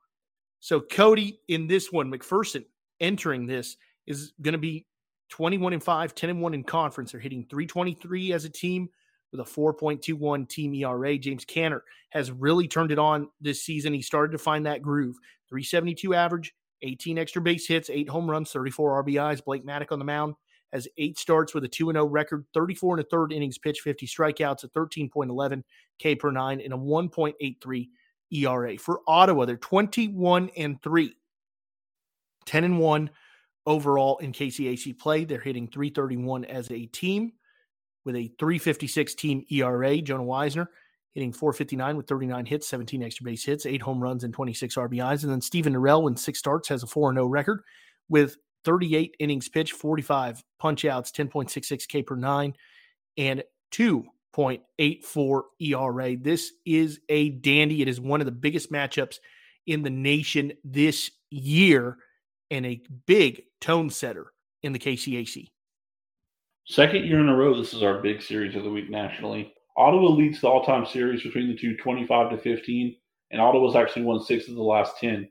So, 0.61 0.79
Cody, 0.79 1.39
in 1.47 1.67
this 1.67 1.91
one, 1.91 2.11
McPherson 2.11 2.63
entering 2.99 3.47
this 3.47 3.77
is 4.05 4.31
going 4.41 4.53
to 4.53 4.59
be 4.59 4.85
21 5.29 5.73
and 5.73 5.83
5, 5.83 6.15
10 6.15 6.29
and 6.29 6.41
1 6.41 6.53
in 6.53 6.63
conference. 6.63 7.11
They're 7.11 7.19
hitting 7.19 7.45
323 7.49 8.31
as 8.31 8.45
a 8.45 8.49
team 8.49 8.87
with 9.31 9.41
a 9.41 9.43
4.21 9.43 10.47
team 10.47 10.75
ERA. 10.75 11.17
James 11.17 11.45
Canner 11.45 11.83
has 12.11 12.31
really 12.31 12.67
turned 12.67 12.91
it 12.91 12.99
on 12.99 13.27
this 13.41 13.63
season. 13.63 13.91
He 13.91 14.03
started 14.03 14.33
to 14.33 14.37
find 14.37 14.65
that 14.67 14.83
groove. 14.83 15.17
372 15.49 16.13
average, 16.13 16.53
18 16.83 17.17
extra 17.17 17.41
base 17.41 17.67
hits, 17.67 17.89
eight 17.89 18.07
home 18.07 18.29
runs, 18.29 18.51
34 18.51 19.03
RBIs. 19.03 19.43
Blake 19.43 19.65
Maddock 19.65 19.91
on 19.91 19.99
the 19.99 20.05
mound 20.05 20.35
has 20.73 20.87
eight 20.97 21.17
starts 21.17 21.55
with 21.55 21.63
a 21.63 21.67
2 21.67 21.91
0 21.91 22.05
record, 22.05 22.45
34 22.53 22.97
and 22.97 23.05
a 23.05 23.09
third 23.09 23.33
innings 23.33 23.57
pitched, 23.57 23.81
50 23.81 24.05
strikeouts, 24.05 24.63
a 24.63 24.69
13.11 24.69 25.63
K 25.97 26.15
per 26.15 26.31
nine, 26.31 26.61
and 26.61 26.73
a 26.73 26.77
1.83 26.77 27.87
ERA. 28.33 28.77
For 28.77 29.01
Ottawa, 29.07 29.45
they're 29.45 29.57
21 29.57 30.49
and 30.57 30.81
3, 30.81 31.15
10 32.45 32.63
and 32.63 32.79
1 32.79 33.09
overall 33.65 34.17
in 34.19 34.31
KCAC 34.31 34.97
play. 34.97 35.23
They're 35.25 35.39
hitting 35.39 35.67
331 35.67 36.45
as 36.45 36.71
a 36.71 36.85
team 36.87 37.33
with 38.05 38.15
a 38.15 38.31
356 38.39 39.15
team 39.15 39.43
ERA. 39.49 40.01
Jonah 40.01 40.23
Weisner 40.23 40.67
hitting 41.13 41.33
459 41.33 41.97
with 41.97 42.07
39 42.07 42.45
hits, 42.45 42.67
17 42.67 43.03
extra 43.03 43.25
base 43.25 43.43
hits, 43.43 43.65
eight 43.65 43.81
home 43.81 44.01
runs, 44.01 44.23
and 44.23 44.33
26 44.33 44.75
RBIs. 44.75 45.23
And 45.23 45.31
then 45.31 45.41
Stephen 45.41 45.73
Narell, 45.73 46.07
in 46.09 46.15
six 46.15 46.39
starts, 46.39 46.69
has 46.69 46.83
a 46.83 46.87
4 46.87 47.13
0 47.13 47.25
record 47.27 47.61
with 48.09 48.37
38 48.63 49.15
innings 49.19 49.49
pitched, 49.49 49.73
45 49.73 50.43
punch 50.59 50.85
outs, 50.85 51.11
10.66 51.11 51.87
K 51.87 52.03
per 52.03 52.15
nine, 52.15 52.53
and 53.17 53.43
2.84 54.35 55.41
ERA. 55.59 56.15
This 56.17 56.53
is 56.65 56.99
a 57.09 57.29
dandy. 57.29 57.81
It 57.81 57.87
is 57.87 57.99
one 57.99 58.21
of 58.21 58.25
the 58.25 58.31
biggest 58.31 58.71
matchups 58.71 59.19
in 59.67 59.83
the 59.83 59.89
nation 59.89 60.53
this 60.63 61.11
year 61.29 61.97
and 62.49 62.65
a 62.65 62.81
big 63.05 63.43
tone 63.59 63.89
setter 63.89 64.33
in 64.63 64.73
the 64.73 64.79
KCAC. 64.79 65.47
Second 66.65 67.05
year 67.05 67.19
in 67.19 67.29
a 67.29 67.35
row, 67.35 67.57
this 67.57 67.73
is 67.73 67.83
our 67.83 67.99
big 68.01 68.21
series 68.21 68.55
of 68.55 68.63
the 68.63 68.69
week 68.69 68.89
nationally. 68.89 69.53
Ottawa 69.77 70.09
leads 70.09 70.41
the 70.41 70.47
all-time 70.47 70.85
series 70.85 71.23
between 71.23 71.47
the 71.47 71.55
two, 71.55 71.75
25 71.77 72.31
to 72.31 72.37
15, 72.37 72.95
and 73.31 73.41
Ottawa's 73.41 73.75
actually 73.75 74.03
won 74.03 74.21
six 74.21 74.47
of 74.47 74.55
the 74.55 74.61
last 74.61 74.97
10. 74.99 75.27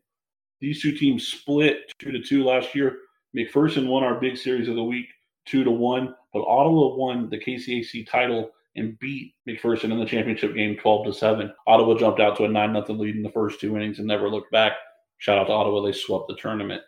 These 0.60 0.82
two 0.82 0.92
teams 0.92 1.28
split 1.28 1.92
two 1.98 2.10
to 2.12 2.22
two 2.22 2.44
last 2.44 2.74
year. 2.74 2.98
McPherson 3.36 3.86
won 3.86 4.02
our 4.02 4.18
big 4.18 4.36
series 4.36 4.68
of 4.68 4.74
the 4.74 4.82
week, 4.82 5.06
two 5.46 5.64
to 5.64 5.70
one, 5.70 6.14
but 6.32 6.42
Ottawa 6.42 6.96
won 6.96 7.30
the 7.30 7.38
KCAC 7.38 8.08
title 8.08 8.50
and 8.76 8.98
beat 8.98 9.34
McPherson 9.48 9.92
in 9.92 9.98
the 9.98 10.06
championship 10.06 10.54
game 10.54 10.76
12 10.76 11.06
to 11.06 11.12
7. 11.12 11.52
Ottawa 11.66 11.98
jumped 11.98 12.20
out 12.20 12.36
to 12.36 12.44
a 12.44 12.48
9 12.48 12.86
0 12.86 12.98
lead 12.98 13.16
in 13.16 13.22
the 13.22 13.30
first 13.30 13.60
two 13.60 13.76
innings 13.76 13.98
and 13.98 14.06
never 14.06 14.30
looked 14.30 14.52
back. 14.52 14.72
Shout 15.18 15.38
out 15.38 15.48
to 15.48 15.52
Ottawa, 15.52 15.82
they 15.82 15.92
swept 15.92 16.28
the 16.28 16.36
tournament. 16.36 16.82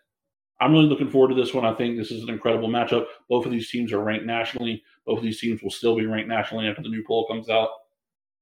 I'm 0.61 0.72
really 0.72 0.87
looking 0.87 1.11
forward 1.11 1.28
to 1.28 1.35
this 1.35 1.53
one. 1.53 1.64
I 1.64 1.74
think 1.74 1.97
this 1.97 2.12
is 2.12 2.22
an 2.22 2.30
incredible 2.30 2.68
matchup. 2.68 3.07
Both 3.28 3.47
of 3.47 3.53
these 3.53 3.68
teams 3.68 3.93
are 3.93 4.03
ranked 4.03 4.26
nationally. 4.26 4.85
Both 5.05 5.18
of 5.18 5.24
these 5.24 5.41
teams 5.41 5.61
will 5.61 5.70
still 5.70 5.97
be 5.97 6.07
ranked 6.07 6.28
nationally 6.28 6.68
after 6.68 6.83
the 6.83 6.89
new 6.89 7.03
poll 7.05 7.26
comes 7.26 7.49
out. 7.49 7.68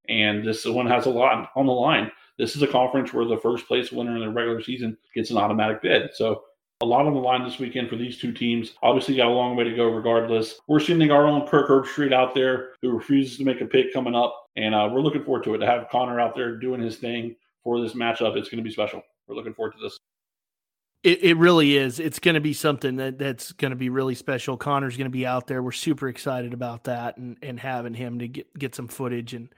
And 0.08 0.46
this 0.46 0.66
one 0.66 0.86
has 0.86 1.06
a 1.06 1.10
lot 1.10 1.50
on 1.56 1.66
the 1.66 1.72
line. 1.72 2.10
This 2.36 2.56
is 2.56 2.62
a 2.62 2.66
conference 2.66 3.12
where 3.12 3.24
the 3.24 3.38
first 3.38 3.66
place 3.66 3.90
winner 3.90 4.16
in 4.16 4.20
the 4.20 4.28
regular 4.28 4.62
season 4.62 4.98
gets 5.14 5.30
an 5.30 5.38
automatic 5.38 5.80
bid. 5.80 6.10
So 6.14 6.42
a 6.82 6.86
lot 6.86 7.06
on 7.06 7.12
the 7.12 7.20
line 7.20 7.44
this 7.44 7.58
weekend 7.58 7.88
for 7.90 7.96
these 7.96 8.18
two 8.18 8.32
teams. 8.32 8.72
Obviously, 8.82 9.14
got 9.16 9.26
a 9.26 9.30
long 9.30 9.54
way 9.54 9.64
to 9.64 9.76
go 9.76 9.88
regardless. 9.90 10.58
We're 10.66 10.80
sending 10.80 11.10
our 11.10 11.26
own 11.26 11.46
Kirk 11.46 11.68
Herbstreit 11.68 12.12
out 12.12 12.34
there 12.34 12.70
who 12.80 12.90
refuses 12.90 13.36
to 13.38 13.44
make 13.44 13.60
a 13.60 13.66
pick 13.66 13.92
coming 13.92 14.14
up. 14.14 14.46
And 14.56 14.74
uh, 14.74 14.88
we're 14.90 15.02
looking 15.02 15.22
forward 15.22 15.44
to 15.44 15.54
it. 15.54 15.58
To 15.58 15.66
have 15.66 15.88
Connor 15.90 16.18
out 16.18 16.34
there 16.34 16.56
doing 16.56 16.80
his 16.80 16.96
thing 16.96 17.36
for 17.62 17.80
this 17.80 17.92
matchup, 17.92 18.36
it's 18.36 18.48
going 18.48 18.62
to 18.62 18.64
be 18.64 18.72
special. 18.72 19.02
We're 19.26 19.36
looking 19.36 19.52
forward 19.52 19.72
to 19.72 19.78
this. 19.82 19.98
It, 21.02 21.22
it 21.22 21.36
really 21.36 21.76
is. 21.76 22.00
It's 22.00 22.18
going 22.18 22.34
to 22.34 22.40
be 22.40 22.52
something 22.54 22.96
that, 22.96 23.18
that's 23.18 23.52
going 23.52 23.70
to 23.70 23.76
be 23.76 23.90
really 23.90 24.14
special. 24.14 24.56
Connor's 24.56 24.96
going 24.96 25.06
to 25.06 25.10
be 25.10 25.26
out 25.26 25.46
there. 25.46 25.62
We're 25.62 25.72
super 25.72 26.08
excited 26.08 26.54
about 26.54 26.84
that 26.84 27.16
and, 27.18 27.36
and 27.42 27.60
having 27.60 27.94
him 27.94 28.18
to 28.18 28.28
get, 28.28 28.58
get 28.58 28.74
some 28.74 28.88
footage 28.88 29.34
and 29.34 29.48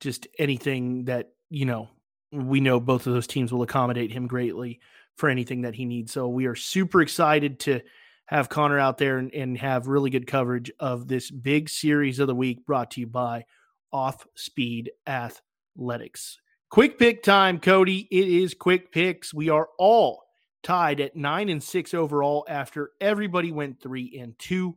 just 0.00 0.26
anything 0.38 1.06
that, 1.06 1.30
you 1.50 1.64
know, 1.64 1.88
we 2.30 2.60
know 2.60 2.78
both 2.78 3.06
of 3.06 3.14
those 3.14 3.26
teams 3.26 3.52
will 3.52 3.62
accommodate 3.62 4.12
him 4.12 4.26
greatly 4.26 4.80
for 5.18 5.28
anything 5.28 5.62
that 5.62 5.74
he 5.74 5.84
needs. 5.84 6.12
So 6.12 6.28
we 6.28 6.46
are 6.46 6.54
super 6.54 7.02
excited 7.02 7.58
to 7.60 7.80
have 8.26 8.48
Connor 8.48 8.78
out 8.78 8.98
there 8.98 9.18
and, 9.18 9.34
and 9.34 9.58
have 9.58 9.88
really 9.88 10.10
good 10.10 10.26
coverage 10.26 10.70
of 10.78 11.08
this 11.08 11.30
big 11.30 11.68
series 11.68 12.20
of 12.20 12.28
the 12.28 12.34
week 12.34 12.64
brought 12.64 12.92
to 12.92 13.00
you 13.00 13.06
by 13.06 13.44
Off 13.92 14.26
Speed 14.36 14.92
Athletics. 15.06 16.38
Quick 16.70 16.98
pick 16.98 17.22
time, 17.22 17.58
Cody. 17.58 18.06
It 18.10 18.28
is 18.28 18.54
quick 18.54 18.92
picks. 18.92 19.34
We 19.34 19.48
are 19.48 19.68
all 19.78 20.22
tied 20.62 21.00
at 21.00 21.16
nine 21.16 21.48
and 21.48 21.62
six 21.62 21.94
overall 21.94 22.44
after 22.48 22.90
everybody 23.00 23.50
went 23.50 23.80
three 23.80 24.18
and 24.20 24.38
two 24.38 24.76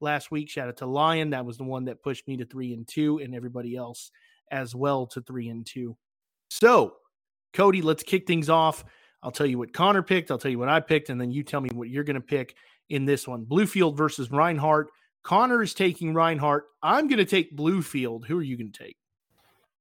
last 0.00 0.30
week. 0.30 0.48
Shout 0.48 0.68
out 0.68 0.76
to 0.78 0.86
Lyon. 0.86 1.30
That 1.30 1.44
was 1.44 1.58
the 1.58 1.64
one 1.64 1.86
that 1.86 2.02
pushed 2.02 2.26
me 2.26 2.36
to 2.38 2.46
three 2.46 2.72
and 2.72 2.86
two, 2.86 3.18
and 3.18 3.34
everybody 3.34 3.76
else 3.76 4.12
as 4.50 4.74
well 4.74 5.06
to 5.08 5.20
three 5.20 5.48
and 5.48 5.66
two. 5.66 5.96
So, 6.48 6.94
Cody, 7.52 7.82
let's 7.82 8.02
kick 8.04 8.26
things 8.26 8.48
off. 8.48 8.84
I'll 9.24 9.32
tell 9.32 9.46
you 9.46 9.58
what 9.58 9.72
Connor 9.72 10.02
picked. 10.02 10.30
I'll 10.30 10.38
tell 10.38 10.50
you 10.50 10.58
what 10.58 10.68
I 10.68 10.80
picked, 10.80 11.08
and 11.08 11.18
then 11.18 11.30
you 11.30 11.42
tell 11.42 11.62
me 11.62 11.70
what 11.72 11.88
you're 11.88 12.04
going 12.04 12.14
to 12.14 12.20
pick 12.20 12.54
in 12.90 13.06
this 13.06 13.26
one. 13.26 13.46
Bluefield 13.46 13.96
versus 13.96 14.30
Reinhardt. 14.30 14.90
Connor 15.22 15.62
is 15.62 15.72
taking 15.72 16.12
Reinhardt. 16.12 16.66
I'm 16.82 17.08
going 17.08 17.18
to 17.18 17.24
take 17.24 17.56
Bluefield. 17.56 18.26
Who 18.26 18.38
are 18.38 18.42
you 18.42 18.58
going 18.58 18.70
to 18.70 18.84
take? 18.84 18.98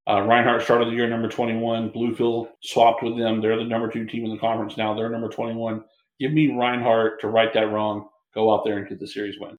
Uh, 0.10 0.22
Reinhardt 0.22 0.64
started 0.64 0.88
the 0.88 0.96
year 0.96 1.10
number 1.10 1.28
21. 1.28 1.92
Bluefield 1.92 2.48
swapped 2.62 3.04
with 3.04 3.18
them. 3.18 3.42
They're 3.42 3.58
the 3.58 3.66
number 3.66 3.90
two 3.90 4.06
team 4.06 4.24
in 4.24 4.32
the 4.32 4.38
conference 4.38 4.78
now. 4.78 4.96
They're 4.96 5.10
number 5.10 5.30
21. 5.30 5.84
Give 6.20 6.32
me 6.32 6.56
Reinhardt 6.58 7.20
to 7.22 7.28
right 7.28 7.54
that 7.54 7.72
wrong. 7.72 8.08
Go 8.34 8.54
out 8.54 8.64
there 8.64 8.78
and 8.78 8.88
get 8.88 9.00
the 9.00 9.08
series 9.08 9.36
win. 9.40 9.58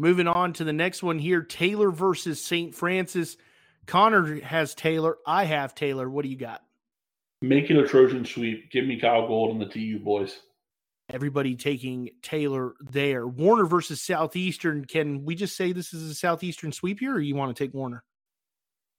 Moving 0.00 0.26
on 0.26 0.52
to 0.54 0.64
the 0.64 0.72
next 0.72 1.02
one 1.02 1.18
here 1.18 1.42
Taylor 1.42 1.90
versus 1.92 2.44
St. 2.44 2.74
Francis. 2.74 3.36
Connor 3.86 4.40
has 4.40 4.74
Taylor. 4.74 5.18
I 5.26 5.44
have 5.44 5.74
Taylor. 5.74 6.10
What 6.10 6.24
do 6.24 6.28
you 6.28 6.36
got? 6.36 6.62
Make 7.42 7.70
it 7.70 7.76
a 7.76 7.86
Trojan 7.86 8.24
sweep. 8.24 8.70
Give 8.70 8.86
me 8.86 9.00
Kyle 9.00 9.26
Gould 9.26 9.52
and 9.52 9.60
the 9.60 9.66
TU 9.66 9.98
boys. 9.98 10.40
Everybody 11.08 11.56
taking 11.56 12.10
Taylor 12.22 12.74
there. 12.80 13.26
Warner 13.26 13.66
versus 13.66 14.02
Southeastern. 14.02 14.84
Can 14.84 15.24
we 15.24 15.34
just 15.34 15.56
say 15.56 15.72
this 15.72 15.92
is 15.92 16.10
a 16.10 16.14
Southeastern 16.14 16.70
sweep 16.70 17.00
here, 17.00 17.14
or 17.14 17.20
you 17.20 17.34
want 17.34 17.54
to 17.54 17.64
take 17.64 17.74
Warner? 17.74 18.04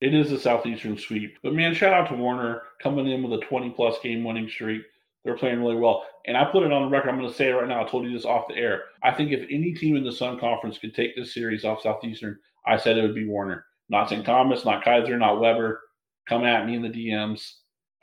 It 0.01 0.15
is 0.15 0.31
a 0.31 0.39
Southeastern 0.39 0.97
sweep. 0.97 1.37
But 1.43 1.53
man, 1.53 1.75
shout 1.75 1.93
out 1.93 2.09
to 2.09 2.15
Warner 2.15 2.63
coming 2.81 3.07
in 3.07 3.21
with 3.21 3.39
a 3.39 3.45
20 3.45 3.69
plus 3.69 3.97
game 4.01 4.23
winning 4.23 4.49
streak. 4.49 4.81
They're 5.23 5.37
playing 5.37 5.59
really 5.59 5.75
well. 5.75 6.03
And 6.25 6.35
I 6.35 6.45
put 6.45 6.63
it 6.63 6.71
on 6.71 6.81
the 6.81 6.89
record. 6.89 7.09
I'm 7.09 7.19
going 7.19 7.29
to 7.29 7.35
say 7.35 7.49
it 7.49 7.53
right 7.53 7.67
now. 7.67 7.85
I 7.85 7.87
told 7.87 8.05
you 8.05 8.11
this 8.11 8.25
off 8.25 8.47
the 8.47 8.55
air. 8.55 8.85
I 9.03 9.11
think 9.11 9.31
if 9.31 9.47
any 9.51 9.73
team 9.73 9.95
in 9.95 10.03
the 10.03 10.11
Sun 10.11 10.39
Conference 10.39 10.79
could 10.79 10.95
take 10.95 11.15
this 11.15 11.33
series 11.33 11.63
off 11.63 11.83
Southeastern, 11.83 12.39
I 12.65 12.77
said 12.77 12.97
it 12.97 13.03
would 13.03 13.15
be 13.15 13.27
Warner. 13.27 13.65
Not 13.89 14.09
St. 14.09 14.25
Thomas, 14.25 14.65
not 14.65 14.83
Keiser, 14.83 15.19
not 15.19 15.39
Webber. 15.39 15.81
Come 16.27 16.43
at 16.43 16.65
me 16.65 16.75
in 16.75 16.81
the 16.81 16.89
DMs. 16.89 17.53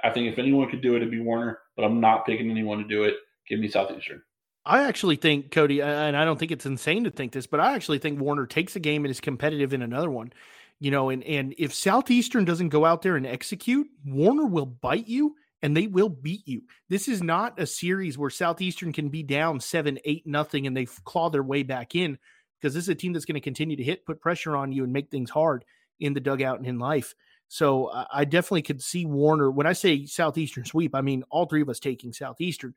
I 0.03 0.11
think 0.11 0.33
if 0.33 0.39
anyone 0.39 0.71
could 0.71 0.83
do 0.83 0.95
it, 0.95 0.99
it'd 0.99 1.11
be 1.11 1.21
Warner, 1.21 1.59
but 1.77 1.85
I'm 1.85 2.01
not 2.01 2.27
picking 2.27 2.51
anyone 2.51 2.79
to 2.79 2.85
do 2.85 3.05
it. 3.05 3.15
Give 3.49 3.59
me 3.59 3.69
Southeastern. 3.69 4.23
I 4.65 4.85
actually 4.85 5.17
think 5.17 5.51
Cody, 5.51 5.81
and 5.81 6.17
I 6.17 6.25
don't 6.25 6.39
think 6.39 6.53
it's 6.53 6.67
insane 6.67 7.05
to 7.05 7.11
think 7.11 7.33
this, 7.33 7.47
but 7.47 7.61
I 7.61 7.75
actually 7.75 7.99
think 7.99 8.21
Warner 8.21 8.47
takes 8.47 8.77
a 8.77 8.81
game 8.81 9.05
and 9.05 9.11
is 9.11 9.21
competitive 9.21 9.73
in 9.73 9.83
another 9.83 10.11
one. 10.11 10.33
You 10.79 10.91
know, 10.91 11.09
and 11.09 11.25
and 11.25 11.55
if 11.59 11.75
Southeastern 11.75 12.45
doesn't 12.45 12.69
go 12.69 12.85
out 12.85 13.03
there 13.03 13.17
and 13.17 13.27
execute, 13.27 13.89
Warner 14.05 14.47
will 14.47 14.67
bite 14.67 15.09
you 15.09 15.35
and 15.63 15.77
they 15.77 15.87
will 15.87 16.09
beat 16.09 16.47
you. 16.47 16.63
This 16.89 17.09
is 17.09 17.23
not 17.23 17.59
a 17.59 17.67
series 17.67 18.17
where 18.17 18.31
Southeastern 18.31 18.93
can 18.93 19.09
be 19.09 19.23
down 19.23 19.59
seven, 19.59 19.99
eight, 20.05 20.27
nothing, 20.27 20.67
and 20.67 20.77
they 20.77 20.87
claw 21.05 21.31
their 21.31 21.43
way 21.43 21.63
back 21.63 21.95
in 21.95 22.19
because 22.61 22.75
this 22.75 22.85
is 22.85 22.89
a 22.89 22.95
team 22.95 23.13
that's 23.13 23.25
going 23.25 23.35
to 23.35 23.41
continue 23.41 23.77
to 23.77 23.83
hit, 23.83 24.07
put 24.07 24.21
pressure 24.21 24.57
on 24.57 24.73
you, 24.73 24.85
and 24.85 24.93
make 24.93 25.11
things 25.11 25.31
hard 25.31 25.65
in 25.99 26.13
the 26.13 26.21
dugout 26.21 26.59
and 26.59 26.67
in 26.67 26.79
life. 26.79 27.15
So 27.49 27.91
I 28.13 28.25
definitely 28.27 28.63
could 28.63 28.83
see 28.83 29.07
Warner. 29.07 29.51
When 29.51 29.67
I 29.67 29.73
say 29.73 30.05
Southeastern 30.05 30.67
sweep, 30.67 30.95
I 30.95 31.01
mean 31.01 31.25
all 31.31 31.47
three 31.47 31.63
of 31.63 31.71
us 31.71 31.81
taking 31.81 32.13
Southeastern. 32.13 32.75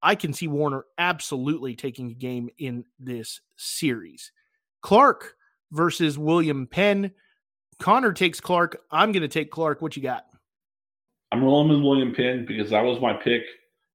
I 0.00 0.14
can 0.14 0.32
see 0.32 0.46
Warner 0.46 0.84
absolutely 0.98 1.74
taking 1.74 2.12
a 2.12 2.14
game 2.14 2.48
in 2.58 2.84
this 3.00 3.40
series. 3.56 4.30
Clarke 4.80 5.34
versus 5.72 6.16
William 6.16 6.68
Penn. 6.68 7.10
Connor 7.80 8.12
takes 8.12 8.40
Clarke. 8.40 8.80
I'm 8.90 9.10
going 9.10 9.22
to 9.22 9.28
take 9.28 9.50
Clarke. 9.50 9.82
What 9.82 9.96
you 9.96 10.02
got? 10.02 10.26
I'm 11.32 11.42
rolling 11.42 11.68
with 11.68 11.82
William 11.82 12.14
Penn 12.14 12.46
because 12.46 12.70
that 12.70 12.84
was 12.84 13.00
my 13.00 13.12
pick 13.12 13.42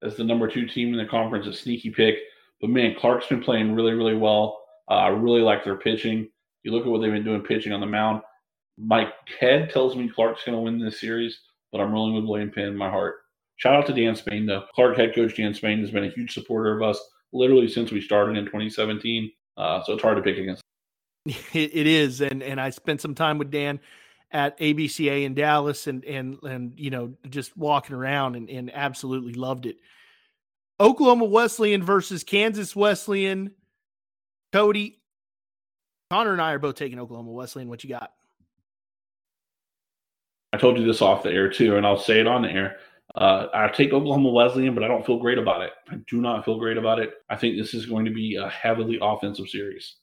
as 0.03 0.15
the 0.15 0.23
number 0.23 0.49
two 0.49 0.67
team 0.67 0.91
in 0.91 0.97
the 0.97 1.09
conference, 1.09 1.47
a 1.47 1.53
sneaky 1.53 1.89
pick. 1.89 2.15
But 2.59 2.69
man, 2.69 2.95
Clarke's 2.99 3.27
been 3.27 3.41
playing 3.41 3.73
really, 3.73 3.93
really 3.93 4.17
well. 4.17 4.59
Uh, 4.89 4.95
I 4.95 5.07
really 5.07 5.41
like 5.41 5.63
their 5.63 5.77
pitching. 5.77 6.29
You 6.63 6.71
look 6.71 6.85
at 6.85 6.91
what 6.91 7.01
they've 7.01 7.11
been 7.11 7.23
doing 7.23 7.41
pitching 7.41 7.71
on 7.71 7.79
the 7.79 7.87
mound. 7.87 8.21
My 8.83 9.11
head 9.39 9.69
tells 9.69 9.95
me 9.95 10.09
Clarke's 10.09 10.43
going 10.43 10.57
to 10.57 10.61
win 10.61 10.79
this 10.79 10.99
series, 10.99 11.39
but 11.71 11.79
I'm 11.79 11.91
rolling 11.91 12.15
with 12.15 12.25
William 12.25 12.51
Penn 12.51 12.69
in 12.69 12.77
my 12.77 12.89
heart. 12.89 13.17
Shout 13.57 13.75
out 13.75 13.85
to 13.87 13.93
Dan 13.93 14.15
Spain, 14.15 14.47
though. 14.47 14.63
Clarke 14.73 14.97
head 14.97 15.13
coach 15.13 15.37
Dan 15.37 15.53
Spain 15.53 15.79
has 15.81 15.91
been 15.91 16.05
a 16.05 16.09
huge 16.09 16.33
supporter 16.33 16.75
of 16.75 16.81
us 16.81 16.99
literally 17.31 17.67
since 17.67 17.91
we 17.91 18.01
started 18.01 18.37
in 18.37 18.45
2017. 18.45 19.31
Uh, 19.55 19.83
so 19.83 19.93
it's 19.93 20.01
hard 20.01 20.17
to 20.17 20.23
pick 20.23 20.37
against. 20.37 20.61
It, 21.53 21.85
is, 21.85 22.21
and 22.21 22.41
and 22.41 22.59
I 22.59 22.71
spent 22.71 22.99
some 22.99 23.13
time 23.13 23.37
with 23.37 23.51
Dan 23.51 23.79
at 24.31 24.57
ABCA 24.57 25.23
in 25.23 25.35
Dallas, 25.35 25.85
and 25.85 26.03
and 26.05 26.41
and 26.41 26.73
you 26.79 26.89
know 26.89 27.13
just 27.29 27.55
walking 27.55 27.95
around 27.95 28.35
and, 28.35 28.49
and 28.49 28.71
absolutely 28.73 29.33
loved 29.33 29.67
it. 29.67 29.77
Oklahoma 30.79 31.25
Wesleyan 31.25 31.83
versus 31.83 32.23
Kansas 32.23 32.75
Wesleyan. 32.75 33.51
Cody, 34.51 34.99
Connor 36.09 36.33
and 36.33 36.41
I 36.41 36.53
are 36.53 36.59
both 36.59 36.75
taking 36.75 36.99
Oklahoma 36.99 37.31
Wesleyan. 37.31 37.69
What 37.69 37.83
you 37.83 37.89
got? 37.91 38.11
I 40.53 40.57
told 40.57 40.77
you 40.77 40.85
this 40.85 41.01
off 41.01 41.23
the 41.23 41.31
air 41.31 41.49
too, 41.49 41.77
and 41.77 41.85
I'll 41.85 41.97
say 41.97 42.19
it 42.19 42.27
on 42.27 42.41
the 42.41 42.49
air. 42.49 42.77
Uh, 43.15 43.47
I 43.53 43.67
take 43.67 43.91
Oklahoma 43.91 44.29
Wesleyan, 44.29 44.73
but 44.73 44.83
I 44.83 44.87
don't 44.87 45.05
feel 45.05 45.19
great 45.19 45.37
about 45.37 45.61
it. 45.61 45.71
I 45.89 45.95
do 46.09 46.21
not 46.21 46.45
feel 46.45 46.57
great 46.57 46.77
about 46.77 46.99
it. 46.99 47.13
I 47.29 47.35
think 47.35 47.57
this 47.57 47.73
is 47.73 47.85
going 47.85 48.05
to 48.05 48.11
be 48.11 48.35
a 48.35 48.47
heavily 48.49 48.99
offensive 49.01 49.49
series. 49.49 49.95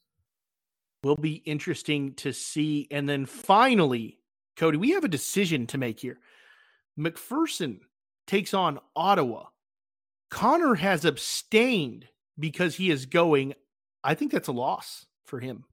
Will 1.03 1.17
be 1.17 1.37
interesting 1.47 2.15
to 2.15 2.33
see. 2.33 2.87
And 2.91 3.09
then 3.09 3.25
finally, 3.25 4.19
Cody, 4.57 4.77
we 4.77 4.91
have 4.91 5.05
a 5.05 5.09
decision 5.09 5.67
to 5.69 5.79
make 5.79 6.01
here. 6.01 6.19
McPherson 6.99 7.81
takes 8.27 8.53
on 8.53 8.79
Ottawa. 8.97 9.45
Connor 10.31 10.75
has 10.75 11.05
abstained 11.05 12.09
because 12.39 12.75
he 12.75 12.91
is 12.91 13.07
going. 13.07 13.55
I 14.05 14.15
think 14.15 14.33
that's 14.33 14.49
a 14.49 14.53
loss 14.53 15.07
for 15.25 15.41
him. 15.41 15.65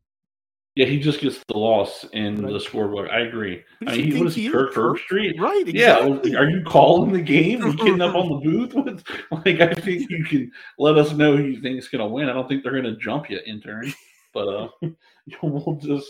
Yeah, 0.75 0.87
he 0.87 0.99
just 0.99 1.21
gets 1.21 1.41
the 1.47 1.57
loss 1.57 2.03
in 2.11 2.41
right. 2.41 2.51
the 2.51 2.59
scoreboard. 2.59 3.09
I 3.09 3.21
agree. 3.21 3.63
I 3.87 3.95
mean, 3.95 4.11
he 4.11 4.21
was 4.21 4.35
Kirk 4.35 4.73
Herbstreit, 4.73 5.39
right? 5.39 5.65
Exactly. 5.65 6.31
Yeah, 6.31 6.37
are 6.37 6.49
you 6.49 6.63
calling 6.65 7.13
the 7.13 7.21
game? 7.21 7.63
Are 7.63 7.69
you 7.69 7.77
getting 7.77 8.01
up 8.01 8.13
on 8.13 8.27
the 8.27 8.49
booth 8.49 8.73
with? 8.73 9.03
Like, 9.31 9.61
I 9.61 9.73
think 9.73 10.09
you 10.09 10.25
can 10.25 10.51
let 10.77 10.97
us 10.97 11.13
know 11.13 11.37
who 11.37 11.43
you 11.43 11.61
think 11.61 11.77
is 11.77 11.87
going 11.87 12.01
to 12.01 12.07
win. 12.07 12.29
I 12.29 12.33
don't 12.33 12.47
think 12.49 12.63
they're 12.63 12.73
going 12.73 12.83
to 12.83 12.97
jump 12.97 13.29
you, 13.29 13.39
intern. 13.45 13.93
But 14.33 14.47
uh, 14.49 14.67
we'll 15.41 15.77
just, 15.77 16.07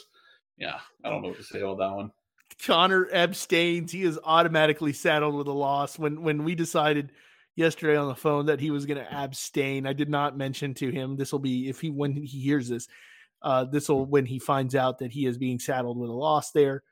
yeah, 0.57 0.79
I 1.03 1.09
don't 1.09 1.21
know 1.21 1.29
what 1.29 1.37
to 1.37 1.43
say 1.43 1.61
about 1.61 1.77
that 1.77 1.95
one. 1.95 2.11
Connor 2.65 3.07
abstains. 3.13 3.91
He 3.91 4.01
is 4.01 4.19
automatically 4.23 4.93
saddled 4.93 5.35
with 5.35 5.47
a 5.47 5.53
loss. 5.53 5.99
When 5.99 6.23
when 6.23 6.43
we 6.43 6.55
decided 6.55 7.11
yesterday 7.55 7.97
on 7.97 8.07
the 8.07 8.15
phone 8.15 8.47
that 8.47 8.59
he 8.59 8.71
was 8.71 8.87
going 8.87 8.97
to 8.97 9.13
abstain, 9.13 9.85
I 9.85 9.93
did 9.93 10.09
not 10.09 10.37
mention 10.37 10.73
to 10.75 10.89
him. 10.89 11.17
This 11.17 11.31
will 11.31 11.39
be 11.39 11.69
if 11.69 11.81
he 11.81 11.89
when 11.91 12.13
he 12.13 12.25
hears 12.25 12.67
this 12.67 12.87
uh, 13.45 13.63
this 13.63 13.87
will 13.87 14.05
when 14.05 14.25
he 14.25 14.39
finds 14.39 14.75
out 14.75 14.99
that 14.99 15.11
he 15.11 15.25
is 15.25 15.37
being 15.37 15.59
saddled 15.59 15.97
with 15.97 16.09
a 16.09 16.13
loss 16.13 16.51
there. 16.51 16.83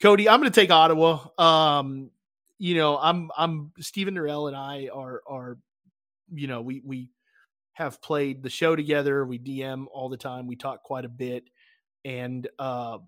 Cody, 0.00 0.28
I'm 0.28 0.40
going 0.40 0.52
to 0.52 0.60
take 0.60 0.70
Ottawa. 0.70 1.26
Um, 1.38 2.10
you 2.58 2.76
know, 2.76 2.98
I'm 2.98 3.30
I'm 3.36 3.72
Stephen 3.80 4.14
Durrell 4.14 4.46
and 4.46 4.56
I 4.56 4.88
are 4.94 5.22
are 5.26 5.58
you 6.32 6.46
know 6.46 6.62
we 6.62 6.80
we 6.84 7.10
have 7.72 8.00
played 8.00 8.42
the 8.42 8.50
show 8.50 8.76
together. 8.76 9.24
We 9.24 9.38
DM 9.38 9.86
all 9.92 10.08
the 10.08 10.16
time. 10.16 10.46
We 10.46 10.54
talk 10.54 10.84
quite 10.84 11.04
a 11.04 11.08
bit, 11.08 11.48
and 12.04 12.46
uh, 12.58 12.98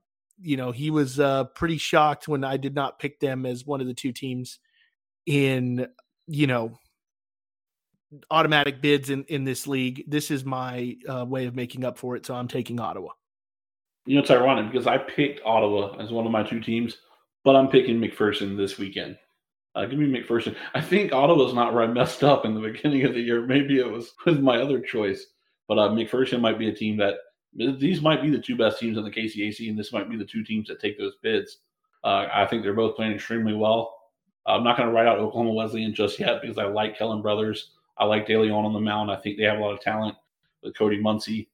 you 0.41 0.57
know, 0.57 0.73
he 0.73 0.91
was 0.91 1.19
uh, 1.19 1.45
pretty 1.45 1.79
shocked 1.79 2.29
when 2.29 2.45
I 2.45 2.57
did 2.57 2.75
not 2.75 2.99
pick 2.99 3.21
them 3.21 3.45
as 3.45 3.67
one 3.67 3.81
of 3.81 3.87
the 3.87 3.95
two 3.95 4.13
teams 4.13 4.59
in, 5.27 5.89
you 6.27 6.47
know, 6.47 6.79
automatic 8.31 8.81
bids 8.81 9.11
in, 9.11 9.25
in 9.25 9.45
this 9.45 9.67
league. 9.67 10.05
This 10.07 10.31
is 10.31 10.45
my 10.45 10.97
uh, 11.09 11.25
way 11.27 11.47
of 11.47 11.55
making 11.55 11.85
up 11.85 11.99
for 11.99 12.17
it. 12.17 12.27
So 12.27 12.35
I'm 12.35 12.49
taking 12.49 12.81
Ottawa. 12.81 13.11
You 14.07 14.15
know, 14.15 14.23
it's 14.23 14.31
ironic 14.31 14.73
because 14.73 14.87
I 14.87 14.99
picked 14.99 15.41
Ottawa 15.45 15.97
as 15.99 16.11
one 16.11 16.25
of 16.25 16.33
my 16.33 16.43
two 16.43 16.61
teams, 16.61 16.99
but 17.45 17.55
I'm 17.55 17.69
picking 17.69 18.01
McPherson 18.01 18.57
this 18.57 18.79
weekend. 18.79 19.19
Uh, 19.75 19.85
give 19.85 19.99
me 19.99 20.07
McPherson. 20.07 20.57
I 20.75 20.81
think 20.81 21.13
Ottawa's 21.13 21.53
not 21.53 21.75
where 21.75 21.85
I 21.85 21.87
messed 21.87 22.25
up 22.25 22.45
in 22.45 22.55
the 22.55 22.61
beginning 22.73 23.05
of 23.05 23.15
the 23.15 23.21
year. 23.21 23.43
Maybe 23.47 23.79
it 23.79 23.91
was 23.91 24.15
with 24.27 24.41
my 24.41 24.61
other 24.61 24.81
choice, 24.81 25.27
but 25.69 25.79
uh, 25.79 25.91
McPherson 25.91 26.41
might 26.41 26.59
be 26.59 26.69
a 26.69 26.75
team 26.75 26.97
that 26.97 27.17
these 27.55 28.01
might 28.01 28.23
be 28.23 28.31
the 28.31 28.39
two 28.39 28.57
best 28.57 28.79
teams 28.79 28.99
in 28.99 29.05
the 29.05 29.11
KCAC, 29.11 29.69
and 29.69 29.79
this 29.79 29.93
might 29.93 30.09
be 30.09 30.17
the 30.17 30.25
two 30.25 30.45
teams 30.45 30.69
that 30.69 30.81
take 30.81 30.99
those 30.99 31.17
bids. 31.23 31.59
Uh, 32.05 32.27
I 32.33 32.47
think 32.47 32.63
they're 32.63 32.75
both 32.75 32.97
playing 32.97 33.13
extremely 33.13 33.55
well. 33.55 33.95
I'm 34.47 34.65
not 34.65 34.77
going 34.77 34.89
to 34.89 34.95
write 34.95 35.07
out 35.07 35.19
Oklahoma 35.19 35.53
Wesleyan 35.53 35.95
just 35.95 36.19
yet 36.19 36.41
because 36.41 36.59
I 36.59 36.65
like 36.65 36.97
Kellen 36.97 37.23
Brothers. 37.23 37.73
I 37.99 38.05
like 38.05 38.27
De 38.27 38.37
Leon 38.37 38.65
on 38.65 38.73
the 38.73 38.81
mound. 38.81 39.11
I 39.11 39.17
think 39.17 39.37
they 39.37 39.45
have 39.45 39.59
a 39.59 39.61
lot 39.61 39.75
of 39.75 39.81
talent 39.81 40.17
with 40.63 40.77
Cody 40.77 41.01
Muncie. 41.01 41.49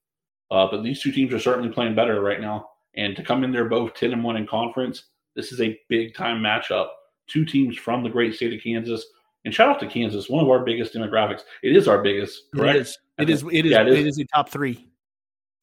Uh, 0.50 0.68
but 0.70 0.82
these 0.82 1.00
two 1.00 1.12
teams 1.12 1.32
are 1.32 1.38
certainly 1.38 1.70
playing 1.70 1.94
better 1.94 2.20
right 2.20 2.40
now. 2.40 2.70
And 2.96 3.16
to 3.16 3.22
come 3.22 3.44
in 3.44 3.50
there 3.50 3.64
both 3.64 3.94
10 3.94 4.12
and 4.12 4.22
1 4.22 4.36
in 4.36 4.46
conference, 4.46 5.04
this 5.34 5.52
is 5.52 5.60
a 5.60 5.78
big 5.88 6.14
time 6.14 6.40
matchup. 6.40 6.88
Two 7.26 7.44
teams 7.44 7.76
from 7.76 8.02
the 8.02 8.10
great 8.10 8.34
state 8.34 8.52
of 8.52 8.62
Kansas. 8.62 9.04
And 9.44 9.52
shout 9.52 9.68
out 9.68 9.80
to 9.80 9.86
Kansas, 9.86 10.28
one 10.28 10.42
of 10.42 10.50
our 10.50 10.64
biggest 10.64 10.94
demographics. 10.94 11.42
It 11.62 11.76
is 11.76 11.88
our 11.88 12.02
biggest, 12.02 12.44
correct? 12.54 12.76
It 12.76 12.80
is. 12.80 12.98
It 13.18 13.30
is. 13.30 13.44
It 13.50 13.66
is, 13.66 13.72
yeah, 13.72 13.82
it 13.82 13.88
is. 13.88 13.98
It 13.98 14.06
is 14.06 14.18
a 14.18 14.24
top 14.24 14.48
three. 14.48 14.88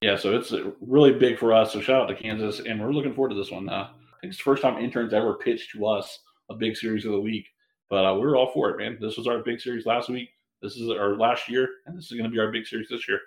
Yeah, 0.01 0.17
so 0.17 0.35
it's 0.35 0.53
really 0.81 1.13
big 1.13 1.37
for 1.37 1.53
us. 1.53 1.73
So 1.73 1.81
shout 1.81 2.03
out 2.03 2.07
to 2.07 2.15
Kansas, 2.15 2.59
and 2.59 2.81
we're 2.81 2.91
looking 2.91 3.13
forward 3.13 3.29
to 3.29 3.35
this 3.35 3.51
one. 3.51 3.69
Uh, 3.69 3.87
I 3.91 4.19
think 4.21 4.31
it's 4.31 4.37
the 4.37 4.43
first 4.43 4.61
time 4.61 4.77
interns 4.83 5.13
ever 5.13 5.35
pitched 5.35 5.71
to 5.73 5.85
us 5.87 6.19
a 6.49 6.55
big 6.55 6.75
series 6.75 7.05
of 7.05 7.11
the 7.11 7.19
week, 7.19 7.47
but 7.89 8.05
uh, 8.05 8.15
we're 8.15 8.35
all 8.35 8.51
for 8.51 8.69
it, 8.71 8.77
man. 8.77 8.97
This 8.99 9.17
was 9.17 9.27
our 9.27 9.39
big 9.39 9.61
series 9.61 9.85
last 9.85 10.09
week. 10.09 10.29
This 10.61 10.75
is 10.75 10.89
our 10.89 11.15
last 11.17 11.49
year, 11.49 11.67
and 11.85 11.97
this 11.97 12.05
is 12.05 12.11
going 12.11 12.29
to 12.29 12.29
be 12.29 12.39
our 12.39 12.51
big 12.51 12.67
series 12.67 12.88
this 12.89 13.07
year. 13.07 13.19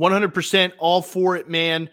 100% 0.00 0.72
all 0.78 1.02
for 1.02 1.36
it, 1.36 1.48
man. 1.48 1.88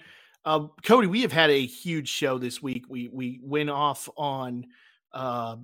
Uh, 0.46 0.68
Cody, 0.84 1.08
we 1.08 1.22
have 1.22 1.32
had 1.32 1.50
a 1.50 1.66
huge 1.66 2.10
show 2.10 2.38
this 2.38 2.62
week. 2.62 2.86
We 2.90 3.10
we 3.12 3.40
went 3.42 3.70
off 3.70 4.10
on 4.18 4.66
uh, 5.14 5.56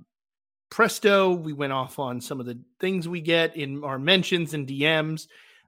Presto. 0.70 1.34
We 1.34 1.52
went 1.52 1.72
off 1.72 1.98
on 1.98 2.20
some 2.20 2.40
of 2.40 2.46
the 2.46 2.58
things 2.80 3.06
we 3.06 3.20
get 3.20 3.56
in 3.56 3.84
our 3.84 3.98
mentions 3.98 4.54
and 4.54 4.66
DMs. 4.66 5.26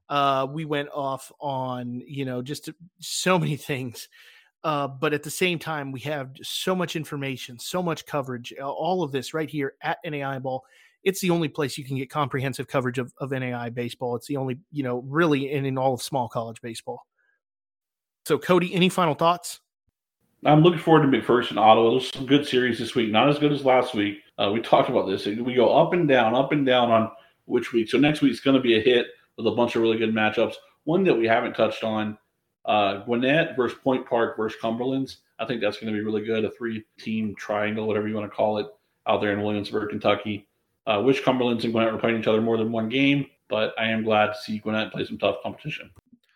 Uh, 0.08 0.46
we 0.50 0.64
went 0.64 0.88
off 0.94 1.30
on 1.40 2.02
you 2.06 2.24
know 2.24 2.40
just 2.40 2.70
so 3.00 3.38
many 3.38 3.56
things. 3.56 4.08
Uh, 4.64 4.86
but 4.86 5.12
at 5.12 5.24
the 5.24 5.30
same 5.30 5.58
time, 5.58 5.90
we 5.90 6.00
have 6.00 6.30
so 6.40 6.74
much 6.74 6.94
information, 6.94 7.58
so 7.58 7.82
much 7.82 8.06
coverage, 8.06 8.54
all 8.62 9.02
of 9.02 9.10
this 9.10 9.34
right 9.34 9.50
here 9.50 9.74
at 9.82 9.98
NAI 10.04 10.38
Ball. 10.38 10.64
It's 11.04 11.20
the 11.20 11.30
only 11.30 11.48
place 11.48 11.76
you 11.76 11.84
can 11.84 11.96
get 11.96 12.10
comprehensive 12.10 12.68
coverage 12.68 12.98
of, 12.98 13.12
of 13.18 13.30
NAI 13.32 13.70
baseball. 13.70 14.16
It's 14.16 14.26
the 14.26 14.36
only, 14.36 14.58
you 14.70 14.82
know, 14.82 15.04
really 15.06 15.50
in, 15.50 15.64
in 15.64 15.76
all 15.76 15.94
of 15.94 16.02
small 16.02 16.28
college 16.28 16.60
baseball. 16.60 17.06
So, 18.24 18.38
Cody, 18.38 18.72
any 18.72 18.88
final 18.88 19.14
thoughts? 19.14 19.60
I'm 20.44 20.62
looking 20.62 20.80
forward 20.80 21.10
to 21.10 21.20
McPherson 21.20 21.56
Ottawa. 21.56 21.90
There's 21.90 22.10
some 22.10 22.26
good 22.26 22.46
series 22.46 22.78
this 22.78 22.94
week. 22.94 23.10
Not 23.10 23.28
as 23.28 23.38
good 23.38 23.52
as 23.52 23.64
last 23.64 23.94
week. 23.94 24.18
Uh, 24.38 24.50
we 24.52 24.60
talked 24.60 24.90
about 24.90 25.06
this. 25.06 25.26
We 25.26 25.54
go 25.54 25.76
up 25.76 25.92
and 25.92 26.08
down, 26.08 26.34
up 26.34 26.50
and 26.50 26.66
down 26.66 26.90
on 26.90 27.10
which 27.44 27.72
week. 27.72 27.88
So 27.88 27.98
next 27.98 28.22
week's 28.22 28.40
going 28.40 28.56
to 28.56 28.62
be 28.62 28.76
a 28.76 28.80
hit 28.80 29.06
with 29.36 29.46
a 29.46 29.52
bunch 29.52 29.76
of 29.76 29.82
really 29.82 29.98
good 29.98 30.12
matchups. 30.12 30.54
One 30.84 31.04
that 31.04 31.14
we 31.14 31.28
haven't 31.28 31.54
touched 31.54 31.84
on, 31.84 32.18
uh, 32.64 33.04
Gwinnett 33.04 33.56
versus 33.56 33.78
Point 33.82 34.06
Park 34.06 34.36
versus 34.36 34.58
Cumberlands. 34.60 35.18
I 35.38 35.46
think 35.46 35.60
that's 35.60 35.78
going 35.78 35.92
to 35.92 35.98
be 35.98 36.04
really 36.04 36.24
good. 36.24 36.44
A 36.44 36.50
three-team 36.50 37.34
triangle, 37.36 37.86
whatever 37.86 38.08
you 38.08 38.14
want 38.14 38.30
to 38.30 38.36
call 38.36 38.58
it, 38.58 38.66
out 39.06 39.20
there 39.20 39.32
in 39.32 39.42
Williamsburg, 39.42 39.90
Kentucky. 39.90 40.48
Uh, 40.86 41.00
wish 41.00 41.22
Cumberlands 41.22 41.64
and 41.64 41.72
Gwinnett 41.72 41.92
were 41.92 41.98
playing 41.98 42.18
each 42.18 42.26
other 42.26 42.40
more 42.40 42.56
than 42.56 42.72
one 42.72 42.88
game, 42.88 43.26
but 43.48 43.72
I 43.78 43.88
am 43.90 44.02
glad 44.02 44.26
to 44.26 44.34
see 44.34 44.59
Gwinnett 44.59 44.92
play 44.92 45.04
some 45.04 45.18
tough 45.18 45.36
competition 45.42 45.90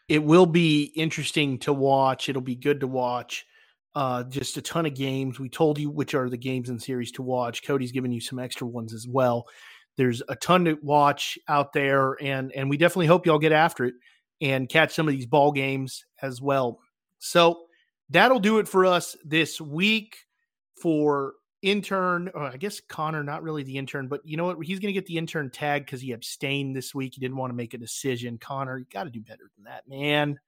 it 0.08 0.22
will 0.22 0.46
be 0.46 0.84
interesting 0.94 1.58
to 1.60 1.72
watch. 1.72 2.28
It'll 2.28 2.42
be 2.42 2.56
good 2.56 2.80
to 2.80 2.86
watch. 2.86 3.46
Uh, 3.94 4.22
just 4.24 4.56
a 4.56 4.62
ton 4.62 4.86
of 4.86 4.94
games. 4.94 5.40
We 5.40 5.48
told 5.48 5.78
you 5.78 5.90
which 5.90 6.14
are 6.14 6.28
the 6.28 6.36
games 6.36 6.68
and 6.68 6.80
series 6.80 7.12
to 7.12 7.22
watch. 7.22 7.62
Cody's 7.62 7.92
given 7.92 8.12
you 8.12 8.20
some 8.20 8.38
extra 8.38 8.66
ones 8.66 8.92
as 8.92 9.08
well. 9.08 9.46
There's 9.96 10.22
a 10.28 10.36
ton 10.36 10.66
to 10.66 10.78
watch 10.82 11.38
out 11.48 11.72
there, 11.72 12.16
and 12.22 12.52
and 12.52 12.68
we 12.68 12.76
definitely 12.76 13.06
hope 13.06 13.24
y'all 13.24 13.38
get 13.38 13.52
after 13.52 13.86
it 13.86 13.94
and 14.42 14.68
catch 14.68 14.94
some 14.94 15.08
of 15.08 15.14
these 15.14 15.24
ball 15.24 15.50
games 15.50 16.04
as 16.20 16.42
well. 16.42 16.78
So 17.18 17.62
that'll 18.10 18.38
do 18.38 18.58
it 18.58 18.68
for 18.68 18.84
us 18.84 19.16
this 19.24 19.58
week 19.58 20.18
for 20.82 21.32
intern. 21.66 22.30
Oh, 22.34 22.42
I 22.42 22.56
guess 22.56 22.80
Connor, 22.80 23.24
not 23.24 23.42
really 23.42 23.64
the 23.64 23.76
intern, 23.76 24.06
but 24.06 24.20
you 24.24 24.36
know 24.36 24.44
what? 24.44 24.64
He's 24.64 24.78
going 24.78 24.94
to 24.94 24.98
get 24.98 25.06
the 25.06 25.18
intern 25.18 25.50
tag 25.50 25.84
because 25.84 26.00
he 26.00 26.12
abstained 26.12 26.76
this 26.76 26.94
week. 26.94 27.14
He 27.14 27.20
didn't 27.20 27.36
want 27.36 27.50
to 27.50 27.56
make 27.56 27.74
a 27.74 27.78
decision. 27.78 28.38
Connor, 28.38 28.78
you 28.78 28.86
got 28.92 29.04
to 29.04 29.10
do 29.10 29.20
better 29.20 29.50
than 29.56 29.64
that, 29.64 29.88
man. 29.88 30.38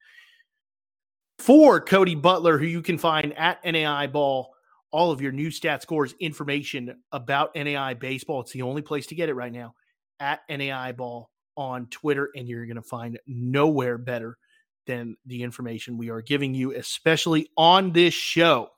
For 1.39 1.81
Cody 1.81 2.15
Butler, 2.15 2.59
who 2.59 2.67
you 2.67 2.83
can 2.83 2.99
find 2.99 3.37
at 3.37 3.65
NAI 3.65 4.07
Ball, 4.07 4.51
all 4.91 5.11
of 5.11 5.21
your 5.21 5.33
new 5.33 5.51
stat 5.51 5.83
scores 5.83 6.15
information 6.21 6.97
about 7.13 7.55
NAI 7.55 7.95
baseball. 7.95 8.41
It's 8.41 8.53
the 8.53 8.63
only 8.63 8.83
place 8.83 9.09
to 9.09 9.15
get 9.15 9.29
it 9.29 9.35
right 9.35 9.53
now 9.53 9.75
at 10.21 10.41
NAI 10.49 10.93
Ball 10.93 11.31
on 11.57 11.87
Twitter, 11.87 12.31
and 12.35 12.49
you're 12.49 12.67
going 12.67 12.77
to 12.77 12.83
find 12.83 13.19
nowhere 13.27 13.99
better 13.99 14.39
than 14.87 15.17
the 15.27 15.43
information 15.43 15.99
we 15.99 16.11
are 16.11 16.23
giving 16.23 16.55
you, 16.55 16.75
especially 16.75 17.51
on 17.57 17.93
this 17.93 18.15
show 18.15 18.71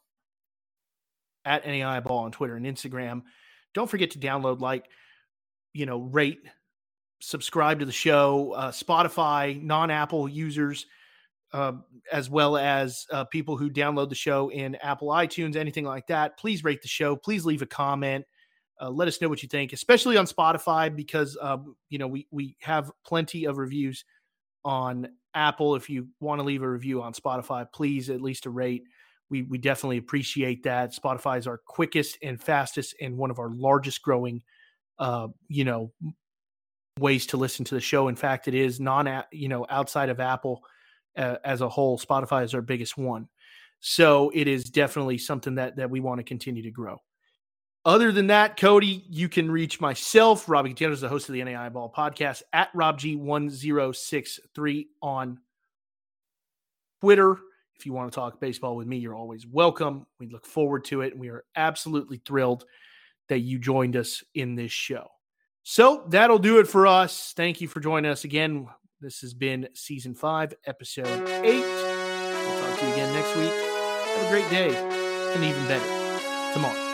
at 1.51 1.67
NAI 1.67 2.01
Ball 2.01 2.19
on 2.19 2.31
Twitter 2.31 2.55
and 2.55 2.65
Instagram. 2.65 3.23
Don't 3.75 3.91
forget 3.91 4.13
to 4.13 4.19
download, 4.19 4.61
like, 4.61 4.89
you 5.73 5.85
know, 5.85 5.99
rate, 5.99 6.39
subscribe 7.21 7.81
to 7.81 7.85
the 7.85 7.93
show, 7.93 8.53
uh, 8.53 8.71
Spotify, 8.71 9.61
non 9.61 9.91
Apple 9.91 10.29
users, 10.29 10.87
uh, 11.53 11.73
as 12.13 12.31
well 12.31 12.57
as 12.57 13.07
uh, 13.11 13.25
people 13.25 13.57
who 13.57 13.69
download 13.69 14.09
the 14.09 14.15
show 14.15 14.51
in 14.51 14.77
Apple 14.77 15.09
iTunes, 15.09 15.57
anything 15.57 15.85
like 15.85 16.07
that. 16.07 16.39
Please 16.39 16.63
rate 16.63 16.83
the 16.83 16.89
show. 16.89 17.17
Please 17.17 17.45
leave 17.45 17.63
a 17.63 17.67
comment. 17.67 18.25
Uh, 18.81 18.89
let 18.89 19.09
us 19.09 19.21
know 19.21 19.29
what 19.29 19.43
you 19.43 19.49
think, 19.49 19.73
especially 19.73 20.17
on 20.17 20.27
Spotify, 20.27 20.95
because 20.95 21.37
um, 21.41 21.77
you 21.91 21.99
know 21.99 22.07
we 22.07 22.27
we 22.31 22.57
have 22.61 22.91
plenty 23.05 23.45
of 23.45 23.59
reviews 23.59 24.05
on 24.65 25.09
Apple. 25.35 25.75
If 25.75 25.91
you 25.91 26.09
want 26.21 26.39
to 26.39 26.45
leave 26.45 26.63
a 26.63 26.71
review 26.71 27.03
on 27.03 27.13
Spotify, 27.13 27.67
please 27.71 28.09
at 28.09 28.23
least 28.23 28.47
a 28.47 28.51
rate 28.51 28.85
we 29.31 29.43
we 29.43 29.59
definitely 29.59 29.99
appreciate 29.99 30.63
that. 30.65 30.95
Spotify 30.95 31.39
is 31.39 31.47
our 31.47 31.59
quickest 31.59 32.19
and 32.23 32.41
fastest 32.41 32.95
and 33.01 33.17
one 33.17 33.31
of 33.31 33.39
our 33.39 33.51
largest 33.51 34.03
growing, 34.03 34.43
uh, 34.99 35.29
you 35.49 35.65
know, 35.65 35.93
ways 36.99 37.27
to 37.27 37.37
listen 37.37 37.65
to 37.67 37.75
the 37.75 37.81
show. 37.81 38.09
In 38.09 38.17
fact, 38.17 38.49
it 38.49 38.55
is 38.55 38.81
non, 38.81 39.23
you 39.33 39.49
know, 39.49 39.67
outside 39.71 40.09
of 40.09 40.21
Apple 40.21 40.63
uh, 41.17 41.37
as 41.45 41.61
a 41.61 41.69
whole, 41.69 41.99
Spotify 41.99 42.45
is 42.45 42.55
our 42.55 42.63
biggest 42.63 42.99
one. 42.99 43.29
So 43.79 44.31
it 44.35 44.49
is 44.49 44.65
definitely 44.65 45.19
something 45.19 45.55
that 45.55 45.77
that 45.77 45.91
we 45.91 46.01
want 46.01 46.19
to 46.19 46.25
continue 46.25 46.65
to 46.65 46.71
grow. 46.71 46.99
Other 47.85 48.11
than 48.13 48.27
that, 48.27 48.59
Cody, 48.59 49.05
you 49.09 49.31
can 49.31 49.51
reach 49.51 49.81
myself, 49.81 50.51
Robbie 50.51 50.69
Gutierrez, 50.71 51.01
the 51.01 51.09
host 51.09 51.31
of 51.31 51.33
the 51.33 51.43
NAI 51.43 51.71
Ball 51.71 51.91
podcast, 51.97 52.43
at 52.53 52.71
RobG1063 52.75 54.87
on 55.01 55.39
Twitter 57.01 57.39
if 57.81 57.87
you 57.87 57.95
want 57.95 58.13
to 58.13 58.15
talk 58.15 58.39
baseball 58.39 58.77
with 58.77 58.87
me, 58.87 58.99
you're 58.99 59.15
always 59.15 59.47
welcome. 59.47 60.07
We 60.19 60.29
look 60.29 60.45
forward 60.45 60.85
to 60.87 61.01
it. 61.01 61.19
We 61.19 61.31
are 61.31 61.45
absolutely 61.57 62.21
thrilled 62.27 62.67
that 63.31 63.39
you 63.39 63.59
joined 63.59 63.97
us 63.97 64.23
in 64.35 64.55
this 64.55 64.71
show. 64.71 65.09
So 65.63 66.05
that'll 66.11 66.39
do 66.39 66.59
it 66.59 66.69
for 66.69 66.87
us. 66.87 67.33
Thank 67.35 67.63
you 67.63 67.69
for 67.69 67.81
joining 67.81 68.11
us 68.11 68.25
again. 68.25 68.69
This 69.01 69.23
has 69.23 69.33
been 69.33 69.67
season 69.73 70.15
five, 70.15 70.53
episode 70.67 71.27
eight. 71.43 71.63
We'll 71.63 72.61
talk 72.61 72.81
to 72.81 72.87
you 72.87 72.93
again 72.93 73.15
next 73.15 73.35
week. 73.35 73.53
Have 73.53 74.27
a 74.27 74.31
great 74.31 74.51
day 74.51 74.77
and 75.35 75.43
even 75.43 75.67
better 75.67 76.53
tomorrow. 76.53 76.90